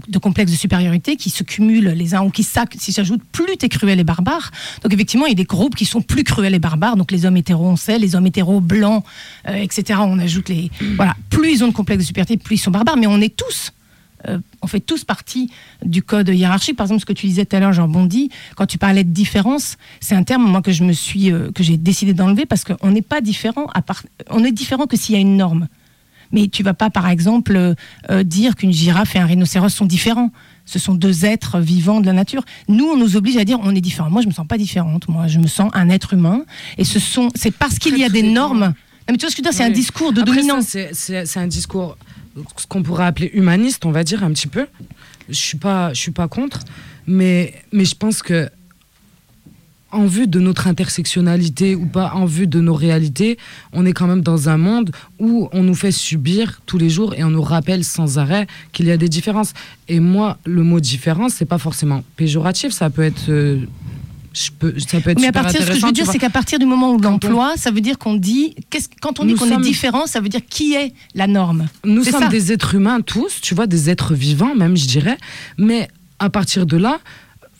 de 0.08 0.18
complexes 0.18 0.52
de 0.52 0.56
supériorité 0.56 1.16
qui 1.16 1.30
se 1.30 1.42
cumulent 1.42 1.90
les 1.90 2.14
uns 2.14 2.22
ou 2.22 2.30
qui 2.30 2.42
s'ajoutent, 2.42 3.24
plus 3.32 3.56
tu 3.56 3.66
es 3.66 3.68
cruel 3.68 4.00
et 4.00 4.04
barbare. 4.04 4.50
Donc 4.82 4.92
effectivement, 4.92 5.26
il 5.26 5.30
y 5.30 5.32
a 5.32 5.36
des 5.36 5.44
groupes 5.44 5.74
qui 5.74 5.84
sont 5.84 6.02
plus 6.02 6.24
cruels 6.24 6.54
et 6.54 6.58
barbares. 6.58 6.96
Donc 6.96 7.10
les 7.10 7.26
hommes 7.26 7.36
hétéros, 7.36 7.66
on 7.66 7.76
sait, 7.76 7.98
les 7.98 8.14
hommes 8.14 8.26
hétéros 8.26 8.60
blancs, 8.60 9.04
euh, 9.48 9.54
etc. 9.54 10.00
On 10.02 10.18
ajoute 10.18 10.48
les... 10.48 10.70
Voilà, 10.96 11.16
plus 11.30 11.52
ils 11.52 11.64
ont 11.64 11.68
de 11.68 11.72
complexes 11.72 12.02
de 12.02 12.06
supériorité, 12.06 12.36
plus 12.36 12.56
ils 12.56 12.58
sont 12.58 12.70
barbares. 12.70 12.96
Mais 12.96 13.06
on 13.06 13.20
est 13.20 13.34
tous... 13.34 13.72
euh, 14.28 14.38
on 14.62 14.66
fait 14.66 14.80
tous 14.80 15.04
partie 15.04 15.50
du 15.84 16.02
code 16.02 16.28
hiérarchique. 16.28 16.76
Par 16.76 16.86
exemple, 16.86 17.00
ce 17.00 17.06
que 17.06 17.12
tu 17.12 17.26
disais 17.26 17.44
tout 17.44 17.56
à 17.56 17.60
l'heure, 17.60 17.72
j'en 17.72 17.84
rebondis. 17.84 18.30
Quand 18.56 18.66
tu 18.66 18.78
parlais 18.78 19.04
de 19.04 19.10
différence, 19.10 19.76
c'est 20.00 20.14
un 20.14 20.22
terme 20.22 20.44
moi 20.48 20.62
que 20.62 20.72
je 20.72 20.84
me 20.84 20.92
suis, 20.92 21.32
euh, 21.32 21.50
que 21.52 21.62
j'ai 21.62 21.76
décidé 21.76 22.14
d'enlever 22.14 22.46
parce 22.46 22.64
qu'on 22.64 22.90
n'est 22.90 23.02
pas 23.02 23.20
différent. 23.20 23.66
À 23.74 23.82
part, 23.82 24.02
on 24.30 24.44
est 24.44 24.52
différent 24.52 24.86
que 24.86 24.96
s'il 24.96 25.14
y 25.14 25.18
a 25.18 25.20
une 25.20 25.36
norme. 25.36 25.68
Mais 26.32 26.48
tu 26.48 26.62
vas 26.62 26.74
pas, 26.74 26.90
par 26.90 27.08
exemple, 27.08 27.54
euh, 27.56 27.74
euh, 28.10 28.22
dire 28.22 28.56
qu'une 28.56 28.72
girafe 28.72 29.14
et 29.16 29.18
un 29.18 29.26
rhinocéros 29.26 29.68
sont 29.68 29.86
différents. 29.86 30.30
Ce 30.64 30.78
sont 30.78 30.94
deux 30.94 31.24
êtres 31.24 31.60
vivants 31.60 32.00
de 32.00 32.06
la 32.06 32.12
nature. 32.12 32.42
Nous, 32.68 32.84
on 32.86 32.96
nous 32.96 33.16
oblige 33.16 33.36
à 33.36 33.44
dire 33.44 33.58
on 33.62 33.74
est 33.74 33.80
différent. 33.80 34.10
Moi, 34.10 34.22
je 34.22 34.28
me 34.28 34.32
sens 34.32 34.46
pas 34.46 34.58
différente. 34.58 35.08
Moi, 35.08 35.26
je 35.26 35.38
me 35.38 35.46
sens 35.46 35.70
un 35.74 35.88
être 35.90 36.14
humain. 36.14 36.44
Et 36.78 36.84
ce 36.84 36.98
sont, 36.98 37.28
c'est 37.34 37.50
parce 37.50 37.78
qu'il 37.78 37.98
y 37.98 38.04
a 38.04 38.08
des 38.08 38.22
normes. 38.22 38.60
Non, 38.60 38.74
mais 39.10 39.16
tu 39.16 39.26
vois 39.26 39.30
ce 39.30 39.36
que 39.36 39.42
je 39.42 39.48
veux 39.48 39.50
dire 39.50 39.58
C'est 39.58 39.64
un 39.64 39.70
discours 39.70 40.12
de 40.12 40.20
Après, 40.22 40.36
dominance. 40.36 40.76
c'est 40.92 41.36
un 41.36 41.46
discours, 41.48 41.96
ce 42.56 42.66
qu'on 42.66 42.82
pourrait 42.82 43.06
appeler 43.06 43.30
humaniste, 43.34 43.84
on 43.84 43.90
va 43.90 44.04
dire 44.04 44.22
un 44.24 44.30
petit 44.32 44.46
peu. 44.46 44.66
Je 45.28 45.34
suis 45.34 45.58
pas, 45.58 45.92
je 45.92 46.00
suis 46.00 46.12
pas 46.12 46.28
contre, 46.28 46.60
mais 47.06 47.52
mais 47.72 47.84
je 47.84 47.94
pense 47.94 48.22
que 48.22 48.48
en 49.92 50.06
vue 50.06 50.26
de 50.26 50.40
notre 50.40 50.66
intersectionnalité 50.66 51.74
ou 51.74 51.86
pas 51.86 52.12
en 52.14 52.24
vue 52.24 52.46
de 52.46 52.60
nos 52.60 52.74
réalités, 52.74 53.38
on 53.72 53.84
est 53.86 53.92
quand 53.92 54.06
même 54.06 54.22
dans 54.22 54.48
un 54.48 54.56
monde 54.56 54.90
où 55.18 55.48
on 55.52 55.62
nous 55.62 55.74
fait 55.74 55.92
subir 55.92 56.60
tous 56.66 56.78
les 56.78 56.90
jours 56.90 57.14
et 57.14 57.22
on 57.24 57.30
nous 57.30 57.42
rappelle 57.42 57.84
sans 57.84 58.18
arrêt 58.18 58.46
qu'il 58.72 58.86
y 58.86 58.90
a 58.90 58.96
des 58.96 59.08
différences. 59.08 59.52
Et 59.88 60.00
moi, 60.00 60.38
le 60.44 60.62
mot 60.62 60.80
différence, 60.80 61.34
c'est 61.34 61.44
pas 61.44 61.58
forcément 61.58 62.02
péjoratif, 62.16 62.72
ça 62.72 62.90
peut 62.90 63.02
être 63.02 63.28
euh, 63.28 63.60
je 64.34 64.50
peux, 64.58 64.74
ça 64.78 65.00
peut 65.00 65.10
être 65.10 65.20
Mais 65.20 65.26
à 65.26 65.32
partir, 65.32 65.60
ce 65.62 65.66
que 65.68 65.74
je 65.78 65.84
veux 65.84 65.92
dire, 65.92 66.06
c'est 66.10 66.18
qu'à 66.18 66.30
partir 66.30 66.58
du 66.58 66.64
moment 66.64 66.92
où 66.94 66.98
l'emploi, 66.98 67.52
ça 67.56 67.70
veut 67.70 67.82
dire 67.82 67.98
qu'on 67.98 68.14
dit, 68.14 68.54
qu'est-ce- 68.70 68.88
quand 69.00 69.20
on 69.20 69.24
dit 69.26 69.34
qu'on 69.34 69.50
est 69.50 69.60
différent, 69.60 70.06
ça 70.06 70.20
veut 70.20 70.30
dire 70.30 70.40
qui 70.48 70.72
est 70.74 70.94
la 71.14 71.26
norme. 71.26 71.68
Nous 71.84 72.02
sommes 72.04 72.22
ça. 72.22 72.28
des 72.28 72.50
êtres 72.50 72.74
humains 72.74 73.02
tous, 73.02 73.40
tu 73.42 73.54
vois, 73.54 73.66
des 73.66 73.90
êtres 73.90 74.14
vivants 74.14 74.54
même, 74.54 74.74
je 74.76 74.86
dirais. 74.86 75.18
Mais 75.58 75.88
à 76.18 76.30
partir 76.30 76.64
de 76.64 76.78
là, 76.78 77.00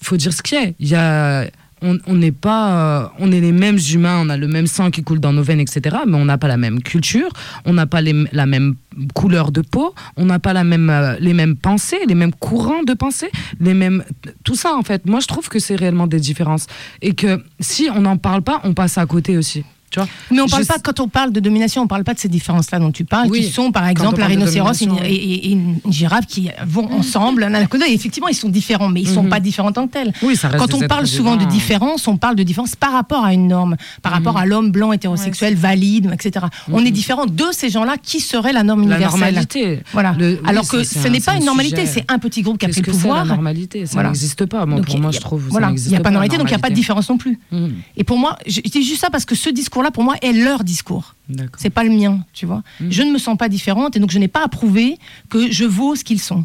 faut 0.00 0.16
dire 0.16 0.32
ce 0.32 0.42
qui 0.42 0.54
est. 0.54 0.74
Il 0.80 0.88
y 0.88 0.94
a, 0.94 1.46
on 1.82 2.14
n'est 2.14 2.32
pas, 2.32 2.72
euh, 2.72 3.08
on 3.18 3.32
est 3.32 3.40
les 3.40 3.52
mêmes 3.52 3.78
humains, 3.92 4.20
on 4.24 4.28
a 4.28 4.36
le 4.36 4.46
même 4.48 4.66
sang 4.66 4.90
qui 4.90 5.02
coule 5.02 5.20
dans 5.20 5.32
nos 5.32 5.42
veines, 5.42 5.60
etc. 5.60 5.96
Mais 6.06 6.16
on 6.16 6.24
n'a 6.24 6.38
pas 6.38 6.48
la 6.48 6.56
même 6.56 6.82
culture, 6.82 7.28
on 7.64 7.72
n'a 7.72 7.86
pas 7.86 8.00
les- 8.00 8.24
la 8.32 8.46
même 8.46 8.74
couleur 9.14 9.50
de 9.52 9.60
peau, 9.62 9.94
on 10.16 10.24
n'a 10.26 10.38
pas 10.38 10.52
la 10.52 10.64
même, 10.64 10.90
euh, 10.90 11.16
les 11.20 11.34
mêmes 11.34 11.56
pensées, 11.56 11.98
les 12.06 12.14
mêmes 12.14 12.32
courants 12.32 12.82
de 12.84 12.94
pensée, 12.94 13.30
les 13.60 13.74
mêmes, 13.74 14.04
tout 14.44 14.54
ça 14.54 14.74
en 14.76 14.82
fait. 14.82 15.06
Moi, 15.06 15.20
je 15.20 15.26
trouve 15.26 15.48
que 15.48 15.58
c'est 15.58 15.76
réellement 15.76 16.06
des 16.06 16.20
différences 16.20 16.66
et 17.00 17.14
que 17.14 17.42
si 17.60 17.88
on 17.94 18.02
n'en 18.02 18.16
parle 18.16 18.42
pas, 18.42 18.60
on 18.64 18.74
passe 18.74 18.98
à 18.98 19.06
côté 19.06 19.36
aussi. 19.36 19.64
Tu 19.92 19.98
vois 19.98 20.08
Mais 20.30 20.40
on 20.40 20.46
parle 20.48 20.62
Je 20.62 20.68
pas, 20.68 20.78
quand 20.82 20.98
on 21.00 21.08
parle 21.08 21.32
de 21.32 21.38
domination, 21.40 21.82
on 21.82 21.86
parle 21.86 22.02
pas 22.02 22.14
de 22.14 22.18
ces 22.18 22.28
différences-là 22.28 22.78
dont 22.78 22.90
tu 22.90 23.04
parles, 23.04 23.28
Oui. 23.30 23.40
qui 23.42 23.50
sont 23.52 23.70
par 23.70 23.86
exemple 23.86 24.22
un 24.22 24.26
rhinocéros 24.26 24.80
et 24.80 24.84
une, 24.84 24.90
domination, 24.90 25.10
oui. 25.12 25.16
et- 25.16 25.46
et 25.48 25.52
une 25.52 25.76
girafe 25.88 26.26
qui 26.26 26.48
vont 26.66 26.90
ensemble 26.92 27.42
l'un 27.42 27.54
à 27.54 27.66
côté. 27.66 27.90
Et 27.90 27.94
effectivement, 27.94 28.28
ils 28.28 28.34
sont 28.34 28.48
différents, 28.48 28.88
mais 28.88 29.02
ils 29.02 29.08
sont 29.08 29.22
Mhm. 29.22 29.28
pas 29.28 29.38
différents 29.40 29.68
en 29.68 29.72
tant 29.72 29.86
que 29.86 29.92
tels. 29.92 30.12
Oui, 30.22 30.34
ça 30.34 30.48
reste 30.48 30.58
Quand 30.64 30.74
on 30.74 30.80
parle 30.88 31.06
souvent 31.06 31.34
de 31.36 31.40
vivants. 31.40 31.50
différence, 31.52 32.08
on 32.08 32.16
parle 32.16 32.36
de 32.36 32.42
différence 32.42 32.74
par 32.74 32.92
rapport 32.92 33.24
à 33.24 33.34
une 33.34 33.48
norme, 33.48 33.76
par 34.00 34.12
rapport 34.12 34.38
à 34.38 34.46
l'homme 34.46 34.70
blanc 34.72 34.92
hétérosexuel 34.92 35.54
valide, 35.54 36.10
etc. 36.12 36.46
On 36.72 36.84
est 36.84 36.90
différent 36.90 37.26
de 37.26 37.44
ces 37.52 37.68
gens-là 37.68 37.96
qui 38.02 38.20
serait 38.20 38.52
la 38.54 38.62
norme 38.62 38.88
La 38.88 38.96
universelle. 38.96 39.20
normalité. 39.20 39.80
Voilà. 39.92 40.14
Le- 40.18 40.32
oui, 40.34 40.38
Alors 40.46 40.66
que 40.66 40.82
ce 40.84 41.06
n'est 41.08 41.20
pas 41.20 41.32
un 41.32 41.36
une 41.38 41.44
normalité, 41.44 41.84
c'est 41.86 42.10
un 42.10 42.18
petit 42.18 42.40
groupe 42.42 42.56
qui 42.58 42.64
a 42.66 42.68
pris 42.70 42.80
le 42.80 42.90
pouvoir. 42.92 43.24
la 43.26 43.34
normalité? 43.34 43.84
Ça 43.86 43.92
Voilà. 43.92 44.08
n'existe 44.08 44.46
pas. 44.46 44.64
Moi, 44.64 44.76
Donc, 44.78 44.86
pour 44.86 44.98
moi, 44.98 45.10
je 45.10 45.20
trouve 45.20 45.42
voilà, 45.50 45.70
il 45.76 45.88
n'y 45.88 45.96
a 45.96 45.98
pas 45.98 46.04
de 46.04 46.04
la 46.04 46.10
normalité, 46.12 46.38
donc 46.38 46.46
il 46.48 46.52
n'y 46.52 46.56
a 46.56 46.58
pas 46.60 46.70
de 46.70 46.74
différence 46.74 47.08
non 47.10 47.18
plus. 47.18 47.38
Mhm. 47.50 47.72
Et 47.98 48.04
pour 48.04 48.16
moi, 48.18 48.38
je, 48.46 48.60
dis 48.62 48.82
juste 48.82 49.00
ça 49.02 49.10
parce 49.10 49.24
que 49.26 49.34
ce 49.34 49.50
discours-là 49.50 49.81
discours-là, 49.82 49.90
pour 49.90 50.04
moi, 50.04 50.16
est 50.22 50.32
leur 50.32 50.64
discours. 50.64 51.14
C'est 51.56 51.70
pas 51.70 51.84
le 51.84 51.90
mien, 51.90 52.20
tu 52.32 52.46
vois. 52.46 52.62
Mm. 52.80 52.90
Je 52.90 53.02
ne 53.02 53.12
me 53.12 53.18
sens 53.18 53.36
pas 53.36 53.48
différente 53.48 53.96
et 53.96 54.00
donc 54.00 54.10
je 54.10 54.18
n'ai 54.18 54.28
pas 54.28 54.44
à 54.44 54.48
prouver 54.48 54.98
que 55.30 55.50
je 55.50 55.64
vaux 55.64 55.96
ce 55.96 56.04
qu'ils 56.04 56.20
sont. 56.20 56.44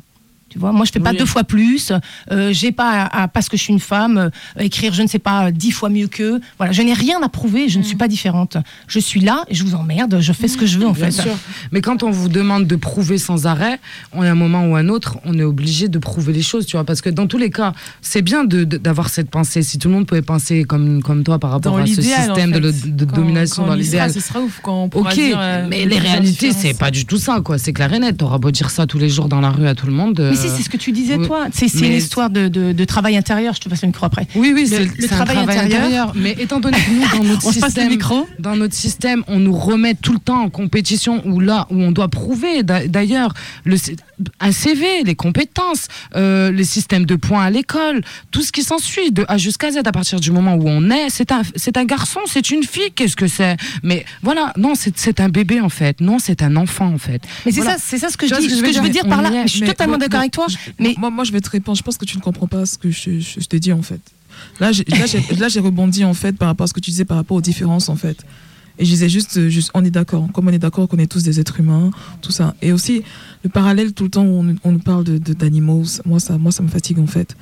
Tu 0.49 0.59
vois, 0.59 0.71
moi 0.71 0.85
je 0.85 0.91
fais 0.93 0.99
pas 1.01 1.11
Oui. 1.11 1.17
deux 1.17 1.25
fois 1.25 1.43
plus, 1.43 1.91
euh, 2.31 2.53
j'ai 2.53 2.71
pas 2.71 2.89
à, 3.03 3.23
à- 3.23 3.27
parce 3.27 3.49
que 3.49 3.57
je 3.57 3.63
suis 3.63 3.73
une 3.73 3.81
femme 3.81 4.17
euh, 4.17 4.29
écrire 4.63 4.93
je 4.93 5.01
ne 5.01 5.07
sais 5.07 5.19
pas 5.19 5.51
dix 5.51 5.71
fois 5.71 5.89
mieux 5.89 6.07
qu'eux. 6.07 6.39
Voilà, 6.57 6.71
je 6.71 6.81
n'ai 6.81 6.93
rien 6.93 7.21
à 7.21 7.27
prouver, 7.27 7.67
je 7.67 7.77
ne 7.79 7.83
suis 7.83 7.97
pas 7.97 8.07
différente. 8.07 8.55
Je 8.87 8.99
suis 8.99 9.19
là, 9.19 9.43
et 9.49 9.55
je 9.55 9.63
vous 9.65 9.75
emmerde, 9.75 10.19
je 10.21 10.31
fais 10.33 10.47
ce 10.47 10.55
que 10.55 10.65
je 10.65 10.79
veux 10.79 10.87
en 10.87 10.91
Bien 10.93 11.05
fait. 11.11 11.23
sûr. 11.23 11.31
Mais 11.73 11.81
quand 11.81 12.01
on 12.01 12.11
vous 12.11 12.29
demande 12.29 12.65
de 12.65 12.75
prouver 12.77 13.17
sans 13.17 13.45
arrêt, 13.45 13.79
on 14.13 14.21
a 14.21 14.31
un 14.31 14.35
moment 14.35 14.65
ou 14.67 14.75
un 14.77 14.87
autre, 14.87 15.17
on 15.25 15.37
est 15.37 15.43
obligé 15.43 15.89
de 15.89 15.99
prouver 15.99 16.31
les 16.31 16.41
choses, 16.41 16.65
tu 16.65 16.77
vois. 16.77 16.85
Parce 16.85 17.01
que 17.01 17.09
dans 17.09 17.27
tous 17.27 17.37
les 17.37 17.49
cas, 17.49 17.73
c'est 18.01 18.21
bien 18.21 18.45
de- 18.45 18.63
de- 18.63 18.77
d'avoir 18.77 19.09
cette 19.09 19.29
pensée. 19.29 19.61
Si 19.63 19.77
tout 19.79 19.89
le 19.89 19.95
monde 19.95 20.07
pouvait 20.07 20.21
penser 20.21 20.63
comme, 20.63 21.03
comme 21.03 21.23
toi 21.25 21.39
par 21.39 21.51
rapport 21.51 21.73
Dans 21.73 21.79
à 21.79 21.85
ce 21.85 21.91
en 21.99 22.01
système 22.01 22.51
de, 22.51 22.71
Quand- 23.05 23.15
domination 23.15 23.63
quand 23.63 23.69
dans 23.69 23.75
l'idéal. 23.75 24.13
ce 24.13 24.21
sera 24.21 24.39
ouf 24.39 24.59
quand 24.63 24.83
on 24.83 24.89
pourra 24.89 25.09
Ok, 25.09 25.15
dire, 25.15 25.37
euh, 25.39 25.67
mais 25.69 25.83
le 25.83 25.89
les 25.89 25.99
réalités, 25.99 26.51
c'est 26.53 26.77
pas 26.77 26.89
du 26.91 27.05
tout 27.05 27.17
ça, 27.17 27.41
quoi. 27.43 27.57
C'est 27.57 27.73
clair 27.73 27.91
et 27.93 27.99
net. 27.99 28.17
T'auras 28.17 28.37
beau 28.37 28.51
dire 28.51 28.69
ça 28.69 28.87
tous 28.87 28.97
les 28.97 29.09
jours 29.09 29.27
dans 29.27 29.41
la 29.41 29.49
rue 29.49 29.67
à 29.67 29.75
tout 29.75 29.87
le 29.87 29.93
monde. 29.93 30.19
Euh, 30.37 30.41
si, 30.41 30.49
c'est 30.55 30.63
ce 30.63 30.69
que 30.69 30.77
tu 30.77 30.91
disais, 30.91 31.17
toi. 31.17 31.47
C'est 31.51 31.67
c'est 31.67 31.85
une 31.87 31.93
histoire 31.93 32.29
de, 32.29 32.47
de- 32.47 32.71
de 32.73 32.85
travail 32.85 33.17
intérieur. 33.17 33.53
Je 33.55 33.59
te 33.61 33.69
passe 33.69 33.81
le 33.81 33.87
micro 33.87 34.05
après. 34.05 34.27
Oui, 34.35 34.51
oui, 34.53 34.67
c'est 34.67 34.79
le 34.79 34.85
un 35.03 35.07
travail 35.07 35.37
intérieur. 35.37 36.13
Mais 36.15 36.35
étant 36.39 36.59
donné 36.59 36.77
que 36.77 36.91
nous, 36.91 37.17
dans 37.17 37.23
notre 37.29 37.45
On 37.47 37.51
passe 37.51 37.55
le 37.61 37.61
système, 37.67 37.89
micro 37.89 38.27
dans 38.39 38.55
notre 38.55 38.73
système, 38.75 39.23
on 39.27 39.39
nous 39.39 39.55
remet 39.57 39.95
tout 39.95 40.13
le 40.13 40.19
temps 40.19 40.41
en 40.43 40.49
compétition 40.49 41.21
où 41.25 41.39
là 41.39 41.67
où 41.69 41.75
on 41.81 41.91
doit 41.91 42.07
prouver. 42.07 42.63
D'a- 42.63 42.87
D'ailleurs, 42.87 43.33
le 43.63 43.77
un 44.39 44.51
CV, 44.51 45.03
les 45.03 45.15
compétences, 45.15 45.87
euh, 46.15 46.51
les 46.51 46.63
systèmes 46.63 47.05
de 47.05 47.15
points 47.15 47.43
à 47.43 47.49
l'école, 47.49 48.01
tout 48.31 48.41
ce 48.41 48.51
qui 48.51 48.63
s'ensuit 48.63 49.11
de 49.11 49.25
A 49.27 49.37
jusqu'à 49.37 49.71
Z 49.71 49.77
à 49.85 49.91
partir 49.91 50.19
du 50.19 50.31
moment 50.31 50.55
où 50.55 50.63
on 50.67 50.89
est, 50.89 51.09
c'est 51.09 51.31
un, 51.31 51.41
c'est 51.55 51.77
un 51.77 51.85
garçon, 51.85 52.19
c'est 52.25 52.49
une 52.49 52.63
fille, 52.63 52.91
qu'est-ce 52.95 53.15
que 53.15 53.27
c'est? 53.27 53.57
Mais 53.83 54.05
voilà, 54.23 54.53
non, 54.57 54.73
c'est 54.75 54.97
c'est 54.97 55.19
un 55.19 55.29
bébé 55.29 55.61
en 55.61 55.69
fait. 55.69 56.01
Non, 56.01 56.17
c'est 56.19 56.41
un 56.41 56.55
enfant 56.55 56.87
en 56.93 56.97
fait. 56.97 57.21
Mais 57.45 57.51
c'est 57.51 57.61
ça, 57.61 57.75
c'est 57.79 57.97
ça 57.99 58.09
ce 58.09 58.17
que 58.17 58.25
je 58.27 58.33
Tu 58.33 58.39
vois 58.41 58.47
dis. 58.49 58.55
Ce 58.55 58.61
que 58.63 58.71
je 58.73 58.79
veux 58.81 58.89
dire 58.89 59.07
par 59.07 59.21
là, 59.21 59.31
est. 59.31 59.47
je 59.47 59.57
suis 59.57 59.61
totalement 59.61 59.97
d'accord 59.97 60.19
avec 60.21 60.31
toi. 60.31 60.47
je- 60.49 60.57
Mais 60.79 60.95
moi, 60.97 61.09
moi, 61.09 61.23
je 61.23 61.31
vais 61.31 61.41
te 61.41 61.49
répondre. 61.49 61.77
Je 61.77 61.83
pense 61.83 61.97
que 61.97 62.05
tu 62.05 62.17
ne 62.17 62.21
comprends 62.21 62.47
pas 62.47 62.65
ce 62.65 62.77
que 62.77 62.89
je, 62.91 63.19
je- 63.19 63.39
je 63.39 63.45
te 63.45 63.55
dis 63.57 63.71
en 63.73 63.81
fait. 63.81 64.01
Là, 64.59 64.71
j'ai- 64.71 64.83
là, 64.85 65.05
j'ai 65.05 65.21
là, 65.39 65.47
j'ai 65.49 65.59
rebondi 65.59 66.03
en 66.05 66.13
fait 66.13 66.33
par 66.37 66.47
rapport 66.47 66.65
à 66.65 66.67
ce 66.67 66.73
que 66.73 66.79
tu 66.79 66.89
disais 66.91 67.05
par 67.05 67.17
rapport 67.17 67.37
aux 67.37 67.41
différences 67.41 67.89
en 67.89 67.95
fait. 67.95 68.17
Et 68.79 68.85
je 68.85 68.89
disais 68.91 69.09
juste, 69.09 69.37
euh, 69.37 69.49
juste 69.49 69.71
on 69.73 69.83
est 69.83 69.89
d'accord. 69.91 70.27
Comme 70.33 70.47
on 70.47 70.51
est 70.51 70.59
d'accord 70.59 70.87
qu'on 70.87 70.97
est 70.99 71.11
tous 71.11 71.23
des 71.23 71.39
êtres 71.39 71.59
humains, 71.59 71.89
tout 72.21 72.31
ça. 72.31 72.53
Et 72.61 72.71
aussi 72.73 73.03
le 73.43 73.49
parallèle 73.49 73.93
tout 73.93 74.03
le 74.03 74.09
temps 74.09 74.23
où 74.23 74.39
on, 74.43 74.55
on 74.63 74.71
nous 74.71 74.79
parle 74.79 75.03
de 75.03 75.17
de- 75.17 75.33
d'animaux. 75.33 75.83
moi 76.05 76.19
ça, 76.19 76.37
moi 76.37 76.51
ça 76.51 76.61
me 76.63 76.67
fatigue 76.69 76.99
en 76.99 77.07
fait. 77.07 77.35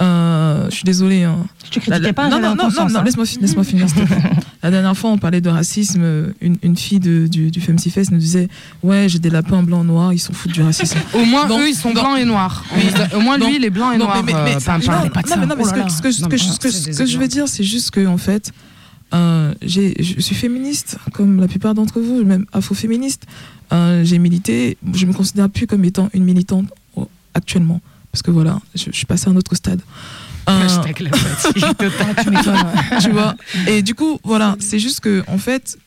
Euh, 0.00 0.66
je 0.70 0.74
suis 0.74 0.84
désolée. 0.84 1.22
Hein. 1.22 1.46
Je 1.64 1.70
te 1.70 1.78
critiquais 1.80 2.12
pas, 2.12 2.28
Non, 2.28 2.40
non, 2.40 2.54
non, 2.56 2.64
conscience, 2.64 2.92
non, 2.92 3.00
hein. 3.00 3.04
laisse-moi 3.04 3.24
fi- 3.26 3.38
laisse-moi 3.40 3.62
finir. 3.62 3.86
La 4.62 4.70
dernière 4.70 4.96
fois, 4.96 5.10
on 5.10 5.18
parlait 5.18 5.40
de 5.40 5.48
racisme. 5.48 6.32
Une, 6.40 6.56
une 6.62 6.76
fille 6.76 6.98
de, 7.00 7.26
du, 7.28 7.50
du 7.50 7.60
FemCFest 7.60 8.10
nous 8.10 8.18
disait 8.18 8.48
Ouais, 8.82 9.06
j'ai 9.08 9.18
des 9.18 9.30
lapins 9.30 9.62
blancs, 9.62 9.86
noirs, 9.86 10.12
ils 10.12 10.18
s'en 10.18 10.32
foutent 10.32 10.52
du 10.52 10.62
racisme. 10.62 10.98
Au 11.14 11.24
moins, 11.24 11.46
Donc- 11.46 11.60
eux, 11.60 11.68
ils 11.68 11.74
sont 11.74 11.92
donc- 11.92 12.02
blancs 12.02 12.18
et 12.18 12.24
noirs. 12.24 12.64
Oui. 12.76 12.82
Au 13.16 13.20
moins, 13.20 13.38
lui, 13.38 13.56
il 13.56 13.64
est 13.64 13.70
blanc 13.70 13.92
et 13.92 13.98
non, 13.98 14.06
noir. 14.06 14.22
mais- 14.24 14.32
mais- 14.32 14.38
euh, 14.38 14.54
non, 14.54 14.60
pas 14.60 15.22
de 15.22 15.28
non, 15.28 15.34
ça. 15.34 15.46
non, 15.46 15.46
mais 15.56 15.62
Oh 15.62 15.64
ce 15.64 15.70
là 15.70 15.72
que- 15.72 15.78
là. 15.80 15.88
ce 15.88 16.02
que- 16.02 16.10
ce 16.12 16.22
Non, 16.22 16.28
que 16.28 16.32
mais 16.32 16.38
je- 16.38 16.44
ça, 16.44 16.52
ce 16.54 16.58
que- 16.58 16.70
c'est 16.70 16.78
ce 16.92 16.98
des 16.98 17.04
que 17.04 17.06
je 17.06 17.18
veux 17.18 17.28
dire, 17.28 17.46
c'est 17.48 17.64
juste 17.64 17.90
que, 17.92 18.04
en 18.06 18.18
fait, 18.18 18.50
euh, 19.14 19.54
je 19.62 20.20
suis 20.20 20.34
féministe, 20.34 20.96
comme 21.12 21.40
la 21.40 21.48
plupart 21.48 21.74
d'entre 21.74 22.00
vous, 22.00 22.24
même 22.24 22.46
afro-féministe. 22.52 23.24
Euh, 23.72 24.04
j'ai 24.04 24.18
milité, 24.18 24.76
je 24.94 25.06
me 25.06 25.12
considère 25.12 25.48
plus 25.48 25.66
comme 25.66 25.84
étant 25.84 26.08
une 26.12 26.24
militante 26.24 26.66
actuellement, 27.34 27.80
parce 28.10 28.22
que 28.22 28.30
voilà, 28.30 28.60
je, 28.74 28.84
je 28.86 28.96
suis 28.96 29.06
passée 29.06 29.28
à 29.28 29.30
un 29.32 29.36
autre 29.36 29.54
stade. 29.54 29.80
Euh, 30.48 30.62
la 31.10 31.16
fatigue 31.16 32.34
tu 33.00 33.10
vois. 33.10 33.34
Et 33.68 33.80
du 33.82 33.94
coup, 33.94 34.18
voilà, 34.24 34.56
c'est 34.58 34.78
juste 34.78 35.00
que, 35.00 35.22
en 35.28 35.38
fait, 35.38 35.78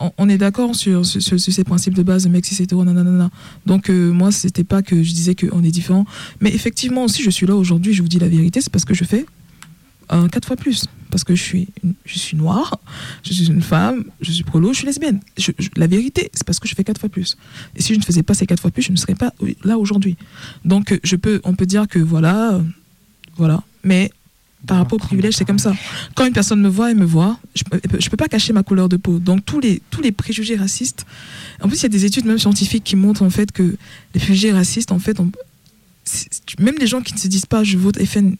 on, 0.00 0.10
on 0.18 0.28
est 0.28 0.38
d'accord 0.38 0.74
sur, 0.74 1.04
sur, 1.04 1.20
sur- 1.20 1.38
sur 1.40 1.52
ces 1.52 1.64
principes 1.64 1.94
de 1.94 2.02
base, 2.02 2.26
mec, 2.28 2.46
si 2.46 2.54
c'est 2.54 2.62
hétéro, 2.64 2.84
nanana. 2.84 3.30
Donc, 3.66 3.90
euh, 3.90 4.12
moi, 4.12 4.30
c'était 4.32 4.64
pas 4.64 4.82
que 4.82 5.02
je 5.02 5.12
disais 5.12 5.34
qu'on 5.34 5.62
est 5.64 5.70
différent. 5.70 6.06
Mais 6.40 6.54
effectivement, 6.54 7.08
si 7.08 7.22
je 7.22 7.30
suis 7.30 7.46
là 7.46 7.54
aujourd'hui, 7.56 7.92
je 7.92 8.02
vous 8.02 8.08
dis 8.08 8.18
la 8.18 8.28
vérité, 8.28 8.60
c'est 8.60 8.70
parce 8.70 8.84
que 8.84 8.94
je 8.94 9.04
fais 9.04 9.26
euh, 10.12 10.28
quatre 10.28 10.46
fois 10.46 10.56
plus. 10.56 10.86
Parce 11.14 11.22
que 11.22 11.36
je 11.36 11.42
suis, 11.44 11.68
une- 11.84 11.94
je 12.04 12.18
suis 12.18 12.36
noire, 12.36 12.76
je 13.22 13.32
suis 13.32 13.46
une 13.46 13.62
femme, 13.62 14.02
je 14.20 14.32
suis 14.32 14.42
prolo, 14.42 14.72
je 14.72 14.78
suis 14.78 14.86
lesbienne. 14.86 15.20
Je- 15.38 15.52
je- 15.60 15.68
la 15.76 15.86
vérité, 15.86 16.28
c'est 16.34 16.42
parce 16.44 16.58
que 16.58 16.66
je 16.66 16.74
fais 16.74 16.82
quatre 16.82 16.98
fois 17.00 17.08
plus. 17.08 17.36
Et 17.76 17.82
si 17.82 17.94
je 17.94 18.00
ne 18.00 18.04
faisais 18.04 18.24
pas 18.24 18.34
ces 18.34 18.46
quatre 18.46 18.58
fois 18.60 18.72
plus, 18.72 18.82
je 18.82 18.90
ne 18.90 18.96
serais 18.96 19.14
pas 19.14 19.32
là 19.62 19.78
aujourd'hui. 19.78 20.16
Donc, 20.64 20.90
euh, 20.90 20.98
je 21.04 21.14
peux, 21.14 21.40
on 21.44 21.54
peut 21.54 21.66
dire 21.66 21.86
que 21.86 22.00
voilà, 22.00 22.60
voilà. 23.36 23.62
Mais 23.84 24.10
par 24.66 24.78
rapport 24.78 24.96
au 24.96 24.98
privilège, 25.06 25.34
c'est 25.36 25.44
comme 25.44 25.60
ça. 25.60 25.72
Quand 26.16 26.26
une 26.26 26.32
personne 26.32 26.60
me 26.60 26.68
voit, 26.68 26.90
elle 26.90 26.96
me 26.96 27.04
voit. 27.04 27.38
Je 27.54 27.62
je 28.00 28.08
peux 28.08 28.16
pas 28.16 28.26
cacher 28.28 28.52
ma 28.52 28.64
couleur 28.64 28.88
de 28.88 28.96
peau. 28.96 29.20
Donc 29.20 29.44
tous 29.46 29.60
les 29.60 29.80
tous 29.90 30.00
les 30.02 30.10
préjugés 30.10 30.56
racistes. 30.56 31.06
En 31.60 31.68
plus, 31.68 31.76
il 31.78 31.82
y 31.84 31.86
a 31.86 31.90
des 31.90 32.04
études 32.06 32.24
même 32.26 32.40
scientifiques 32.40 32.82
qui 32.82 32.96
montrent 32.96 33.22
en 33.22 33.30
fait 33.30 33.52
que 33.52 33.76
les 34.14 34.20
préjugés 34.20 34.50
racistes, 34.52 34.90
en 34.90 34.98
fait, 34.98 35.20
on- 35.20 35.30
même 36.58 36.74
les 36.80 36.86
gens 36.88 37.02
qui 37.02 37.14
ne 37.14 37.18
se 37.20 37.28
disent 37.28 37.46
pas 37.46 37.62
je 37.64 37.78
vote 37.78 37.98
FN, 38.04 38.34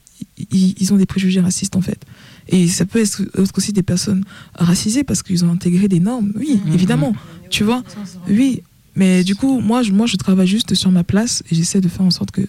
ils, 0.50 0.74
ils 0.78 0.92
ont 0.92 0.96
des 0.96 1.06
préjugés 1.06 1.40
racistes 1.40 1.76
en 1.76 1.80
fait. 1.80 2.00
Et 2.48 2.68
ça 2.68 2.84
peut 2.84 3.00
être 3.00 3.22
être 3.22 3.56
aussi 3.56 3.72
des 3.72 3.82
personnes 3.82 4.24
racisées 4.54 5.04
parce 5.04 5.22
qu'ils 5.22 5.44
ont 5.44 5.50
intégré 5.50 5.88
des 5.88 6.00
normes. 6.00 6.32
Oui, 6.36 6.60
évidemment. 6.72 7.14
Tu 7.50 7.64
vois? 7.64 7.82
Oui. 8.28 8.62
Mais 8.96 9.24
du 9.24 9.34
coup, 9.34 9.60
moi, 9.60 9.82
je, 9.82 9.92
moi, 9.92 10.06
je 10.06 10.16
travaille 10.16 10.46
juste 10.46 10.74
sur 10.74 10.90
ma 10.90 11.04
place 11.04 11.42
et 11.50 11.54
j'essaie 11.54 11.80
de 11.80 11.88
faire 11.88 12.06
en 12.06 12.10
sorte 12.10 12.30
que 12.30 12.42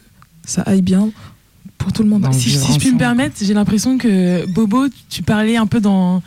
ça 0.46 0.62
aille 0.64 0.82
bien 0.82 1.10
pour 1.78 1.92
tout 1.92 2.04
le 2.04 2.10
monde. 2.10 2.28
Si, 2.34 2.50
si 2.52 2.74
je 2.74 2.78
puis 2.80 2.92
me 2.92 2.98
permettre, 2.98 3.38
j'ai 3.42 3.54
l'impression 3.54 3.98
que 3.98 4.46
Bobo, 4.48 4.86
tu 5.10 5.24
parlais 5.24 5.58
un 5.58 5.68
peu 5.68 5.80
dans 5.80 6.22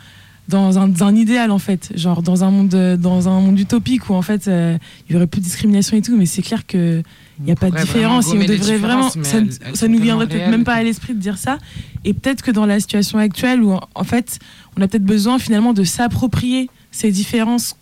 dans 0.47 0.79
un, 0.79 0.87
dans 0.87 1.05
un 1.05 1.15
idéal 1.15 1.51
en 1.51 1.59
fait, 1.59 1.91
genre 1.95 2.23
dans 2.23 2.43
un 2.43 2.49
monde 2.49 2.97
dans 2.99 3.29
un 3.29 3.39
monde 3.39 3.59
utopique 3.59 4.09
où 4.09 4.15
en 4.15 4.23
fait 4.23 4.47
euh, 4.47 4.77
il 5.07 5.13
y 5.13 5.15
aurait 5.15 5.27
plus 5.27 5.41
de 5.41 5.45
discrimination 5.45 5.95
et 5.95 6.01
tout, 6.01 6.17
mais 6.17 6.25
c'est 6.25 6.41
clair 6.41 6.65
que 6.65 7.03
il 7.39 7.45
n'y 7.45 7.51
a 7.51 7.55
pas 7.55 7.69
de 7.69 7.75
différence 7.77 8.27
et 8.33 8.37
on 8.37 8.45
devrait 8.45 8.77
vraiment 8.77 9.09
ça, 9.09 9.19
elles- 9.37 9.53
ça 9.53 9.59
elles 9.65 9.75
sont 9.77 9.87
nous 9.87 9.99
viendrait 9.99 10.27
peut-être 10.27 10.49
même 10.51 10.63
pas 10.65 10.73
à 10.73 10.83
l'esprit 10.83 11.13
de 11.13 11.19
dire 11.19 11.37
ça. 11.37 11.57
Et 12.05 12.13
peut-être 12.13 12.41
que 12.41 12.51
dans 12.51 12.65
la 12.65 12.79
situation 12.79 13.17
actuelle 13.17 13.63
où 13.63 13.73
en, 13.95 14.03
fait 14.03 14.39
on 14.77 14.81
a 14.81 14.87
peut-être 14.87 15.05
besoin 15.05 15.39
finalement 15.39 15.73
de 15.73 15.83
s'approprier 15.83 16.69
ces 16.91 17.11
différences 17.11 17.75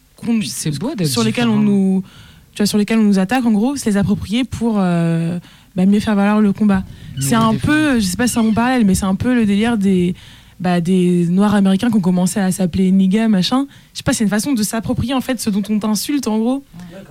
sur 1.06 1.24
lesquelles 1.24 1.50
on 1.50 1.60
nous 1.60 2.04
tu 2.54 2.58
vois, 2.64 2.66
sur 2.68 2.78
lesquelles 2.78 3.00
on 3.00 3.04
nous 3.04 3.20
attaque 3.20 3.46
en 3.46 3.52
gros, 3.52 3.76
c'est 3.76 3.92
les 3.92 3.98
approprier 3.98 4.44
pour 4.44 4.78
euh, 4.80 5.40
bah, 5.76 5.86
mieux 5.86 6.00
faire 6.00 6.16
valoir 6.16 6.40
le 6.42 6.54
combat. 6.54 6.84
C'est 7.20 7.36
un 7.36 7.54
peu, 7.56 8.00
je 8.00 8.06
sais 8.06 8.18
pas 8.18 8.28
si 8.28 8.34
c'est 8.34 8.40
un 8.40 8.44
bon 8.44 8.54
parallèle, 8.54 8.86
mais 8.86 8.96
c'est 8.96 9.06
un 9.06 9.16
peu 9.16 9.34
le 9.36 9.46
délire 9.46 9.78
des, 9.78 10.16
bah, 10.60 10.82
des 10.82 11.28
Noirs 11.28 11.54
américains 11.56 11.90
qui 11.90 11.98
ont 11.98 12.02
commencé 12.02 12.40
à 12.40 12.52
s'appeler 12.52 12.92
nigga, 12.92 13.28
machin. 13.28 13.68
Je 13.94 13.98
sais 14.00 14.04
pas, 14.04 14.14
c'est 14.14 14.24
une 14.24 14.30
façon 14.30 14.54
de 14.54 14.64
s'approprier 14.64 15.14
en 15.14 15.22
fait 15.22 15.40
ce 15.40 15.50
dont 15.50 15.62
on 15.70 15.78
t'insulte 15.80 16.28
en 16.28 16.40
gros 16.40 16.64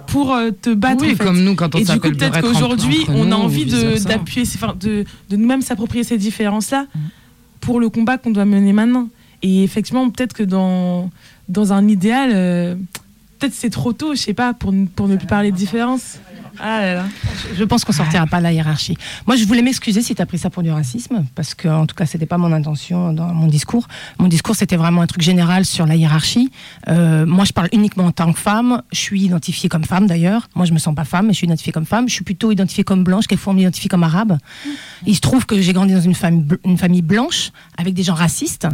pour 0.08 0.32
euh, 0.34 0.50
te 0.50 0.70
battre. 0.74 1.02
Oui, 1.02 1.12
en 1.12 1.16
fait. 1.16 1.24
comme 1.24 1.42
nous, 1.44 1.54
quand 1.54 1.74
on 1.74 1.78
Et 1.78 1.82
du 1.82 1.86
coup, 1.86 1.92
s'appelle 1.92 2.16
peut-être 2.16 2.40
qu'aujourd'hui, 2.40 2.98
on 3.08 3.30
a 3.30 3.36
envie 3.36 3.64
de- 3.66 4.02
d'appuyer, 4.06 4.46
enfin, 4.56 4.74
de, 4.80 5.04
de 5.30 5.36
nous-mêmes 5.36 5.62
s'approprier 5.62 6.02
ces 6.04 6.18
différences-là 6.18 6.86
pour 7.60 7.80
le 7.80 7.88
combat 7.88 8.18
qu'on 8.18 8.30
doit 8.30 8.44
mener 8.44 8.72
maintenant. 8.72 9.08
Et 9.42 9.62
effectivement, 9.62 10.08
peut-être 10.10 10.32
que 10.32 10.42
dans, 10.42 11.10
dans 11.48 11.72
un 11.72 11.86
idéal, 11.88 12.30
euh, 12.34 12.74
peut-être 13.38 13.54
c'est 13.54 13.70
trop 13.70 13.92
tôt, 13.92 14.14
je 14.14 14.20
sais 14.20 14.34
pas, 14.34 14.54
pour, 14.54 14.72
ne- 14.72 14.86
pour 14.86 15.08
ne 15.08 15.16
plus 15.16 15.26
parler 15.26 15.52
de 15.52 15.56
différence. 15.56 16.18
Ah. 16.60 17.04
Je 17.56 17.64
pense 17.64 17.84
qu'on 17.84 17.92
sortira 17.92 18.26
pas 18.26 18.38
de 18.38 18.44
la 18.44 18.52
hiérarchie. 18.52 18.96
Moi, 19.26 19.36
je 19.36 19.44
voulais 19.44 19.62
m'excuser 19.62 20.02
si 20.02 20.14
tu 20.14 20.22
as 20.22 20.26
pris 20.26 20.38
ça 20.38 20.50
pour 20.50 20.62
du 20.62 20.70
racisme, 20.70 21.24
parce 21.34 21.54
que 21.54 21.68
en 21.68 21.86
tout 21.86 21.94
cas, 21.94 22.06
c'était 22.06 22.26
pas 22.26 22.38
mon 22.38 22.52
intention 22.52 23.12
dans 23.12 23.32
mon 23.32 23.46
discours. 23.46 23.86
Mon 24.18 24.28
discours, 24.28 24.56
c'était 24.56 24.76
vraiment 24.76 25.02
un 25.02 25.06
truc 25.06 25.22
général 25.22 25.64
sur 25.64 25.86
la 25.86 25.96
hiérarchie. 25.96 26.50
Euh, 26.88 27.26
moi, 27.26 27.44
je 27.44 27.52
parle 27.52 27.68
uniquement 27.72 28.04
en 28.04 28.12
tant 28.12 28.32
que 28.32 28.38
femme. 28.38 28.82
Je 28.92 28.98
suis 28.98 29.22
identifiée 29.22 29.68
comme 29.68 29.84
femme 29.84 30.06
d'ailleurs. 30.06 30.48
Moi, 30.54 30.66
je 30.66 30.72
me 30.72 30.78
sens 30.78 30.94
pas 30.94 31.04
femme, 31.04 31.26
mais 31.26 31.32
je 31.32 31.38
suis 31.38 31.46
identifiée 31.46 31.72
comme 31.72 31.86
femme. 31.86 32.08
Je 32.08 32.14
suis 32.14 32.24
plutôt 32.24 32.52
identifiée 32.52 32.84
comme 32.84 33.04
blanche. 33.04 33.26
Quelquefois, 33.26 33.52
on 33.52 33.56
m'identifie 33.56 33.88
comme 33.88 34.02
arabe. 34.02 34.38
Il 35.06 35.14
se 35.14 35.20
trouve 35.20 35.46
que 35.46 35.60
j'ai 35.60 35.72
grandi 35.72 35.94
dans 35.94 36.00
une 36.00 36.14
famille 36.78 37.02
blanche 37.02 37.50
avec 37.76 37.94
des 37.94 38.02
gens 38.02 38.14
racistes. 38.14 38.66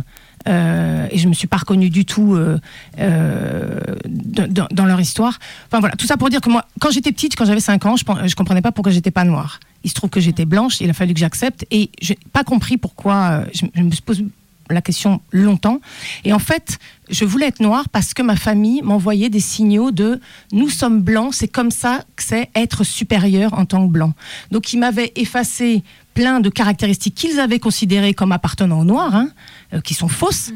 Euh, 0.48 1.06
et 1.10 1.18
je 1.18 1.28
me 1.28 1.34
suis 1.34 1.46
pas 1.46 1.58
reconnue 1.58 1.90
du 1.90 2.04
tout 2.04 2.34
euh, 2.34 2.58
euh, 2.98 3.78
dans- 4.08 4.84
leur 4.86 5.00
histoire. 5.00 5.38
Enfin 5.66 5.80
voilà, 5.80 5.94
tout 5.96 6.06
ça 6.06 6.16
pour 6.16 6.28
dire 6.30 6.40
que 6.40 6.50
moi, 6.50 6.64
quand 6.80 6.90
j'étais 6.90 7.12
petite, 7.12 7.36
quand 7.36 7.44
j'avais 7.44 7.60
5 7.60 7.84
ans, 7.86 7.96
je, 7.96 8.04
je 8.26 8.34
comprenais 8.34 8.62
pas 8.62 8.72
pourquoi 8.72 8.92
j'étais 8.92 9.10
pas 9.10 9.24
noire. 9.24 9.60
Il 9.84 9.90
se 9.90 9.94
trouve 9.94 10.10
que 10.10 10.20
j'étais 10.20 10.44
blanche, 10.44 10.80
il 10.80 10.90
a 10.90 10.92
fallu 10.92 11.14
que 11.14 11.20
j'accepte, 11.20 11.66
et 11.70 11.90
j'ai 12.00 12.18
pas 12.32 12.44
compris 12.44 12.76
pourquoi. 12.76 13.44
Je, 13.54 13.66
je 13.74 13.82
me 13.82 13.90
pose 14.04 14.24
la 14.70 14.80
question 14.80 15.20
longtemps. 15.32 15.80
Et 16.24 16.32
en 16.32 16.38
fait, 16.38 16.78
je 17.10 17.24
voulais 17.24 17.46
être 17.48 17.60
noire 17.60 17.88
parce 17.90 18.14
que 18.14 18.22
ma 18.22 18.36
famille 18.36 18.80
m'envoyait 18.82 19.28
des 19.28 19.40
signaux 19.40 19.90
de 19.90 20.20
nous 20.52 20.70
sommes 20.70 21.00
blancs, 21.02 21.34
c'est 21.34 21.48
comme 21.48 21.70
ça 21.70 22.04
que 22.16 22.22
c'est 22.22 22.48
être 22.54 22.84
supérieur 22.84 23.52
en 23.54 23.66
tant 23.66 23.86
que 23.86 23.92
blanc. 23.92 24.14
Donc 24.50 24.72
ils 24.72 24.78
m'avaient 24.78 25.12
effacé 25.16 25.82
plein 26.14 26.40
de 26.40 26.48
caractéristiques 26.48 27.14
qu'ils 27.14 27.40
avaient 27.40 27.58
considérées 27.58 28.14
comme 28.14 28.32
appartenant 28.32 28.80
aux 28.80 28.84
noirs, 28.84 29.14
hein, 29.14 29.30
euh, 29.72 29.80
qui 29.80 29.94
sont 29.94 30.08
fausses. 30.08 30.52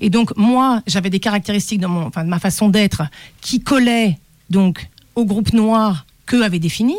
Et 0.00 0.10
donc 0.10 0.36
moi, 0.36 0.82
j'avais 0.86 1.10
des 1.10 1.20
caractéristiques 1.20 1.80
dans 1.80 1.88
mon, 1.88 2.06
enfin, 2.06 2.24
de 2.24 2.28
ma 2.28 2.38
façon 2.38 2.68
d'être 2.68 3.02
qui 3.40 3.60
collaient 3.60 4.18
donc 4.50 4.88
au 5.14 5.24
groupe 5.24 5.52
noir 5.52 6.06
qu'eux 6.26 6.42
avaient 6.42 6.58
défini. 6.58 6.96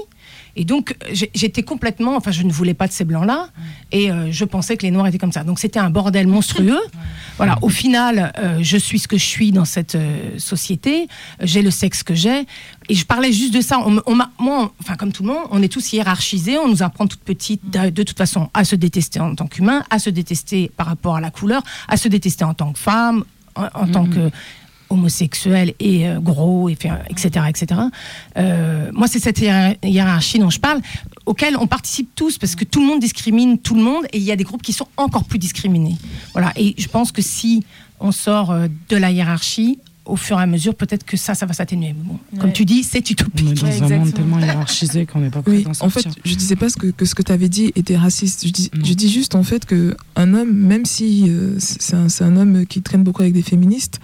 Et 0.60 0.66
donc, 0.66 0.97
j'étais 1.12 1.62
complètement. 1.62 2.18
Enfin, 2.18 2.32
je 2.32 2.41
ne 2.41 2.51
voulais 2.51 2.74
pas 2.74 2.88
de 2.88 2.91
ces 2.91 3.05
blancs-là. 3.05 3.49
Et 3.91 4.12
euh, 4.12 4.32
je 4.32 4.43
pensais 4.43 4.76
que 4.76 4.82
les 4.82 4.91
noirs 4.91 5.05
étaient 5.05 5.20
comme 5.20 5.32
ça. 5.32 5.43
Donc, 5.43 5.60
c'était 5.60 5.80
un 5.80 5.91
bordel 5.91 6.28
monstrueux. 6.28 6.82
Voilà, 7.38 7.60
au 7.62 7.70
final, 7.70 8.34
euh, 8.39 8.58
je 8.64 8.78
suis 8.78 8.97
ce 8.97 9.08
que 9.08 9.16
je 9.16 9.24
suis 9.24 9.51
dans 9.51 9.64
cette 9.64 9.93
euh, 9.93 10.39
société. 10.39 11.08
J'ai 11.39 11.62
le 11.62 11.70
sexe 11.70 12.01
que 12.01 12.16
j'ai. 12.16 12.47
Et 12.89 12.95
je 12.95 13.05
parlais 13.05 13.32
juste 13.32 13.53
de 13.53 13.62
ça. 13.62 13.80
On, 13.86 14.16
moi, 14.16 14.74
enfin, 14.82 14.95
comme 14.95 15.12
tout 15.12 15.22
le 15.22 15.30
monde, 15.30 15.43
on 15.51 15.62
est 15.62 15.72
tous 15.72 15.93
hiérarchisés. 15.93 16.58
On 16.58 16.68
nous 16.68 16.82
apprend 16.82 17.05
toute 17.05 17.20
petite, 17.20 17.62
de, 17.70 18.01
toute 18.01 18.18
façon, 18.18 18.49
à 18.55 18.64
se 18.64 18.76
détester 18.76 19.20
en 19.20 19.36
tant 19.36 19.45
qu'humain, 19.45 19.84
à 19.91 19.99
se 19.99 20.10
détester 20.10 20.72
par 20.76 20.88
rapport 20.88 21.18
à 21.18 21.22
la 21.22 21.30
couleur, 21.30 21.62
à 21.88 21.95
se 21.95 22.08
détester 22.08 22.43
en 22.43 22.55
tant 22.55 22.74
que 22.74 22.80
femme, 22.80 23.24
en, 23.55 23.88
tant 23.88 24.08
que 24.08 24.32
homosexuel 24.89 25.73
et 25.79 26.07
euh, 26.07 26.19
gros, 26.19 26.69
et, 26.69 26.77
etc. 27.09 27.45
etc. 27.49 27.81
Euh, 28.38 28.89
moi, 28.93 29.07
c'est 29.07 29.19
cette 29.19 29.39
hiérarchie 29.83 30.39
dont 30.39 30.49
je 30.49 30.59
parle, 30.59 30.81
auquel 31.25 31.57
on 31.57 31.67
participe 31.67 32.09
tous, 32.15 32.38
parce 32.38 32.55
que 32.55 32.63
tout 32.63 32.81
le 32.81 32.88
monde 32.88 32.99
discrimine 32.99 33.57
tout 33.57 33.75
le 33.75 33.81
monde, 33.81 34.05
et 34.13 34.17
il 34.17 34.23
y 34.23 34.31
a 34.31 34.35
des 34.35 34.43
groupes 34.43 34.61
qui 34.61 34.73
sont 34.73 34.88
encore 34.97 35.23
plus 35.23 35.39
discriminés. 35.39 35.95
Voilà. 36.33 36.53
Et 36.55 36.75
je 36.77 36.88
pense 36.88 37.11
que 37.11 37.21
si 37.21 37.63
on 37.99 38.11
sort 38.11 38.51
euh, 38.51 38.67
de 38.89 38.97
la 38.97 39.11
hiérarchie, 39.11 39.79
au 40.05 40.15
fur 40.15 40.39
et 40.39 40.43
à 40.43 40.45
mesure, 40.45 40.73
peut-être 40.73 41.03
que 41.03 41.17
ça, 41.17 41.35
ça 41.35 41.45
va 41.45 41.53
s'atténuer. 41.53 41.93
Bon, 41.93 42.17
Comme 42.39 42.53
tu 42.53 42.63
dis, 42.63 42.83
c'est 42.83 43.09
utopique. 43.09 43.59
On 43.61 43.67
est 43.67 43.79
dans 43.81 43.91
un 43.91 43.97
monde 43.97 44.13
tellement 44.13 44.39
hiérarchisé 44.39 45.05
qu'on 45.05 45.19
n'est 45.19 45.29
pas 45.29 45.41
prêt 45.41 45.51
oui, 45.51 45.67
En 45.81 45.89
fait, 45.89 46.07
je 46.23 46.35
disais 46.35 46.55
pas 46.55 46.69
que, 46.69 46.88
que 46.88 47.03
ce 47.03 47.13
que 47.13 47.23
tu 47.23 47.31
avais 47.33 47.49
dit 47.49 47.73
était 47.75 47.97
raciste. 47.97 48.47
Je 48.47 48.53
dis, 48.53 48.71
je 48.73 48.93
dis 48.93 49.09
juste 49.09 49.35
en 49.35 49.43
fait 49.43 49.65
que 49.65 49.97
un 50.15 50.33
homme, 50.33 50.53
même 50.53 50.85
si 50.85 51.29
c'est 51.59 51.95
un, 51.95 52.07
un, 52.21 52.38
homme 52.38 52.65
qui 52.65 52.81
traîne 52.81 53.03
beaucoup 53.03 53.21
avec 53.21 53.33
des 53.33 53.41
féministes, 53.41 53.99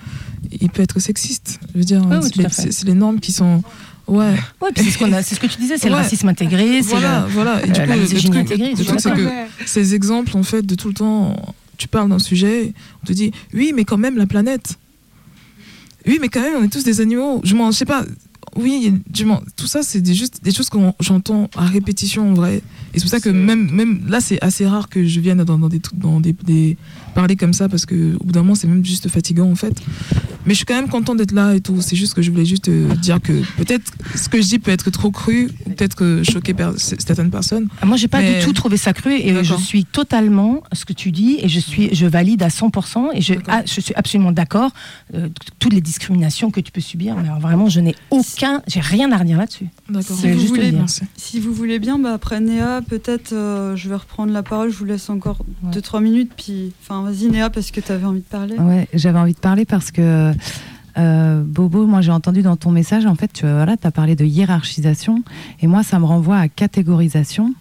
il 0.59 0.69
peut 0.69 0.81
être 0.81 0.99
sexiste. 0.99 1.59
Je 1.73 1.79
veux 1.79 1.85
dire, 1.85 2.01
c'est 2.51 2.83
les 2.85 2.93
normes 2.93 3.19
qui 3.19 3.31
sont. 3.31 3.63
Ouais. 4.07 4.35
ouais 4.61 4.69
c'est 4.75 4.83
ce, 4.83 5.35
ce, 5.35 5.39
que 5.39 5.47
tu 5.47 5.57
disais, 5.59 5.77
c'est 5.77 5.87
le 5.87 5.95
racisme 5.95 6.27
intégré, 6.27 6.83
c'est 6.83 6.89
voilà, 6.89 7.25
voilà. 7.29 7.65
Et 7.65 7.69
du 7.69 7.79
coup, 7.79 7.87
la 7.87 7.95
misogynie 7.95 8.39
intégrée. 8.39 8.73
Le 8.77 8.83
truc, 8.83 8.99
c'est 8.99 9.13
que 9.13 9.29
ces 9.65 9.95
exemples, 9.95 10.35
en 10.35 10.43
fait, 10.43 10.61
de 10.65 10.75
tout 10.75 10.89
le 10.89 10.93
temps, 10.93 11.37
tu 11.77 11.87
parles 11.87 12.09
d'un 12.09 12.19
sujet, 12.19 12.73
on 13.01 13.07
te 13.07 13.13
dit, 13.13 13.31
oui, 13.53 13.71
mais 13.73 13.85
quand 13.85 13.97
même, 13.97 14.17
la 14.17 14.25
planète. 14.25 14.77
Oui, 16.05 16.17
mais 16.19 16.27
quand 16.27 16.41
même, 16.41 16.55
on 16.59 16.63
est 16.63 16.71
tous 16.71 16.83
des 16.83 16.99
animaux. 16.99 17.39
Je 17.43 17.55
m'en, 17.55 17.71
sais 17.71 17.85
pas. 17.85 18.03
Oui, 18.55 18.93
je 19.13 19.23
tout 19.55 19.67
ça, 19.67 19.81
c'est 19.83 20.05
juste 20.13 20.43
des 20.43 20.51
choses 20.51 20.69
que 20.69 20.77
j'entends 20.99 21.49
à 21.55 21.65
répétition 21.65 22.29
en 22.29 22.33
vrai. 22.33 22.61
Et 22.93 22.99
c'est 22.99 23.01
pour 23.01 23.09
ça 23.09 23.19
que 23.19 23.29
même, 23.29 23.71
même 23.71 24.03
là, 24.07 24.19
c'est 24.19 24.43
assez 24.43 24.67
rare 24.67 24.89
que 24.89 25.05
je 25.05 25.19
vienne 25.21 25.43
dans, 25.43 25.57
dans 25.57 25.69
des, 25.69 25.81
dans 25.93 26.19
des, 26.19 26.33
des 26.33 26.77
parler 27.13 27.35
comme 27.35 27.53
ça 27.53 27.69
parce 27.69 27.85
que 27.85 28.15
au 28.15 28.23
bout 28.23 28.31
d'un 28.31 28.41
moment, 28.41 28.55
c'est 28.55 28.67
même 28.67 28.85
juste 28.85 29.07
fatigant 29.09 29.49
en 29.49 29.55
fait. 29.55 29.73
Mais 30.45 30.53
je 30.53 30.57
suis 30.57 30.65
quand 30.65 30.75
même 30.75 30.89
content 30.89 31.15
d'être 31.15 31.31
là 31.31 31.55
et 31.55 31.61
tout. 31.61 31.81
C'est 31.81 31.95
juste 31.95 32.13
que 32.13 32.21
je 32.21 32.29
voulais 32.29 32.45
juste 32.45 32.67
euh, 32.67 32.93
dire 32.95 33.21
que 33.21 33.31
peut-être 33.57 33.91
ce 34.15 34.27
que 34.27 34.41
je 34.41 34.47
dis 34.47 34.59
peut 34.59 34.71
être 34.71 34.89
trop 34.89 35.11
cru, 35.11 35.49
peut-être 35.65 35.95
que 35.95 36.21
choquer 36.23 36.53
certaines 36.77 37.29
personnes. 37.29 37.69
Ah, 37.81 37.85
moi, 37.85 37.97
j'ai 37.97 38.07
pas 38.07 38.21
du 38.21 38.43
tout 38.43 38.53
trouvé 38.53 38.77
ça 38.77 38.93
cru 38.93 39.13
et 39.13 39.43
je 39.43 39.55
suis 39.55 39.85
totalement 39.85 40.63
ce 40.73 40.85
que 40.85 40.93
tu 40.93 41.11
dis 41.11 41.37
et 41.41 41.47
je 41.47 41.59
suis, 41.59 41.93
je 41.95 42.05
valide 42.05 42.43
à 42.43 42.49
100% 42.49 43.11
et 43.13 43.21
je, 43.21 43.33
ah, 43.47 43.61
je 43.65 43.79
suis 43.79 43.93
absolument 43.95 44.31
d'accord. 44.31 44.71
Euh, 45.13 45.29
toutes 45.59 45.73
les 45.73 45.81
discriminations 45.81 46.51
que 46.51 46.59
tu 46.59 46.71
peux 46.71 46.81
subir, 46.81 47.15
mais 47.15 47.29
vraiment, 47.39 47.69
je 47.69 47.79
n'ai 47.79 47.95
aucun, 48.09 48.61
j'ai 48.67 48.79
rien 48.79 49.11
à 49.11 49.17
redire 49.17 49.37
là-dessus. 49.37 49.67
D'accord. 49.89 50.17
Si, 50.17 50.31
vous 50.31 50.47
voulez, 50.47 50.73
si 51.15 51.39
vous 51.39 51.53
voulez 51.53 51.79
bien, 51.79 51.99
bah, 51.99 52.13
après 52.13 52.39
Néa, 52.39 52.81
peut-être 52.81 53.33
euh, 53.33 53.75
je 53.75 53.89
vais 53.89 53.95
reprendre 53.95 54.33
la 54.33 54.43
parole. 54.43 54.71
Je 54.71 54.77
vous 54.77 54.85
laisse 54.85 55.09
encore 55.09 55.39
2-3 55.71 56.01
minutes, 56.01 56.31
puis 56.35 56.73
enfin 56.81 57.02
vas-y 57.03 57.29
Néa 57.29 57.49
parce 57.49 57.71
que 57.71 57.79
tu 57.79 57.91
avais 57.91 58.05
envie 58.05 58.19
de 58.19 58.25
parler. 58.25 58.57
Ouais, 58.57 58.87
j'avais 58.93 59.19
envie 59.19 59.33
de 59.33 59.39
parler 59.39 59.65
parce 59.65 59.91
que 59.91 60.33
euh, 60.97 61.43
Bobo, 61.43 61.85
moi 61.85 62.01
j'ai 62.01 62.11
entendu 62.11 62.41
dans 62.41 62.55
ton 62.55 62.71
message, 62.71 63.05
en 63.05 63.15
fait, 63.15 63.31
tu 63.33 63.45
as 63.45 63.91
parlé 63.91 64.15
de 64.15 64.25
hiérarchisation, 64.25 65.23
et 65.61 65.67
moi 65.67 65.83
ça 65.83 65.99
me 65.99 66.05
renvoie 66.05 66.37
à 66.37 66.47
catégorisation. 66.47 67.53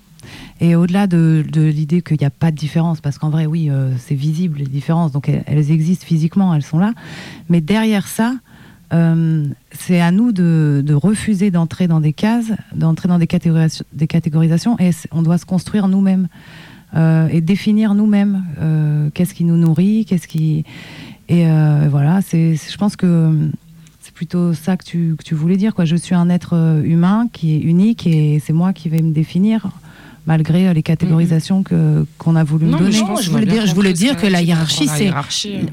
Et 0.61 0.76
au-delà 0.76 1.09
de, 1.09 1.45
l'idée 1.53 2.01
qu'il 2.01 2.18
n'y 2.20 2.26
a 2.26 2.30
pas 2.30 2.51
de 2.51 2.57
différence, 2.57 3.01
parce 3.01 3.18
qu'en 3.18 3.30
vrai, 3.30 3.47
oui, 3.47 3.68
euh, 3.70 3.90
c'est 3.99 4.14
visible 4.14 4.59
les 4.59 4.66
différences, 4.66 5.11
donc 5.11 5.28
elles, 5.28 5.70
existent 5.70 6.07
physiquement, 6.07 6.55
elles 6.55 6.62
sont 6.62 6.78
là. 6.78 6.93
Mais 7.49 7.61
derrière 7.61 8.07
ça, 8.07 8.34
euh, 8.93 9.47
c'est 9.72 10.01
à 10.01 10.12
nous 10.12 10.30
de, 10.30 10.95
refuser 10.95 11.51
d'entrer 11.51 11.88
dans 11.88 12.01
des 12.01 12.12
cases, 12.12 12.53
d'entrer 12.74 13.09
dans 13.09 13.18
des, 13.18 13.28
des 13.93 14.07
catégorisations, 14.07 14.78
et 14.78 14.90
on 15.11 15.22
doit 15.22 15.38
se 15.38 15.47
construire 15.47 15.88
nous-mêmes. 15.88 16.28
Euh, 16.95 17.28
et 17.30 17.40
définir 17.40 17.95
nous-mêmes 17.95 18.45
euh, 18.61 19.09
qu'est-ce 19.14 19.32
qui 19.32 19.45
nous 19.45 19.57
nourrit, 19.57 20.05
qu'est-ce 20.05 20.28
qui 20.28 20.64
et 21.28 21.47
euh, 21.47 21.86
voilà, 21.90 22.20
c'est 22.20 22.57
je 22.57 22.76
pense 22.76 22.97
que 22.97 23.49
c'est 24.01 24.12
plutôt 24.12 24.53
ça 24.53 24.76
que 24.76 24.84
tu, 24.84 25.14
que 25.16 25.22
tu 25.22 25.34
voulais 25.34 25.57
dire 25.57 25.74
quoi. 25.74 25.86
Je 25.86 25.97
suis 25.97 26.14
un 26.14 26.28
être 26.28 26.82
humain 26.84 27.28
qui 27.32 27.55
est 27.55 27.61
unique 27.61 28.07
et 28.07 28.40
c'est 28.45 28.53
moi 28.53 28.74
qui 28.74 28.90
vais 28.90 29.01
me 29.01 29.12
définir 29.12 29.68
malgré 30.26 30.68
euh, 30.68 30.72
les 30.72 30.82
catégorisations 30.82 31.62
que 31.62 32.06
qu'on 32.18 32.36
a 32.36 32.44
voulu 32.44 32.66
non, 32.66 32.78
donner. 32.78 33.00
Non, 33.00 33.16
je 33.16 33.30
voulais 33.30 33.46
dire, 33.46 33.66
je 33.66 33.74
voulais 33.74 33.92
dire 33.92 34.16
que 34.16 34.26
la 34.26 34.42
hiérarchie, 34.42 34.88
c'est. 34.88 35.10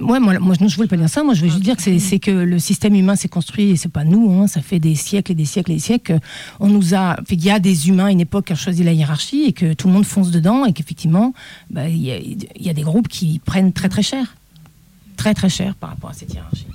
Ouais, 0.02 0.20
moi, 0.20 0.39
moi, 0.39 0.56
je 0.60 0.76
voulais 0.76 0.88
pas 0.88 0.97
dire 0.97 1.10
ça. 1.10 1.24
Moi, 1.24 1.34
je 1.34 1.41
veux 1.41 1.50
juste 1.50 1.64
dire 1.64 1.76
que 1.76 2.00
c'est 2.00 2.20
que 2.20 2.32
le 2.32 2.60
système 2.60 2.95
humain 2.95 3.16
s'est 3.16 3.28
construit 3.28 3.72
et 3.72 3.76
c'est 3.76 3.91
pas 3.91 4.04
nous. 4.04 4.32
Hein, 4.32 4.47
ça 4.47 4.62
fait 4.62 4.80
des 4.80 4.95
siècles 4.95 5.34
et 5.34 5.36
des 5.36 5.45
siècles 5.45 5.72
et 5.72 5.76
des 5.76 5.80
siècles. 5.80 6.20
On 6.60 6.68
nous 6.68 6.95
a. 6.95 7.18
Il 7.30 7.43
y 7.43 7.52
a 7.52 7.60
des 7.60 7.89
humains 7.89 8.06
à 8.06 8.12
une 8.12 8.22
époque 8.22 8.45
qui 8.45 8.54
ont 8.54 8.58
choisi 8.58 8.84
la 8.84 8.93
hiérarchie 8.93 9.43
et 9.47 9.54
que 9.54 9.74
tout 9.74 9.88
le 9.88 9.93
monde 9.93 10.06
fonce 10.06 10.32
dedans 10.32 10.66
et 10.66 10.74
qu'effectivement, 10.74 11.34
bah, 11.70 11.88
il 11.88 12.02
y, 12.02 12.12
a, 12.12 12.20
y 12.20 12.70
a 12.70 12.74
des 12.74 12.82
groupes 12.82 13.08
qui 13.08 13.39
prennent 13.39 13.72
très 13.72 13.89
très 13.89 14.04
cher, 14.04 14.36
très 15.16 15.34
très 15.34 15.50
cher 15.50 15.76
par 15.76 15.91
rapport 15.91 16.10
à 16.10 16.14
cette 16.14 16.34
hiérarchie. 16.34 16.66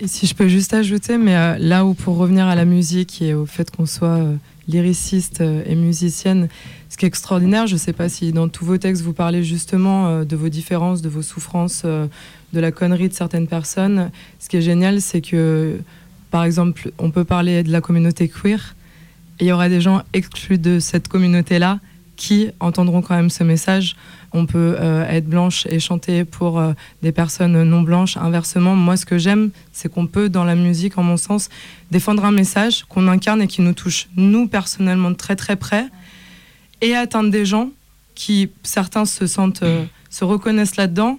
Et 0.00 0.08
si 0.08 0.26
je 0.26 0.34
peux 0.34 0.48
juste 0.48 0.74
ajouter, 0.74 1.18
mais 1.18 1.36
euh, 1.36 1.56
là 1.58 1.84
où 1.84 1.94
pour 1.94 2.16
revenir 2.16 2.46
à 2.46 2.54
la 2.54 2.64
musique 2.64 3.20
et 3.22 3.34
au 3.34 3.46
fait 3.46 3.70
qu'on 3.70 3.86
soit 3.86 4.08
euh, 4.08 4.36
lyriciste 4.66 5.40
et 5.40 5.74
musicienne, 5.74 6.48
ce 6.88 6.96
qui 6.96 7.04
est 7.04 7.08
extraordinaire, 7.08 7.66
je 7.66 7.74
ne 7.74 7.78
sais 7.78 7.92
pas 7.92 8.08
si 8.08 8.32
dans 8.32 8.48
tous 8.48 8.64
vos 8.64 8.78
textes 8.78 9.02
vous 9.02 9.12
parlez 9.12 9.44
justement 9.44 10.08
euh, 10.08 10.24
de 10.24 10.36
vos 10.36 10.48
différences, 10.48 11.02
de 11.02 11.08
vos 11.08 11.22
souffrances, 11.22 11.82
euh, 11.84 12.06
de 12.52 12.60
la 12.60 12.72
connerie 12.72 13.08
de 13.08 13.14
certaines 13.14 13.46
personnes. 13.46 14.10
Ce 14.38 14.48
qui 14.48 14.56
est 14.56 14.62
génial, 14.62 15.02
c'est 15.02 15.20
que, 15.20 15.78
par 16.30 16.44
exemple, 16.44 16.90
on 16.98 17.10
peut 17.10 17.24
parler 17.24 17.62
de 17.62 17.70
la 17.70 17.80
communauté 17.80 18.28
queer, 18.28 18.74
il 19.40 19.46
y 19.46 19.52
aura 19.52 19.68
des 19.68 19.80
gens 19.80 20.02
exclus 20.14 20.58
de 20.58 20.78
cette 20.80 21.08
communauté-là 21.08 21.78
qui 22.16 22.50
entendront 22.58 23.02
quand 23.02 23.14
même 23.14 23.30
ce 23.30 23.44
message. 23.44 23.94
On 24.32 24.46
peut 24.46 24.74
euh, 24.80 25.06
être 25.08 25.26
blanche 25.26 25.66
et 25.66 25.78
chanter 25.78 26.24
pour 26.24 26.60
des 27.02 27.12
personnes 27.12 27.62
non 27.62 27.82
blanches. 27.82 28.16
Inversement, 28.16 28.74
moi, 28.74 28.96
ce 28.96 29.06
que 29.06 29.18
j'aime, 29.18 29.50
c'est 29.72 29.92
qu'on 29.92 30.08
peut, 30.08 30.28
dans 30.28 30.42
la 30.42 30.56
musique, 30.56 30.98
en 30.98 31.04
mon 31.04 31.16
sens, 31.16 31.50
défendre 31.92 32.24
un 32.24 32.32
message 32.32 32.84
qu'on 32.88 33.06
incarne 33.06 33.42
et 33.42 33.46
qui 33.46 33.62
nous 33.62 33.74
touche, 33.74 34.08
nous, 34.16 34.48
personnellement, 34.48 35.14
très 35.14 35.36
très 35.36 35.54
près 35.54 35.86
et 36.80 36.94
atteindre 36.94 37.30
des 37.30 37.44
gens 37.44 37.70
qui, 38.14 38.50
certains 38.62 39.04
se 39.04 39.26
sentent, 39.26 39.62
euh, 39.62 39.84
se 40.10 40.24
reconnaissent 40.24 40.76
là-dedans, 40.76 41.18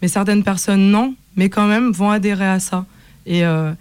mais 0.00 0.08
certaines 0.08 0.44
personnes 0.44 0.90
non, 0.90 1.14
mais 1.36 1.48
quand 1.48 1.66
même 1.66 1.90
vont 1.90 2.10
adhérer 2.10 2.48
à 2.48 2.60
ça. 2.60 2.86
Et 3.26 3.44
euh, 3.44 3.72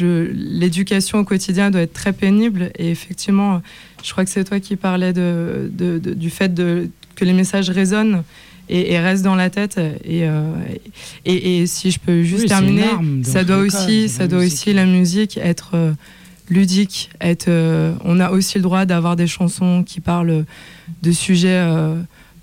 l'éducation 0.00 1.18
au 1.18 1.24
quotidien 1.24 1.70
doit 1.70 1.82
être 1.82 1.92
très 1.92 2.12
pénible. 2.12 2.70
Et 2.78 2.90
effectivement, 2.90 3.62
je 4.02 4.12
crois 4.12 4.24
que 4.24 4.30
c'est 4.30 4.44
toi 4.44 4.60
qui 4.60 4.76
parlais 4.76 5.12
de, 5.12 5.70
du 5.70 6.30
fait 6.30 6.52
de, 6.52 6.88
que 7.16 7.24
les 7.24 7.32
messages 7.32 7.70
résonnent 7.70 8.22
et, 8.68 8.98
restent 8.98 9.24
dans 9.24 9.34
la 9.34 9.50
tête. 9.50 9.78
Et, 10.04 10.24
euh, 10.24 10.42
et, 11.24 11.66
si 11.66 11.90
je 11.90 11.98
peux 11.98 12.22
juste 12.22 12.48
terminer, 12.48 12.90
ça 13.22 13.44
doit 13.44 13.58
aussi, 13.58 14.08
ça 14.08 14.26
doit 14.26 14.44
aussi 14.44 14.72
la 14.72 14.86
musique 14.86 15.36
être 15.36 15.94
ludique. 16.48 17.10
Être, 17.20 17.48
euh, 17.48 17.94
on 18.04 18.20
a 18.20 18.30
aussi 18.30 18.58
le 18.58 18.62
droit 18.62 18.84
d'avoir 18.84 19.16
des 19.16 19.26
chansons 19.26 19.82
qui 19.84 20.00
parlent 20.00 20.44
de 21.02 21.12
sujets 21.12 21.48
euh, 21.48 21.96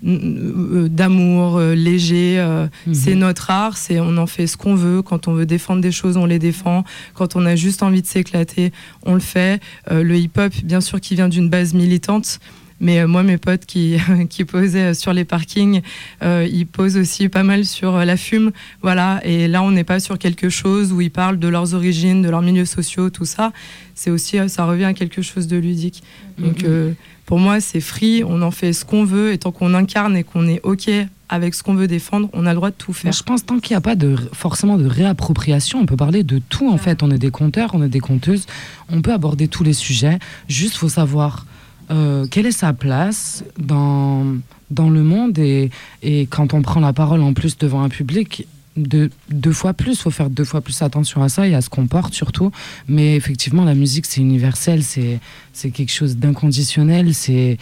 euh, 0.04 0.88
d'amour 0.88 1.60
léger. 1.60 2.44
Mhm. 2.86 2.94
C'est 2.94 3.14
notre 3.14 3.50
art, 3.50 3.76
c'est 3.76 4.00
on 4.00 4.16
en 4.16 4.26
fait 4.26 4.46
ce 4.46 4.56
qu'on 4.56 4.74
veut. 4.74 5.02
Quand 5.02 5.28
on 5.28 5.32
veut 5.32 5.46
défendre 5.46 5.80
des 5.80 5.92
choses, 5.92 6.16
on 6.16 6.26
les 6.26 6.38
défend. 6.38 6.84
Quand 7.14 7.36
on 7.36 7.46
a 7.46 7.56
juste 7.56 7.82
envie 7.82 8.02
de 8.02 8.06
s'éclater, 8.06 8.72
on 9.04 9.14
le 9.14 9.20
fait. 9.20 9.60
le 9.90 10.16
hip-hop, 10.16 10.52
bien 10.64 10.80
sûr, 10.80 11.00
qui 11.00 11.14
vient 11.14 11.28
d'une 11.28 11.48
base 11.48 11.74
militante. 11.74 12.40
Mais 12.82 12.98
euh, 12.98 13.06
moi, 13.06 13.22
mes 13.22 13.38
potes 13.38 13.64
qui, 13.64 13.96
qui 14.28 14.44
posaient 14.44 14.90
euh, 14.90 14.94
sur 14.94 15.14
les 15.14 15.24
parkings, 15.24 15.80
euh, 16.22 16.46
ils 16.50 16.66
posent 16.66 16.96
aussi 16.96 17.28
pas 17.30 17.44
mal 17.44 17.64
sur 17.64 17.96
la 17.96 18.16
fume. 18.18 18.50
Voilà. 18.82 19.20
Et 19.24 19.48
là, 19.48 19.62
on 19.62 19.70
n'est 19.70 19.84
pas 19.84 20.00
sur 20.00 20.18
quelque 20.18 20.50
chose 20.50 20.92
où 20.92 21.00
ils 21.00 21.10
parlent 21.10 21.38
de 21.38 21.48
leurs 21.48 21.74
origines, 21.74 22.20
de 22.20 22.28
leurs 22.28 22.42
milieux 22.42 22.66
sociaux, 22.66 23.08
tout 23.08 23.24
ça. 23.24 23.52
C'est 23.94 24.10
aussi, 24.10 24.36
ça 24.48 24.66
revient 24.66 24.84
à 24.84 24.94
quelque 24.94 25.22
chose 25.22 25.46
de 25.46 25.56
ludique. 25.56 26.02
Donc, 26.38 26.64
mm-hmm. 26.64 26.94
pour 27.24 27.38
moi, 27.38 27.60
c'est 27.60 27.80
free. 27.80 28.24
On 28.24 28.42
en 28.42 28.50
fait 28.50 28.72
ce 28.72 28.84
qu'on 28.84 29.04
veut. 29.04 29.32
Et 29.32 29.38
tant 29.38 29.52
qu'on 29.52 29.74
incarne 29.74 30.16
et 30.16 30.24
qu'on 30.24 30.48
est 30.48 30.60
OK 30.64 30.90
avec 31.28 31.54
ce 31.54 31.62
qu'on 31.62 31.74
veut 31.74 31.86
défendre, 31.86 32.28
on 32.34 32.44
a 32.44 32.50
le 32.50 32.56
droit 32.56 32.70
de 32.70 32.74
tout 32.76 32.92
faire. 32.92 33.10
je 33.10 33.22
pense 33.22 33.46
tant 33.46 33.58
qu'il 33.58 33.72
n'y 33.72 33.78
a 33.78 33.80
pas 33.80 33.94
de, 33.94 34.16
forcément 34.32 34.76
de 34.76 34.86
réappropriation, 34.86 35.80
on 35.80 35.86
peut 35.86 35.96
parler 35.96 36.24
de 36.24 36.38
tout 36.50 36.70
en 36.70 36.76
fait. 36.76 37.02
On 37.02 37.10
est 37.10 37.16
des 37.16 37.30
conteurs, 37.30 37.70
on 37.72 37.82
est 37.82 37.88
des 37.88 38.00
conteuses, 38.00 38.44
on 38.90 39.00
peut 39.00 39.14
aborder 39.14 39.48
tous 39.48 39.64
les 39.64 39.72
sujets. 39.72 40.18
Juste, 40.48 40.76
faut 40.76 40.90
savoir 40.90 41.46
euh, 41.90 42.26
quelle 42.30 42.46
est 42.46 42.52
sa 42.52 42.72
place 42.72 43.44
dans, 43.58 44.24
dans 44.70 44.90
le 44.90 45.02
monde 45.02 45.38
et, 45.38 45.70
et, 46.02 46.26
quand 46.26 46.54
on 46.54 46.62
prend 46.62 46.80
la 46.80 46.92
parole 46.92 47.20
en 47.22 47.32
plus 47.32 47.58
devant 47.58 47.82
un 47.82 47.88
public, 47.88 48.46
deux, 48.76 49.10
deux 49.30 49.52
fois 49.52 49.74
plus. 49.74 49.92
Il 49.92 50.02
faut 50.02 50.10
faire 50.10 50.30
deux 50.30 50.44
fois 50.44 50.60
plus 50.60 50.80
attention 50.82 51.22
à 51.22 51.28
ça 51.28 51.46
et 51.46 51.54
à 51.54 51.60
ce 51.60 51.68
qu'on 51.68 51.86
porte 51.86 52.14
surtout. 52.14 52.50
Mais 52.88 53.16
effectivement, 53.16 53.64
la 53.64 53.74
musique, 53.74 54.06
c'est 54.06 54.20
universel, 54.20 54.82
c'est 54.82 55.70
quelque 55.70 55.92
chose 55.92 56.16
d'inconditionnel. 56.16 57.14
C'est 57.14 57.58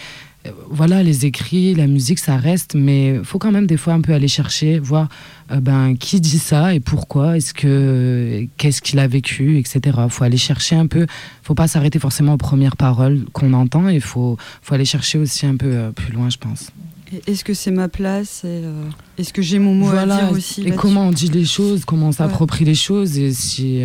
voilà, 0.71 1.03
les 1.03 1.27
écrits, 1.27 1.75
la 1.75 1.87
musique, 1.87 2.19
ça 2.19 2.37
reste, 2.37 2.75
mais 2.75 3.17
il 3.17 3.25
faut 3.25 3.39
quand 3.39 3.53
même 3.53 3.67
des 3.67 3.77
fois 3.77 3.93
un 3.93 4.01
peu 4.01 4.15
aller 4.15 4.29
chercher, 4.29 4.79
voir 4.79 5.09
euh, 5.51 5.61
ben, 5.61 5.95
qui 5.99 6.21
dit 6.21 6.39
ça 6.39 6.75
et 6.75 6.81
pourquoi, 6.81 7.37
est-ce 7.37 7.53
que 7.53 8.47
qu'est-ce 8.57 8.81
qu'il 8.81 8.99
a 8.99 9.07
vécu, 9.07 9.59
etc. 9.59 9.81
Il 10.05 10.11
faut 10.11 10.25
aller 10.25 10.39
chercher 10.39 10.77
un 10.77 10.87
peu, 10.87 11.07
faut 11.43 11.55
pas 11.55 11.69
s'arrêter 11.69 11.99
forcément 11.99 12.35
aux 12.35 12.39
premières 12.39 12.77
paroles 12.77 13.25
qu'on 13.33 13.53
entend, 13.53 13.89
il 13.89 14.01
faut, 14.01 14.39
faut 14.63 14.75
aller 14.75 14.85
chercher 14.87 15.19
aussi 15.19 15.45
un 15.45 15.57
peu 15.57 15.67
euh, 15.67 15.91
plus 15.91 16.13
loin, 16.13 16.31
je 16.31 16.39
pense. 16.39 16.71
Est-ce 17.27 17.45
que 17.45 17.55
c'est 17.55 17.73
ma 17.73 17.89
place 17.89 18.43
euh, 18.45 18.85
Est-ce 19.19 19.33
que 19.33 19.43
j'ai 19.43 19.59
mon 19.59 19.75
mot 19.75 19.87
voilà, 19.87 20.15
à 20.15 20.23
dire 20.27 20.33
aussi 20.33 20.63
et 20.63 20.71
comment 20.71 21.09
on 21.09 21.11
dit 21.11 21.29
les 21.29 21.45
choses, 21.45 21.85
comment 21.85 22.09
on 22.09 22.13
s'approprie 22.13 22.65
les 22.65 22.75
choses, 22.75 23.19
et 23.19 23.33
si. 23.33 23.85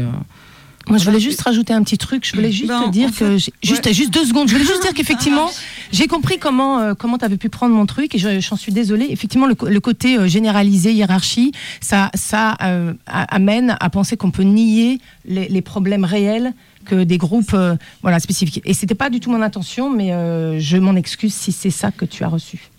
Moi, 0.87 0.97
je 0.99 1.05
voulais 1.05 1.19
juste 1.19 1.41
rajouter 1.41 1.73
un 1.73 1.81
petit 1.83 1.97
truc. 1.97 2.25
Je 2.25 2.35
voulais 2.35 2.51
juste 2.51 2.69
te 2.71 2.89
dire 2.91 3.09
en 3.09 3.11
fait, 3.11 3.25
que. 3.25 3.37
Juste, 3.37 3.85
ouais. 3.85 3.93
juste 3.93 4.13
deux 4.13 4.25
secondes. 4.25 4.47
Je 4.47 4.53
voulais 4.53 4.65
juste 4.65 4.81
dire 4.83 4.93
qu'effectivement, 4.93 5.49
j'ai 5.91 6.07
compris 6.07 6.37
comment, 6.37 6.79
euh, 6.79 6.93
comment 6.93 7.17
tu 7.17 7.25
avais 7.25 7.37
pu 7.37 7.49
prendre 7.49 7.73
mon 7.75 7.85
truc 7.85 8.13
et 8.15 8.17
je- 8.19 8.39
j'en 8.39 8.55
suis 8.55 8.71
désolée. 8.71 9.07
Effectivement, 9.09 9.47
le, 9.47 9.79
côté 9.79 10.17
euh, 10.17 10.27
généralisé, 10.27 10.93
hiérarchie, 10.93 11.51
ça, 11.81 12.11
ça 12.13 12.55
euh, 12.61 12.93
amène 13.07 13.77
à 13.79 13.89
penser 13.89 14.15
qu'on 14.17 14.31
peut 14.31 14.43
nier 14.43 14.99
les, 15.25 15.47
les 15.47 15.61
problèmes 15.61 16.05
réels 16.05 16.53
que 16.85 17.03
des 17.03 17.17
groupes 17.17 17.53
euh, 17.55 17.75
voilà, 18.03 18.19
spécifiques. 18.19 18.61
Et 18.65 18.73
c'était 18.75 18.93
pas 18.95 19.09
du 19.09 19.19
tout 19.19 19.31
mon 19.31 19.41
intention, 19.41 19.89
mais 19.89 20.11
euh, 20.13 20.59
je 20.59 20.77
m'en 20.77 20.95
excuse 20.95 21.33
si 21.33 21.51
c'est 21.51 21.71
ça 21.71 21.89
que 21.91 22.05
tu 22.05 22.23
as 22.23 22.27
reçu. 22.27 22.69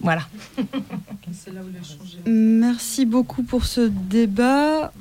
Voilà. 0.00 0.22
Merci 2.26 3.06
beaucoup 3.06 3.42
pour 3.42 3.64
ce 3.66 3.88
débat. 3.88 4.92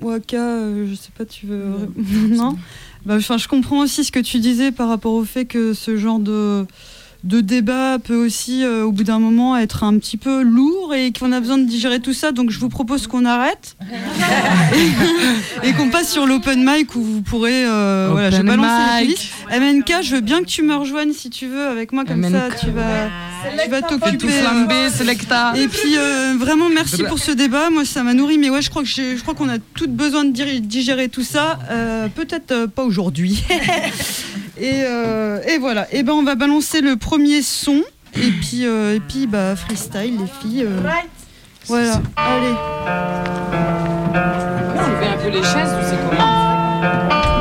Waka, 0.00 0.36
euh, 0.36 0.86
je 0.88 0.94
sais 0.94 1.10
pas, 1.16 1.24
tu 1.24 1.46
veux. 1.46 1.88
non 2.28 2.56
Bah, 3.04 3.16
enfin, 3.16 3.38
Je 3.38 3.48
comprends 3.48 3.80
aussi 3.80 4.04
ce 4.04 4.12
que 4.12 4.20
tu 4.20 4.38
disais 4.38 4.72
par 4.72 4.88
rapport 4.88 5.14
au 5.14 5.24
fait 5.24 5.44
que 5.44 5.72
ce 5.74 5.96
genre 5.96 6.18
de, 6.18 6.66
de 7.24 7.40
débat 7.40 7.98
peut 7.98 8.14
aussi, 8.16 8.62
euh, 8.64 8.84
au 8.84 8.92
bout 8.92 9.04
d'un 9.04 9.18
moment, 9.18 9.56
être 9.56 9.82
un 9.84 9.98
petit 9.98 10.16
peu 10.16 10.42
lourd 10.42 10.94
et 10.94 11.12
qu'on 11.12 11.32
a 11.32 11.40
besoin 11.40 11.58
de 11.58 11.64
digérer 11.64 12.00
tout 12.00 12.12
ça. 12.14 12.32
Donc, 12.32 12.50
je 12.50 12.58
vous 12.58 12.68
propose 12.68 13.06
qu'on 13.06 13.24
arrête 13.24 13.76
et 15.62 15.72
qu'on 15.72 15.88
passe 15.90 16.12
sur 16.12 16.26
l'open 16.26 16.64
mic 16.64 16.94
où 16.94 17.02
vous 17.02 17.22
pourrez. 17.22 17.64
euh, 17.66 18.08
voilà, 18.12 18.30
je 18.30 18.36
vais 18.36 18.42
Open 18.42 18.60
balancer 18.60 19.06
les. 19.50 19.58
MNK, 19.60 19.92
je 20.02 20.14
veux 20.16 20.20
bien 20.20 20.40
que 20.40 20.46
tu 20.46 20.62
me 20.62 20.74
rejoignes 20.74 21.12
si 21.12 21.30
tu 21.30 21.46
veux 21.46 21.66
avec 21.66 21.92
moi, 21.92 22.04
comme 22.04 22.22
ça, 22.22 22.48
MNK. 22.48 22.56
tu 22.60 22.70
vas, 22.70 23.08
tu 23.64 23.70
vas 23.70 23.82
t'occuper. 23.82 24.28
Selecta. 24.96 25.52
Et 25.56 25.68
puis 25.68 25.96
euh, 25.96 26.34
vraiment 26.38 26.68
merci 26.68 27.02
pour 27.04 27.18
ce 27.18 27.30
débat. 27.32 27.70
Moi 27.70 27.84
ça 27.84 28.02
m'a 28.02 28.14
nourri, 28.14 28.38
mais 28.38 28.50
ouais 28.50 28.62
je 28.62 28.70
crois 28.70 28.82
que 28.82 28.88
j'ai- 28.88 29.16
je 29.16 29.22
crois 29.22 29.34
qu'on 29.34 29.48
a 29.48 29.58
toutes 29.74 29.92
besoin 29.92 30.24
de 30.24 30.30
digérer 30.60 31.08
tout 31.08 31.22
ça. 31.24 31.58
Euh, 31.70 32.08
Peut-être 32.14 32.52
euh, 32.52 32.66
pas 32.66 32.84
aujourd'hui. 32.84 33.42
et, 34.58 34.82
euh, 34.84 35.40
et 35.48 35.58
voilà. 35.58 35.86
Et 35.92 36.02
ben 36.02 36.12
on 36.14 36.22
va 36.24 36.34
balancer 36.34 36.80
le 36.80 36.96
premier 36.96 37.42
son. 37.42 37.82
Et 38.16 38.30
puis 38.30 38.66
euh, 38.66 38.94
et 38.96 39.00
puis 39.00 39.26
bah 39.26 39.54
freestyle 39.56 40.18
les 40.18 40.26
filles. 40.40 40.64
euh, 40.64 40.80
Voilà. 41.66 42.00
Allez. 42.16 42.54
Enlever 44.78 45.06
un 45.06 45.16
peu 45.22 45.28
les 45.28 45.42
chaises 45.42 45.72
ou 45.72 45.82
c'est 45.84 45.98
comment 46.08 47.35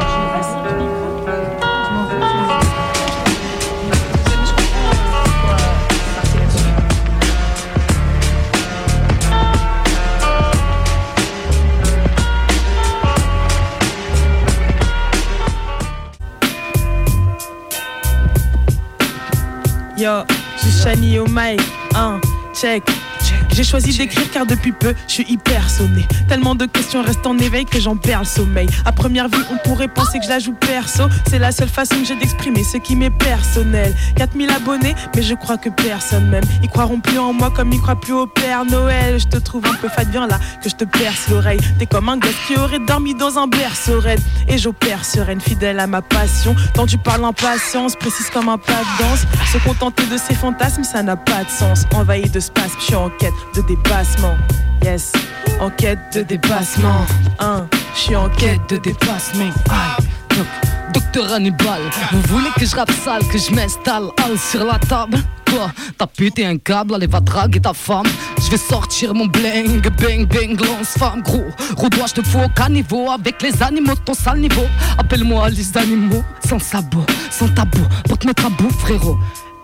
Yo, 19.98 20.26
j'ai 20.62 20.72
Shani 20.72 21.20
au 21.20 21.26
mic, 21.28 21.62
un 21.96 22.20
check. 22.54 22.84
J'ai 23.56 23.64
choisi 23.64 23.98
d'écrire 23.98 24.30
car 24.34 24.46
depuis 24.46 24.74
peu, 24.74 24.94
je 25.08 25.14
suis 25.14 25.26
hyper 25.30 25.70
sonné. 25.70 26.06
Tellement 26.28 26.56
de 26.56 26.66
questions 26.66 27.02
restent 27.02 27.26
en 27.26 27.38
éveil 27.38 27.64
que 27.64 27.80
j'en 27.80 27.96
perds 27.96 28.20
le 28.20 28.26
sommeil. 28.26 28.68
À 28.84 28.92
première 28.92 29.30
vue, 29.30 29.42
on 29.50 29.56
pourrait 29.66 29.88
penser 29.88 30.20
que 30.20 30.26
je 30.26 30.30
la 30.30 30.40
joue 30.40 30.52
perso. 30.52 31.04
C'est 31.30 31.40
la 31.40 31.54
seule 31.54 31.70
façon 31.70 31.96
que 31.96 32.04
j'ai 32.04 32.18
d'exprimer 32.18 32.66
ce 32.66 32.76
qui 32.76 32.98
m'est 32.98 33.12
personnel. 33.12 33.96
4000 34.18 34.50
abonnés, 34.50 34.94
mais 35.16 35.22
je 35.22 35.36
crois 35.36 35.56
que 35.56 35.70
personne 35.70 36.28
m'aime. 36.28 36.44
Ils 36.64 36.70
croiront 36.70 37.00
plus 37.00 37.18
en 37.18 37.32
moi 37.32 37.50
comme 37.50 37.72
ils 37.72 37.80
croient 37.80 37.98
plus 37.98 38.12
au 38.12 38.28
Père 38.28 38.66
Noël. 38.66 39.22
Je 39.22 39.26
te 39.26 39.38
trouve 39.38 39.66
un 39.68 39.76
peu 39.76 39.88
fade, 39.88 40.10
viens 40.12 40.28
là, 40.28 40.38
que 40.62 40.70
je 40.70 40.76
te 40.76 40.84
perce 40.84 41.30
l'oreille. 41.30 41.62
T'es 41.80 41.86
comme 41.86 42.10
un 42.10 42.18
gosse 42.18 42.36
qui 42.48 42.58
aurait 42.58 42.80
dormi 42.80 43.16
dans 43.16 43.40
un 43.40 43.48
berceau 43.48 44.02
raide. 44.02 44.20
Et 44.50 44.58
j'opère 44.58 45.06
sereine, 45.06 45.40
fidèle 45.40 45.80
à 45.80 45.88
ma 45.88 46.02
passion. 46.02 46.58
Tant 46.74 46.88
tu 46.88 46.98
parles 46.98 47.24
en 47.24 47.32
patience, 47.32 47.96
précise 47.96 48.30
comme 48.32 48.50
un 48.50 48.58
pas 48.58 48.74
de 48.74 49.04
danse. 49.04 49.26
Se 49.54 49.60
contenter 49.60 50.06
de 50.08 50.18
ses 50.18 50.34
fantasmes, 50.34 50.84
ça 50.84 51.02
n'a 51.04 51.16
pas 51.16 51.46
de 51.46 51.50
sens. 51.50 51.86
Envahi 51.94 52.30
de 52.30 52.42
space, 52.42 52.72
je 52.80 52.84
suis 52.84 52.96
en 52.96 53.10
quête 53.12 53.45
de 53.56 53.62
dépassement. 53.62 54.36
Yes, 54.84 55.12
en 55.60 55.70
quête 55.70 56.00
de 56.14 56.22
dépassement. 56.22 57.06
Un, 57.40 57.66
je 57.96 58.00
suis 58.00 58.16
en 58.16 58.30
quête 58.30 58.62
de 58.70 58.78
dépassement. 58.78 59.52
Aïe, 59.70 60.06
doc- 60.30 60.46
Docteur 60.94 61.34
Hannibal, 61.34 61.82
vous 62.14 62.22
voulez 62.30 62.50
que 62.56 62.62
je 62.62 62.68
sale, 62.68 63.22
que 63.32 63.38
je 63.38 63.52
m'installe 63.54 64.06
sur 64.38 64.64
la 64.64 64.80
table? 64.80 65.18
Toi, 65.44 65.70
t'as 65.98 66.08
pété 66.08 66.46
un 66.46 66.58
câble, 66.58 66.96
allez 66.96 67.08
va 67.08 67.20
draguer 67.20 67.60
ta 67.60 67.74
femme. 67.74 68.06
Je 68.42 68.50
vais 68.50 68.58
sortir 68.58 69.14
mon 69.14 69.26
bling, 69.26 69.82
bang 69.82 70.26
bang, 70.26 70.58
lance 70.62 70.90
femme. 70.98 71.22
Gros, 71.22 71.44
redois, 71.78 72.06
je 72.08 72.14
te 72.14 72.22
fous 72.22 72.40
au 72.46 72.50
caniveau 72.50 73.10
Avec 73.12 73.42
les 73.42 73.62
animaux 73.62 73.96
ton 74.06 74.14
sale 74.14 74.40
niveau. 74.40 74.66
Appelle-moi 74.98 75.50
les 75.50 75.78
animaux, 75.78 76.24
sans 76.48 76.60
sabot, 76.60 77.06
sans 77.30 77.50
tabou. 77.50 77.82
Pour 78.08 78.18
te 78.18 78.28
mettre 78.28 78.46
à 78.46 78.50
bout 78.50 78.72
frérot 78.80 79.18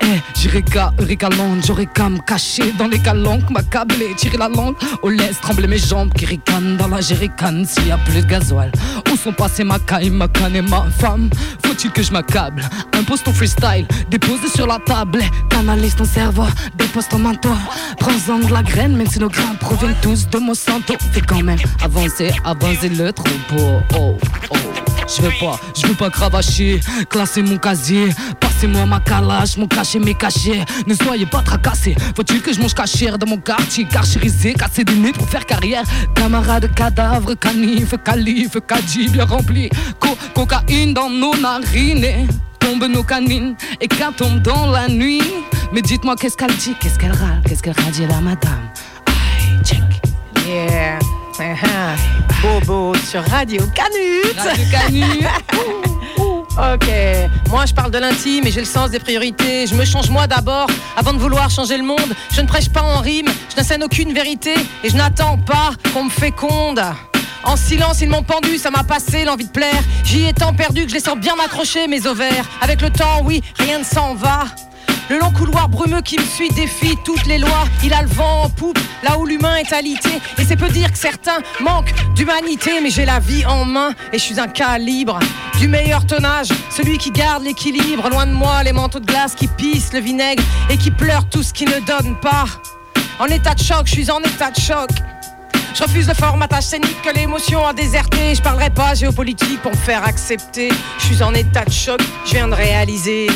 eh, 0.04 0.22
j'irai 0.36 0.62
qu'à 0.64 0.92
Ricaland, 0.98 1.62
j'aurais 1.66 1.86
qu'à 1.86 2.10
me 2.10 2.20
cacher 2.20 2.72
dans 2.78 2.88
les 2.88 3.00
calanques, 3.00 3.50
m'accabler, 3.50 4.14
tirer 4.16 4.38
la 4.38 4.50
langue, 4.50 4.76
au 5.02 5.10
laisse 5.10 5.40
trembler 5.42 5.68
mes 5.68 5.78
jambes 5.78 6.12
qui 6.14 6.26
ricanent 6.26 6.78
dans 6.78 6.88
la 6.88 7.02
jerrycan 7.02 7.64
s'il 7.66 7.88
y 7.88 7.92
a 7.92 7.98
plus 7.98 8.22
de 8.22 8.28
gasoil. 8.28 8.72
Où 9.12 9.16
sont 9.16 9.34
passées 9.34 9.64
ma 9.64 9.80
caille, 9.80 10.10
ma 10.10 10.28
canne 10.28 10.56
et 10.56 10.62
ma 10.62 10.86
femme? 11.00 11.30
Faut-il 11.66 11.92
que 11.92 12.02
je 12.02 12.12
m'accable? 12.12 12.64
Impose 12.94 13.24
ton 13.24 13.34
freestyle, 13.34 13.88
dépose 14.10 14.40
sur 14.54 14.68
la 14.68 14.80
table, 14.80 15.22
canalise 15.50 15.96
ton 15.96 16.06
cerveau, 16.06 16.46
dépose 16.76 17.08
ton 17.08 17.20
manteau, 17.20 17.54
prends-en 18.00 18.40
de 18.40 18.54
la 18.54 18.64
graine, 18.64 18.96
même 18.96 19.08
si 19.08 19.20
nos 19.20 19.30
grains 19.30 19.56
proviennent 19.60 19.96
tous 20.02 20.28
de 20.30 20.38
Monsanto. 20.38 20.96
Fais 21.12 21.22
quand 21.22 21.44
même 21.44 21.60
avancer, 21.84 22.32
avancer 22.44 22.90
le 22.90 23.12
troupeau. 23.12 23.82
Oh, 23.98 24.18
oh. 24.50 24.58
Je 25.08 25.22
veux 25.22 25.32
pas, 25.42 25.60
je 25.76 25.88
veux 25.88 25.94
pas 25.94 26.10
cravacher, 26.10 26.80
classer 27.10 27.42
mon 27.42 27.58
casier, 27.58 28.10
passez-moi 28.62 28.86
ma 28.86 29.00
calage, 29.00 29.58
mon 29.58 29.66
cachet, 29.68 29.98
mes 30.00 30.14
cachets. 30.14 30.64
Ne 30.86 30.94
soyez 30.94 31.26
pas 31.26 31.42
tracassés, 31.42 31.96
faut-il 32.16 32.42
que 32.42 32.54
je 32.54 32.60
mange 32.62 32.76
cachère 32.76 33.18
dans 33.18 33.26
mon 33.28 33.38
quartier, 33.38 33.86
carchérisé, 33.86 34.54
casser 34.54 34.84
des 34.84 34.94
nez 34.96 35.12
pour 35.14 35.28
faire 35.28 35.46
carrière. 35.48 35.84
Camarades, 36.14 36.72
cadavres, 36.76 37.34
canifs, 37.34 37.96
calife, 38.04 38.58
caddie 38.68 39.10
bien 39.10 39.26
rempli, 39.26 39.70
Co- 40.00 40.18
cocaïne 40.36 40.94
dans 40.94 41.10
nos 41.10 41.36
narines. 41.38 42.28
Tombe 42.60 42.84
nos 42.84 43.02
canines 43.04 43.56
et 43.80 43.88
qu'elle 43.88 44.14
tombe 44.16 44.40
dans 44.44 44.68
la 44.70 44.88
nuit. 44.88 45.24
Mais 45.74 45.82
dites-moi 45.82 46.16
qu'est-ce 46.16 46.38
qu'elle 46.38 46.56
dit, 46.56 46.76
qu'est-ce 46.80 47.00
qu'elle 47.00 47.14
râle, 47.14 47.42
qu'est-ce 47.48 47.64
qu'elle 47.64 47.74
radie 47.84 48.06
la 48.06 48.22
madame? 48.22 48.70
Aïe, 49.08 49.60
check. 49.66 49.80
Yeah. 50.48 51.00
Uh-huh. 51.40 51.98
Bobo 52.44 52.94
sur 53.10 53.24
Radio 53.24 53.64
Canut. 53.74 54.38
Radio 54.38 54.66
Canut. 54.72 55.92
ok. 56.58 56.88
Moi, 57.50 57.66
je 57.66 57.74
parle 57.74 57.92
de 57.92 57.98
l'intime 57.98 58.46
et 58.48 58.52
j'ai 58.52 58.60
le 58.60 58.66
sens 58.66 58.90
des 58.92 59.00
priorités. 59.00 59.68
Je 59.68 59.76
me 59.76 59.86
change 59.86 60.10
moi 60.10 60.28
d'abord 60.28 60.68
avant 60.98 61.14
de 61.14 61.20
vouloir 61.20 61.50
changer 61.50 61.78
le 61.78 61.84
monde. 61.84 62.16
Je 62.32 62.42
ne 62.42 62.48
prêche 62.48 62.70
pas 62.70 62.82
en 62.82 63.00
rime, 63.00 63.28
je 63.50 63.56
n'assène 63.56 63.84
aucune 63.84 64.14
vérité 64.14 64.54
et 64.84 64.90
je 64.90 64.96
n'attends 64.96 65.38
pas 65.38 65.72
qu'on 65.94 66.06
me 66.06 66.10
féconde. 66.10 66.82
En 67.44 67.56
silence, 67.56 68.02
ils 68.02 68.10
m'ont 68.10 68.24
pendu, 68.24 68.58
ça 68.58 68.70
m'a 68.70 68.84
passé 68.84 69.26
l'envie 69.26 69.46
de 69.46 69.52
plaire. 69.52 69.84
J'y 70.04 70.26
ai 70.26 70.34
tant 70.34 70.54
perdu 70.54 70.84
que 70.84 70.90
je 70.90 70.96
les 70.96 71.02
sens 71.02 71.18
bien 71.18 71.34
accrochés, 71.44 71.88
mes 71.88 72.06
ovaires. 72.06 72.46
Avec 72.62 72.82
le 72.82 72.92
temps, 72.92 73.22
oui, 73.24 73.42
rien 73.58 73.80
ne 73.80 73.84
s'en 73.84 74.14
va. 74.14 74.46
Le 75.12 75.20
long 75.20 75.32
couloir 75.32 75.68
brumeux 75.68 76.00
qui 76.00 76.18
me 76.18 76.24
suit 76.24 76.48
défie 76.52 76.96
toutes 77.04 77.26
les 77.26 77.38
lois. 77.38 77.66
Il 77.84 77.94
a 77.94 78.02
le 78.02 78.08
vent 78.08 78.44
en 78.44 78.50
poupe, 78.50 78.80
là 79.04 79.20
où 79.20 79.26
l'humain 79.26 79.58
est 79.58 79.74
alité. 79.74 80.10
Et 80.38 80.46
c'est 80.46 80.56
peu 80.56 80.70
dire 80.70 80.90
que 80.90 80.98
certains 80.98 81.40
manquent 81.60 81.94
d'humanité. 82.16 82.80
Mais 82.82 82.90
j'ai 82.90 83.04
la 83.04 83.20
vie 83.20 83.46
en 83.46 83.66
main 83.66 83.92
et 84.14 84.18
je 84.18 84.24
suis 84.24 84.40
un 84.40 84.48
calibre 84.48 85.20
du 85.60 85.68
meilleur 85.68 86.06
tonnage. 86.06 86.48
Celui 86.70 86.98
qui 86.98 87.12
garde 87.12 87.44
l'équilibre. 87.44 88.10
Loin 88.10 88.26
de 88.26 88.32
moi, 88.32 88.64
les 88.64 88.72
manteaux 88.72 89.02
de 89.02 89.06
glace 89.06 89.36
qui 89.36 89.50
pissent 89.50 89.92
le 89.92 90.00
vinaigre 90.00 90.42
et 90.70 90.78
qui 90.78 90.92
pleurent 90.92 91.28
tout 91.28 91.44
ce 91.44 91.52
qui 91.52 91.66
ne 91.66 91.82
donne 91.82 92.16
pas. 92.22 92.46
En 93.20 93.26
état 93.26 93.54
de 93.54 93.62
choc, 93.62 93.88
je 93.88 93.92
suis 93.92 94.10
en 94.12 94.22
état 94.22 94.50
de 94.50 94.62
choc. 94.62 94.92
Je 95.76 95.84
refuse 95.84 96.08
le 96.08 96.14
formatage 96.14 96.64
scénique 96.64 97.02
que 97.02 97.14
l'émotion 97.14 97.68
a 97.68 97.74
déserté. 97.74 98.34
Je 98.34 98.42
parlerai 98.42 98.70
pas 98.70 98.94
géopolitique 98.94 99.62
pour 99.62 99.72
me 99.72 99.78
faire 99.78 100.06
accepter. 100.06 100.70
Je 101.00 101.04
suis 101.04 101.22
en 101.22 101.34
état 101.34 101.66
de 101.66 101.72
choc, 101.72 102.00
je 102.24 102.32
viens 102.32 102.48
de 102.48 102.56
réaliser. 102.56 103.28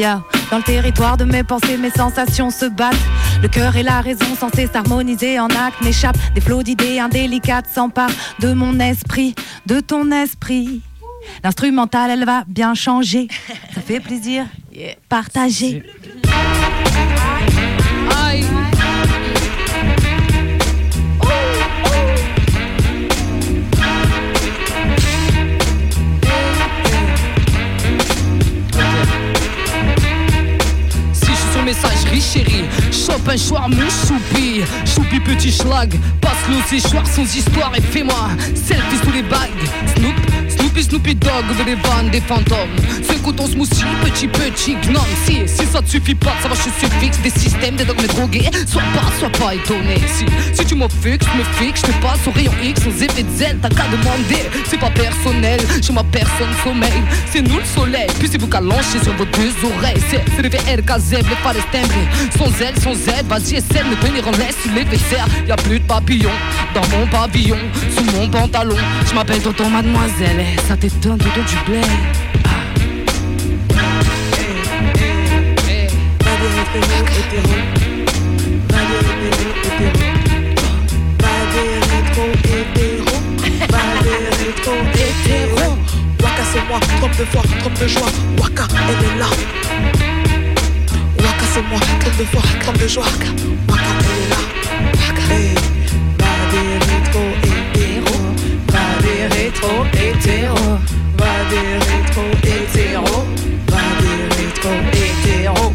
Yeah. 0.00 0.22
Dans 0.50 0.56
le 0.56 0.62
territoire 0.62 1.18
de 1.18 1.24
mes 1.24 1.44
pensées, 1.44 1.76
mes 1.76 1.90
sensations 1.90 2.48
se 2.48 2.64
battent. 2.64 2.96
Le 3.42 3.48
cœur 3.48 3.76
et 3.76 3.82
la 3.82 4.00
raison 4.00 4.34
censés 4.34 4.66
s'harmoniser 4.66 5.38
en 5.38 5.48
actes 5.48 5.82
m'échappent. 5.82 6.16
Des 6.34 6.40
flots 6.40 6.62
d'idées 6.62 6.98
indélicates 6.98 7.66
s'emparent 7.68 8.08
de 8.38 8.54
mon 8.54 8.80
esprit, 8.80 9.34
de 9.66 9.80
ton 9.80 10.10
esprit. 10.10 10.80
L'instrumental, 11.44 12.10
elle 12.12 12.24
va 12.24 12.44
bien 12.48 12.72
changer. 12.72 13.28
Ça 13.74 13.82
fait 13.82 14.00
plaisir. 14.00 14.46
Partager. 15.10 15.82
Aïe. 18.24 18.46
Chérie, 32.18 32.64
un 33.28 33.36
choix, 33.36 33.68
mon 33.68 33.88
choupi 33.88 34.62
Choupi 34.84 35.20
petit 35.20 35.52
schlag, 35.52 35.94
passe-le 36.20 36.56
aux 36.56 36.80
séchoirs 36.80 37.06
sans 37.06 37.22
histoire 37.22 37.72
et 37.76 37.80
fais-moi 37.80 38.30
selfie 38.54 38.96
sous 39.04 39.12
les 39.12 39.22
bagues. 39.22 39.50
Snoop, 39.94 40.49
Snoopy 40.82 41.10
Snoopy 41.10 41.14
Dog 41.16 41.44
veut 41.58 41.64
des 41.64 41.74
vannes, 41.74 42.10
des 42.10 42.20
fantômes. 42.20 42.70
C'est 43.02 43.20
ton 43.36 43.46
smoothie, 43.46 43.84
petit 44.02 44.28
petit 44.28 44.76
gnome. 44.86 45.02
Si, 45.24 45.46
si 45.46 45.66
ça 45.66 45.82
te 45.82 45.88
suffit 45.88 46.14
pas, 46.14 46.32
ça 46.42 46.48
va, 46.48 46.54
je 46.54 46.62
suis 46.62 46.90
fixe 47.00 47.18
Des 47.20 47.30
systèmes, 47.30 47.76
des 47.76 47.84
dogmes 47.84 48.06
drogués, 48.06 48.48
sois 48.66 48.82
pas, 48.94 49.10
sois 49.18 49.30
pas 49.30 49.54
étonné. 49.54 50.00
Si, 50.06 50.24
si 50.54 50.64
tu 50.64 50.74
me 50.74 50.88
fixes, 50.88 51.26
me 51.36 51.44
fixe, 51.58 51.82
je 51.82 51.92
te 51.92 52.02
passe 52.02 52.26
au 52.26 52.30
rayon 52.30 52.52
X 52.62 52.82
Sans 52.82 53.02
effet 53.02 53.22
de 53.22 53.30
zèle, 53.36 53.58
t'as 53.60 53.68
qu'à 53.68 53.84
demander. 53.88 54.48
C'est 54.68 54.80
pas 54.80 54.90
personnel, 54.90 55.60
chez 55.82 55.92
ma 55.92 56.04
personne 56.04 56.52
sommeil. 56.64 57.02
C'est 57.30 57.42
nous 57.42 57.58
le 57.58 57.64
soleil, 57.64 58.08
puis 58.18 58.28
c'est 58.30 58.40
vous 58.40 58.48
qu'à 58.48 58.60
sur 58.60 59.14
vos 59.16 59.24
deux 59.24 59.52
oreilles. 59.64 60.00
C'est 60.10 60.42
le 60.42 60.48
VRKZ, 60.48 61.10
les 61.12 61.36
palais 61.42 61.60
timbrés 61.72 62.08
Sans 62.36 62.50
elle, 62.64 62.78
sans 62.80 62.94
aide, 63.12 63.26
vas-y 63.28 63.56
essaie 63.56 63.84
de 63.84 63.90
me 63.90 64.26
en 64.26 64.32
laisse 64.32 64.56
sur 64.62 64.72
les 64.74 64.84
vaisselles 64.84 65.20
Y'a 65.46 65.56
plus 65.56 65.78
de 65.78 65.84
papillons 65.84 66.30
dans 66.74 66.96
mon 66.96 67.06
pavillon 67.06 67.58
Sous 67.94 68.04
mon 68.16 68.28
pantalon, 68.28 68.76
je 69.08 69.14
m'appelle 69.14 69.40
tonton 69.40 69.68
mademoiselle 69.68 70.46
Ça 70.70 70.76
t'étonne, 70.76 71.18
tonton 71.18 71.42
du 71.48 71.56
blé. 71.68 71.80
Waka 86.22 86.42
c'est 86.52 86.62
moi, 86.68 86.78
de 87.18 87.24
foi, 87.24 87.42
trompe 87.58 87.80
de 87.80 87.88
joie. 87.88 88.06
Waka, 88.38 88.68
elle 88.70 89.04
est 89.04 89.18
là. 89.18 89.26
Waka 91.18 91.46
c'est 91.52 91.62
moi, 91.62 91.80
trompe 91.80 92.16
de 92.16 92.24
foi, 92.26 92.42
trompe 92.60 92.78
de 92.78 92.86
joie. 92.86 93.89
Rétro 99.60 99.84
hétéro. 99.94 100.56
Va 101.18 101.26
des 101.50 101.78
rétro 101.86 102.22
hétéro. 102.42 103.26
Va 103.68 103.78
des 104.00 104.22
rétro 104.36 104.70
hétéro. 104.92 105.74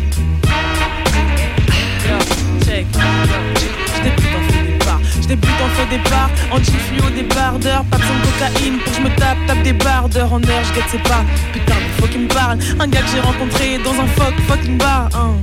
Check. 2.65 2.85
Je 3.95 4.01
débute 4.03 4.35
en 4.35 4.41
faux 4.49 4.65
départ. 4.65 4.99
En 5.61 5.69
faux 5.69 5.89
départ. 5.89 6.29
En 6.51 6.57
jean 6.57 6.79
fluo 6.87 7.09
des 7.11 7.23
bardeurs. 7.23 7.83
Pas 7.85 7.97
besoin 7.97 8.15
de 8.15 8.25
cocaïne 8.25 8.77
pour 8.79 8.91
que 8.93 8.97
je 8.97 9.01
me 9.03 9.15
tape. 9.15 9.37
Tape 9.47 9.63
des 9.63 9.73
bardeurs 9.73 10.33
en 10.33 10.43
heure. 10.43 10.63
Je 10.63 10.73
guette 10.73 10.89
ses 10.89 10.99
pas. 10.99 11.23
Putain, 11.53 11.75
faut 11.99 12.07
qu'il 12.07 12.21
me 12.21 12.27
parle. 12.27 12.57
Un 12.79 12.87
gars 12.87 13.01
que 13.01 13.09
j'ai 13.13 13.21
rencontré 13.21 13.77
dans 13.83 13.93
un 13.93 14.07
fuck 14.07 14.33
fucking 14.47 14.77
bar. 14.77 15.09
hein. 15.13 15.35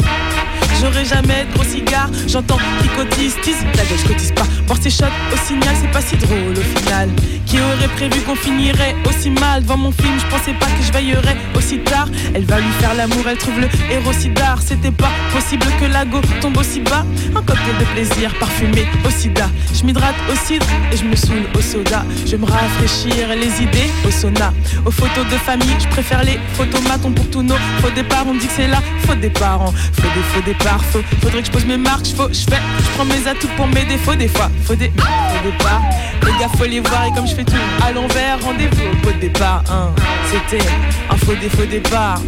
J'aurai 0.81 1.05
jamais 1.05 1.45
de 1.45 1.55
gros 1.55 1.65
cigares, 1.65 2.11
j'entends 2.27 2.59
qui 2.81 2.89
cotise, 2.89 3.37
tease, 3.43 3.65
la 3.77 3.85
je 3.85 4.09
cotise 4.09 4.33
pas. 4.33 4.47
Voir 4.67 4.79
ces 4.81 4.91
shots 4.91 5.05
au 5.33 5.37
signal, 5.47 5.75
c'est 5.81 5.91
pas 5.91 6.01
si 6.01 6.17
drôle 6.17 6.53
au 6.57 6.79
final. 6.79 7.09
Qui 7.47 7.59
aurait 7.61 7.89
prévu 7.97 8.21
qu'on 8.23 8.35
finirait 8.35 8.97
aussi 9.09 9.31
mal 9.31 9.63
devant 9.63 9.77
mon 9.77 9.93
film, 9.93 10.19
je 10.19 10.27
pensais 10.27 10.55
pas 10.55 10.67
que 10.67 10.83
je 10.83 10.93
veillerais 10.93 11.37
aussi 11.57 11.79
tard. 11.81 12.09
Elle 12.35 12.45
va 12.45 12.59
lui 12.59 12.71
faire 12.81 12.95
l'amour, 12.95 13.25
elle 13.29 13.37
trouve 13.37 13.61
le 13.61 13.69
héros 13.91 14.13
si 14.13 14.31
d'art. 14.31 14.61
C'était 14.63 14.91
pas 14.91 15.11
possible 15.33 15.67
que 15.81 15.85
la 15.85 16.05
go 16.05 16.21
tombe 16.41 16.57
aussi 16.57 16.81
bas. 16.81 17.05
Un 17.37 17.43
cocktail 17.43 17.77
de 17.79 17.85
plaisir 17.93 18.35
parfumé 18.39 18.87
au 19.07 19.11
sida. 19.11 19.51
Je 19.75 19.85
m'hydrate 19.85 20.15
au 20.31 20.37
cidre 20.47 20.67
et 20.93 20.97
je 20.97 21.05
me 21.05 21.17
saoule 21.17 21.47
au 21.55 21.61
soda. 21.61 22.05
Je 22.27 22.37
me 22.37 22.47
rafraîchir 22.47 23.29
les 23.37 23.63
idées 23.63 23.91
au 24.07 24.11
sauna. 24.11 24.53
Aux 24.87 24.91
photos 24.91 25.27
de 25.27 25.37
famille, 25.37 25.77
je 25.79 25.89
préfère 25.89 26.25
les 26.25 26.39
photos 26.55 26.83
matons 26.89 27.13
pour 27.13 27.29
tous 27.31 27.43
nos 27.43 27.57
faux 27.81 27.91
départs. 27.95 28.25
On 28.27 28.35
dit 28.35 28.47
que 28.47 28.55
c'est 28.57 28.69
la 28.69 28.81
faute 29.07 29.21
des 29.21 29.31
parents. 29.31 29.73
Faux 29.73 30.09
des 30.15 30.23
faux 30.33 30.43
départs, 30.47 30.62
Faudrait 30.67 31.41
que 31.41 31.47
je 31.47 31.51
pose 31.51 31.65
mes 31.67 31.77
marques, 31.77 32.07
je 32.07 32.15
fais. 32.15 32.31
Je 32.33 32.91
prends 32.95 33.05
mes 33.05 33.27
atouts 33.27 33.49
pour 33.57 33.67
mes 33.67 33.85
défauts 33.85 34.15
des 34.15 34.29
fois. 34.29 34.49
Faut 34.65 34.75
des 34.75 34.87
faux 34.97 35.43
départs. 35.45 35.83
Les 36.25 36.33
gars, 36.39 36.49
faut 36.57 36.65
les 36.65 36.81
voir 36.81 37.07
et 37.07 37.13
comme 37.13 37.27
je 37.27 37.35
fais 37.35 37.45
tout 37.45 37.53
à 37.85 37.91
l'envers, 37.93 38.39
rendez-vous 38.43 38.93
au 38.93 38.97
pot 38.97 39.13
de 39.13 39.19
départ. 39.21 39.63
hein. 39.71 39.91
C'était 40.31 40.65
un 41.11 41.17
faux 41.17 41.35
des 41.35 41.49
faux 41.49 41.67
départ. 41.67 42.19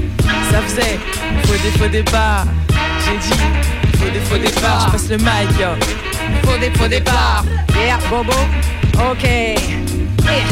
Ça 0.51 0.61
faisait 0.63 0.99
faux 1.45 1.53
des 1.63 1.79
faux 1.79 1.89
départ. 1.89 2.45
J'ai 3.05 3.19
dit 3.19 3.41
faux 3.99 4.11
des 4.13 4.21
faux 4.21 4.39
départ. 4.39 4.87
Je 4.87 4.93
passe 4.93 5.09
le 5.11 5.17
mic, 5.19 5.61
yo. 5.61 5.69
Faux 6.45 6.59
des 6.59 6.71
faux 6.77 6.89
départ. 6.89 7.45
Yeah, 7.77 7.99
Bobo. 8.11 8.33
Ok. 9.11 9.23
Yeah. 9.25 10.45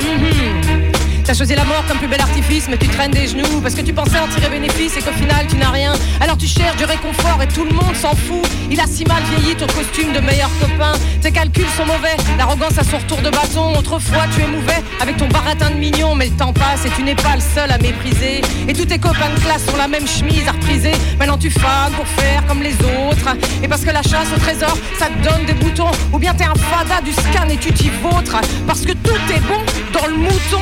Mhm. 0.00 0.91
T'as 1.24 1.34
choisi 1.34 1.54
la 1.54 1.64
mort 1.64 1.84
comme 1.86 1.98
plus 1.98 2.08
bel 2.08 2.20
artifice, 2.20 2.66
mais 2.68 2.76
tu 2.76 2.88
traînes 2.88 3.12
des 3.12 3.28
genoux 3.28 3.60
parce 3.62 3.74
que 3.74 3.80
tu 3.80 3.92
pensais 3.92 4.18
en 4.18 4.26
tirer 4.26 4.50
bénéfice 4.50 4.96
et 4.96 5.00
qu'au 5.00 5.12
final 5.12 5.46
tu 5.48 5.56
n'as 5.56 5.70
rien. 5.70 5.92
Alors 6.20 6.36
tu 6.36 6.46
cherches 6.46 6.76
du 6.76 6.84
réconfort 6.84 7.40
et 7.40 7.46
tout 7.46 7.64
le 7.64 7.70
monde 7.70 7.94
s'en 7.94 8.14
fout. 8.14 8.42
Il 8.70 8.80
a 8.80 8.86
si 8.86 9.04
mal 9.04 9.22
vieilli 9.22 9.54
ton 9.54 9.66
costume 9.66 10.12
de 10.12 10.18
meilleur 10.18 10.50
copain. 10.60 10.92
Tes 11.20 11.30
calculs 11.30 11.68
sont 11.76 11.86
mauvais, 11.86 12.16
l'arrogance 12.36 12.76
a 12.76 12.84
son 12.84 12.98
retour 12.98 13.18
de 13.18 13.30
bâton. 13.30 13.78
Autrefois 13.78 14.24
tu 14.34 14.42
émouvais 14.42 14.82
avec 15.00 15.16
ton 15.16 15.28
baratin 15.28 15.70
de 15.70 15.76
mignon, 15.76 16.14
mais 16.16 16.26
le 16.26 16.32
temps 16.32 16.52
passe 16.52 16.84
et 16.84 16.90
tu 16.90 17.02
n'es 17.02 17.14
pas 17.14 17.36
le 17.36 17.42
seul 17.54 17.70
à 17.70 17.78
mépriser. 17.78 18.42
Et 18.68 18.72
tous 18.72 18.86
tes 18.86 18.98
copains 18.98 19.30
de 19.34 19.40
classe 19.40 19.64
ont 19.72 19.76
la 19.76 19.88
même 19.88 20.08
chemise 20.08 20.46
à 20.48 20.52
repriser. 20.52 20.92
Maintenant 21.18 21.38
tu 21.38 21.50
fanes 21.50 21.92
pour 21.92 22.06
faire 22.08 22.44
comme 22.46 22.62
les 22.62 22.74
autres. 22.74 23.36
Et 23.62 23.68
parce 23.68 23.84
que 23.84 23.90
la 23.90 24.02
chasse 24.02 24.28
au 24.36 24.40
trésor, 24.40 24.76
ça 24.98 25.06
te 25.06 25.28
donne 25.28 25.46
des 25.46 25.54
boutons. 25.54 25.92
Ou 26.12 26.18
bien 26.18 26.34
t'es 26.34 26.44
un 26.44 26.54
fada 26.54 27.00
du 27.00 27.12
scan 27.12 27.48
et 27.48 27.56
tu 27.56 27.72
t'y 27.72 27.90
vautres. 28.02 28.36
Parce 28.66 28.82
que 28.82 28.92
tout 28.92 29.22
est 29.32 29.40
bon 29.40 29.62
dans 29.92 30.06
le 30.08 30.16
mouton. 30.16 30.60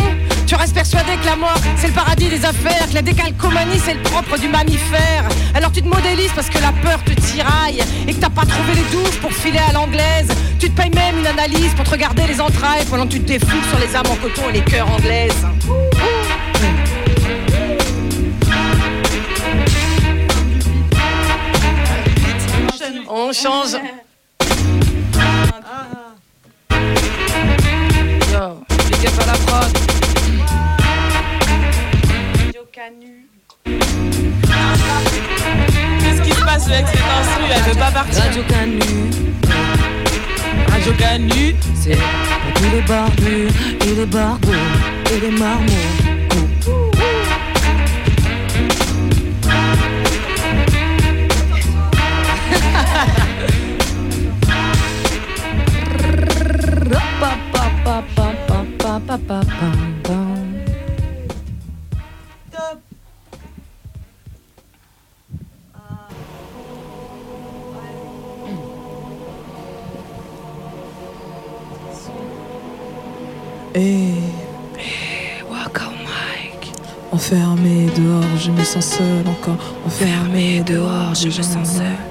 Tu 0.51 0.56
restes 0.56 0.74
persuadé 0.74 1.12
que 1.22 1.27
la 1.27 1.36
mort 1.36 1.55
c'est 1.77 1.86
le 1.86 1.93
paradis 1.93 2.28
des 2.28 2.44
affaires, 2.44 2.89
que 2.89 2.94
la 2.94 3.02
décalcomanie 3.02 3.78
c'est 3.85 3.94
le 3.94 4.02
propre 4.02 4.36
du 4.36 4.48
mammifère. 4.48 5.22
Alors 5.55 5.70
tu 5.70 5.81
te 5.81 5.86
modélises 5.86 6.32
parce 6.35 6.51
que 6.51 6.59
la 6.59 6.72
peur 6.72 6.98
te 7.05 7.12
tiraille 7.12 7.81
et 8.09 8.12
que 8.12 8.18
t'as 8.18 8.31
pas 8.31 8.44
trouvé 8.44 8.74
les 8.74 8.82
douches 8.90 9.20
pour 9.20 9.32
filer 9.32 9.60
à 9.60 9.72
l'anglaise. 9.72 10.27
Tu 10.59 10.68
te 10.68 10.77
payes 10.77 10.90
même 10.90 11.20
une 11.20 11.27
analyse 11.28 11.72
pour 11.74 11.85
te 11.85 11.90
regarder 11.90 12.27
les 12.27 12.40
entrailles 12.40 12.85
pendant 12.86 13.06
que 13.06 13.12
tu 13.12 13.20
te 13.20 13.28
défoules 13.28 13.62
sur 13.68 13.78
les 13.78 13.94
âmes 13.94 14.10
en 14.10 14.16
coton 14.16 14.48
et 14.48 14.55
les 14.55 14.64
cœurs 14.64 14.90
anglaises. 14.90 15.47
On 23.09 23.32
change. 23.32 23.77
Yo, 28.32 28.64
big 28.89 29.06
up 29.06 29.14
à 29.22 29.27
la 29.27 29.32
prod. 29.47 29.89
Qu'est-ce 32.81 32.97
qui 36.23 36.31
se 36.31 36.40
passe 36.43 36.66
avec 36.66 36.86
cette 36.86 36.97
instru 36.97 37.44
Elle 37.55 37.62
veut 37.73 37.78
pas 37.78 37.90
partir? 37.90 38.23
Radio 38.23 38.43
Canu. 38.48 38.81
Radio 40.66 40.93
Canu. 40.94 41.55
C'est 41.74 41.93
pour 41.93 42.55
tous 42.55 42.70
les 42.74 42.81
barbus 42.81 43.48
et 43.82 43.94
les 43.97 44.07
barbeaux 44.07 44.55
et 45.12 45.20
les 45.20 45.31
marmots. 45.31 46.11
Et 73.81 74.12
enfermé 77.12 77.86
dehors, 77.97 78.36
je 78.39 78.51
me 78.51 78.62
sens 78.62 78.85
seul 78.85 79.27
encore. 79.27 79.57
Enfermé 79.86 80.62
dehors, 80.66 81.15
je 81.15 81.27
me 81.27 81.31
sens 81.31 81.77
seul. 81.77 82.10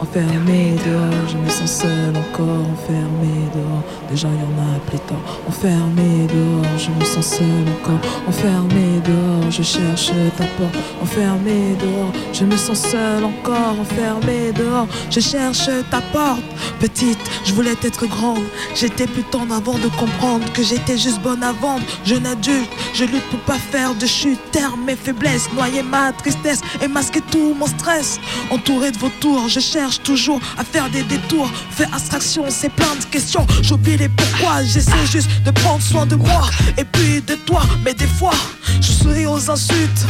Enfermé 0.00 0.76
dehors, 0.86 1.28
je 1.28 1.36
me 1.36 1.48
sens 1.48 1.80
seul 1.80 2.16
encore. 2.16 2.64
Enfermé 2.72 3.48
dehors, 3.52 3.82
déjà 4.08 4.28
y 4.28 4.30
en 4.30 4.76
a 4.76 4.78
pléthore. 4.86 5.40
Enfermé 5.48 6.28
dehors, 6.32 6.78
je 6.78 6.90
me 6.90 7.04
sens 7.04 7.26
seul 7.26 7.64
encore. 7.80 7.98
Enfermé 8.28 9.00
dehors, 9.04 9.50
je 9.50 9.62
cherche 9.62 10.12
ta 10.36 10.44
porte. 10.56 10.76
Enfermé 11.02 11.76
dehors, 11.80 12.12
je 12.32 12.44
me 12.44 12.56
sens 12.56 12.80
seul 12.80 13.24
encore. 13.24 13.74
Enfermé 13.80 14.52
dehors, 14.52 14.86
je 15.10 15.18
cherche 15.18 15.68
ta 15.90 16.00
porte. 16.12 16.44
Petite, 16.78 17.18
je 17.44 17.52
voulais 17.52 17.76
être 17.82 18.06
grande. 18.06 18.44
J'étais 18.76 19.08
plus 19.08 19.24
tendre 19.24 19.52
avant 19.52 19.78
de 19.78 19.88
comprendre 19.98 20.44
que 20.52 20.62
j'étais 20.62 20.96
juste 20.96 21.20
bonne 21.22 21.42
à 21.42 21.50
vendre. 21.52 21.84
Jeune 22.04 22.26
adulte, 22.26 22.70
je 22.94 23.04
lutte 23.04 23.28
pour 23.30 23.40
pas 23.40 23.58
faire 23.58 23.96
de 23.96 24.06
chute. 24.06 24.38
Terre 24.52 24.76
mes 24.76 24.94
faiblesses, 24.94 25.52
noyer 25.52 25.82
ma 25.82 26.12
tristesse 26.12 26.60
et 26.80 26.86
masquer 26.86 27.20
tout 27.32 27.52
mon 27.58 27.66
stress. 27.66 28.20
Entouré 28.52 28.92
de 28.92 28.98
vautours, 28.98 29.48
je 29.48 29.58
cherche 29.58 29.87
toujours 29.96 30.40
à 30.58 30.64
faire 30.64 30.90
des 30.90 31.02
détours. 31.02 31.50
Fais 31.70 31.86
abstraction, 31.92 32.44
c'est 32.48 32.70
plein 32.70 32.94
de 32.96 33.04
questions. 33.04 33.46
J'oublie 33.62 33.96
les 33.96 34.08
pourquoi. 34.08 34.62
J'essaie 34.64 35.06
juste 35.06 35.30
de 35.44 35.50
prendre 35.50 35.82
soin 35.82 36.06
de 36.06 36.16
moi 36.16 36.42
et 36.76 36.84
puis 36.84 37.20
de 37.22 37.34
toi. 37.34 37.62
Mais 37.84 37.94
des 37.94 38.06
fois, 38.06 38.34
je 38.80 38.92
souris 38.92 39.26
aux 39.26 39.50
insultes. 39.50 40.06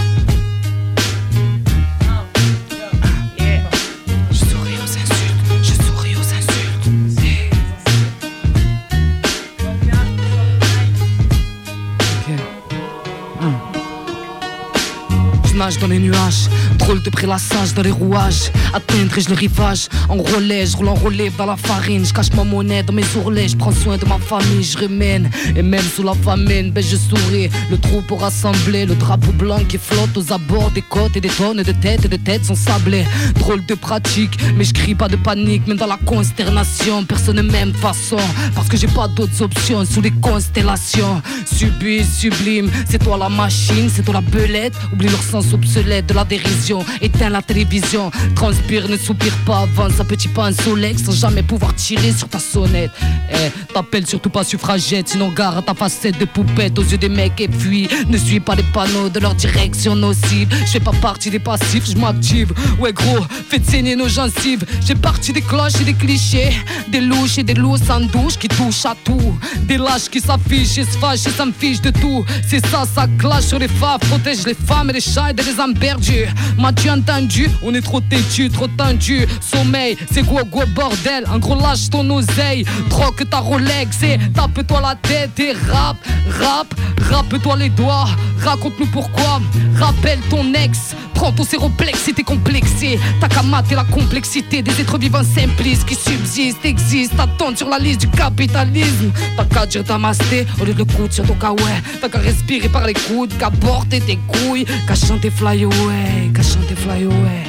Dans 15.58 15.88
les 15.88 15.98
nuages, 15.98 16.48
drôle 16.76 17.02
de 17.02 17.10
prélassage 17.10 17.74
dans 17.74 17.82
les 17.82 17.90
rouages. 17.90 18.52
Atteindrai-je 18.72 19.28
le 19.28 19.34
rivage 19.34 19.88
En 20.08 20.16
relais, 20.16 20.66
je 20.66 20.76
roule 20.76 20.88
en 20.88 20.94
relève 20.94 21.34
dans 21.36 21.46
la 21.46 21.56
farine. 21.56 22.06
Je 22.06 22.12
cache 22.12 22.32
ma 22.34 22.44
monnaie 22.44 22.84
dans 22.84 22.92
mes 22.92 23.04
ourlets, 23.16 23.48
je 23.48 23.56
prends 23.56 23.72
soin 23.72 23.96
de 23.96 24.06
ma 24.06 24.18
famille, 24.18 24.62
je 24.62 24.78
remène. 24.78 25.28
Et 25.56 25.62
même 25.62 25.82
sous 25.82 26.04
la 26.04 26.14
famine, 26.14 26.70
ben 26.70 26.82
je 26.82 26.94
souris. 26.94 27.50
Le 27.72 27.76
troupeau 27.76 28.14
rassemblé, 28.14 28.86
le 28.86 28.94
drapeau 28.94 29.32
blanc 29.32 29.58
qui 29.68 29.78
flotte 29.78 30.16
aux 30.16 30.32
abords 30.32 30.70
des 30.70 30.82
côtes 30.82 31.16
et 31.16 31.20
des 31.20 31.28
tonnes 31.28 31.64
de 31.64 31.72
têtes 31.72 32.04
et 32.04 32.08
de 32.08 32.16
têtes 32.16 32.44
sont 32.44 32.54
sablées. 32.54 33.04
Drôle 33.40 33.66
de 33.66 33.74
pratique, 33.74 34.38
mais 34.56 34.62
je 34.62 34.72
crie 34.72 34.94
pas 34.94 35.08
de 35.08 35.16
panique, 35.16 35.66
même 35.66 35.76
dans 35.76 35.86
la 35.86 35.98
consternation. 36.06 37.04
Personne 37.04 37.36
ne 37.36 37.42
m'aime 37.42 37.72
façon, 37.74 38.20
parce 38.54 38.68
que 38.68 38.76
j'ai 38.76 38.86
pas 38.86 39.08
d'autres 39.08 39.42
options 39.42 39.84
sous 39.84 40.02
les 40.02 40.12
constellations. 40.12 41.20
Subis, 41.52 42.04
sublime, 42.04 42.70
c'est 42.88 43.02
toi 43.02 43.18
la 43.18 43.28
machine, 43.28 43.90
c'est 43.92 44.04
toi 44.04 44.14
la 44.14 44.20
belette. 44.20 44.74
Oublie 44.92 45.08
leur 45.08 45.22
sens 45.22 45.47
obsolète 45.52 46.06
de 46.06 46.14
la 46.14 46.24
dérision. 46.24 46.84
Éteins 47.00 47.30
la 47.30 47.42
télévision, 47.42 48.10
transpire, 48.34 48.88
ne 48.88 48.96
soupire 48.96 49.36
pas, 49.46 49.60
avance 49.60 50.00
un 50.00 50.04
petit 50.04 50.28
pas 50.28 50.46
insolète 50.46 50.98
sans 50.98 51.12
jamais 51.12 51.42
pouvoir 51.42 51.74
tirer 51.74 52.12
sur 52.12 52.28
ta 52.28 52.38
sonnette. 52.38 52.90
Eh, 53.30 53.50
t'appelles 53.72 54.06
surtout 54.06 54.30
pas 54.30 54.44
suffragette, 54.44 55.08
sinon 55.08 55.30
gare 55.30 55.64
ta 55.64 55.74
facette 55.74 56.18
de 56.18 56.24
poupette 56.24 56.78
aux 56.78 56.82
yeux 56.82 56.98
des 56.98 57.08
mecs 57.08 57.40
et 57.40 57.48
puis 57.48 57.88
ne 58.08 58.16
suis 58.16 58.40
pas 58.40 58.54
les 58.54 58.62
panneaux 58.62 59.08
de 59.08 59.20
leur 59.20 59.34
direction 59.34 59.94
nocive. 59.94 60.48
Je 60.66 60.72
fais 60.72 60.80
pas 60.80 60.92
partie 60.92 61.30
des 61.30 61.38
passifs, 61.38 61.90
je 61.90 61.96
m'active. 61.96 62.52
Ouais 62.78 62.92
gros, 62.92 63.24
faites 63.48 63.64
saigner 63.64 63.96
nos 63.96 64.08
gencives. 64.08 64.64
J'ai 64.86 64.94
parti 64.94 65.32
des 65.32 65.42
cloches 65.42 65.80
et 65.80 65.84
des 65.84 65.94
clichés, 65.94 66.52
des 66.88 67.00
louches 67.00 67.38
et 67.38 67.42
des 67.42 67.54
loups 67.54 67.78
sans 67.78 68.00
douche 68.00 68.38
qui 68.38 68.48
touchent 68.48 68.86
à 68.86 68.94
tout. 69.04 69.38
Des 69.62 69.78
lâches 69.78 70.08
qui 70.10 70.20
s'affichent 70.20 70.78
et 70.78 70.84
se 70.84 70.98
fâchent 70.98 71.26
et 71.26 71.30
ça 71.30 71.44
me 71.46 71.52
fiche 71.52 71.80
de 71.80 71.90
tout. 71.90 72.24
C'est 72.46 72.64
ça, 72.66 72.84
ça 72.92 73.06
clash 73.18 73.44
sur 73.44 73.58
les 73.58 73.68
faves, 73.68 74.00
protège 74.00 74.46
les 74.46 74.54
femmes 74.54 74.90
et 74.90 74.94
les 74.94 75.00
chats 75.00 75.32
des 75.42 75.60
âmes 75.60 75.74
perdues. 75.74 76.26
M'as-tu 76.58 76.90
entendu? 76.90 77.48
On 77.62 77.74
est 77.74 77.80
trop 77.80 78.00
têtu, 78.00 78.50
trop 78.50 78.68
tendu. 78.68 79.26
Sommeil, 79.40 79.96
c'est 80.10 80.24
quoi, 80.24 80.42
quoi, 80.44 80.66
bordel 80.66 81.24
Un 81.32 81.38
gros 81.38 81.54
lâche 81.54 81.90
ton 81.90 82.08
oseille, 82.10 82.64
troque 82.88 83.28
ta 83.28 83.38
Rolex 83.38 84.02
et 84.02 84.18
tape-toi 84.34 84.80
la 84.80 84.94
tête 84.96 85.38
et 85.38 85.52
rap, 85.52 85.96
rap, 86.40 86.74
rappe-toi 87.10 87.56
les 87.56 87.68
doigts. 87.70 88.08
Raconte-nous 88.44 88.86
pourquoi, 88.86 89.40
rappelle 89.78 90.20
ton 90.30 90.52
ex. 90.54 90.94
Prends 91.14 91.32
ton 91.32 91.42
séroplex 91.42 92.06
et 92.06 92.12
t'es 92.12 92.22
complexé. 92.22 93.00
T'as 93.20 93.28
qu'à 93.28 93.42
mater 93.42 93.74
la 93.74 93.82
complexité 93.82 94.62
des 94.62 94.80
êtres 94.80 94.98
vivants 94.98 95.24
simplistes 95.24 95.84
qui 95.84 95.96
subsistent, 95.96 96.64
existent, 96.64 97.20
attendent 97.20 97.58
sur 97.58 97.68
la 97.68 97.80
liste 97.80 98.02
du 98.02 98.08
capitalisme. 98.08 99.10
T'as 99.36 99.44
qu'à 99.44 99.66
dire 99.66 99.82
damasté 99.82 100.46
au 100.60 100.64
lieu 100.64 100.74
de 100.74 100.78
le 100.78 100.84
coude 100.84 101.12
sur 101.12 101.26
ton 101.26 101.34
kawaii. 101.34 101.82
T'as 102.00 102.08
qu'à 102.08 102.20
respirer 102.20 102.68
par 102.68 102.86
les 102.86 102.94
coudes, 102.94 103.36
qu'à 103.36 103.50
porter 103.50 104.00
tes 104.00 104.16
couilles, 104.28 104.64
qu'à 104.86 104.94
chanter 104.94 105.27
fly 105.30 105.64
away, 105.64 106.30
qu'à 106.34 106.42
chanter 106.42 106.74
fly 106.74 107.04
away. 107.04 107.44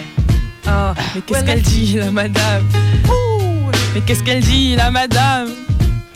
Ah, 0.65 0.93
mais 1.15 1.22
qu'est-ce 1.22 1.43
qu'elle 1.43 1.61
dit, 1.61 1.95
la 1.95 2.11
madame 2.11 2.64
Ouh, 3.07 3.72
Mais 3.93 4.01
qu'est-ce 4.01 4.23
qu'elle 4.23 4.41
dit, 4.41 4.76
la 4.76 4.91
madame 4.91 5.49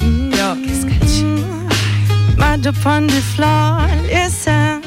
Yo, 0.02 0.56
qu'est-ce 0.66 0.86
qu'elle 0.86 1.08
dit 1.08 1.26
Mad 2.38 2.66
upon 2.66 3.08
the 3.08 3.22
floor, 3.36 3.82
listen. 4.12 4.82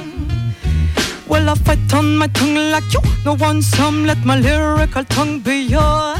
Well, 1.28 1.48
I 1.48 1.54
fight 1.64 1.92
on 1.92 2.16
my 2.16 2.28
tongue 2.28 2.54
like 2.70 2.92
you. 2.92 3.00
No 3.24 3.34
one 3.34 3.60
some 3.60 4.06
let 4.06 4.24
my 4.24 4.36
lyrical 4.38 5.04
tongue 5.04 5.40
be 5.40 5.66
yours. 5.68 6.18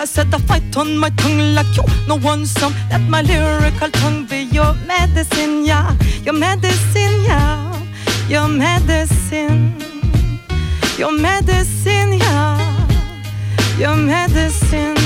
I 0.00 0.04
said 0.04 0.34
I 0.34 0.38
fight 0.38 0.76
on 0.76 0.96
my 0.96 1.10
tongue 1.10 1.54
like 1.54 1.76
you. 1.76 1.84
No 2.08 2.16
one 2.18 2.44
some 2.44 2.74
let 2.90 3.02
my 3.02 3.22
lyrical 3.22 3.90
tongue 3.90 4.26
be 4.26 4.48
your 4.52 4.74
medicine, 4.86 5.64
yeah. 5.64 5.94
Your 6.24 6.34
medicine, 6.34 7.24
yeah. 7.24 7.72
Your 8.28 8.48
medicine. 8.48 9.87
Your 10.98 11.12
medicine, 11.12 12.14
yeah. 12.14 12.58
Your 13.78 13.94
medicine. 13.94 14.96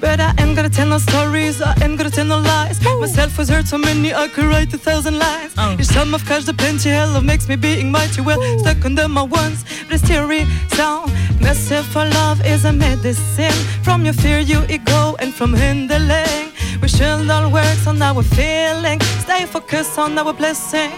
But 0.00 0.18
I 0.18 0.34
ain't 0.40 0.56
gonna 0.56 0.68
tell 0.68 0.88
no 0.88 0.98
stories, 0.98 1.62
I 1.62 1.72
ain't 1.84 1.96
gonna 1.96 2.10
tell 2.10 2.24
no 2.24 2.40
lies. 2.40 2.82
Myself 2.82 3.38
was 3.38 3.48
hurt 3.48 3.68
so 3.68 3.78
many, 3.78 4.12
I 4.12 4.26
could 4.26 4.46
write 4.46 4.74
a 4.74 4.76
thousand 4.76 5.20
lines. 5.20 5.54
Oh. 5.56 5.76
Each 5.78 5.86
time 5.86 6.12
I've 6.16 6.26
catched 6.26 6.46
the 6.46 6.52
plenty, 6.52 6.90
hell 6.90 7.14
of 7.14 7.22
makes 7.22 7.48
me 7.48 7.54
being 7.54 7.92
mighty 7.92 8.22
well. 8.22 8.40
Stuck 8.58 8.84
under 8.84 9.06
my 9.06 9.22
ones, 9.22 9.64
but 9.84 9.94
it's 9.94 10.02
still 10.02 10.28
sound. 10.70 11.12
Merciful 11.40 12.08
love 12.08 12.44
is 12.44 12.64
a 12.64 12.72
medicine. 12.72 13.52
From 13.84 14.04
your 14.04 14.14
fear, 14.14 14.40
you 14.40 14.64
ego, 14.68 15.14
and 15.20 15.32
from 15.32 15.54
hindering. 15.54 16.50
We 16.82 16.88
should 16.88 17.30
all 17.30 17.52
work 17.52 17.86
on 17.86 18.02
our 18.02 18.24
feeling. 18.24 19.00
Stay 19.20 19.46
focused 19.46 19.96
on 19.96 20.18
our 20.18 20.32
blessing. 20.32 20.90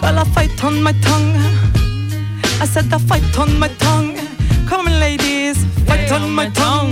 Girl, 0.00 0.18
I 0.18 0.24
fight 0.34 0.64
on 0.64 0.82
my 0.82 0.92
tongue. 1.02 1.65
I 2.60 2.66
said 2.66 2.92
I 2.92 2.98
fight 2.98 3.38
on 3.38 3.58
my 3.58 3.68
tongue. 3.78 4.16
Come 4.66 4.86
on, 4.86 4.98
ladies, 5.00 5.64
fight 5.86 6.10
on 6.12 6.30
my 6.32 6.48
tongue. 6.50 6.90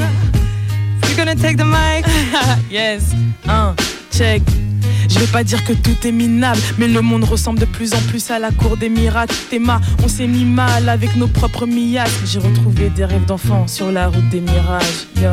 You're 1.06 1.16
gonna 1.16 1.34
take 1.34 1.56
the 1.56 1.64
mic? 1.64 2.04
yes, 2.70 3.14
Uh, 3.46 3.74
check. 4.10 4.42
Je 5.08 5.18
vais 5.18 5.26
pas 5.26 5.44
dire 5.44 5.64
que 5.64 5.72
tout 5.72 5.96
est 6.06 6.12
minable, 6.12 6.60
mais 6.78 6.88
le 6.88 7.00
monde 7.00 7.24
ressemble 7.24 7.58
de 7.58 7.64
plus 7.64 7.94
en 7.94 8.00
plus 8.08 8.30
à 8.30 8.38
la 8.38 8.50
cour 8.50 8.76
des 8.76 8.88
miracles. 8.88 9.34
Théma, 9.50 9.80
on 10.02 10.08
s'est 10.08 10.26
mis 10.26 10.44
mal 10.44 10.88
avec 10.88 11.16
nos 11.16 11.28
propres 11.28 11.66
miasmes. 11.66 12.26
J'ai 12.26 12.38
retrouvé 12.38 12.90
des 12.90 13.04
rêves 13.04 13.24
d'enfant 13.26 13.66
sur 13.66 13.90
la 13.92 14.08
route 14.08 14.28
des 14.30 14.40
mirages. 14.40 15.06
Yo. 15.16 15.30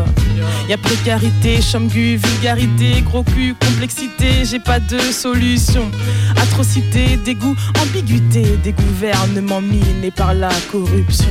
Y 0.69 0.73
a 0.73 0.77
précarité, 0.77 1.61
chamgu, 1.61 2.17
vulgarité, 2.17 3.01
gros 3.01 3.23
cul, 3.23 3.55
complexité. 3.59 4.45
J'ai 4.45 4.59
pas 4.59 4.79
de 4.79 4.99
solution. 4.99 5.89
Atrocité, 6.37 7.17
dégoût, 7.23 7.55
ambiguïté, 7.81 8.57
des 8.63 8.73
gouvernements 8.73 9.61
minés 9.61 10.11
par 10.15 10.33
la 10.33 10.49
corruption. 10.71 11.29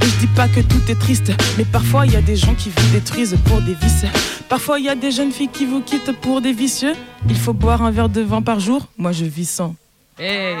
Et 0.00 0.06
je 0.06 0.18
dis 0.18 0.26
pas 0.26 0.48
que 0.48 0.60
tout 0.60 0.80
est 0.88 0.98
triste, 0.98 1.32
mais 1.56 1.64
parfois 1.64 2.06
il 2.06 2.12
y 2.12 2.16
a 2.16 2.20
des 2.20 2.36
gens 2.36 2.54
qui 2.54 2.70
vous 2.70 2.92
détruisent 2.92 3.36
pour 3.44 3.60
des 3.60 3.74
vices. 3.74 4.04
Parfois 4.48 4.78
il 4.80 4.86
y 4.86 4.88
a 4.88 4.96
des 4.96 5.12
jeunes 5.12 5.30
filles 5.30 5.50
qui 5.52 5.66
vous 5.66 5.80
quittent 5.80 6.12
pour 6.20 6.40
des 6.40 6.52
vicieux. 6.52 6.94
Il 7.28 7.38
faut 7.38 7.52
boire 7.52 7.82
un 7.82 7.90
verre 7.90 8.08
de 8.08 8.20
vin 8.20 8.42
par 8.42 8.58
jour. 8.58 8.86
Moi 8.98 9.12
je 9.12 9.24
vis 9.24 9.48
sans. 9.48 9.74
Hey. 10.18 10.56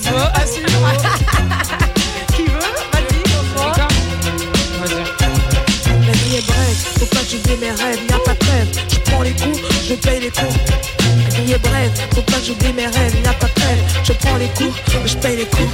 Qui 0.00 0.10
Brève, 6.42 6.76
faut 6.98 7.06
pas 7.06 7.20
que 7.20 7.30
j'oublie 7.30 7.56
mes 7.60 7.70
rêves, 7.70 7.98
y 8.08 8.12
a 8.12 8.18
pas 8.18 8.32
de. 8.32 8.46
Je 8.88 8.98
prends 9.10 9.22
les 9.22 9.32
coups, 9.32 9.60
je 9.88 9.94
paye 9.94 10.20
les 10.20 10.30
coups. 10.30 10.54
La 11.22 11.40
vie 11.40 11.52
est 11.52 11.58
brève, 11.58 11.90
faut 12.14 12.22
pas 12.22 12.40
j'oublie 12.44 12.72
mes 12.72 12.86
rêves, 12.86 13.14
y 13.22 13.28
a 13.28 13.32
pas 13.34 13.46
de. 13.46 14.04
Je 14.04 14.12
prends 14.12 14.36
les 14.36 14.48
coups, 14.48 14.74
je 15.06 15.16
paye 15.16 15.36
les 15.36 15.44
coups. 15.44 15.68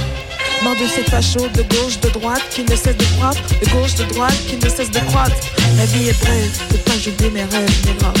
Marre 0.63 0.75
de 0.75 0.87
ces 0.87 1.03
fachos 1.03 1.47
de 1.49 1.63
gauche, 1.63 1.99
de 2.01 2.09
droite 2.09 2.43
qui 2.49 2.63
ne 2.63 2.75
cessent 2.75 2.97
de 2.97 3.05
croître, 3.17 3.41
de 3.61 3.69
gauche, 3.69 3.95
de 3.95 4.03
droite 4.05 4.35
qui 4.47 4.57
ne 4.57 4.69
cessent 4.69 4.91
de 4.91 4.99
croître. 4.99 5.35
La 5.77 5.85
vie 5.85 6.09
est 6.09 6.19
brève, 6.21 6.51
faut 6.69 6.77
pas 6.77 6.97
j'oublie 7.01 7.29
mes 7.29 7.43
rêves, 7.43 7.85
mes 7.85 7.93
gars, 8.01 8.13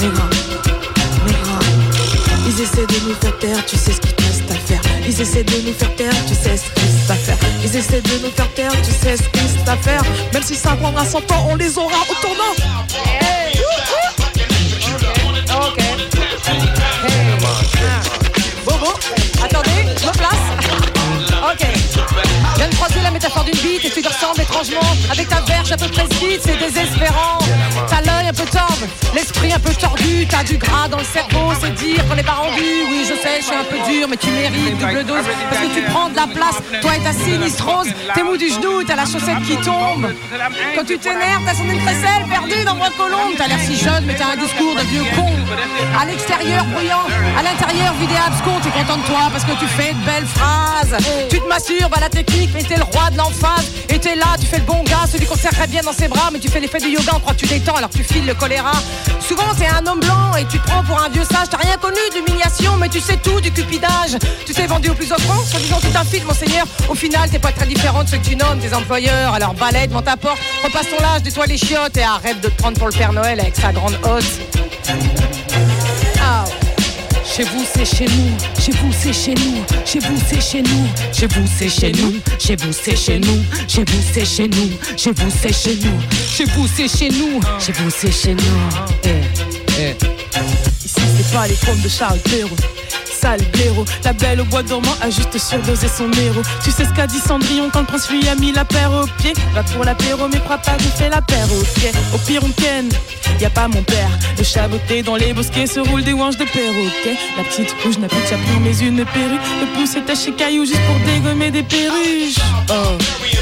mes 0.00 0.08
gars, 0.08 0.30
mes 1.26 1.32
gars. 1.32 1.66
Ils 2.48 2.62
essaient 2.62 2.86
de 2.86 3.08
nous 3.08 3.14
faire 3.14 3.38
taire, 3.38 3.64
tu 3.66 3.76
sais 3.76 3.92
ce 3.92 4.00
qu'il 4.00 4.14
te. 4.14 4.53
Ils 5.06 5.20
essaient 5.20 5.44
de 5.44 5.56
nous 5.66 5.74
faire 5.74 5.94
taire, 5.96 6.12
tu 6.26 6.34
sais 6.34 6.56
ce 6.56 6.80
qu'ils 6.80 7.06
savent 7.06 7.18
faire. 7.18 7.36
Ils 7.62 7.76
essaient 7.76 8.00
de 8.00 8.18
nous 8.22 8.30
faire 8.30 8.48
taire, 8.54 8.72
tu 8.82 8.90
sais 8.90 9.16
ce 9.16 9.22
qu'ils 9.22 9.64
savent 9.64 9.78
faire. 9.82 10.02
Même 10.32 10.42
si 10.42 10.54
ça 10.54 10.70
prendra 10.76 11.04
100 11.04 11.18
ans, 11.32 11.46
on 11.50 11.56
les 11.56 11.76
aura 11.78 11.98
au 12.08 12.14
tournant. 12.22 12.54
Hey. 13.20 13.60
Ok. 15.50 15.78
Hey. 16.38 16.60
Ah. 17.76 18.00
Bobo, 18.64 18.92
attendez, 19.42 19.70
je 20.00 20.06
me 20.06 20.12
place. 20.12 20.44
Ok. 21.52 21.66
Je 22.54 22.56
viens 22.56 22.68
de 22.68 22.74
croiser 22.74 23.00
la 23.02 23.10
métaphore 23.10 23.44
d'une 23.44 23.58
bite 23.58 23.84
et 23.84 23.90
tu 23.90 24.02
te 24.02 24.08
ressembles 24.08 24.40
étrangement 24.40 24.80
avec 25.10 25.28
ta 25.28 25.40
verge 25.42 25.72
à 25.72 25.76
peu 25.76 25.88
près 25.88 26.04
vite, 26.04 26.40
c'est 26.44 26.58
désespérant 26.58 27.38
peu 28.34 29.14
l'esprit 29.14 29.52
un 29.52 29.58
peu 29.58 29.72
tordu, 29.74 30.26
t'as 30.28 30.42
du 30.42 30.56
gras 30.56 30.88
dans 30.88 30.98
le 30.98 31.04
cerveau, 31.04 31.52
c'est 31.60 31.74
dire 31.74 32.06
qu'on 32.08 32.16
n'est 32.16 32.22
pas 32.22 32.32
rendu. 32.32 32.62
Oui, 32.90 33.02
je 33.02 33.14
sais, 33.14 33.40
je 33.40 33.44
suis 33.44 33.54
un 33.54 33.64
peu 33.64 33.78
dur, 33.90 34.08
mais 34.08 34.16
tu 34.16 34.30
mérites 34.30 34.78
double 34.78 35.04
dose 35.04 35.24
parce 35.50 35.60
que 35.62 35.74
tu 35.74 35.82
prends 35.82 36.08
de 36.08 36.16
la 36.16 36.26
place. 36.26 36.56
Toi 36.82 36.96
et 36.96 37.00
ta 37.00 37.12
sinistrose, 37.12 37.88
t'es 38.14 38.22
mou 38.22 38.36
du 38.36 38.48
genou, 38.48 38.82
t'as 38.84 38.96
la 38.96 39.04
chaussette 39.04 39.42
qui 39.46 39.56
tombe. 39.56 40.12
Quand 40.76 40.84
tu 40.84 40.98
t'énerves, 40.98 41.42
t'as 41.46 41.54
son 41.54 41.64
crécelle 41.64 42.24
perdu 42.28 42.64
dans 42.64 42.74
moi 42.74 42.88
colombe. 42.96 43.34
T'as 43.36 43.48
l'air 43.48 43.60
si 43.60 43.76
jeune, 43.76 44.04
mais 44.06 44.14
t'as 44.14 44.32
un 44.32 44.36
discours 44.36 44.74
de 44.74 44.82
vieux 44.82 45.04
con. 45.14 45.30
À 45.98 46.04
l'extérieur, 46.04 46.64
bruyant, 46.64 47.06
à 47.38 47.42
l'intérieur, 47.42 47.94
vidé 48.00 48.14
abscon, 48.16 48.58
t'es 48.62 48.70
content 48.70 48.98
de 48.98 49.06
toi 49.06 49.30
parce 49.30 49.44
que 49.44 49.52
tu 49.58 49.66
fais 49.66 49.92
de 49.92 50.04
belles 50.04 50.26
phrases. 50.26 50.96
Tu 51.30 51.40
te 51.40 51.46
masturbes 51.46 51.94
à 51.94 52.00
la 52.00 52.08
technique, 52.08 52.50
mais 52.54 52.62
t'es 52.62 52.76
le 52.76 52.84
roi 52.84 53.10
de 53.10 53.16
l'emphase. 53.16 53.70
Et 53.88 53.98
t'es 53.98 54.16
là, 54.16 54.34
tu 54.40 54.46
fais 54.46 54.58
le 54.58 54.64
bon 54.64 54.82
gars, 54.84 55.06
celui 55.10 55.26
qu'on 55.26 55.36
serrerait 55.36 55.68
bien 55.68 55.82
dans 55.82 55.92
ses 55.92 56.08
bras, 56.08 56.30
mais 56.32 56.38
tu 56.40 56.48
fais 56.48 56.60
l'effet 56.60 56.78
du 56.78 56.88
yoga, 56.88 57.12
on 57.14 57.20
croit 57.20 57.34
tu 57.34 57.46
détends 57.46 57.74
alors 57.76 57.90
que 57.90 57.98
tu 57.98 58.04
files 58.04 58.23
le 58.26 58.34
choléra. 58.34 58.72
Souvent, 59.20 59.54
t'es 59.56 59.66
un 59.66 59.86
homme 59.86 60.00
blanc 60.00 60.36
et 60.38 60.44
tu 60.46 60.58
te 60.58 60.66
prends 60.66 60.82
pour 60.82 61.00
un 61.00 61.08
vieux 61.08 61.24
sage. 61.24 61.48
T'as 61.50 61.58
rien 61.58 61.76
connu 61.76 61.98
d'humiliation, 62.12 62.76
mais 62.78 62.88
tu 62.88 63.00
sais 63.00 63.16
tout 63.16 63.40
du 63.40 63.50
cupidage. 63.50 64.16
Tu 64.46 64.52
t'es 64.52 64.66
vendu 64.66 64.90
au 64.90 64.94
plus 64.94 65.10
offrant, 65.12 65.42
soit 65.44 65.60
disant 65.60 65.80
tout 65.80 65.96
un 65.96 66.04
fil, 66.04 66.24
monseigneur. 66.24 66.66
Au 66.88 66.94
final, 66.94 67.28
t'es 67.30 67.38
pas 67.38 67.52
très 67.52 67.66
différent 67.66 68.04
de 68.04 68.08
ceux 68.08 68.18
que 68.18 68.24
tu 68.24 68.36
nommes 68.36 68.58
tes 68.58 68.74
employeurs. 68.74 69.34
Alors 69.34 69.54
balai 69.54 69.86
devant 69.86 70.02
ta 70.02 70.16
porte, 70.16 70.38
repasse 70.62 70.88
ton 70.90 71.02
linge, 71.02 71.22
nettoie 71.24 71.46
les 71.46 71.58
chiottes 71.58 71.96
et 71.96 72.02
arrête 72.02 72.40
de 72.40 72.48
te 72.48 72.56
prendre 72.60 72.78
pour 72.78 72.88
le 72.88 72.92
Père 72.92 73.12
Noël 73.12 73.40
avec 73.40 73.56
sa 73.56 73.72
grande 73.72 73.98
hotte. 74.02 75.33
Chez 77.36 77.42
vous 77.42 77.64
c'est 77.74 77.84
chez 77.84 78.04
nous, 78.04 78.30
chez 78.60 78.70
vous 78.70 78.92
c'est 78.92 79.12
chez 79.12 79.34
nous, 79.34 79.64
chez 79.84 79.98
vous 79.98 80.16
c'est 80.28 80.40
chez 80.40 80.62
nous, 80.62 80.86
chez 81.12 81.26
vous 81.26 81.44
c'est 81.58 81.68
chez 81.68 81.90
nous, 81.90 82.12
chez 82.38 82.54
vous 82.54 82.72
c'est 82.72 82.94
chez 82.94 83.18
nous, 83.18 83.42
chez 83.66 83.82
vous 83.82 84.02
c'est 84.12 84.24
chez 84.24 84.46
nous, 84.46 84.70
chez 84.96 85.10
vous 85.10 85.30
c'est 85.42 85.52
chez 85.52 85.74
nous, 85.74 86.00
chez 86.28 86.44
vous 86.44 86.68
c'est 86.68 86.86
chez 86.86 87.08
nous, 87.08 87.40
chez 87.58 87.72
vous 87.72 87.90
c'est 87.90 88.12
chez 88.12 88.34
nous. 88.34 88.42
Eh, 89.02 89.08
eh. 89.80 89.96
Ici 90.84 91.00
c'est 91.16 91.32
pas 91.34 91.48
les 91.48 91.54
pommes 91.54 91.80
de 91.80 91.88
Charles 91.88 92.20
Perrault 92.20 92.83
La 93.24 94.12
belle 94.12 94.42
au 94.42 94.44
bois 94.44 94.62
dormant 94.62 94.94
a 95.00 95.08
juste 95.08 95.38
surdosé 95.38 95.88
son 95.88 96.12
héros. 96.12 96.42
Tu 96.62 96.70
sais 96.70 96.84
ce 96.84 96.90
qu'a 96.90 97.06
dit 97.06 97.18
Cendrillon 97.18 97.70
quand 97.72 97.80
le 97.80 97.86
prince 97.86 98.10
lui 98.10 98.28
a 98.28 98.34
mis 98.34 98.52
la 98.52 98.66
paire 98.66 98.92
au 98.92 99.06
pied? 99.16 99.32
Va 99.54 99.62
pour 99.62 99.82
l'apéro 99.82 100.28
mais 100.30 100.40
crois 100.40 100.58
pas 100.58 100.74
qu'il 100.74 100.90
fait 100.90 101.08
la 101.08 101.22
paire 101.22 101.46
au 101.50 101.64
pied. 101.78 101.90
Au 102.14 102.18
pire 102.18 102.42
on 102.44 102.50
ken, 102.50 102.90
y 103.40 103.46
a 103.46 103.50
pas 103.50 103.66
mon 103.66 103.82
père. 103.82 104.10
Le 104.36 104.44
chaboté 104.44 105.02
dans 105.02 105.16
les 105.16 105.32
bosquets 105.32 105.66
se 105.66 105.80
roule 105.80 106.04
des 106.04 106.12
hanches 106.12 106.36
de 106.36 106.44
perroquet. 106.44 107.16
La 107.38 107.44
petite 107.44 107.74
rouge 107.82 107.96
n'a 107.96 108.08
plus 108.08 108.20
de 108.20 108.26
chaperon 108.26 108.60
mais 108.62 108.76
une 108.78 109.06
perruque. 109.06 109.40
Le 109.58 109.72
pouce 109.74 109.96
est 109.96 110.02
taché 110.02 110.32
caillou 110.32 110.66
juste 110.66 110.82
pour 110.86 110.98
dégommer 111.10 111.50
des 111.50 111.62
perruches. 111.62 112.36
Oh, 112.68 112.98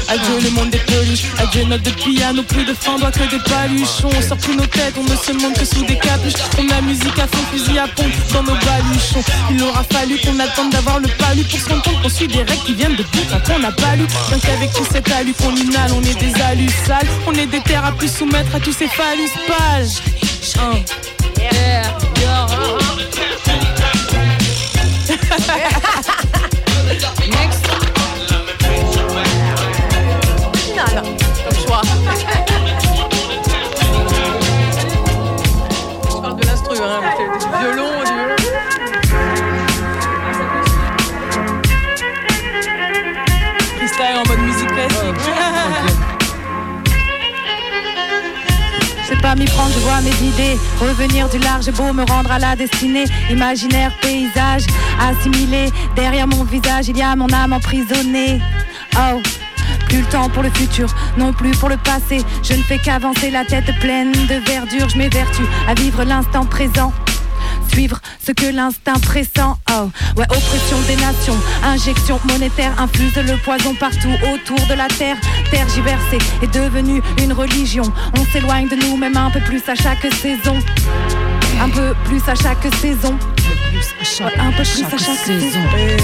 adieu 0.09 0.39
le 0.41 0.49
monde 0.51 0.69
des 0.69 0.79
peluches 0.79 1.25
Adieu 1.39 1.63
note 1.65 1.81
de 1.83 1.91
piano, 1.91 2.43
plus 2.43 2.65
de 2.65 2.73
fendant 2.73 3.11
que 3.11 3.29
des 3.29 3.39
paluchons. 3.43 4.09
On 4.15 4.21
sort 4.21 4.37
plus 4.37 4.55
nos 4.55 4.65
têtes, 4.65 4.95
on 4.97 5.03
ne 5.03 5.15
se 5.15 5.31
montre 5.33 5.59
que 5.59 5.65
sous 5.65 5.83
des 5.85 5.97
capuches. 5.97 6.33
On 6.57 6.69
a 6.69 6.81
musique 6.81 7.17
à 7.19 7.27
fond, 7.27 7.43
fusil 7.51 7.77
à 7.79 7.87
pompe 7.87 8.11
dans 8.33 8.43
nos 8.43 8.55
baluchons. 8.55 9.23
Il 9.51 9.61
aura 9.63 9.83
fallu 9.83 10.17
qu'on 10.19 10.39
attende 10.39 10.71
d'avoir 10.71 10.99
le 10.99 11.07
palu 11.17 11.43
pour 11.43 11.59
se 11.59 11.69
rendre 11.69 11.83
compte 11.83 12.01
qu'on 12.01 12.09
suit 12.09 12.27
des 12.27 12.43
règles 12.43 12.63
qui 12.65 12.73
viennent 12.73 12.95
de 12.95 13.03
bout 13.03 13.25
quand 13.29 13.53
on 13.55 13.59
n'a 13.59 13.71
pas 13.71 13.95
lu. 13.95 14.05
Donc 14.31 14.45
avec 14.45 14.71
tout 14.73 14.85
cet 14.91 15.11
alu 15.11 15.33
qu'on 15.33 15.55
inhale, 15.55 15.91
on 15.93 16.01
est 16.01 16.19
des 16.19 16.41
alus 16.41 16.69
sales, 16.85 17.07
on 17.27 17.33
est 17.33 17.47
des 17.47 17.61
terres 17.61 17.85
à 17.85 17.91
plus 17.91 18.11
soumettre 18.11 18.55
à 18.55 18.59
tous 18.59 18.73
ces 18.73 18.87
phallus 18.87 19.31
pages. 19.47 20.01
vois 49.83 50.01
mes 50.01 50.27
idées 50.27 50.57
revenir 50.79 51.29
du 51.29 51.37
large, 51.39 51.69
beau 51.71 51.93
me 51.93 52.03
rendre 52.03 52.31
à 52.31 52.39
la 52.39 52.55
destinée. 52.55 53.05
Imaginaire, 53.29 53.91
paysage, 54.01 54.65
assimilé. 54.99 55.71
Derrière 55.95 56.27
mon 56.27 56.43
visage, 56.43 56.87
il 56.87 56.97
y 56.97 57.01
a 57.01 57.15
mon 57.15 57.31
âme 57.31 57.53
emprisonnée. 57.53 58.41
Oh. 58.95 59.21
Plus 59.87 59.99
le 59.99 60.05
temps 60.05 60.29
pour 60.29 60.43
le 60.43 60.49
futur, 60.49 60.93
non 61.17 61.33
plus 61.33 61.51
pour 61.51 61.69
le 61.69 61.77
passé. 61.77 62.23
Je 62.41 62.53
ne 62.53 62.63
fais 62.63 62.79
qu'avancer 62.79 63.29
la 63.29 63.45
tête 63.45 63.71
pleine 63.79 64.11
de 64.11 64.35
verdure. 64.45 64.89
Je 64.89 64.97
m'évertue 64.97 65.45
à 65.67 65.73
vivre 65.73 66.03
l'instant 66.03 66.45
présent 66.45 66.93
suivre 67.73 67.99
ce 68.25 68.31
que 68.31 68.45
l'instinct 68.45 68.99
pressent. 69.01 69.57
Oh, 69.71 69.89
ouais, 70.17 70.25
oppression 70.25 70.79
des 70.87 70.95
nations, 70.95 71.37
injection 71.63 72.19
monétaire 72.25 72.79
infuse 72.79 73.15
le 73.15 73.37
poison 73.37 73.73
partout 73.75 74.13
autour 74.33 74.65
de 74.67 74.73
la 74.73 74.87
terre. 74.87 75.17
Tergiversée 75.49 76.19
est 76.41 76.53
devenue 76.53 77.01
une 77.19 77.33
religion. 77.33 77.83
On 78.17 78.25
s'éloigne 78.25 78.67
de 78.67 78.75
nous, 78.75 78.97
même 78.97 79.17
un 79.17 79.31
peu 79.31 79.39
plus 79.41 79.61
à 79.67 79.75
chaque 79.75 80.05
saison. 80.13 80.57
Un 81.61 81.69
peu 81.69 81.93
plus 82.05 82.21
à 82.27 82.35
chaque 82.35 82.73
saison. 82.75 83.17
À 83.99 84.05
chaque. 84.05 84.35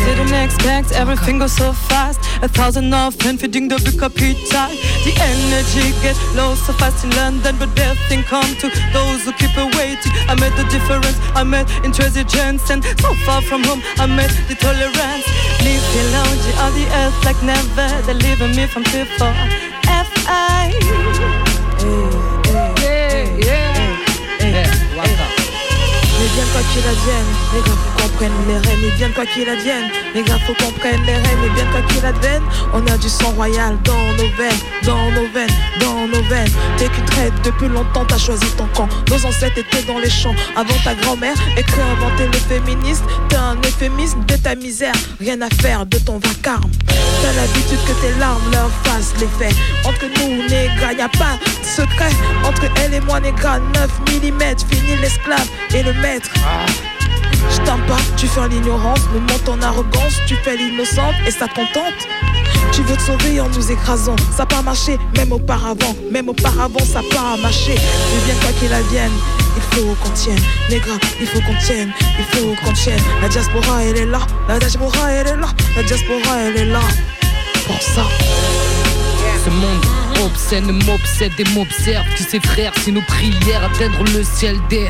Didn't 0.05 0.33
expect 0.33 0.91
everything 0.91 1.39
goes 1.39 1.53
so 1.53 1.73
fast. 1.73 2.19
A 2.41 2.47
thousand 2.47 2.93
of 2.93 3.15
men 3.23 3.37
feeding 3.37 3.67
the 3.67 3.77
big 3.79 4.01
appetite. 4.01 4.77
The 5.03 5.13
energy 5.21 5.93
gets 6.01 6.19
low 6.35 6.55
so 6.55 6.73
fast 6.73 7.03
in 7.03 7.11
London, 7.11 7.55
but 7.59 7.73
death 7.75 7.97
thing 8.07 8.23
come 8.23 8.55
to 8.61 8.69
those 8.93 9.23
who 9.25 9.31
keep 9.33 9.55
awaiting. 9.57 10.11
I 10.27 10.35
made 10.35 10.53
the 10.53 10.63
difference. 10.69 11.17
I 11.35 11.43
met 11.43 11.67
intransigence 11.83 12.69
and 12.69 12.83
so 13.01 13.13
far 13.25 13.41
from 13.41 13.63
home. 13.63 13.81
I 13.97 14.05
met 14.05 14.31
the 14.47 14.55
tolerance. 14.55 15.25
Leave 15.63 15.83
the 15.93 15.99
on 16.63 16.73
the 16.73 16.87
earth 17.01 17.25
like 17.25 17.41
never. 17.43 17.89
They're 18.05 18.15
leaving 18.15 18.55
me 18.55 18.65
from 18.67 18.83
people. 18.83 19.33
F.I. 19.87 20.73
Mais 26.19 26.27
bien 26.35 26.43
quoi 26.51 26.61
qu'il 26.73 26.83
advienne, 26.83 27.29
les 27.53 27.61
gars 27.61 27.77
faut 27.77 28.03
qu'on 28.03 28.09
prenne 28.17 28.31
les 28.45 28.57
rênes 28.57 28.83
Et 28.83 28.91
bien 28.97 29.09
quoi 29.11 29.25
qu'il 29.25 29.47
advienne, 29.47 29.89
les 30.13 30.21
gars 30.21 30.37
faut 30.45 30.53
qu'on 30.53 30.71
prenne 30.73 31.01
les 31.05 31.13
rênes 31.13 31.43
Et 31.45 31.49
bien 31.51 31.65
quoi 31.71 31.81
qu'il 31.83 32.05
advienne, 32.05 32.43
on 32.73 32.85
a 32.87 32.97
du 32.97 33.07
sang 33.07 33.31
royal 33.31 33.77
dans 33.83 34.05
nos 34.17 34.29
veines 34.35 34.59
Dans 34.83 35.11
nos 35.11 35.27
veines, 35.31 35.55
dans 35.79 36.07
nos 36.07 36.23
veines. 36.27 36.51
T'es 36.77 36.89
qu'une 36.89 37.08
depuis 37.43 37.67
longtemps 37.67 38.05
t'as 38.05 38.17
choisi 38.17 38.45
ton 38.57 38.67
camp. 38.75 38.87
Nos 39.09 39.25
ancêtres 39.25 39.57
étaient 39.57 39.83
dans 39.83 39.99
les 39.99 40.09
champs 40.09 40.35
Avant 40.55 40.75
ta 40.83 40.95
grand-mère, 40.95 41.35
écrit 41.57 41.81
inventé 41.81 42.27
le 42.27 42.33
féministe? 42.33 43.03
T'es 43.29 43.35
un 43.35 43.55
euphémisme 43.57 44.23
de 44.25 44.35
ta 44.35 44.55
misère. 44.55 44.93
Rien 45.19 45.41
à 45.41 45.49
faire 45.61 45.85
de 45.85 45.97
ton 45.97 46.19
vacarme. 46.19 46.71
T'as 46.87 47.33
l'habitude 47.33 47.79
que 47.85 48.01
tes 48.01 48.19
larmes 48.19 48.51
leur 48.51 48.69
fassent 48.83 49.13
l'effet. 49.19 49.53
Entre 49.85 50.05
nous, 50.17 50.47
négras, 50.47 50.93
y 50.93 51.01
a 51.01 51.09
pas 51.09 51.37
de 51.41 51.65
secret. 51.65 52.11
Entre 52.45 52.65
elle 52.81 52.93
et 52.93 53.01
moi, 53.01 53.19
négras, 53.19 53.59
9 53.59 53.89
mm 54.07 54.39
Fini 54.69 54.95
l'esclave 55.01 55.47
et 55.73 55.83
le 55.83 55.93
maître. 55.93 56.29
Je 57.51 57.57
t'aime 57.61 57.85
pas, 57.87 57.97
tu 58.17 58.27
fais 58.27 58.47
l'ignorance 58.49 58.99
Me 59.13 59.19
monte 59.19 59.43
ton 59.45 59.61
arrogance, 59.61 60.19
tu 60.27 60.35
fais 60.35 60.57
l'innocente 60.57 61.15
Et 61.25 61.31
ça 61.31 61.47
te 61.47 61.55
contente 61.55 62.07
tu 62.71 62.81
veux 62.83 62.95
te 62.95 63.01
sauver 63.01 63.39
en 63.39 63.49
nous 63.49 63.71
écrasant. 63.71 64.15
Ça 64.35 64.45
pas 64.45 64.61
marché, 64.61 64.97
même 65.15 65.31
auparavant. 65.31 65.95
Même 66.11 66.29
auparavant, 66.29 66.79
ça 66.79 67.01
pas 67.11 67.37
marché. 67.41 67.75
Bien 68.25 68.35
quoi 68.41 68.51
qu'il 68.59 68.73
advienne 68.73 69.11
il 69.55 69.77
faut 69.77 69.95
qu'on 69.95 70.09
tienne, 70.11 70.39
négra, 70.69 70.93
il 71.19 71.27
faut 71.27 71.41
qu'on 71.41 71.55
tienne, 71.65 71.91
il 72.17 72.25
faut 72.25 72.55
qu'on 72.63 72.73
tienne. 72.73 73.01
La 73.21 73.27
diaspora 73.27 73.83
elle 73.83 73.97
est 73.97 74.05
là, 74.05 74.19
la 74.47 74.59
diaspora 74.59 75.11
elle 75.11 75.27
est 75.27 75.35
là, 75.35 75.47
la 75.75 75.83
diaspora 75.83 76.37
elle 76.45 76.57
est 76.57 76.65
là. 76.65 76.81
Pour 77.65 77.81
ça. 77.81 78.05
Ce 79.43 79.49
monde 79.49 79.85
obscène 80.23 80.71
m'obsède 80.85 81.33
et 81.37 81.43
m'observe. 81.55 82.05
Qui 82.15 82.23
ses 82.23 82.39
frères 82.39 82.73
si 82.83 82.91
nos 82.91 83.01
prières 83.01 83.63
atteindre 83.63 84.03
le 84.13 84.23
ciel 84.23 84.57
des 84.69 84.87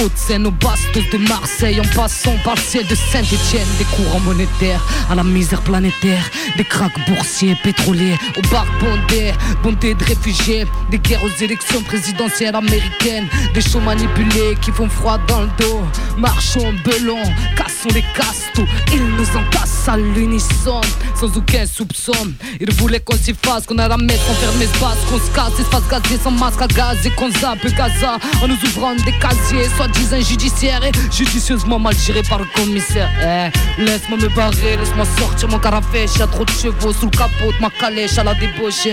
Haute-Seine 0.00 0.46
aux 0.46 0.50
bastos 0.50 1.08
de 1.10 1.18
Marseille. 1.18 1.80
En 1.80 1.96
passant 1.96 2.34
par 2.44 2.54
le 2.54 2.60
ciel 2.60 2.86
de 2.86 2.94
Saint-Etienne 2.94 3.66
Des 3.78 3.84
courants 3.84 4.20
monétaires 4.20 4.84
à 5.10 5.14
la 5.14 5.24
misère 5.24 5.62
planétaire. 5.62 6.24
Des 6.56 6.64
cracks 6.64 6.98
boursiers, 7.08 7.56
pétroliers 7.62 8.16
Aux 8.36 8.48
bars 8.50 8.66
bondés, 8.80 9.32
bondés 9.62 9.94
de 9.94 10.04
réfugiés 10.04 10.66
Des 10.90 10.98
guerres 10.98 11.24
aux 11.24 11.42
élections 11.42 11.82
présidentielles 11.82 12.54
américaines. 12.54 13.28
Des 13.54 13.60
shows 13.60 13.80
manipulés 13.80 14.56
qui 14.60 14.70
font 14.70 14.88
froid 14.88 15.18
dans 15.26 15.42
le 15.42 15.50
dos. 15.58 15.82
Marchons 16.16 16.74
belons, 16.84 17.22
cassons 17.56 17.88
des 17.92 18.04
castos. 18.14 18.66
Ils 18.92 19.04
nous 19.04 19.36
entassent 19.36 19.88
à 19.88 19.96
l'unisson, 19.96 20.80
sans 21.18 21.36
aucun 21.36 21.66
soupçon. 21.66 22.12
Ils 22.60 22.72
voulaient 22.72 23.00
qu'on 23.00 23.16
s'y 23.16 23.34
fasse, 23.34 23.66
qu'on 23.66 23.78
a 23.78 23.88
la 23.88 23.96
mettre, 23.96 24.26
qu'on 24.26 24.34
ferme 24.34 24.60
espace, 24.62 24.98
qu'on 25.08 25.18
se 25.18 25.30
casse, 25.34 25.58
espace 25.60 25.88
gazé 25.88 26.18
sans 26.22 26.30
masque 26.30 26.60
à 26.62 26.66
gaz 26.66 27.06
et 27.06 27.10
qu'on 27.10 27.30
zappe 27.30 27.64
Gaza. 27.76 28.18
En 28.42 28.48
nous 28.48 28.58
ouvrant 28.66 28.94
des 28.94 29.12
casiers, 29.18 29.68
soi-disant 29.88 30.20
judiciaires 30.20 30.84
et 30.84 30.92
judicieusement 31.12 31.78
mal 31.78 31.94
gérés 31.96 32.22
par 32.22 32.38
le 32.38 32.46
commissaire. 32.54 33.08
Eh, 33.20 33.82
laisse-moi 33.82 34.18
me 34.18 34.28
barrer, 34.34 34.76
laisse-moi 34.76 35.04
sortir 35.18 35.48
mon 35.48 35.58
carafèche. 35.58 36.16
Y'a 36.18 36.26
trop 36.26 36.44
de 36.44 36.50
chevaux 36.50 36.92
sous 36.92 37.06
le 37.06 37.10
capot 37.10 37.52
de 37.52 37.60
ma 37.60 37.70
calèche 37.70 38.18
à 38.18 38.24
la 38.24 38.34
débauche. 38.34 38.88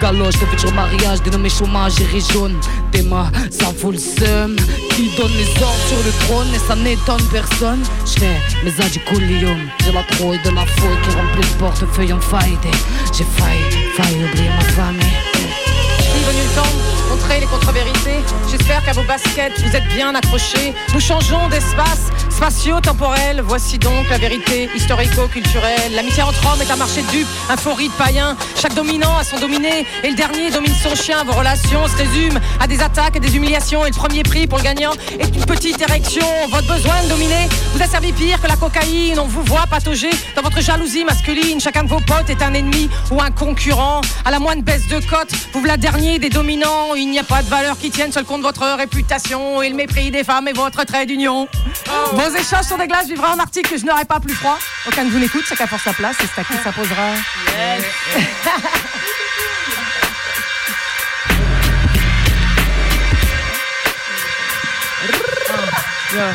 Galoche 0.00 0.38
de 0.38 0.46
futur 0.46 0.72
mariage, 0.72 1.22
dénommé 1.22 1.48
chômage 1.48 1.94
et 2.00 2.20
jaune. 2.32 2.56
Des 2.92 3.02
mains, 3.02 3.30
ça 3.50 3.72
vaut 3.78 3.92
le 3.92 3.98
seum. 3.98 4.56
Qui 4.90 5.10
donne 5.16 5.32
les 5.32 5.62
ordres 5.62 5.86
sur 5.88 5.98
le 5.98 6.12
trône 6.26 6.54
et 6.54 6.58
ça 6.58 6.74
n'étonne 6.74 7.22
personne. 7.30 7.82
J'fais 8.04 8.36
mes 8.64 8.84
adicolium, 8.84 9.58
j'ai 9.84 9.92
la 9.92 10.02
trouille 10.02 10.40
de 10.44 10.50
la 10.50 10.66
fouille 10.66 10.98
qui 11.02 11.16
remplit 11.16 11.42
le 11.42 11.58
portefeuille 11.58 12.12
en 12.12 12.20
faille. 12.20 12.58
J'ai 13.16 13.24
failli, 13.24 13.62
failli 13.96 14.24
oublier 14.24 14.48
ma 14.48 14.64
famille. 14.64 15.16
Venu 16.26 16.42
le 16.42 16.54
temps 16.54 16.97
de 17.08 17.14
montrer 17.14 17.40
les 17.40 17.46
contre-vérités. 17.46 18.20
J'espère 18.50 18.84
qu'à 18.84 18.92
vos 18.92 19.02
baskets, 19.02 19.60
vous 19.60 19.74
êtes 19.74 19.86
bien 19.88 20.14
accrochés. 20.14 20.74
Nous 20.92 21.00
changeons 21.00 21.48
d'espace 21.48 22.10
spatio-temporel. 22.38 23.42
Voici 23.44 23.78
donc 23.78 24.08
la 24.10 24.16
vérité 24.16 24.70
historico-culturelle. 24.76 25.92
L'amitié 25.94 26.22
entre 26.22 26.40
hommes 26.46 26.62
est 26.62 26.70
un 26.70 26.76
marché 26.76 27.02
de 27.02 27.08
dupes, 27.08 27.26
un 27.50 27.56
faux 27.56 27.74
rite 27.74 27.92
païen. 27.98 28.36
Chaque 28.54 28.74
dominant 28.74 29.16
a 29.18 29.24
son 29.24 29.40
dominé 29.40 29.84
et 30.04 30.10
le 30.10 30.14
dernier 30.14 30.50
domine 30.52 30.72
son 30.80 30.94
chien. 30.94 31.24
Vos 31.24 31.32
relations 31.32 31.88
se 31.88 31.96
résument 31.96 32.38
à 32.60 32.68
des 32.68 32.80
attaques 32.80 33.16
et 33.16 33.20
des 33.20 33.34
humiliations. 33.34 33.84
Et 33.84 33.90
le 33.90 33.96
premier 33.96 34.22
prix 34.22 34.46
pour 34.46 34.58
le 34.58 34.64
gagnant 34.64 34.92
est 35.18 35.34
une 35.34 35.44
petite 35.46 35.80
érection. 35.80 36.26
Votre 36.50 36.68
besoin 36.68 37.02
de 37.02 37.08
dominer 37.08 37.48
vous 37.74 37.82
a 37.82 37.88
servi 37.88 38.12
pire 38.12 38.40
que 38.40 38.46
la 38.46 38.56
cocaïne. 38.56 39.18
On 39.18 39.26
vous 39.26 39.42
voit 39.42 39.66
patauger 39.68 40.10
dans 40.36 40.42
votre 40.42 40.60
jalousie 40.60 41.04
masculine. 41.04 41.60
Chacun 41.60 41.82
de 41.82 41.88
vos 41.88 42.00
potes 42.00 42.30
est 42.30 42.42
un 42.42 42.54
ennemi 42.54 42.88
ou 43.10 43.20
un 43.20 43.32
concurrent. 43.32 44.00
À 44.24 44.30
la 44.30 44.38
moindre 44.38 44.62
baisse 44.62 44.86
de 44.86 45.00
cote, 45.00 45.32
vous 45.52 45.64
la 45.64 45.76
dernier 45.76 46.20
des 46.20 46.30
dominants. 46.30 46.94
Il 46.94 47.10
n'y 47.10 47.18
a 47.18 47.24
pas 47.24 47.42
de 47.42 47.48
valeur 47.48 47.76
qui 47.76 47.90
tienne 47.90 48.12
seul 48.12 48.24
compte 48.24 48.42
votre 48.42 48.64
réputation 48.76 49.60
et 49.60 49.68
le 49.70 49.74
mépris 49.74 50.12
des 50.12 50.22
femmes 50.22 50.46
et 50.46 50.52
votre 50.52 50.84
trait 50.84 51.04
d'union. 51.04 51.48
Vos 52.28 52.36
échanges 52.36 52.66
sur 52.66 52.76
des 52.76 52.86
glaces 52.86 53.06
vivra 53.06 53.32
un 53.32 53.38
article 53.38 53.70
que 53.70 53.78
je 53.78 53.86
n'aurai 53.86 54.04
pas 54.04 54.20
plus 54.20 54.34
froid. 54.34 54.58
Aucun 54.86 55.06
de 55.06 55.10
vous 55.10 55.18
n'écoute, 55.18 55.44
chacun 55.48 55.66
pour 55.66 55.80
sa 55.80 55.94
place 55.94 56.16
et 56.22 56.26
c'est 56.34 56.42
à 56.42 56.44
qui 56.44 56.52
ça 56.62 56.72
posera. 56.72 57.14
Yeah. 66.14 66.34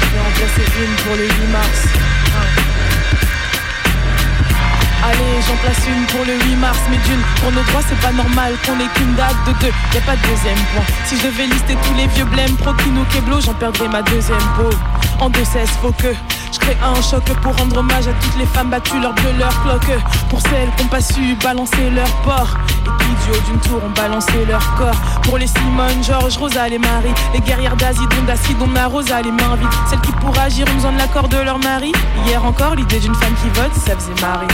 Je 0.00 0.10
vais 0.10 0.20
en 0.20 0.30
placer 0.30 0.64
une 0.80 0.94
pour 0.96 1.16
le 1.16 1.24
8 1.24 1.46
mars. 1.50 2.71
Allez, 5.04 5.42
j'en 5.46 5.56
place 5.56 5.82
une 5.88 6.06
pour 6.06 6.24
le 6.24 6.34
8 6.34 6.56
mars, 6.56 6.78
mais 6.90 6.96
d'une, 6.98 7.22
pour 7.40 7.50
nos 7.52 7.62
droits, 7.62 7.82
c'est 7.88 7.98
pas 8.00 8.12
normal 8.12 8.54
qu'on 8.64 8.78
ait 8.78 8.88
qu'une 8.94 9.14
date 9.14 9.34
de 9.46 9.52
deux. 9.60 9.72
Y 9.94 9.98
a 9.98 10.00
pas 10.02 10.16
de 10.16 10.22
deuxième 10.22 10.58
point. 10.72 10.84
Si 11.06 11.16
je 11.18 11.26
devais 11.26 11.46
lister 11.46 11.76
tous 11.82 11.94
les 11.94 12.06
vieux 12.08 12.24
blèmes, 12.26 12.54
pro, 12.56 12.72
Kino, 12.74 13.02
Keblo, 13.12 13.40
j'en 13.40 13.54
perdrais 13.54 13.88
ma 13.88 14.02
deuxième 14.02 14.38
peau. 14.56 14.70
En 15.20 15.28
deux 15.28 15.44
cesse, 15.44 15.70
faut 15.82 15.92
que 15.92 16.14
je 16.52 16.58
crée 16.58 16.76
un 16.82 17.00
choc 17.00 17.24
pour 17.40 17.56
rendre 17.56 17.78
hommage 17.78 18.06
à 18.06 18.12
toutes 18.12 18.38
les 18.38 18.46
femmes 18.46 18.68
battues, 18.68 19.00
leur 19.00 19.14
bleu, 19.14 19.32
leur 19.38 19.62
cloque. 19.62 19.98
Pour 20.28 20.40
celles 20.40 20.68
qui 20.76 20.84
n'ont 20.84 20.88
pas 20.88 21.00
su 21.00 21.34
balancer 21.42 21.90
leur 21.90 22.10
port. 22.22 22.56
Et 22.84 23.04
qui, 23.04 23.08
du 23.08 23.30
haut 23.30 23.42
d'une 23.46 23.60
tour, 23.60 23.80
ont 23.84 23.90
balancé 23.90 24.44
leur 24.48 24.74
corps. 24.74 25.00
Pour 25.22 25.38
les 25.38 25.46
Simone, 25.46 26.02
Georges, 26.02 26.36
Rosa, 26.36 26.68
les 26.68 26.78
Marie. 26.78 27.14
Les 27.32 27.40
guerrières 27.40 27.76
d'Asie, 27.76 28.06
dont 28.10 28.76
a 28.76 28.86
Rosa, 28.86 29.22
les 29.22 29.30
mains 29.30 29.56
vides. 29.56 29.68
Celles 29.88 30.00
qui 30.00 30.12
pour 30.12 30.38
agir 30.38 30.66
ont 30.70 30.74
besoin 30.74 30.92
de 30.92 30.98
l'accord 30.98 31.28
de 31.28 31.38
leur 31.38 31.58
mari. 31.58 31.92
Hier 32.26 32.44
encore, 32.44 32.74
l'idée 32.74 33.00
d'une 33.00 33.14
femme 33.14 33.34
qui 33.42 33.48
vote, 33.60 33.74
ça 33.74 33.94
faisait 33.96 34.20
marrer. 34.20 34.46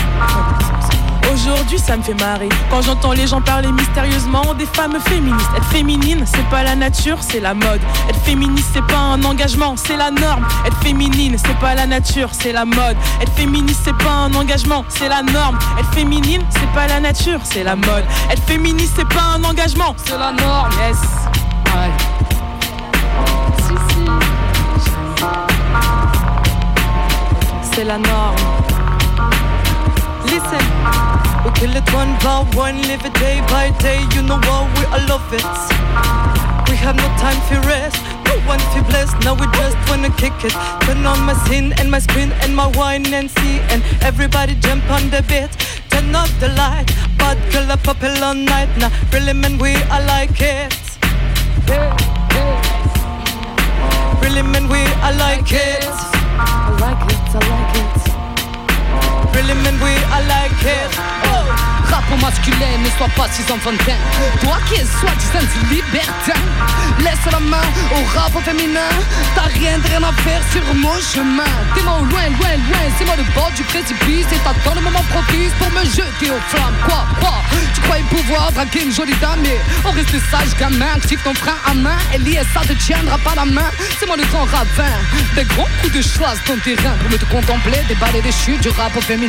Aujourd'hui, 1.33 1.79
ça 1.79 1.97
me 1.97 2.03
fait 2.03 2.15
marrer. 2.15 2.49
Quand 2.71 2.83
j'entends 2.83 3.13
les 3.13 3.27
gens 3.27 3.41
parler 3.41 3.71
mystérieusement 3.71 4.55
des 4.55 4.67
femmes 4.67 4.99
féministes. 5.07 5.51
Être 5.57 5.67
féminine, 5.67 6.25
c'est 6.27 6.49
pas 6.49 6.63
la 6.63 6.75
nature, 6.75 7.19
c'est 7.21 7.41
la 7.41 7.55
mode. 7.55 7.81
Être 8.09 8.21
féministe, 8.21 8.69
c'est 8.73 8.87
pas 8.87 8.99
un 8.99 9.23
engagement, 9.23 9.75
c'est 9.77 9.97
la 9.97 10.11
norme. 10.11 10.47
Être 10.67 10.77
féminine, 10.79 11.37
c'est 11.39 11.59
pas 11.59 11.75
la 11.75 11.87
nature, 11.87 12.31
c'est 12.33 12.53
la 12.53 12.65
mode. 12.65 12.97
Être 13.21 13.33
féministe, 13.35 13.81
c'est 13.85 13.97
pas 13.97 14.11
un 14.11 14.35
engagement, 14.35 14.85
c'est 14.89 15.09
la 15.09 15.23
norme. 15.23 15.59
Être 15.79 15.95
féminine, 15.95 16.43
c'est 16.51 16.73
pas 16.73 16.87
la 16.87 17.01
nature, 17.01 17.41
c'est 17.45 17.65
la 17.65 17.77
mode. 17.77 18.05
Être 18.31 18.43
féministe, 18.45 18.95
c'est 18.97 19.09
pas 19.09 19.37
un 19.37 19.45
engagement, 19.45 19.95
c'est 20.05 20.19
la 20.19 20.33
norme. 20.33 20.71
Yes. 20.81 20.99
C'est 27.73 27.85
la 27.85 27.99
norme. 27.99 28.58
Listen, 30.59 31.45
we 31.45 31.51
kill 31.53 31.77
it 31.77 31.89
one 31.93 32.13
by 32.23 32.45
one, 32.55 32.83
live 32.83 33.05
it 33.05 33.15
day 33.15 33.41
by 33.49 33.71
day. 33.79 34.01
You 34.15 34.23
know 34.23 34.39
what? 34.39 34.67
We 34.79 34.85
all 34.87 35.05
love 35.09 35.33
it. 35.33 35.45
We 36.69 36.77
have 36.77 36.97
no 36.97 37.09
time 37.19 37.41
for 37.49 37.61
rest, 37.67 37.97
no 38.27 38.35
one 38.47 38.61
for 38.73 38.83
bless. 38.89 39.13
Now 39.25 39.35
we 39.35 39.47
just 39.59 39.77
wanna 39.89 40.11
kick 40.11 40.33
it. 40.45 40.53
Turn 40.85 41.07
on 41.07 41.21
my 41.25 41.35
scene 41.47 41.73
and 41.79 41.91
my 41.91 41.99
screen 41.99 42.33
and 42.43 42.55
my 42.55 42.67
wine 42.67 43.07
and 43.15 43.31
see, 43.31 43.61
and 43.71 43.83
everybody 44.03 44.55
jump 44.57 44.89
on 44.91 45.11
the 45.11 45.23
beat. 45.29 45.51
Turn 45.91 46.15
off 46.15 46.31
the 46.41 46.49
light, 46.49 46.87
bad 47.19 47.39
color 47.53 47.77
purple 47.77 48.25
all 48.25 48.35
night. 48.35 48.69
Now, 48.79 48.91
really 49.13 49.33
man, 49.33 49.59
we 49.59 49.75
I 49.91 50.05
like 50.05 50.41
it. 50.41 50.75
Really 54.23 54.43
man, 54.43 54.69
we 54.69 54.81
I 55.03 55.11
like 55.13 55.53
it. 55.53 55.85
I 56.41 56.77
like 56.81 57.13
it, 57.13 57.35
I 57.35 57.49
like 57.49 57.65
it. 57.65 57.68
Really. 59.39 59.69
Oh. 61.31 61.45
Rap 61.89 62.05
masculin, 62.21 62.79
ne 62.83 62.91
sois 62.97 63.09
pas 63.17 63.29
si 63.31 63.41
enfantin. 63.51 63.97
Toi 64.43 64.59
qui 64.67 64.75
es 64.75 64.85
soi-disant 64.85 65.47
libertin, 65.71 66.41
laisse 66.99 67.33
la 67.33 67.41
main 67.41 67.69
au 67.93 68.19
rap 68.19 68.35
au 68.35 68.41
féminin. 68.41 68.91
T'as 69.35 69.49
rien 69.59 69.79
de 69.79 69.87
rien 69.87 70.03
à 70.03 70.13
faire 70.23 70.43
sur 70.53 70.63
mon 70.75 70.99
chemin. 71.01 71.45
T'es 71.75 71.83
moi 71.83 72.01
loin, 72.01 72.27
loin, 72.39 72.57
loin, 72.69 72.85
c'est 72.99 73.05
moi 73.05 73.15
le 73.17 73.25
bord 73.35 73.51
du 73.57 73.63
précipice. 73.63 74.27
Et 74.33 74.39
t'attends 74.45 74.75
le 74.75 74.81
moment 74.81 75.05
propice 75.11 75.53
pour 75.59 75.71
me 75.71 75.85
jeter 75.85 76.31
aux 76.31 76.41
flammes. 76.49 76.77
Quoi, 76.85 77.07
quoi? 77.21 77.35
Tu 77.75 77.81
croyais 77.83 78.05
pouvoir 78.05 78.53
draguer 78.53 78.83
une 78.83 78.93
jolie 78.93 79.17
dame, 79.21 79.41
mais 79.43 79.59
on 79.85 79.93
reste 79.93 80.19
sage 80.31 80.55
gamin. 80.59 80.93
Active 80.97 81.21
ton 81.23 81.35
frein 81.35 81.57
à 81.65 81.75
main, 81.75 81.99
et 82.13 82.19
ça 82.53 82.61
te 82.67 82.73
tiendra 82.73 83.17
pas 83.19 83.35
la 83.37 83.45
main. 83.45 83.71
C'est 83.99 84.07
moi 84.07 84.17
le 84.17 84.25
grand 84.25 84.45
ravin. 84.45 84.93
Des 85.37 85.45
grands 85.45 85.69
coups 85.81 85.95
de 85.95 86.03
chasse 86.03 86.43
ton 86.45 86.59
terrain 86.59 86.97
pour 87.01 87.11
me 87.11 87.17
te 87.17 87.25
contempler, 87.27 87.79
déballer 87.89 88.21
des 88.21 88.33
chutes 88.33 88.61
du 88.61 88.69
rap 88.71 88.95
au 88.97 89.01
féminin. 89.01 89.28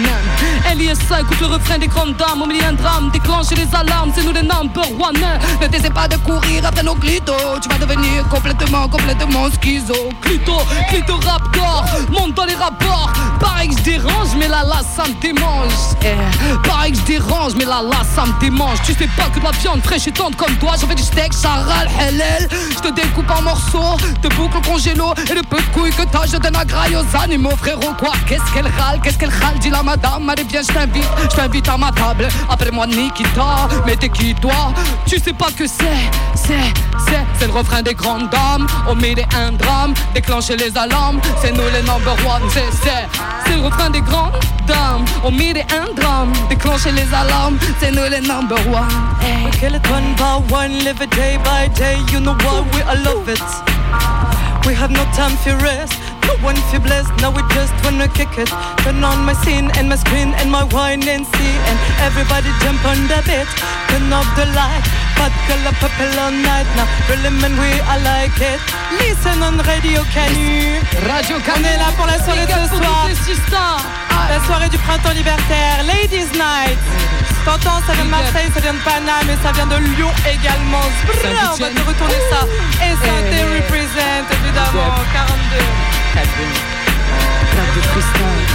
Ça 1.08 1.22
écoute 1.22 1.40
le 1.40 1.48
refrain 1.48 1.78
des 1.78 1.88
grandes 1.88 2.16
dames. 2.18 2.42
Au 2.42 2.46
milieu 2.46 2.62
d'un 2.62 2.74
drame, 2.74 3.10
déclenche 3.12 3.50
les 3.52 3.68
alarmes, 3.76 4.12
c'est 4.16 4.24
nous 4.24 4.32
les 4.32 4.42
number 4.42 4.86
one. 5.00 5.16
Ne 5.62 5.68
t'essaie 5.68 5.90
pas 5.90 6.08
de 6.08 6.18
courir 6.18 6.66
après 6.66 6.84
nos 6.84 6.96
clitos. 6.96 7.34
Tu 7.62 7.70
vas 7.70 7.78
devenir 7.78 8.28
complètement, 8.30 8.88
complètement 8.88 9.48
schizo. 9.62 10.10
Clito, 10.22 10.58
clito 10.90 11.16
raptor, 11.16 11.86
monte 12.12 12.34
dans 12.36 12.46
les 12.46 12.56
rapports. 12.56 13.12
Pareil 13.40 13.70
que 13.70 13.78
je 13.78 13.84
dérange, 13.84 14.30
mais 14.38 14.48
là 14.48 14.64
là 14.64 14.82
ça 14.96 15.04
me 15.04 15.14
démange. 15.22 15.72
Eh, 16.04 16.68
pareil 16.68 16.92
que 16.92 17.00
je 17.00 17.04
dérange, 17.04 17.54
mais 17.56 17.66
là 17.66 17.82
là 17.82 18.02
ça 18.16 18.26
me 18.26 18.40
démange. 18.40 18.80
Tu 18.84 18.94
sais 18.94 19.10
pas 19.18 19.30
que 19.34 19.40
de 19.40 19.44
la 19.44 19.52
viande 19.52 19.84
fraîche 19.84 20.08
et 20.08 20.12
tendre 20.12 20.38
comme 20.38 20.56
toi. 20.56 20.74
J'en 20.80 20.88
fais 20.88 20.96
du 20.96 21.04
steak, 21.04 21.34
charal, 21.34 21.88
halal. 22.00 22.48
Je 22.72 22.80
te 22.80 22.94
découpe 22.94 23.30
en 23.32 23.42
morceaux, 23.42 23.98
te 24.22 24.28
boucle 24.36 24.58
au 24.58 24.62
congélo. 24.62 25.14
Et 25.30 25.34
le 25.34 25.44
peu 25.44 25.58
de 25.58 25.74
couilles 25.74 25.92
que 25.92 26.04
t'as, 26.04 26.26
je 26.26 26.38
donne 26.38 26.56
à 26.56 26.66
graille 26.66 26.96
aux 26.96 27.18
animaux, 27.18 27.56
frérot. 27.58 27.94
Quoi? 27.98 28.14
Qu'est-ce 28.28 28.54
qu'elle 28.54 28.68
râle? 28.68 29.00
Qu'est-ce 29.04 29.18
qu'elle 29.18 29.30
râle? 29.30 29.58
Dis 29.60 29.70
la 29.70 29.84
madame, 29.90 30.30
allez 30.30 30.44
bien, 30.44 30.62
je 30.62 30.68
t'invite. 30.68 31.10
Je 31.32 31.36
t'invite 31.36 31.68
à 31.68 31.78
ma 31.78 31.92
table. 31.92 32.28
Appelle-moi 32.50 32.86
Nikita, 32.88 33.68
mais 33.86 33.96
t'es 33.96 34.10
qui 34.10 34.36
toi? 34.36 34.74
Tu 35.08 35.18
sais 35.18 35.34
pas 35.34 35.50
que 35.58 35.66
c'est, 35.66 36.04
c'est, 36.36 36.70
c'est, 37.08 37.26
c'est 37.40 37.48
le 37.48 37.54
refrain 37.54 37.82
des 37.82 37.96
grandes 37.96 38.30
dames. 38.30 38.68
Au 38.88 38.94
milieu 38.94 39.24
un 39.36 39.52
drame, 39.54 39.94
déclencher 40.14 40.58
les 40.58 40.78
alarmes. 40.78 41.20
C'est 41.42 41.52
nous 41.52 41.70
les 41.74 41.82
number 41.82 42.16
one, 42.26 42.44
c'est, 42.54 42.70
c'est, 42.84 43.08
c'est 43.46 43.56
le 43.56 43.64
refrain 43.66 43.90
des 43.90 44.02
grandes 44.02 44.40
dames. 44.68 45.06
Au 45.24 45.32
milieu 45.32 45.64
un 45.82 45.92
drame, 46.00 46.32
déclencher 46.50 46.92
les 46.92 47.12
alarmes. 47.14 47.58
C'est 47.80 47.92
nous 47.92 48.08
les 48.10 48.22
number 48.22 48.60
one. 48.68 49.52
Kill 49.60 49.76
it 49.76 49.88
one 49.90 50.16
by 50.16 50.54
one, 50.54 50.72
live 50.84 51.02
it 51.02 51.10
day 51.16 51.38
by 51.44 51.68
day. 51.74 51.98
You 52.12 52.20
know 52.20 52.36
what? 52.44 52.66
We 52.74 52.82
all 52.84 53.00
love 53.04 53.28
it. 53.28 53.42
We 54.68 54.76
have 54.76 54.92
no 54.92 55.04
time 55.16 55.36
for 55.44 55.56
rest. 55.64 55.94
One 56.42 56.56
feel 56.72 56.80
blessed, 56.80 57.12
now 57.22 57.32
we 57.32 57.42
just 57.54 57.74
wanna 57.84 58.08
kick 58.08 58.38
it. 58.38 58.50
Turn 58.84 59.04
on 59.04 59.26
my 59.26 59.34
scene 59.44 59.70
and 59.78 59.90
my 59.90 59.98
screen 59.98 60.34
and 60.40 60.50
my 60.52 60.64
wine 60.76 61.04
and 61.08 61.26
see. 61.26 61.54
And 61.70 61.78
everybody 62.08 62.50
jump 62.64 62.84
on 62.86 63.00
the 63.12 63.20
beat. 63.28 63.50
Turn 63.90 64.14
off 64.14 64.30
the 64.38 64.46
light, 64.58 64.86
bad 65.18 65.34
color 65.48 65.76
purple 65.82 66.20
all 66.24 66.32
night. 66.32 66.68
Now, 66.78 66.88
really 67.10 67.32
man, 67.42 67.54
we 67.60 67.70
I 67.94 67.98
like 68.04 68.40
it. 68.40 68.60
Listen 69.02 69.44
on 69.44 69.58
Radio 69.72 70.02
Canu. 70.14 70.80
Radio 71.08 71.38
Canu. 71.46 71.60
On 71.60 71.68
est 71.68 71.78
là 71.78 71.90
pour 71.98 72.06
la 72.06 72.18
soirée 72.24 72.46
de 72.46 72.60
ce 72.70 73.36
soir. 73.50 73.82
La 74.30 74.40
soirée 74.46 74.70
du 74.70 74.78
printemps 74.78 75.14
libertaire, 75.14 75.84
Ladies 75.86 76.32
Night. 76.38 76.78
T'entends, 77.50 77.82
ça 77.88 77.94
vient 77.94 78.06
de 78.06 78.10
Marseille, 78.12 78.52
ça 78.54 78.60
vient 78.60 78.74
de 78.74 78.80
Paname 78.86 79.28
et 79.28 79.44
ça 79.44 79.52
vient 79.52 79.66
de 79.66 79.78
Lyon 79.78 80.12
également. 80.32 80.86
Brrr, 81.08 81.56
on 81.56 81.58
va 81.58 81.70
te 81.70 81.82
retourner 81.82 82.22
ça. 82.30 82.46
Et 82.86 82.94
ça, 82.94 83.12
Eh. 83.26 83.44
represent 83.58 84.26
évidemment, 84.44 84.94
42. 85.12 85.66
freestyle. 87.92 88.46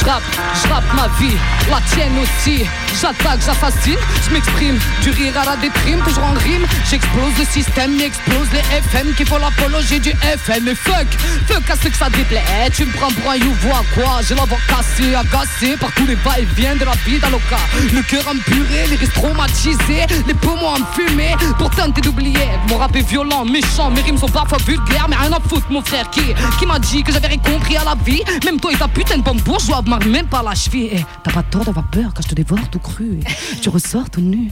J'rappe, 0.00 0.22
j'rappe 0.64 0.94
ma 0.94 1.08
vie, 1.18 1.36
la 1.68 1.80
tienne 1.82 2.18
aussi. 2.18 2.64
J'attaque, 3.00 3.40
j'assassine, 3.44 3.96
je 4.26 4.30
m'exprime. 4.32 4.78
Du 5.02 5.10
rire 5.10 5.32
à 5.40 5.44
la 5.44 5.56
déprime, 5.56 6.00
toujours 6.02 6.24
en 6.24 6.32
rime. 6.34 6.66
J'explose 6.90 7.32
le 7.38 7.44
système, 7.44 8.00
explose 8.00 8.48
les 8.52 8.76
FM 8.76 9.14
qui 9.14 9.24
font 9.24 9.38
l'apologie 9.38 10.00
du 10.00 10.10
FM. 10.10 10.68
Et 10.68 10.74
fuck, 10.74 11.06
fuck 11.46 11.70
à 11.70 11.76
ce 11.76 11.88
que 11.88 11.96
ça 11.96 12.10
déplaît. 12.10 12.42
Tu 12.74 12.84
me 12.84 12.92
prends 12.92 13.08
pour 13.10 13.30
un 13.30 13.36
you 13.36 13.52
vois 13.60 13.82
quoi? 13.94 14.20
J'ai 14.26 14.34
la 14.34 14.44
voix 14.44 14.58
cassée, 14.68 15.14
agacée 15.14 15.76
par 15.78 15.92
tous 15.92 16.06
les 16.06 16.14
va-et-vient 16.16 16.76
de 16.76 16.84
la 16.84 16.92
vie 17.06 17.18
d'Aloca. 17.18 17.56
Le 17.92 18.02
cœur 18.02 18.22
empuré, 18.28 18.86
les 18.88 18.96
risques 18.96 19.14
traumatisés, 19.14 20.06
les 20.26 20.34
poumons 20.34 20.74
enfumés. 20.74 21.34
Pour 21.58 21.70
tenter 21.70 22.00
d'oublier, 22.00 22.48
mon 22.68 22.78
rap 22.78 22.94
est 22.96 23.08
violent, 23.08 23.44
méchant. 23.44 23.90
Mes 23.90 24.02
rimes 24.02 24.18
sont 24.18 24.28
parfois 24.28 24.58
vulgaires, 24.66 25.06
mais 25.08 25.16
rien 25.16 25.32
à 25.32 25.40
foutre, 25.48 25.66
mon 25.70 25.82
frère 25.82 26.08
qui, 26.10 26.22
qui 26.58 26.66
m'a 26.66 26.78
dit 26.78 27.02
que 27.02 27.12
j'avais 27.12 27.28
rien 27.28 27.38
compris 27.38 27.76
à 27.76 27.84
la 27.84 27.94
vie? 28.04 28.22
Même 28.44 28.60
toi 28.60 28.72
et 28.72 28.76
ta 28.76 28.88
putain 28.88 29.16
de 29.18 29.22
bombe 29.22 29.40
bourgeois 29.42 29.80
m'arrive 29.86 30.10
même 30.10 30.26
pas 30.26 30.42
la 30.42 30.54
cheville. 30.54 30.90
Eh, 30.92 31.04
T'as 31.22 31.32
pas 31.32 31.42
tort 31.42 31.64
d'avoir 31.64 31.86
peur 31.86 32.10
quand 32.14 32.22
je 32.22 32.28
te 32.28 32.34
dévore 32.34 32.58
tout 32.70 32.79
cru. 32.80 33.20
Tu 33.62 33.68
ressors 33.68 34.10
tout 34.10 34.20
nu. 34.20 34.50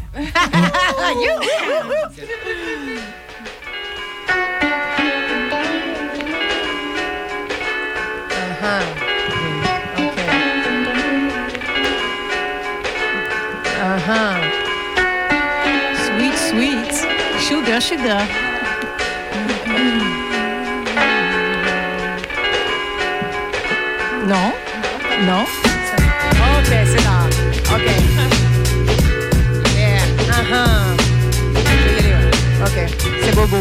Uh-huh. 13.81 14.37
Sweet, 16.05 16.37
sweet. 16.37 17.07
Sugar, 17.41 17.81
sugar. 17.81 18.23
Non? 24.27 24.53
Non? 25.27 25.43
Ok, 25.43 26.67
c'est 26.67 27.05
là. 27.05 27.28
Ok. 27.71 27.85
Yeah. 29.77 30.01
Uh-huh. 30.31 30.97
Ok, 32.65 32.79
c'est 33.23 33.35
Bobo. 33.35 33.59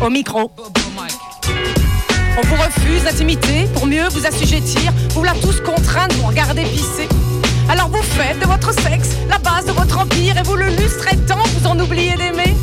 Au 0.00 0.08
micro. 0.10 0.50
On 2.36 2.40
vous 2.46 2.56
refuse 2.56 3.04
l'intimité 3.04 3.68
pour 3.74 3.86
mieux 3.86 4.08
vous 4.08 4.26
assujettir. 4.26 4.92
Vous 5.10 5.24
la 5.24 5.34
tous 5.34 5.60
contrainte 5.60 6.10
de 6.10 6.16
vous 6.16 6.26
regarder 6.26 6.62
pisser. 6.64 7.08
Alors 7.68 7.88
vous 7.88 8.02
faites 8.02 8.40
de 8.40 8.46
votre 8.46 8.72
sexe 8.72 9.10
la 9.28 9.38
base 9.38 9.66
de 9.66 9.72
votre 9.72 9.98
empire 9.98 10.38
et 10.38 10.42
vous 10.42 10.56
le 10.56 10.68
lustrez 10.68 11.16
tant 11.28 11.42
vous 11.58 11.66
en 11.66 11.78
oubliez 11.78 12.16
d'aimer. 12.16 12.54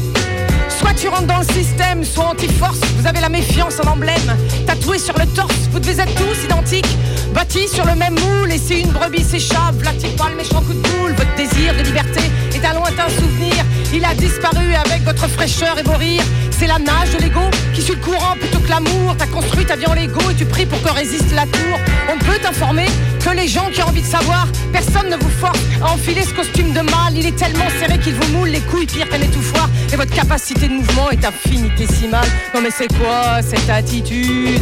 Soit 0.79 0.93
tu 0.95 1.07
rentres 1.09 1.27
dans 1.27 1.39
le 1.39 1.53
système, 1.53 2.03
soit 2.03 2.25
anti-force, 2.25 2.81
vous 3.01 3.07
avez 3.07 3.19
la 3.19 3.29
méfiance 3.29 3.79
en 3.83 3.89
emblème. 3.89 4.37
Tatoué 4.67 4.99
sur 4.99 5.17
le 5.17 5.25
torse, 5.27 5.55
vous 5.71 5.79
devez 5.79 6.01
être 6.01 6.13
tous 6.15 6.43
identiques. 6.43 6.97
Bâtis 7.33 7.67
sur 7.67 7.85
le 7.85 7.95
même 7.95 8.13
moule, 8.13 8.51
et 8.51 8.59
si 8.59 8.81
une 8.81 8.91
brebis 8.91 9.23
s'échappe, 9.23 9.75
vlactive 9.75 10.15
pas 10.15 10.29
le 10.29 10.35
méchant 10.35 10.61
coup 10.61 10.73
de 10.73 10.81
boule. 10.81 11.13
Votre 11.13 11.35
désir 11.35 11.73
de 11.73 11.81
liberté 11.81 12.21
est 12.53 12.65
un 12.65 12.73
lointain 12.73 13.09
souvenir. 13.09 13.55
Il 13.93 14.05
a 14.05 14.13
disparu 14.13 14.75
avec 14.75 15.03
votre 15.03 15.27
fraîcheur 15.27 15.79
et 15.79 15.83
vos 15.83 15.97
rires. 15.97 16.23
C'est 16.51 16.67
la 16.67 16.77
nage 16.77 17.11
de 17.17 17.23
l'ego 17.23 17.41
qui 17.73 17.81
suit 17.81 17.95
le 17.95 18.01
courant 18.01 18.35
plutôt 18.39 18.59
que 18.59 18.69
l'amour. 18.69 19.15
T'as 19.17 19.27
construit 19.27 19.65
ta 19.65 19.75
vie 19.75 19.87
en 19.87 19.95
Lego 19.95 20.21
et 20.29 20.35
tu 20.35 20.45
pries 20.45 20.67
pour 20.67 20.81
que 20.83 20.91
résiste 20.91 21.33
la 21.33 21.43
tour. 21.43 21.79
On 22.13 22.19
peut 22.19 22.37
t'informer 22.39 22.85
que 23.23 23.29
les 23.35 23.47
gens 23.47 23.69
qui 23.71 23.81
ont 23.81 23.87
envie 23.87 24.01
de 24.01 24.07
savoir, 24.07 24.47
personne 24.71 25.09
ne 25.09 25.15
vous 25.15 25.29
force 25.29 25.59
à 25.81 25.91
enfiler 25.93 26.23
ce 26.23 26.33
costume 26.33 26.73
de 26.73 26.81
mâle. 26.81 27.15
Il 27.15 27.25
est 27.25 27.35
tellement 27.35 27.69
serré 27.79 27.99
qu'il 27.99 28.15
vous 28.15 28.37
moule 28.37 28.49
les 28.49 28.61
couilles 28.61 28.85
pire 28.85 29.07
qu'un 29.09 29.21
étouffoir. 29.21 29.69
Et 29.93 29.95
votre 29.95 30.13
capacité 30.13 30.67
de 30.67 30.73
mouvement 30.73 31.09
est 31.11 31.23
infinitésimale. 31.23 32.27
Non 32.53 32.61
mais 32.61 32.69
c'est 32.75 32.87
quoi 32.97 33.41
cette 33.41 33.69
attitude? 33.69 34.61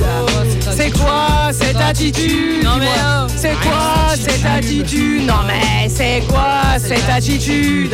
C'est 0.76 0.92
quoi 0.92 1.52
cette 1.52 1.78
attitude? 1.78 2.64
Non, 2.64 2.78
mais. 2.78 2.88
C'est 3.36 3.56
quoi 3.56 4.16
cette 4.16 4.46
attitude? 4.46 5.26
Non 5.26 5.44
mais 5.48 5.90
c'est 5.90 6.24
quoi 6.28 6.78
cette 6.78 7.10
attitude? 7.10 7.92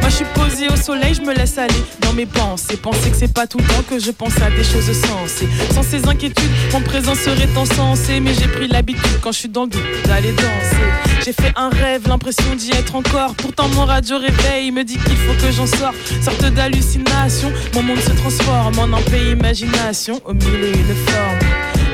Moi 0.00 0.10
je 0.10 0.14
suis 0.14 0.24
posée 0.34 0.68
au 0.68 0.76
soleil, 0.76 1.14
je 1.14 1.22
me 1.22 1.34
laisse 1.34 1.58
aller 1.58 1.82
dans 2.00 2.12
mes 2.12 2.26
pensées. 2.26 2.76
Penser 2.76 3.10
que 3.10 3.16
c'est 3.16 3.32
pas 3.32 3.46
tout 3.46 3.58
le 3.58 3.64
temps 3.64 3.82
que 3.88 3.98
je 3.98 4.10
pense 4.10 4.36
à 4.40 4.50
des 4.50 4.64
choses 4.64 4.92
sensées. 4.92 5.48
Sans 5.74 5.82
ces 5.82 6.06
inquiétudes, 6.06 6.50
mon 6.72 6.80
présent 6.80 7.14
serait 7.14 7.48
insensé. 7.56 8.20
Mais 8.20 8.34
j'ai 8.34 8.48
pris 8.48 8.68
l'habitude 8.68 9.20
quand 9.20 9.32
je 9.32 9.38
suis 9.38 9.48
dans 9.48 9.64
le 9.64 9.70
doute 9.70 9.82
d'aller 10.06 10.32
danser. 10.32 10.88
J'ai 11.24 11.32
fait 11.32 11.52
un 11.56 11.68
rêve, 11.68 12.08
l'impression 12.08 12.54
d'y 12.56 12.70
être 12.70 12.94
encore. 12.94 13.34
Pourtant 13.34 13.68
mon 13.68 13.84
radio 13.84 14.18
réveil 14.18 14.70
me 14.70 14.84
dit 14.84 14.96
qu'il 14.98 15.16
faut 15.16 15.34
que 15.34 15.52
j'en 15.52 15.66
sorte. 15.66 15.96
Sorte 16.22 16.44
d'hallucination, 16.54 17.52
mon 17.74 17.82
monde 17.82 18.00
se 18.00 18.12
transforme 18.12 18.78
en 18.78 18.96
un 18.96 19.02
pays 19.02 19.32
imagination 19.32 20.20
au 20.24 20.32
mille 20.32 20.64
et 20.64 20.70
une 20.70 20.94
formes. 20.94 21.38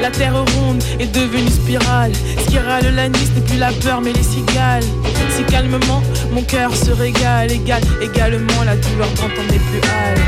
La 0.00 0.10
terre 0.10 0.34
ronde 0.34 0.82
est 1.00 1.12
devenue 1.14 1.50
spirale. 1.50 2.12
Râle 2.66 2.94
la 2.94 3.08
nuit, 3.08 3.28
n'est 3.34 3.40
plus 3.42 3.58
la 3.58 3.72
peur, 3.72 4.00
mais 4.00 4.12
les 4.12 4.22
cigales. 4.22 4.84
Si 5.30 5.42
calmement, 5.44 6.02
mon 6.32 6.42
cœur 6.42 6.74
se 6.74 6.90
régale, 6.90 7.50
égal, 7.50 7.82
également 8.00 8.62
la 8.64 8.76
douleur 8.76 9.08
dont 9.16 9.30
on 9.38 9.52
n'est 9.52 9.58
plus 9.58 9.80
hâle. 9.90 10.18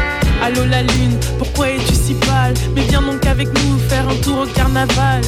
Allô 0.42 0.64
la 0.64 0.82
lune, 0.82 1.16
pourquoi 1.38 1.70
es-tu 1.70 1.94
si 1.94 2.14
pâle? 2.14 2.54
Mais 2.74 2.82
viens 2.82 3.02
donc 3.02 3.24
avec 3.26 3.48
nous 3.48 3.78
faire 3.88 4.08
un 4.08 4.16
tour 4.16 4.40
au 4.40 4.46
carnaval. 4.46 5.22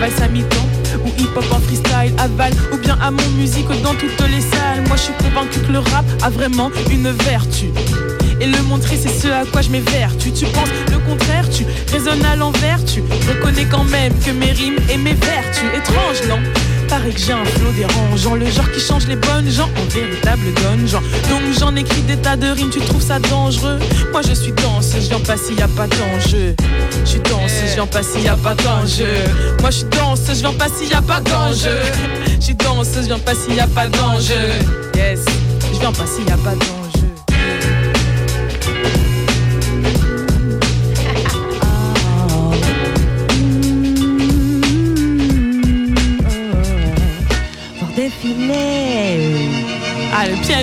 Valse 0.00 0.20
à 0.22 0.28
mi-temps 0.28 0.73
ou 1.04 1.08
hip-hop 1.20 1.44
en 1.52 1.60
freestyle, 1.60 2.14
aval 2.18 2.52
ou 2.72 2.76
bien 2.78 2.98
à 3.00 3.10
mon 3.10 3.28
musique 3.36 3.68
dans 3.82 3.94
toutes 3.94 4.20
les 4.28 4.40
salles. 4.40 4.82
Moi 4.88 4.96
je 4.96 5.02
suis 5.02 5.14
convaincu 5.14 5.60
que 5.60 5.72
le 5.72 5.78
rap 5.78 6.04
a 6.22 6.30
vraiment 6.30 6.70
une 6.90 7.10
vertu. 7.10 7.70
Et 8.40 8.46
le 8.46 8.60
montrer, 8.62 8.96
c'est 8.96 9.08
ce 9.08 9.28
à 9.28 9.44
quoi 9.44 9.62
je 9.62 9.70
m'évertue. 9.70 10.32
Tu 10.32 10.44
penses 10.46 10.68
le 10.90 10.98
contraire, 10.98 11.48
tu 11.48 11.64
raisonnes 11.92 12.24
à 12.24 12.36
l'envers, 12.36 12.84
tu 12.84 13.00
reconnais 13.28 13.66
quand 13.70 13.84
même 13.84 14.12
que 14.24 14.30
mes 14.30 14.52
rimes 14.52 14.78
et 14.92 14.96
mes 14.96 15.14
vertus. 15.14 15.68
Étrange, 15.76 16.28
non? 16.28 16.40
Paraît 16.94 17.10
que 17.10 17.18
j'ai 17.18 17.32
un 17.32 17.44
flow 17.44 17.72
dérangeant, 17.72 18.36
le 18.36 18.46
genre 18.46 18.70
qui 18.70 18.78
change 18.78 19.08
les 19.08 19.16
bonnes 19.16 19.50
gens 19.50 19.68
en 19.82 19.84
véritable 19.92 20.44
donjon. 20.62 21.00
Donc 21.28 21.42
j'en 21.58 21.74
écris 21.74 22.02
des 22.02 22.16
tas 22.16 22.36
de 22.36 22.46
rimes, 22.46 22.70
tu 22.70 22.78
trouves 22.78 23.02
ça 23.02 23.18
dangereux? 23.18 23.80
Moi 24.12 24.20
je 24.22 24.32
suis 24.32 24.52
danseuse, 24.52 25.02
je 25.02 25.08
viens 25.08 25.18
pas 25.18 25.36
s'il 25.36 25.58
y 25.58 25.62
a 25.62 25.66
pas 25.66 25.88
d'enjeu. 25.88 26.54
Je 27.04 27.10
suis 27.10 27.18
danseuse, 27.18 27.70
je 27.70 27.74
viens 27.74 27.86
pas 27.88 28.04
s'il 28.04 28.22
y 28.22 28.28
a 28.28 28.36
pas 28.36 28.54
d'enjeu. 28.54 29.08
Moi 29.60 29.70
je 29.70 29.78
suis 29.78 29.86
danseuse, 29.86 30.36
je 30.36 30.46
viens 30.46 30.52
pas 30.52 30.68
s'il 30.68 30.88
y 30.88 30.94
a 30.94 31.02
pas 31.02 31.20
d'enjeu. 31.20 31.78
Je 32.38 32.44
suis 32.44 32.54
danseuse, 32.54 33.02
je 33.02 33.06
viens 33.06 33.18
pas 33.18 33.34
s'il 33.34 33.54
y 33.54 33.60
a 33.60 33.66
pas 33.66 33.88
d'enjeu. 33.88 34.34
Yes, 34.94 35.24
je 35.72 35.80
viens 35.80 35.92
pas 35.92 36.06
s'il 36.06 36.28
y 36.28 36.30
a 36.30 36.36
pas 36.36 36.50
d'enjeu. 36.50 36.83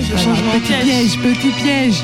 Piège, 0.02 0.12
le 0.12 0.18
changement 0.18 0.54
de 0.54 0.60
petit 0.60 0.74
piège. 0.74 0.86
piège, 0.86 1.20
petit 1.20 1.50
piège. 1.50 2.04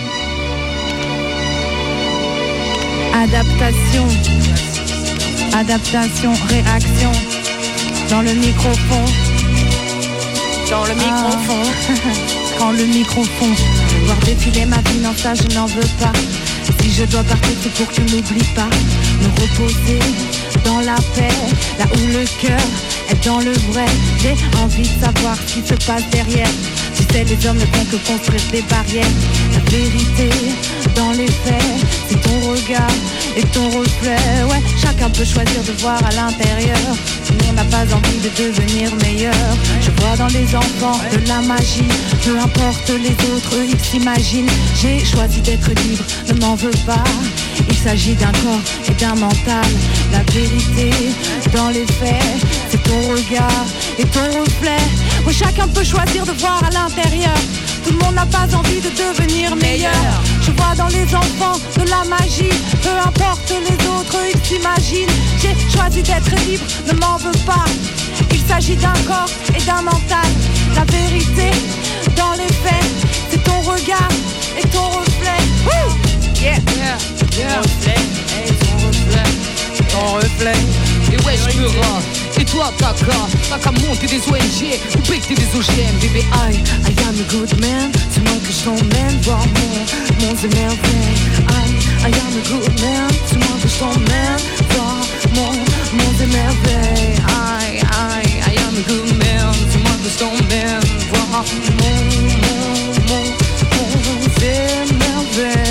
Adaptation. 3.14 4.08
Adaptation, 5.54 6.34
réaction. 6.50 7.12
Dans 8.10 8.22
le 8.22 8.34
microphone. 8.34 9.12
Dans 10.70 10.86
le 10.86 10.94
microphone. 10.94 11.74
Quand 12.60 12.72
le 12.72 12.86
microphone. 12.86 13.56
Voir 14.06 14.18
défiler 14.20 14.66
ma 14.66 14.78
vie, 14.78 15.00
non, 15.02 15.14
ça 15.16 15.34
je 15.34 15.56
n'en 15.56 15.66
veux 15.66 15.90
pas. 16.00 16.14
Si 16.82 16.92
je 16.92 17.06
dois 17.06 17.24
partir, 17.24 17.52
c'est 17.62 17.74
pour 17.74 17.88
que 17.88 17.96
tu 17.96 18.02
n'oublies 18.02 18.54
pas. 18.56 18.70
Me 19.22 19.42
reposer 19.42 20.00
dans 20.66 20.80
la 20.82 20.96
paix, 21.16 21.34
là 21.80 21.86
où 21.86 22.08
le 22.08 22.26
cœur 22.42 22.60
est 23.10 23.26
dans 23.26 23.40
le 23.40 23.54
vrai. 23.72 23.86
J'ai 24.20 24.36
envie 24.62 24.88
de 24.88 25.04
savoir 25.04 25.36
ce 25.36 25.54
qui 25.54 25.68
se 25.68 25.74
passe 25.86 26.04
derrière. 26.12 26.48
Tu 26.98 27.04
sais, 27.14 27.24
les 27.24 27.48
hommes 27.48 27.58
ne 27.58 27.66
font 27.66 27.86
que 27.86 27.98
construire 28.08 28.42
des 28.52 28.64
barrières. 28.64 29.06
La 29.54 29.60
vérité 29.70 30.30
dans 30.98 31.12
les 31.12 31.28
faits, 31.28 31.64
c'est 32.10 32.20
ton 32.22 32.52
regard 32.52 32.92
et 33.36 33.44
ton 33.54 33.70
reflet. 33.70 34.18
Ouais, 34.50 34.62
chacun 34.82 35.10
peut 35.10 35.26
choisir 35.26 35.62
de 35.64 35.72
voir 35.80 36.00
à 36.04 36.12
l'intérieur. 36.12 36.78
Mais 37.30 37.46
on 37.50 37.54
n'a 37.54 37.64
pas 37.66 37.84
envie 37.84 38.20
de 38.20 38.30
devenir 38.38 38.94
meilleur. 39.04 39.34
Je 39.82 39.92
vois 40.02 40.18
dans 40.18 40.28
les 40.28 40.56
enfants 40.56 41.00
de 41.12 41.28
la 41.28 41.42
magie. 41.42 41.92
Peu 42.26 42.38
importe 42.40 42.90
les 42.90 43.16
autres, 43.34 43.56
ils 43.68 43.80
s'imaginent. 43.80 44.50
J'ai 44.82 45.04
choisi 45.06 45.42
d'être 45.42 45.70
libre, 45.70 46.04
ne 46.30 46.40
m'en 46.42 46.56
veux 46.56 46.78
pas. 46.86 47.04
Il 47.70 47.76
s'agit 47.76 48.16
d'un 48.16 48.32
corps 48.44 48.66
et 48.90 48.94
d'un 48.94 49.16
mental. 49.16 49.70
La 50.12 50.24
vérité 50.32 50.90
dans 51.54 51.70
les 51.70 51.86
faits, 51.86 52.24
c'est 52.70 52.82
ton 52.84 53.02
regard 53.12 53.66
et 54.00 54.06
ton 54.06 54.28
reflet. 54.40 54.84
Oui, 55.26 55.34
chacun 55.34 55.68
peut 55.68 55.84
choisir 55.84 56.26
de 56.26 56.32
voir 56.32 56.64
à 56.64 56.70
l'intérieur. 56.70 57.38
Tout 57.84 57.92
le 57.94 58.00
monde 58.00 58.16
n'a 58.16 58.26
pas 58.26 58.48
envie 58.56 58.82
de 58.82 58.90
devenir 58.90 59.56
meilleur. 59.56 60.07
t'imagines 64.48 65.10
J'ai 65.42 65.56
choisi 65.70 66.02
d'être 66.02 66.36
libre, 66.46 66.64
ne 66.88 66.94
m'en 67.00 67.18
veux 67.18 67.38
pas. 67.46 67.66
Il 68.32 68.42
s'agit 68.48 68.76
d'un 68.76 68.94
corps 69.06 69.30
et 69.56 69.62
d'un 69.64 69.82
mental. 69.82 70.30
La 70.76 70.86
vérité 70.86 71.52
dans 72.16 72.34
les 72.34 72.52
faits 72.64 72.86
C'est 73.30 73.44
ton 73.44 73.60
regard 73.62 74.10
et 74.58 74.68
ton 74.68 74.88
reflet. 74.90 75.42
Woo! 75.66 75.94
Yeah, 76.42 76.60
yeah, 76.78 76.98
yeah. 77.38 77.60
Reflet, 77.60 78.02
hey, 78.36 78.52
ton 78.62 78.88
reflet, 78.88 79.88
ton 79.92 80.14
reflet. 80.16 80.60
Et 81.12 81.26
ouais 81.26 81.36
je 81.38 81.58
me 81.60 81.68
rends. 81.68 82.02
Et 82.40 82.46
toi, 82.46 82.72
caca, 82.78 83.18
t'as 83.50 83.58
qu'à 83.58 83.72
monter 83.72 84.08
des 84.08 84.22
ONG 84.30 84.80
ou 84.96 85.00
péter 85.00 85.34
des 85.34 85.58
OGM, 85.58 85.98
bébé. 86.00 86.24
I, 86.34 86.54
I 86.54 86.94
am 87.08 87.16
a 87.20 87.32
good 87.32 87.60
man, 87.60 87.92
tu 88.14 88.20
manques 88.22 88.44
que 88.44 88.54
je 88.54 88.64
t'emmène 88.64 89.20
voir 89.24 89.40
mon, 89.40 90.28
mon 90.28 90.36
émerveil. 90.36 91.67
I, 92.04 92.08
I 92.08 92.12
am 92.20 92.34
a 92.38 92.44
good 92.50 92.82
man. 92.82 93.10
C'est 93.28 93.38
moi 93.38 93.58
que 93.62 93.68
je 93.68 93.78
t'emmène 93.78 94.42
voir 94.72 95.02
mon, 95.36 95.52
mon 95.98 96.12
émerveil. 96.24 97.16
I, 97.28 97.82
I, 97.82 98.26
I 98.46 98.58
am 98.66 98.76
a 98.76 98.84
good 98.88 99.18
man. 99.18 99.54
C'est 99.72 99.80
moi 99.80 99.96
que 100.04 100.10
je 100.10 100.18
t'emmène 100.18 100.82
voir 101.10 101.28
mon, 101.34 101.44
mon, 101.80 102.66
mon, 103.10 103.26
mon 103.76 104.20
émerveil. 104.42 105.67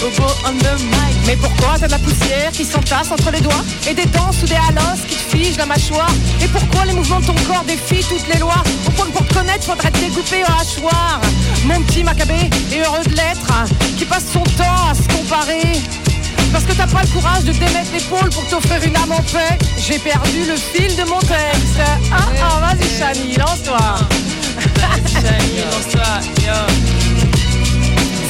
Bobo 0.00 0.26
on 0.46 0.56
the 0.58 0.82
mic. 0.84 1.16
Mais 1.26 1.36
pourquoi 1.36 1.78
t'as 1.78 1.86
de 1.86 1.92
la 1.92 1.98
poussière 1.98 2.50
qui 2.52 2.64
s'entasse 2.64 3.10
entre 3.10 3.30
les 3.30 3.40
doigts 3.40 3.64
Et 3.88 3.94
des 3.94 4.06
dents 4.06 4.32
soudées 4.32 4.54
à 4.56 4.72
l'os 4.72 5.00
qui 5.06 5.14
te 5.14 5.36
figent 5.36 5.58
la 5.58 5.66
mâchoire? 5.66 6.10
Et 6.42 6.48
pourquoi 6.48 6.86
les 6.86 6.94
mouvements 6.94 7.20
de 7.20 7.26
ton 7.26 7.34
corps 7.46 7.64
défient 7.66 8.04
toutes 8.08 8.26
les 8.32 8.40
lois? 8.40 8.62
Au 8.86 8.90
point 8.92 9.06
que 9.06 9.12
pour 9.12 9.26
te 9.26 9.34
connaître 9.34 9.64
faudrait 9.64 9.90
te 9.90 9.98
découper 9.98 10.42
au 10.42 10.52
hachoir. 10.60 11.20
Mon 11.64 11.82
petit 11.82 12.02
macabé 12.02 12.34
est 12.72 12.78
heureux 12.80 13.04
de 13.04 13.14
l'être 13.14 13.46
Qui 13.98 14.06
passe 14.06 14.24
son 14.32 14.42
temps 14.42 14.88
à 14.90 14.94
se 14.94 15.06
comparer. 15.14 15.82
Parce 16.50 16.64
que 16.64 16.72
t'as 16.72 16.86
pas 16.86 17.02
le 17.02 17.08
courage 17.08 17.44
de 17.44 17.52
démettre 17.52 17.92
l'épaule 17.92 18.30
pour 18.30 18.46
t'offrir 18.48 18.82
une 18.82 18.96
âme 18.96 19.12
en 19.12 19.22
paix. 19.22 19.58
J'ai 19.78 19.98
perdu 19.98 20.44
le 20.48 20.56
fil 20.56 20.96
de 20.96 21.04
mon 21.08 21.20
texte. 21.20 21.80
Ah 22.10 22.28
ah 22.42 22.60
vas-y 22.60 22.88
Chani, 22.98 23.36
lance-toi. 23.36 23.78
Chani, 25.12 25.60
lance-toi, 25.70 26.02
yo. 26.46 26.54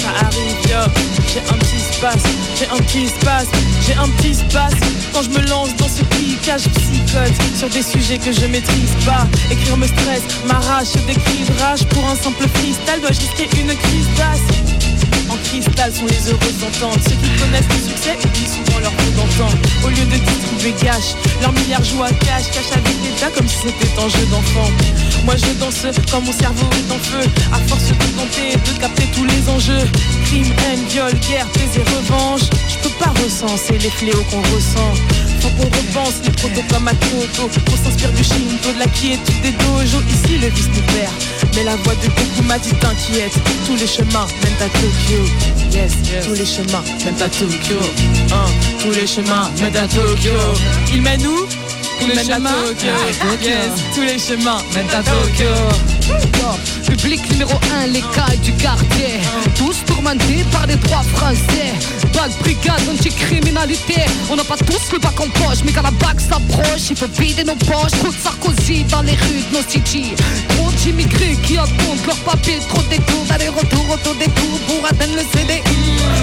Ça 0.00 0.26
arrive, 0.26 0.68
yo. 0.68 1.19
J'ai 1.32 1.38
un 1.48 1.58
petit 1.58 1.76
espace, 1.76 2.22
j'ai 2.58 2.66
un 2.66 2.78
petit 2.78 3.04
espace, 3.04 3.46
j'ai 3.86 3.94
un 3.94 4.08
petit 4.08 4.30
espace. 4.30 4.74
Quand 5.12 5.22
je 5.22 5.30
me 5.30 5.40
lance 5.48 5.76
dans 5.76 5.88
ce 5.88 6.02
cliquage 6.02 6.62
psychote 6.62 7.32
sur 7.56 7.68
des 7.68 7.82
sujets 7.82 8.18
que 8.18 8.32
je 8.32 8.46
maîtrise 8.46 8.90
pas. 9.06 9.28
Écrire 9.48 9.76
me 9.76 9.86
stresse, 9.86 10.22
m'arrache 10.46 10.92
des 11.06 11.14
cris 11.14 11.44
rage 11.60 11.84
pour 11.90 12.04
un 12.08 12.16
simple 12.16 12.48
freestyle. 12.54 13.00
Dois-je 13.00 13.20
risquer 13.20 13.48
une 13.60 13.76
crise 13.76 14.08
basse 14.18 14.40
en 15.30 15.36
cristal 15.44 15.92
sont 15.94 16.06
les 16.06 16.28
heureuses 16.28 16.62
ententes 16.66 16.98
Ceux 17.04 17.14
qui 17.14 17.30
connaissent 17.38 17.70
le 17.70 17.88
succès 17.88 18.18
oublient 18.18 18.50
souvent 18.50 18.80
leur 18.80 18.90
peu 18.92 19.10
d'entente 19.12 19.54
Au 19.84 19.88
lieu 19.88 20.04
de 20.04 20.18
distribuer 20.18 20.74
gâche 20.82 21.14
Leur 21.40 21.52
milliard 21.52 21.84
joue 21.84 22.02
à 22.02 22.10
cash 22.10 22.50
Cache 22.50 22.72
avec 22.72 22.94
l'état 23.04 23.30
comme 23.30 23.46
si 23.46 23.56
c'était 23.62 23.94
un 23.96 24.08
jeu 24.08 24.26
d'enfant 24.26 24.68
Moi 25.24 25.36
je 25.36 25.52
danse 25.60 25.86
quand 26.10 26.20
mon 26.20 26.32
cerveau 26.32 26.66
est 26.66 26.92
en 26.92 26.98
feu 26.98 27.30
À 27.52 27.58
force 27.68 27.86
de 27.86 27.94
tenter 28.18 28.56
de 28.58 28.80
capter 28.80 29.06
tous 29.14 29.24
les 29.24 29.48
enjeux 29.48 29.86
Crime, 30.30 30.46
haine, 30.62 30.84
viol, 30.88 31.12
guerre, 31.28 31.46
plaisir, 31.48 31.82
revanche. 31.96 32.42
Je 32.68 32.88
peux 32.88 32.94
pas 33.04 33.10
recenser 33.20 33.78
les 33.78 33.90
fléaux 33.90 34.22
qu'on 34.30 34.40
ressent. 34.54 34.94
Faut 35.40 35.48
qu'on 35.58 35.64
repense 35.64 36.20
les 36.22 36.30
protos 36.30 36.62
comme 36.70 36.86
à 36.86 36.92
Kyoto. 36.92 37.50
Qu'on 37.66 37.76
s'inspire 37.76 38.12
du 38.12 38.22
Shinto, 38.22 38.72
de 38.72 38.78
la 38.78 38.86
quiétude 38.86 39.42
des 39.42 39.50
dojos. 39.50 40.04
Ici 40.08 40.38
le 40.38 40.46
vice 40.50 40.68
nous 40.68 40.94
perd. 40.94 41.12
Mais 41.56 41.64
la 41.64 41.74
voix 41.74 41.96
de 41.96 42.06
beaucoup 42.06 42.42
m'a 42.46 42.60
dit 42.60 42.70
t'inquiète. 42.74 43.32
Tous 43.66 43.74
les 43.74 43.88
chemins 43.88 44.28
mènent 44.44 44.62
à 44.62 44.68
Tokyo. 44.78 45.20
Yes, 45.72 45.94
tous 46.24 46.34
les 46.34 46.46
chemins 46.46 46.84
mènent 47.04 47.22
à 47.22 47.28
Tokyo. 47.28 47.80
Hein, 48.30 48.46
Tous 48.80 48.92
les 48.92 49.08
chemins 49.08 49.50
mènent 49.60 49.76
à 49.76 49.88
Tokyo. 49.88 50.30
Il 50.92 51.02
mène 51.02 51.26
où? 51.26 51.46
Tous 52.00 52.06
les 52.06 52.24
chemins. 52.24 52.50
Tous 53.94 54.00
les 54.00 54.18
chemins. 54.18 54.58
Mènent 54.74 54.86
à 54.90 55.02
Tokyo. 55.02 55.52
Public 56.86 57.30
numéro 57.30 57.52
1, 57.82 57.88
les 57.88 58.00
cailles 58.00 58.38
du 58.38 58.52
quartier. 58.54 59.20
Tous 59.56 59.84
tourmentés 59.86 60.44
par 60.50 60.66
des 60.66 60.76
droits 60.76 61.04
français. 61.14 61.74
Bac 62.14 62.30
brigade 62.40 62.80
anticriminalité. 62.90 64.02
On 64.30 64.36
n'a 64.36 64.44
pas 64.44 64.56
tous 64.56 64.92
le 64.92 64.98
bac 64.98 65.18
en 65.20 65.28
poche 65.28 65.58
Mais 65.64 65.72
quand 65.72 65.82
la 65.82 65.90
bac 65.92 66.20
s'approche 66.20 66.90
Il 66.90 66.96
faut 66.96 67.06
vider 67.18 67.44
nos 67.44 67.54
poches. 67.54 67.92
Trop 68.00 68.10
de 68.10 68.16
Sarkozy 68.16 68.84
dans 68.84 69.02
les 69.02 69.12
rues 69.12 69.44
de 69.50 69.56
nos 69.56 69.68
cities 69.68 70.14
Trop 70.48 70.70
d'immigrés 70.72 71.36
qui 71.44 71.58
attendent 71.58 72.06
leur 72.06 72.16
papier. 72.18 72.58
Trop 72.68 72.82
de 72.82 72.88
détours 72.88 73.24
d'aller-retour 73.28 73.86
autour 73.90 74.14
des 74.14 74.28
tours 74.28 74.58
Pour 74.66 74.86
atteindre 74.86 75.14
le 75.16 75.38
CDI 75.38 75.62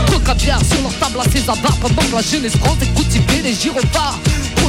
Trop 0.08 0.20
de 0.20 0.26
caviar 0.26 0.60
sur 0.66 0.82
leur 0.82 0.94
table 0.96 1.20
à 1.26 1.32
César 1.32 1.56
Pendant 1.82 2.02
que 2.02 2.16
la 2.16 2.22
jeunesse 2.22 2.58
France 2.58 2.78
écoute 2.82 3.10
tiper 3.10 3.42
les 3.44 3.54
gyrophares 3.54 4.20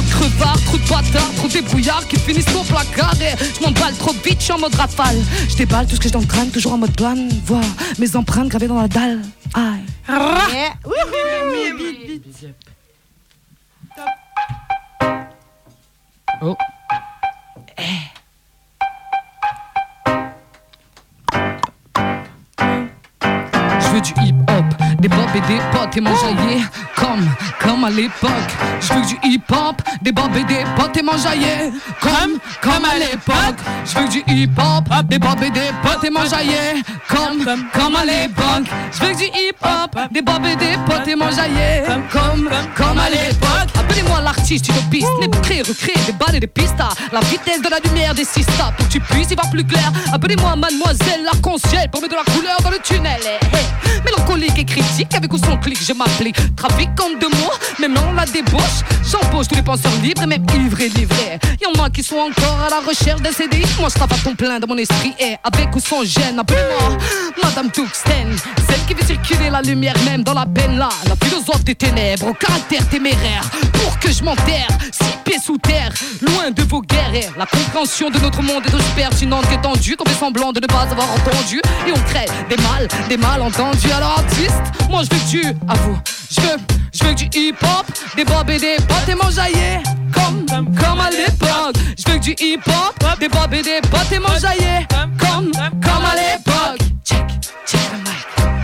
Crevards, 0.09 0.61
trop 0.65 0.77
de 0.77 0.87
bâtards, 0.87 1.33
trop 1.37 1.47
de 1.47 1.53
débrouillards 1.53 2.07
qui 2.07 2.17
finissent 2.17 2.55
au 2.55 2.63
placard 2.63 3.15
et 3.21 3.35
je 3.37 3.61
m'emballe 3.63 3.95
trop 3.95 4.13
vite, 4.13 4.39
je 4.39 4.43
suis 4.45 4.53
en 4.53 4.59
mode 4.59 4.75
rafale. 4.75 5.17
Je 5.49 5.55
déballe 5.55 5.87
tout 5.87 5.95
ce 5.95 5.99
que 6.01 6.09
je 6.09 6.25
crâne, 6.25 6.49
toujours 6.49 6.73
en 6.73 6.77
mode 6.77 6.91
douane, 6.93 7.29
voir 7.45 7.63
mes 7.97 8.15
empreintes 8.15 8.49
gravées 8.49 8.67
dans 8.67 8.81
la 8.81 8.87
dalle. 8.87 9.21
Aïe. 9.53 9.85
Yeah. 10.09 10.73
Oh. 16.41 16.55
Je 23.81 23.87
veux 23.89 24.01
du 24.01 24.13
hip-hop, 24.21 24.48
des 24.99 25.07
bobs 25.07 25.35
et 25.35 25.41
des 25.41 25.59
potes 25.71 25.95
et 25.95 26.01
m'enjailler 26.01 26.63
comme, 26.95 27.27
comme 27.61 27.83
à 27.83 27.89
l'époque. 27.89 28.31
Je 28.81 28.93
veux 28.93 29.01
du 29.01 29.17
hip-hop, 29.23 29.81
des 30.01 30.11
bobs 30.11 30.35
et 30.35 30.43
des 30.43 30.63
potes 30.75 30.97
et 30.97 31.01
m'enjailler 31.01 31.71
comme, 32.01 32.39
comme 32.61 32.85
à 32.85 32.95
l'époque. 32.95 33.59
Je 33.85 33.99
veux 33.99 34.07
du 34.09 34.23
hip-hop, 34.27 34.83
des 35.05 35.19
bobs 35.19 35.43
et 35.43 35.49
des 35.51 35.71
potes 35.81 36.03
et 36.03 36.09
m'enjailler 36.09 36.83
comme, 37.07 37.45
comme 37.73 37.95
à 37.95 38.05
l'époque. 38.05 38.67
Je 38.91 39.05
veux 39.05 39.15
du 39.15 39.25
hip-hop, 39.25 39.97
des 40.11 40.21
bobs 40.21 40.45
et 40.45 40.55
des 40.55 40.75
potes 40.85 41.07
et 41.07 41.15
m'enjailler 41.15 41.83
comme, 42.11 42.49
comme 42.75 42.97
à 42.97 43.09
l'époque. 43.09 43.69
Appelez-moi 43.79 44.21
l'artiste 44.21 44.67
utopiste, 44.67 45.07
né 45.21 45.27
pour 45.29 45.41
créer, 45.41 45.61
recréer 45.61 45.97
des 46.05 46.13
balles 46.13 46.35
et 46.35 46.39
des 46.39 46.47
pistes 46.47 46.79
à 46.79 46.89
la 47.13 47.21
vitesse 47.21 47.61
de 47.61 47.69
la 47.69 47.79
lumière 47.79 48.13
des 48.13 48.25
six 48.25 48.45
pour 48.45 48.87
que 48.87 48.91
tu 48.91 48.99
puisses 48.99 49.31
y 49.31 49.35
voir 49.35 49.49
plus 49.49 49.63
clair. 49.63 49.91
Appelez-moi 50.13 50.55
mademoiselle 50.55 51.23
l'arc-en-ciel 51.23 51.89
pour 51.89 52.01
mettre 52.01 52.15
de 52.15 52.19
la 52.19 52.33
couleur 52.33 52.57
dans 52.61 52.69
le 52.69 52.79
tunnel. 52.79 53.19
Eh, 53.23 53.45
eh. 53.53 54.01
Mélancolique 54.05 54.57
et 54.57 54.65
avec 55.13 55.33
ou 55.33 55.37
sans 55.37 55.57
clic, 55.57 55.77
je 55.81 55.93
m'applique. 55.93 56.35
Trafiquant 56.55 57.09
de 57.19 57.25
mots, 57.25 57.53
même 57.79 57.93
dans 57.93 58.11
la 58.13 58.25
débauche. 58.25 58.83
J'embauche 59.09 59.47
tous 59.47 59.55
les 59.55 59.61
penseurs 59.61 59.91
libres 60.01 60.25
même 60.25 60.45
ivres 60.55 60.81
et 60.81 60.89
livrés. 60.89 61.39
Y'en 61.61 61.83
a 61.83 61.89
qui 61.89 62.03
sont 62.03 62.17
encore 62.17 62.59
à 62.65 62.69
la 62.69 62.79
recherche 62.79 63.21
d'un 63.21 63.31
CDI. 63.31 63.63
Moi, 63.79 63.89
je 63.89 63.95
travaille 63.95 64.19
ton 64.19 64.35
plein 64.35 64.59
dans 64.59 64.67
mon 64.67 64.77
esprit. 64.77 65.13
Et 65.19 65.35
avec 65.43 65.75
ou 65.75 65.79
sans 65.79 66.03
gêne, 66.03 66.39
appelez-moi 66.39 66.97
Madame 67.43 67.71
Tuxten. 67.71 68.35
Celle 68.67 68.85
qui 68.87 68.93
veut 68.93 69.05
circuler 69.05 69.49
la 69.49 69.61
lumière 69.61 69.95
même 70.05 70.23
dans 70.23 70.33
la 70.33 70.45
peine 70.45 70.77
là. 70.77 70.89
La 71.07 71.15
philosophe 71.15 71.63
des 71.63 71.75
ténèbres, 71.75 72.27
au 72.27 72.33
caractère 72.33 72.87
téméraire. 72.89 73.43
Pour 73.73 73.97
que 73.99 74.11
je 74.11 74.23
m'enterre, 74.23 74.67
six 74.91 75.17
pieds 75.23 75.39
sous 75.43 75.57
terre, 75.57 75.91
loin 76.21 76.51
de 76.51 76.63
vos 76.63 76.81
guerres. 76.81 77.33
La 77.37 77.45
compréhension 77.45 78.09
de 78.09 78.19
notre 78.19 78.41
monde 78.41 78.63
est 78.67 78.73
aussi 78.73 78.91
pertinente 78.95 79.47
qu'étendue. 79.49 79.95
Qu'on 79.95 80.05
fait 80.05 80.19
semblant 80.19 80.51
de 80.51 80.59
ne 80.59 80.67
pas 80.67 80.81
avoir 80.81 81.07
entendu. 81.11 81.61
Et 81.87 81.91
on 81.91 82.01
crée 82.01 82.27
des 82.49 82.57
mal, 82.57 82.87
des 83.07 83.17
malentendus. 83.17 83.91
Alors, 83.91 84.19
artiste, 84.19 84.78
moi 84.89 85.01
je 85.03 85.15
veux 85.15 85.21
que 85.21 85.29
tu 85.29 85.45
avoues. 85.67 85.97
Je 86.31 86.41
veux, 86.41 86.57
je 86.93 87.03
veux 87.03 87.11
que 87.11 87.15
du 87.15 87.25
hip-hop, 87.33 87.85
des 88.15 88.23
bobs 88.25 88.49
et 88.49 88.59
des 88.59 88.77
potes 88.87 89.09
et 89.09 89.15
m'enjailler. 89.15 89.79
Comme, 90.13 90.45
comme 90.75 90.99
à 90.99 91.09
l'époque. 91.09 91.75
Je 91.97 92.11
veux 92.11 92.19
que 92.19 92.23
du 92.23 92.31
hip-hop, 92.39 93.19
des 93.19 93.29
bobs 93.29 93.53
et 93.53 93.61
des 93.61 93.81
potes 93.89 94.11
et 94.11 94.19
m'enjailler. 94.19 94.87
Comme, 95.19 95.51
comme 95.51 96.05
à 96.05 96.15
l'époque. 96.15 96.87
Check, 97.03 97.25
check 97.65 97.81
le 97.91 97.97
mic. 97.99 98.58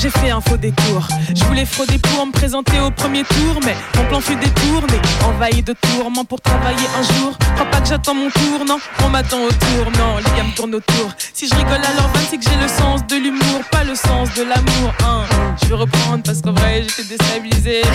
J'ai 0.00 0.08
fait 0.08 0.30
un 0.30 0.40
faux 0.40 0.56
détour. 0.56 1.06
Je 1.34 1.44
voulais 1.44 1.66
frauder 1.66 1.98
pour 1.98 2.24
me 2.24 2.32
présenter 2.32 2.80
au 2.80 2.90
premier 2.90 3.22
tour, 3.22 3.60
mais 3.62 3.76
mon 3.96 4.04
plan 4.06 4.20
fut 4.22 4.34
détourné, 4.34 4.98
envahi 5.26 5.62
de 5.62 5.74
tourments 5.74 6.24
pour 6.24 6.40
travailler 6.40 6.86
un 6.98 7.02
jour. 7.02 7.36
Crois 7.54 7.66
pas 7.66 7.80
que 7.82 7.88
j'attends 7.88 8.14
mon 8.14 8.30
tour, 8.30 8.64
non, 8.66 8.78
on 9.04 9.10
m'attend 9.10 9.42
au 9.42 9.50
tournant, 9.50 10.16
les 10.16 10.38
gars 10.38 10.44
me 10.44 10.56
tournent 10.56 10.74
autour. 10.74 11.12
Si 11.34 11.46
je 11.46 11.54
rigole 11.54 11.84
à 11.84 11.92
leur 11.92 12.08
vanne, 12.08 12.24
c'est 12.30 12.38
que 12.38 12.44
j'ai 12.44 12.56
le 12.56 12.68
sens 12.68 13.06
de 13.06 13.16
l'humour, 13.16 13.60
pas 13.70 13.84
le 13.84 13.94
sens 13.94 14.32
de 14.32 14.44
l'amour. 14.44 14.94
Hein. 15.04 15.24
Je 15.62 15.68
vais 15.68 15.74
reprendre 15.74 16.22
parce 16.24 16.40
qu'en 16.40 16.52
vrai, 16.52 16.82
j'étais 16.82 17.16
déstabilisé. 17.16 17.82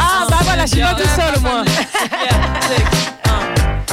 Ah 0.00 0.26
bah 0.28 0.38
voilà, 0.42 0.66
je 0.66 0.72
suis 0.72 0.80
pas 0.80 0.94
tout 0.94 1.08
seul 1.16 1.36
au 1.36 1.40
moins. 1.40 1.64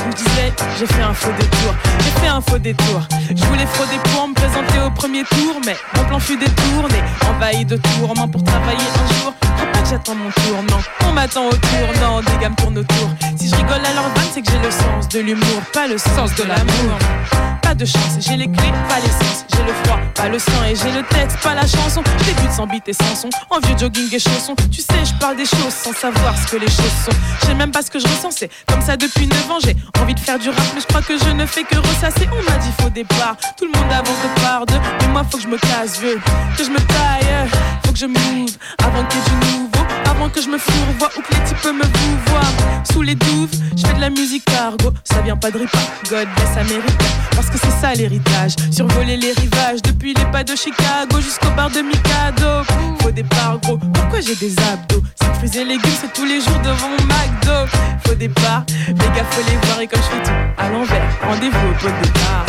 Je 0.06 0.16
disais, 0.16 0.54
j'ai 0.80 0.86
fait 0.86 1.02
un 1.02 1.14
faux 1.14 1.32
détour, 1.40 1.74
j'ai 2.00 2.22
fait 2.22 2.28
un 2.28 2.42
faux 2.42 2.60
détour. 2.60 3.02
Je 3.30 3.44
voulais 3.46 3.66
frauder 3.66 3.98
pour 4.14 4.28
me 4.28 4.34
présenter 4.34 4.80
au 4.86 4.92
premier 4.92 5.24
tour, 5.24 5.60
mais 5.66 5.76
mon 5.96 6.04
plan 6.06 6.20
fut 6.20 6.38
détourné, 6.38 7.02
envahi 7.28 7.66
de 7.66 7.78
tourments 7.78 8.28
pour 8.28 8.44
travailler 8.44 8.78
un 8.78 9.22
jour. 9.22 9.34
Crois 9.40 9.72
pas 9.72 9.80
que 9.80 9.90
j'attends 9.90 10.16
mon 10.16 10.30
tour, 10.30 10.64
non, 10.70 11.10
on 11.10 11.14
m'attend 11.14 11.48
au 11.48 11.54
tournant, 11.54 12.22
des 12.22 12.38
gars 12.40 12.50
me 12.50 12.56
tournent 12.56 12.78
autour. 12.78 13.10
Si 13.36 13.50
je 13.50 13.56
rigole 13.56 13.86
à 13.86 13.94
leur 13.94 14.06
c'est 14.36 14.42
que 14.42 14.52
j'ai 14.52 14.60
le 14.60 14.72
sens 14.72 15.08
de 15.10 15.20
l'humour, 15.22 15.62
pas 15.72 15.88
le 15.88 15.98
sens 15.98 16.36
de 16.36 16.44
l'amour. 16.44 16.98
Pas 17.62 17.74
de 17.74 17.86
chance, 17.86 18.18
j'ai 18.20 18.36
les 18.36 18.48
clés, 18.48 18.74
pas 18.90 19.00
l'essence. 19.00 19.46
J'ai 19.56 19.64
le 19.64 19.74
froid, 19.84 20.00
pas 20.14 20.28
le 20.28 20.38
sang. 20.38 20.64
Et 20.70 20.76
j'ai 20.76 20.92
le 20.92 21.04
texte, 21.04 21.40
pas 21.42 21.56
la 21.56 21.62
chanson. 21.62 22.04
Je 22.20 22.26
débute 22.26 22.52
sans 22.52 22.68
beat 22.68 22.88
et 22.88 22.94
sans 22.94 23.16
son. 23.16 23.30
En 23.50 23.60
vieux 23.60 23.78
jogging 23.78 24.14
et 24.14 24.20
chausson. 24.20 24.56
Tu 24.72 24.82
sais, 24.82 25.06
je 25.06 25.14
parle 25.20 25.38
des 25.38 25.46
choses 25.46 25.74
sans 25.74 25.94
savoir 25.94 26.36
ce 26.38 26.52
que 26.52 26.58
les 26.58 26.68
choses 26.68 26.94
sont. 27.06 27.12
Je 27.48 27.54
même 27.54 27.72
pas 27.72 27.82
ce 27.82 27.90
que 27.90 28.00
je 28.00 28.08
ressens, 28.08 28.32
c'est 28.32 28.52
comme 28.68 28.82
ça 28.82 28.98
depuis 28.98 29.28
9 29.28 29.52
ans. 29.52 29.58
J'ai 29.64 29.76
envie 30.02 30.16
de 30.16 30.20
faire 30.20 30.40
du 30.40 30.50
rap, 30.50 30.66
mais 30.74 30.82
je 30.82 30.88
crois 30.88 31.02
que 31.02 31.18
je 31.18 31.30
ne 31.30 31.46
fais 31.46 31.64
que 31.64 31.78
ressasser. 31.78 32.28
On 32.32 32.44
m'a 32.50 32.58
dit 32.58 32.72
faux 32.80 32.90
départ. 32.90 33.36
Tout 33.58 33.66
le 33.66 33.80
monde 33.80 33.92
avance 33.92 34.22
de 34.24 34.42
part 34.42 34.66
deux. 34.66 34.80
Mais 35.02 35.08
moi, 35.10 35.24
faut 35.30 35.38
que 35.38 35.44
je 35.44 35.48
me 35.48 35.58
casse, 35.58 36.00
vieux. 36.00 36.20
Que 36.58 36.64
je 36.64 36.70
me 36.70 36.78
taille, 36.78 37.50
faut 37.86 37.92
que 37.92 38.00
je 38.00 38.06
m'ouvre 38.06 38.54
avant 38.84 39.02
ait 39.02 39.30
du 39.30 39.58
nouveau. 39.58 39.75
Avant 40.10 40.30
que 40.30 40.42
je 40.42 40.50
me 40.50 40.58
fourvoie 40.58 41.10
ou 41.18 41.22
que 41.22 41.34
les 41.34 41.44
types 41.44 41.66
me 41.66 41.84
vous 41.84 42.18
voient. 42.28 42.84
Sous 42.92 43.02
les 43.02 43.16
douves, 43.16 43.50
je 43.76 43.86
fais 43.86 43.94
de 43.94 44.02
la 44.02 44.10
musique 44.10 44.46
cargo. 44.46 44.92
Ça 45.04 45.22
vient 45.22 45.38
pas 45.38 45.52
de 45.52 45.60
Ripa, 45.60 45.78
God 46.10 46.28
bless 46.36 46.58
America. 46.58 47.06
Parce 47.36 47.50
que 47.50 47.58
c'est 47.58 47.82
ça 47.82 47.94
l'héritage. 47.94 48.56
Survoler 48.72 49.18
les 49.18 49.34
rivages 49.34 49.82
depuis 49.82 50.14
les 50.14 50.26
pas 50.26 50.44
de 50.44 50.56
Chicago 50.56 51.20
jusqu'au 51.22 51.50
bar 51.52 51.70
de 51.70 51.82
Mikado. 51.82 52.64
Faux 53.02 53.12
départ, 53.12 53.60
gros. 53.62 53.78
Pourquoi 53.78 54.22
j'ai 54.22 54.36
des 54.36 54.54
abdos? 54.72 55.02
C'est 55.22 55.36
fruits 55.36 55.62
et 55.62 55.66
légumes, 55.66 55.98
c'est 56.00 56.14
tous 56.14 56.26
les 56.26 56.42
jours 56.42 56.60
devant 56.64 56.90
McDo. 57.08 57.70
Faux 58.06 58.16
départ, 58.16 58.64
les 58.88 58.94
gars, 58.94 59.26
faut 59.32 59.44
les 59.50 59.58
voir 59.68 59.82
et 59.82 59.88
comme 59.88 60.02
je 60.02 60.18
fais 60.18 60.24
tout 60.24 60.62
à 60.62 60.70
l'envers. 60.70 61.04
Rendez-vous 61.24 61.68
au 61.68 61.74
de 61.74 62.04
départ. 62.04 62.46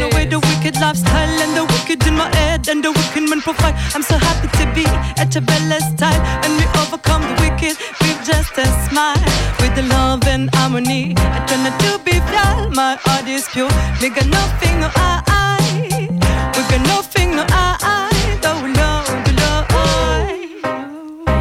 No 0.00 0.08
way 0.16 0.26
wicked 0.26 0.80
lifestyle 0.80 1.40
and 1.40 1.54
the 1.54 1.64
wicked 1.64 2.06
in 2.06 2.16
my 2.16 2.28
head 2.36 2.68
and 2.68 2.82
the 2.82 2.90
wicked 2.90 3.28
man 3.30 3.40
profile. 3.40 3.74
I'm 3.94 4.02
so 4.02 4.18
happy 4.18 4.48
to 4.58 4.66
be 4.74 4.84
at 5.16 5.34
your 5.34 5.44
best 5.44 5.94
style 5.94 6.20
and 6.44 6.52
we 6.58 6.66
overcome 6.86 7.22
the 7.22 7.34
wicked 7.42 7.76
with 8.00 8.18
just 8.24 8.56
a 8.58 8.66
smile. 8.88 9.16
With 9.60 9.74
the 9.74 9.82
love 9.82 10.26
and 10.26 10.54
harmony, 10.54 11.14
I 11.18 11.44
try 11.46 11.58
not 11.64 11.78
to 11.80 11.98
be 12.04 12.18
fly. 12.30 12.68
My 12.72 12.96
heart 13.02 13.26
is 13.26 13.46
pure. 13.52 13.70
We 14.00 14.08
got 14.10 14.26
nothing, 14.26 14.80
no 14.80 14.88
I. 14.94 15.22
I. 15.26 16.08
We 16.54 16.62
got 16.70 16.82
nothing, 16.86 17.36
no 17.36 17.44
I. 17.48 17.76
I. 17.82 18.10
Oh 18.44 18.62
Lord, 18.78 19.26
Lord. 19.40 19.66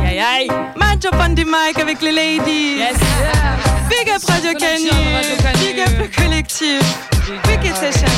Aïe 0.05 0.19
aïe 0.19 0.19
aïe. 0.19 0.49
Match 0.75 1.05
up 1.05 1.15
on 1.19 1.35
the 1.35 1.45
mic 1.45 1.77
avec 1.79 2.01
les 2.01 2.11
ladies. 2.11 2.77
Yes. 2.77 2.97
Big 3.89 4.09
up 4.09 4.23
Radio 4.27 4.53
Canu. 4.53 4.89
Big 5.59 5.79
up 5.79 5.93
le 5.99 6.07
collectif. 6.07 6.81
Wicked 7.47 7.75
Session. 7.75 8.11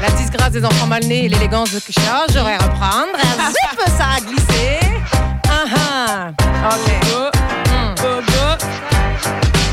La 0.00 0.10
disgrâce 0.10 0.50
des 0.50 0.64
enfants 0.64 0.88
mal-nés 0.88 1.26
et 1.26 1.28
l'élégance 1.28 1.70
de 1.70 1.78
Kusha, 1.78 2.26
j'aurais 2.34 2.56
reprendre. 2.56 3.14
Un 3.38 3.50
zip, 3.50 3.96
ça 3.96 4.16
a 4.16 4.20
glissé. 4.20 4.80
Ah 5.48 6.32
ah. 6.38 6.41
Hmm. 6.62 7.94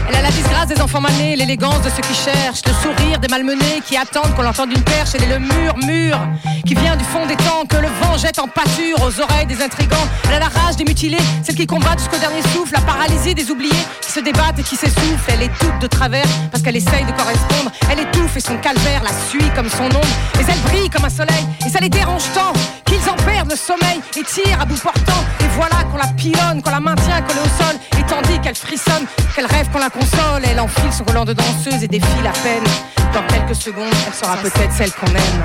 Elle 0.07 0.16
a 0.16 0.22
la 0.24 0.32
disgrâce 0.32 0.68
des 0.70 0.82
enfants 0.82 0.99
mal-nés, 0.99 1.36
l'élégance 1.36 1.84
de 1.84 1.90
ceux 1.90 2.02
qui 2.02 2.16
cherchent, 2.16 2.61
le 2.66 2.74
sourire 2.74 3.20
des 3.20 3.28
malmenés 3.28 3.84
qui 3.86 3.95
attendent 3.95 4.34
qu'on 4.36 4.41
l'entende 4.41 4.70
d'une 4.70 4.82
perche. 4.82 5.11
Elle 5.14 5.26
est 5.26 5.38
le 5.38 5.38
murmure 5.38 6.20
qui 6.66 6.74
vient 6.74 6.95
du 6.95 7.03
fond 7.03 7.28
des 7.28 7.36
temps, 7.36 7.64
que 7.70 7.78
le 7.78 7.90
vent 8.02 8.18
jette 8.18 8.40
en 8.40 8.48
pâture 8.48 8.98
aux 9.03 9.22
oreilles 9.22 9.45
des 9.45 9.61
intrigants. 9.61 10.07
Elle 10.30 10.38
a 10.38 10.40
la 10.40 10.48
rage 10.48 10.78
des 10.78 10.84
mutilés, 10.84 11.22
celle 11.44 11.53
qui 11.53 11.68
combat 11.68 11.95
jusqu'au 11.95 12.18
dernier 12.18 12.41
souffle, 12.53 12.74
la 12.74 12.82
paralysie 12.82 13.36
des 13.36 13.52
oubliés 13.52 13.86
qui 14.02 14.11
se 14.11 14.20
débattent 14.20 14.57
et 14.57 14.64
qui 14.64 14.76
s'essoufflent. 14.76 15.30
Elle 15.32 15.44
est 15.44 15.60
toute 15.60 15.78
de 15.80 15.88
travers 15.88 16.26
parce 16.52 16.64
qu'elle 16.64 16.78
essaye 16.78 17.06
de 17.06 17.11
correspondre. 17.11 17.72
Elle 17.91 17.99
étouffe 17.99 18.36
et 18.36 18.40
son 18.40 18.57
calvaire 18.57 19.03
la 19.03 19.14
suit 19.30 19.52
comme 19.56 19.70
son 19.70 19.86
ombre. 19.86 20.07
Mais 20.38 20.45
elle 20.52 20.72
brille 20.72 20.90
comme 20.90 21.06
un 21.06 21.10
soleil 21.10 21.45
et 21.64 21.70
ça 21.70 21.80
les 21.80 21.90
dérange 21.90 22.24
tant 22.34 22.52
qu'ils 22.99 23.09
en 23.09 23.15
perdent 23.15 23.49
le 23.49 23.55
sommeil 23.55 24.01
et 24.17 24.23
tirent 24.23 24.61
à 24.61 24.65
bout 24.65 24.80
portant. 24.80 25.23
Et 25.41 25.47
voilà 25.55 25.84
qu'on 25.91 25.97
la 25.97 26.07
pilonne, 26.17 26.61
qu'on 26.61 26.71
la 26.71 26.80
maintient 26.80 27.21
collée 27.21 27.39
au 27.39 27.63
sol. 27.63 27.76
Et 27.97 28.03
tandis 28.03 28.39
qu'elle 28.39 28.55
frissonne, 28.55 29.05
qu'elle 29.35 29.45
rêve 29.45 29.69
qu'on 29.71 29.80
la 29.80 29.89
console, 29.89 30.43
elle 30.43 30.59
enfile 30.59 30.91
son 30.91 31.03
volant 31.05 31.26
de 31.26 31.34
danseuse 31.34 31.84
et 31.84 31.88
défile 31.88 32.27
à 32.27 32.31
peine. 32.43 32.63
Dans 33.13 33.23
quelques 33.27 33.55
secondes, 33.55 33.93
elle 34.07 34.13
sera 34.13 34.38
peut-être 34.38 34.73
celle 34.73 34.91
qu'on 34.91 35.07
aime. 35.07 35.43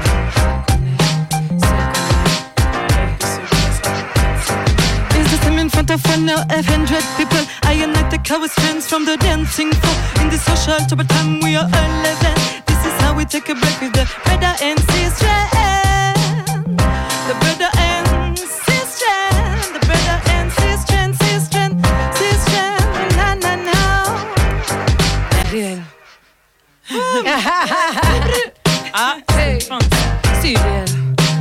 In 5.57 5.71
front 5.71 5.91
of 5.91 6.05
one 6.09 6.27
now, 6.27 6.45
F 6.51 6.67
hundred 6.67 7.03
people? 7.17 7.39
I 7.63 7.73
am 7.83 7.95
like 7.95 8.11
the 8.11 8.19
cowards 8.19 8.53
friends 8.53 8.87
from 8.87 9.07
the 9.07 9.17
dancing 9.17 9.73
floor. 9.73 9.95
In 10.21 10.29
the 10.29 10.37
social 10.37 10.77
trouble 10.87 11.07
time, 11.07 11.41
we 11.41 11.57
are 11.57 11.67
eleven. 11.67 12.35
This 12.67 12.85
is 12.85 12.93
how 13.01 13.15
we 13.15 13.25
take 13.25 13.49
a 13.49 13.55
break 13.55 13.81
with 13.81 13.95
the 13.95 14.07
brother 14.25 14.55
and 14.61 14.79
sister. 14.91 15.84
Ah, 28.95 29.17
c'est 30.41 30.57
réel. 30.57 30.85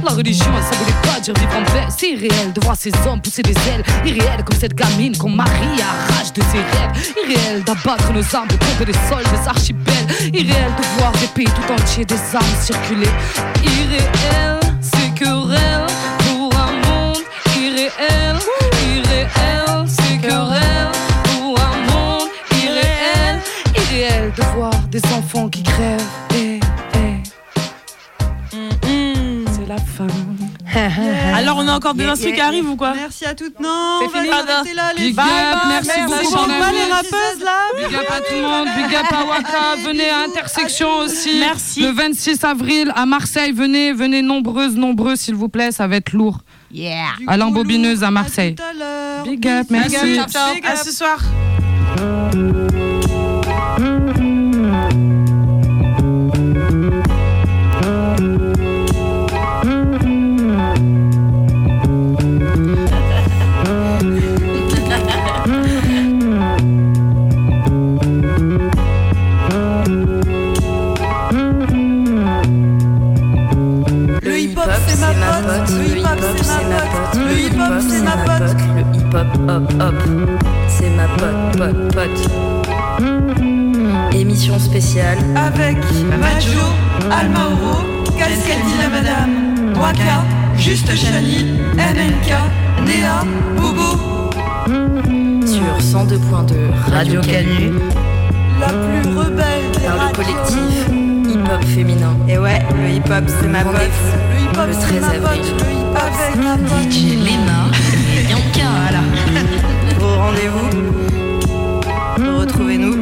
La 0.03 0.11
religion, 0.11 0.45
ça 0.45 0.77
voulait 0.77 0.91
pas 1.03 1.19
dire 1.19 1.33
vivre 1.35 1.55
en. 1.55 1.89
C'est 1.89 2.11
irréel 2.11 2.53
de 2.53 2.61
voir 2.61 2.75
ces 2.75 2.91
hommes 3.07 3.21
pousser 3.21 3.41
des 3.41 3.51
ailes. 3.51 3.83
Irréel 4.05 4.43
comme 4.43 4.59
cette 4.59 4.73
gamine 4.73 5.17
qu'on 5.17 5.29
marie 5.29 5.81
à 5.81 6.13
rage 6.13 6.33
de 6.33 6.41
ses 6.41 6.57
rêves. 6.57 7.13
Irréel 7.23 7.63
d'abattre 7.63 8.11
nos 8.11 8.35
âmes, 8.35 8.47
de 8.47 8.55
tomber 8.55 8.91
des 8.91 8.97
sols, 9.07 9.23
des 9.23 9.47
archipels. 9.47 10.07
Irréel 10.33 10.71
de 10.77 10.99
voir 10.99 11.11
des 11.13 11.27
pays 11.27 11.45
tout 11.45 11.71
entiers, 11.71 12.05
des 12.05 12.15
âmes 12.35 12.55
circuler. 12.61 13.09
Irréel, 13.63 14.62
des 24.93 25.01
enfants 25.11 25.49
qui 25.49 25.63
crèvent. 25.63 26.05
Eh, 26.35 26.59
eh. 26.93 27.19
C'est 29.51 29.67
la 29.67 29.77
fin. 29.77 30.05
Alors 31.35 31.57
on 31.57 31.67
a 31.67 31.73
encore 31.75 31.95
des 31.95 32.05
instruments 32.05 32.35
qui 32.35 32.41
arrivent 32.41 32.69
ou 32.69 32.75
quoi 32.75 32.93
Merci 32.95 33.25
à 33.25 33.33
toutes. 33.33 33.59
Non, 33.59 34.01
C'est 34.01 34.05
on 34.05 34.09
va 34.09 34.19
fini. 34.19 34.75
là, 34.75 34.91
les 34.95 35.07
Big 35.07 35.19
up, 35.19 35.59
merci 35.67 35.99
beaucoup, 36.05 36.35
mon 36.35 36.59
pas 36.59 36.71
les 36.71 36.91
rappeuses 36.91 37.43
là 37.43 37.57
Big 37.75 37.95
up 37.95 38.05
à 38.07 38.19
tout 38.19 38.35
le 38.35 38.41
monde, 38.41 38.67
big 38.75 38.95
up 38.95 39.05
à 39.11 39.25
Waka, 39.29 39.83
venez 39.83 40.09
à 40.11 40.25
Intersection 40.25 40.97
aussi. 40.99 41.39
Merci. 41.39 41.81
Le 41.81 41.91
26 41.91 42.43
avril 42.43 42.91
à 42.95 43.07
Marseille, 43.07 43.51
venez, 43.51 43.93
venez 43.93 44.21
nombreuses, 44.21 44.75
nombreux 44.75 45.15
s'il 45.15 45.33
vous 45.35 45.49
plaît, 45.49 45.71
ça 45.71 45.87
va 45.87 45.95
être 45.95 46.13
lourd. 46.13 46.41
Yeah. 46.71 47.07
À 47.27 47.37
l'embobineuse 47.37 48.03
à 48.03 48.11
Marseille. 48.11 48.55
À. 48.59 49.23
Big 49.23 49.47
up, 49.47 49.67
Big 49.69 49.79
merci. 49.79 49.95
up, 50.19 50.29
ciao, 50.29 50.29
ciao. 50.29 50.53
Big 50.53 50.65
À 50.67 50.75
ce 50.75 50.91
soir. 50.91 51.17
Hip-hop, 79.13 79.27
hop, 79.47 79.71
hop, 79.79 79.93
c'est 80.67 80.89
ma 80.89 81.03
pote, 81.03 81.55
pote, 81.55 81.93
pote. 81.93 82.29
Émission 84.11 84.57
spéciale 84.57 85.19
Avec 85.35 85.77
Majo, 86.19 86.65
Almauro, 87.11 87.83
qu'est-ce 88.17 88.47
qu'elle 88.47 88.63
dit 88.65 88.73
la 88.81 88.89
madame 88.89 89.75
Waka, 89.79 90.23
Juste 90.57 90.95
Chani, 90.95 91.45
MNK, 91.75 92.87
Néa, 92.87 93.23
Bobo. 93.55 94.31
sur 95.45 95.77
102.2 95.79 96.55
Radio 96.91 97.21
Canu 97.21 97.73
La 98.59 98.67
plus 98.69 99.15
rebelle 99.15 99.71
des 99.73 99.79
par 99.85 99.93
le 99.93 99.99
radios. 100.01 100.15
collectif 100.15 100.87
hip-hop 101.29 101.63
féminin. 101.65 102.15
Et 102.27 102.39
ouais, 102.39 102.63
le 102.81 102.89
hip-hop, 102.95 103.25
c'est 103.27 103.47
ma 103.47 103.63
pote. 103.63 103.75
Le 103.75 104.41
hip-hop, 104.41 104.69
c'est 104.71 104.87
13 104.87 105.01
ma 105.01 105.07
pote. 105.29 105.37
Le 105.37 105.71
hip-hop, 105.71 106.11
c'est 106.17 106.39
ma 106.41 106.57
pote. 106.57 106.91
DJ 106.91 107.13
Lena 107.23 107.59
et 107.71 107.82
Bianca. 108.33 108.67
Voilà. 108.81 109.01
Au 110.01 110.15
rendez-vous. 110.15 110.69
Retrouvez-nous 112.39 112.95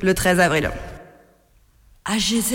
le 0.00 0.14
13 0.14 0.40
avril. 0.40 0.70
AGZ. 2.04 2.54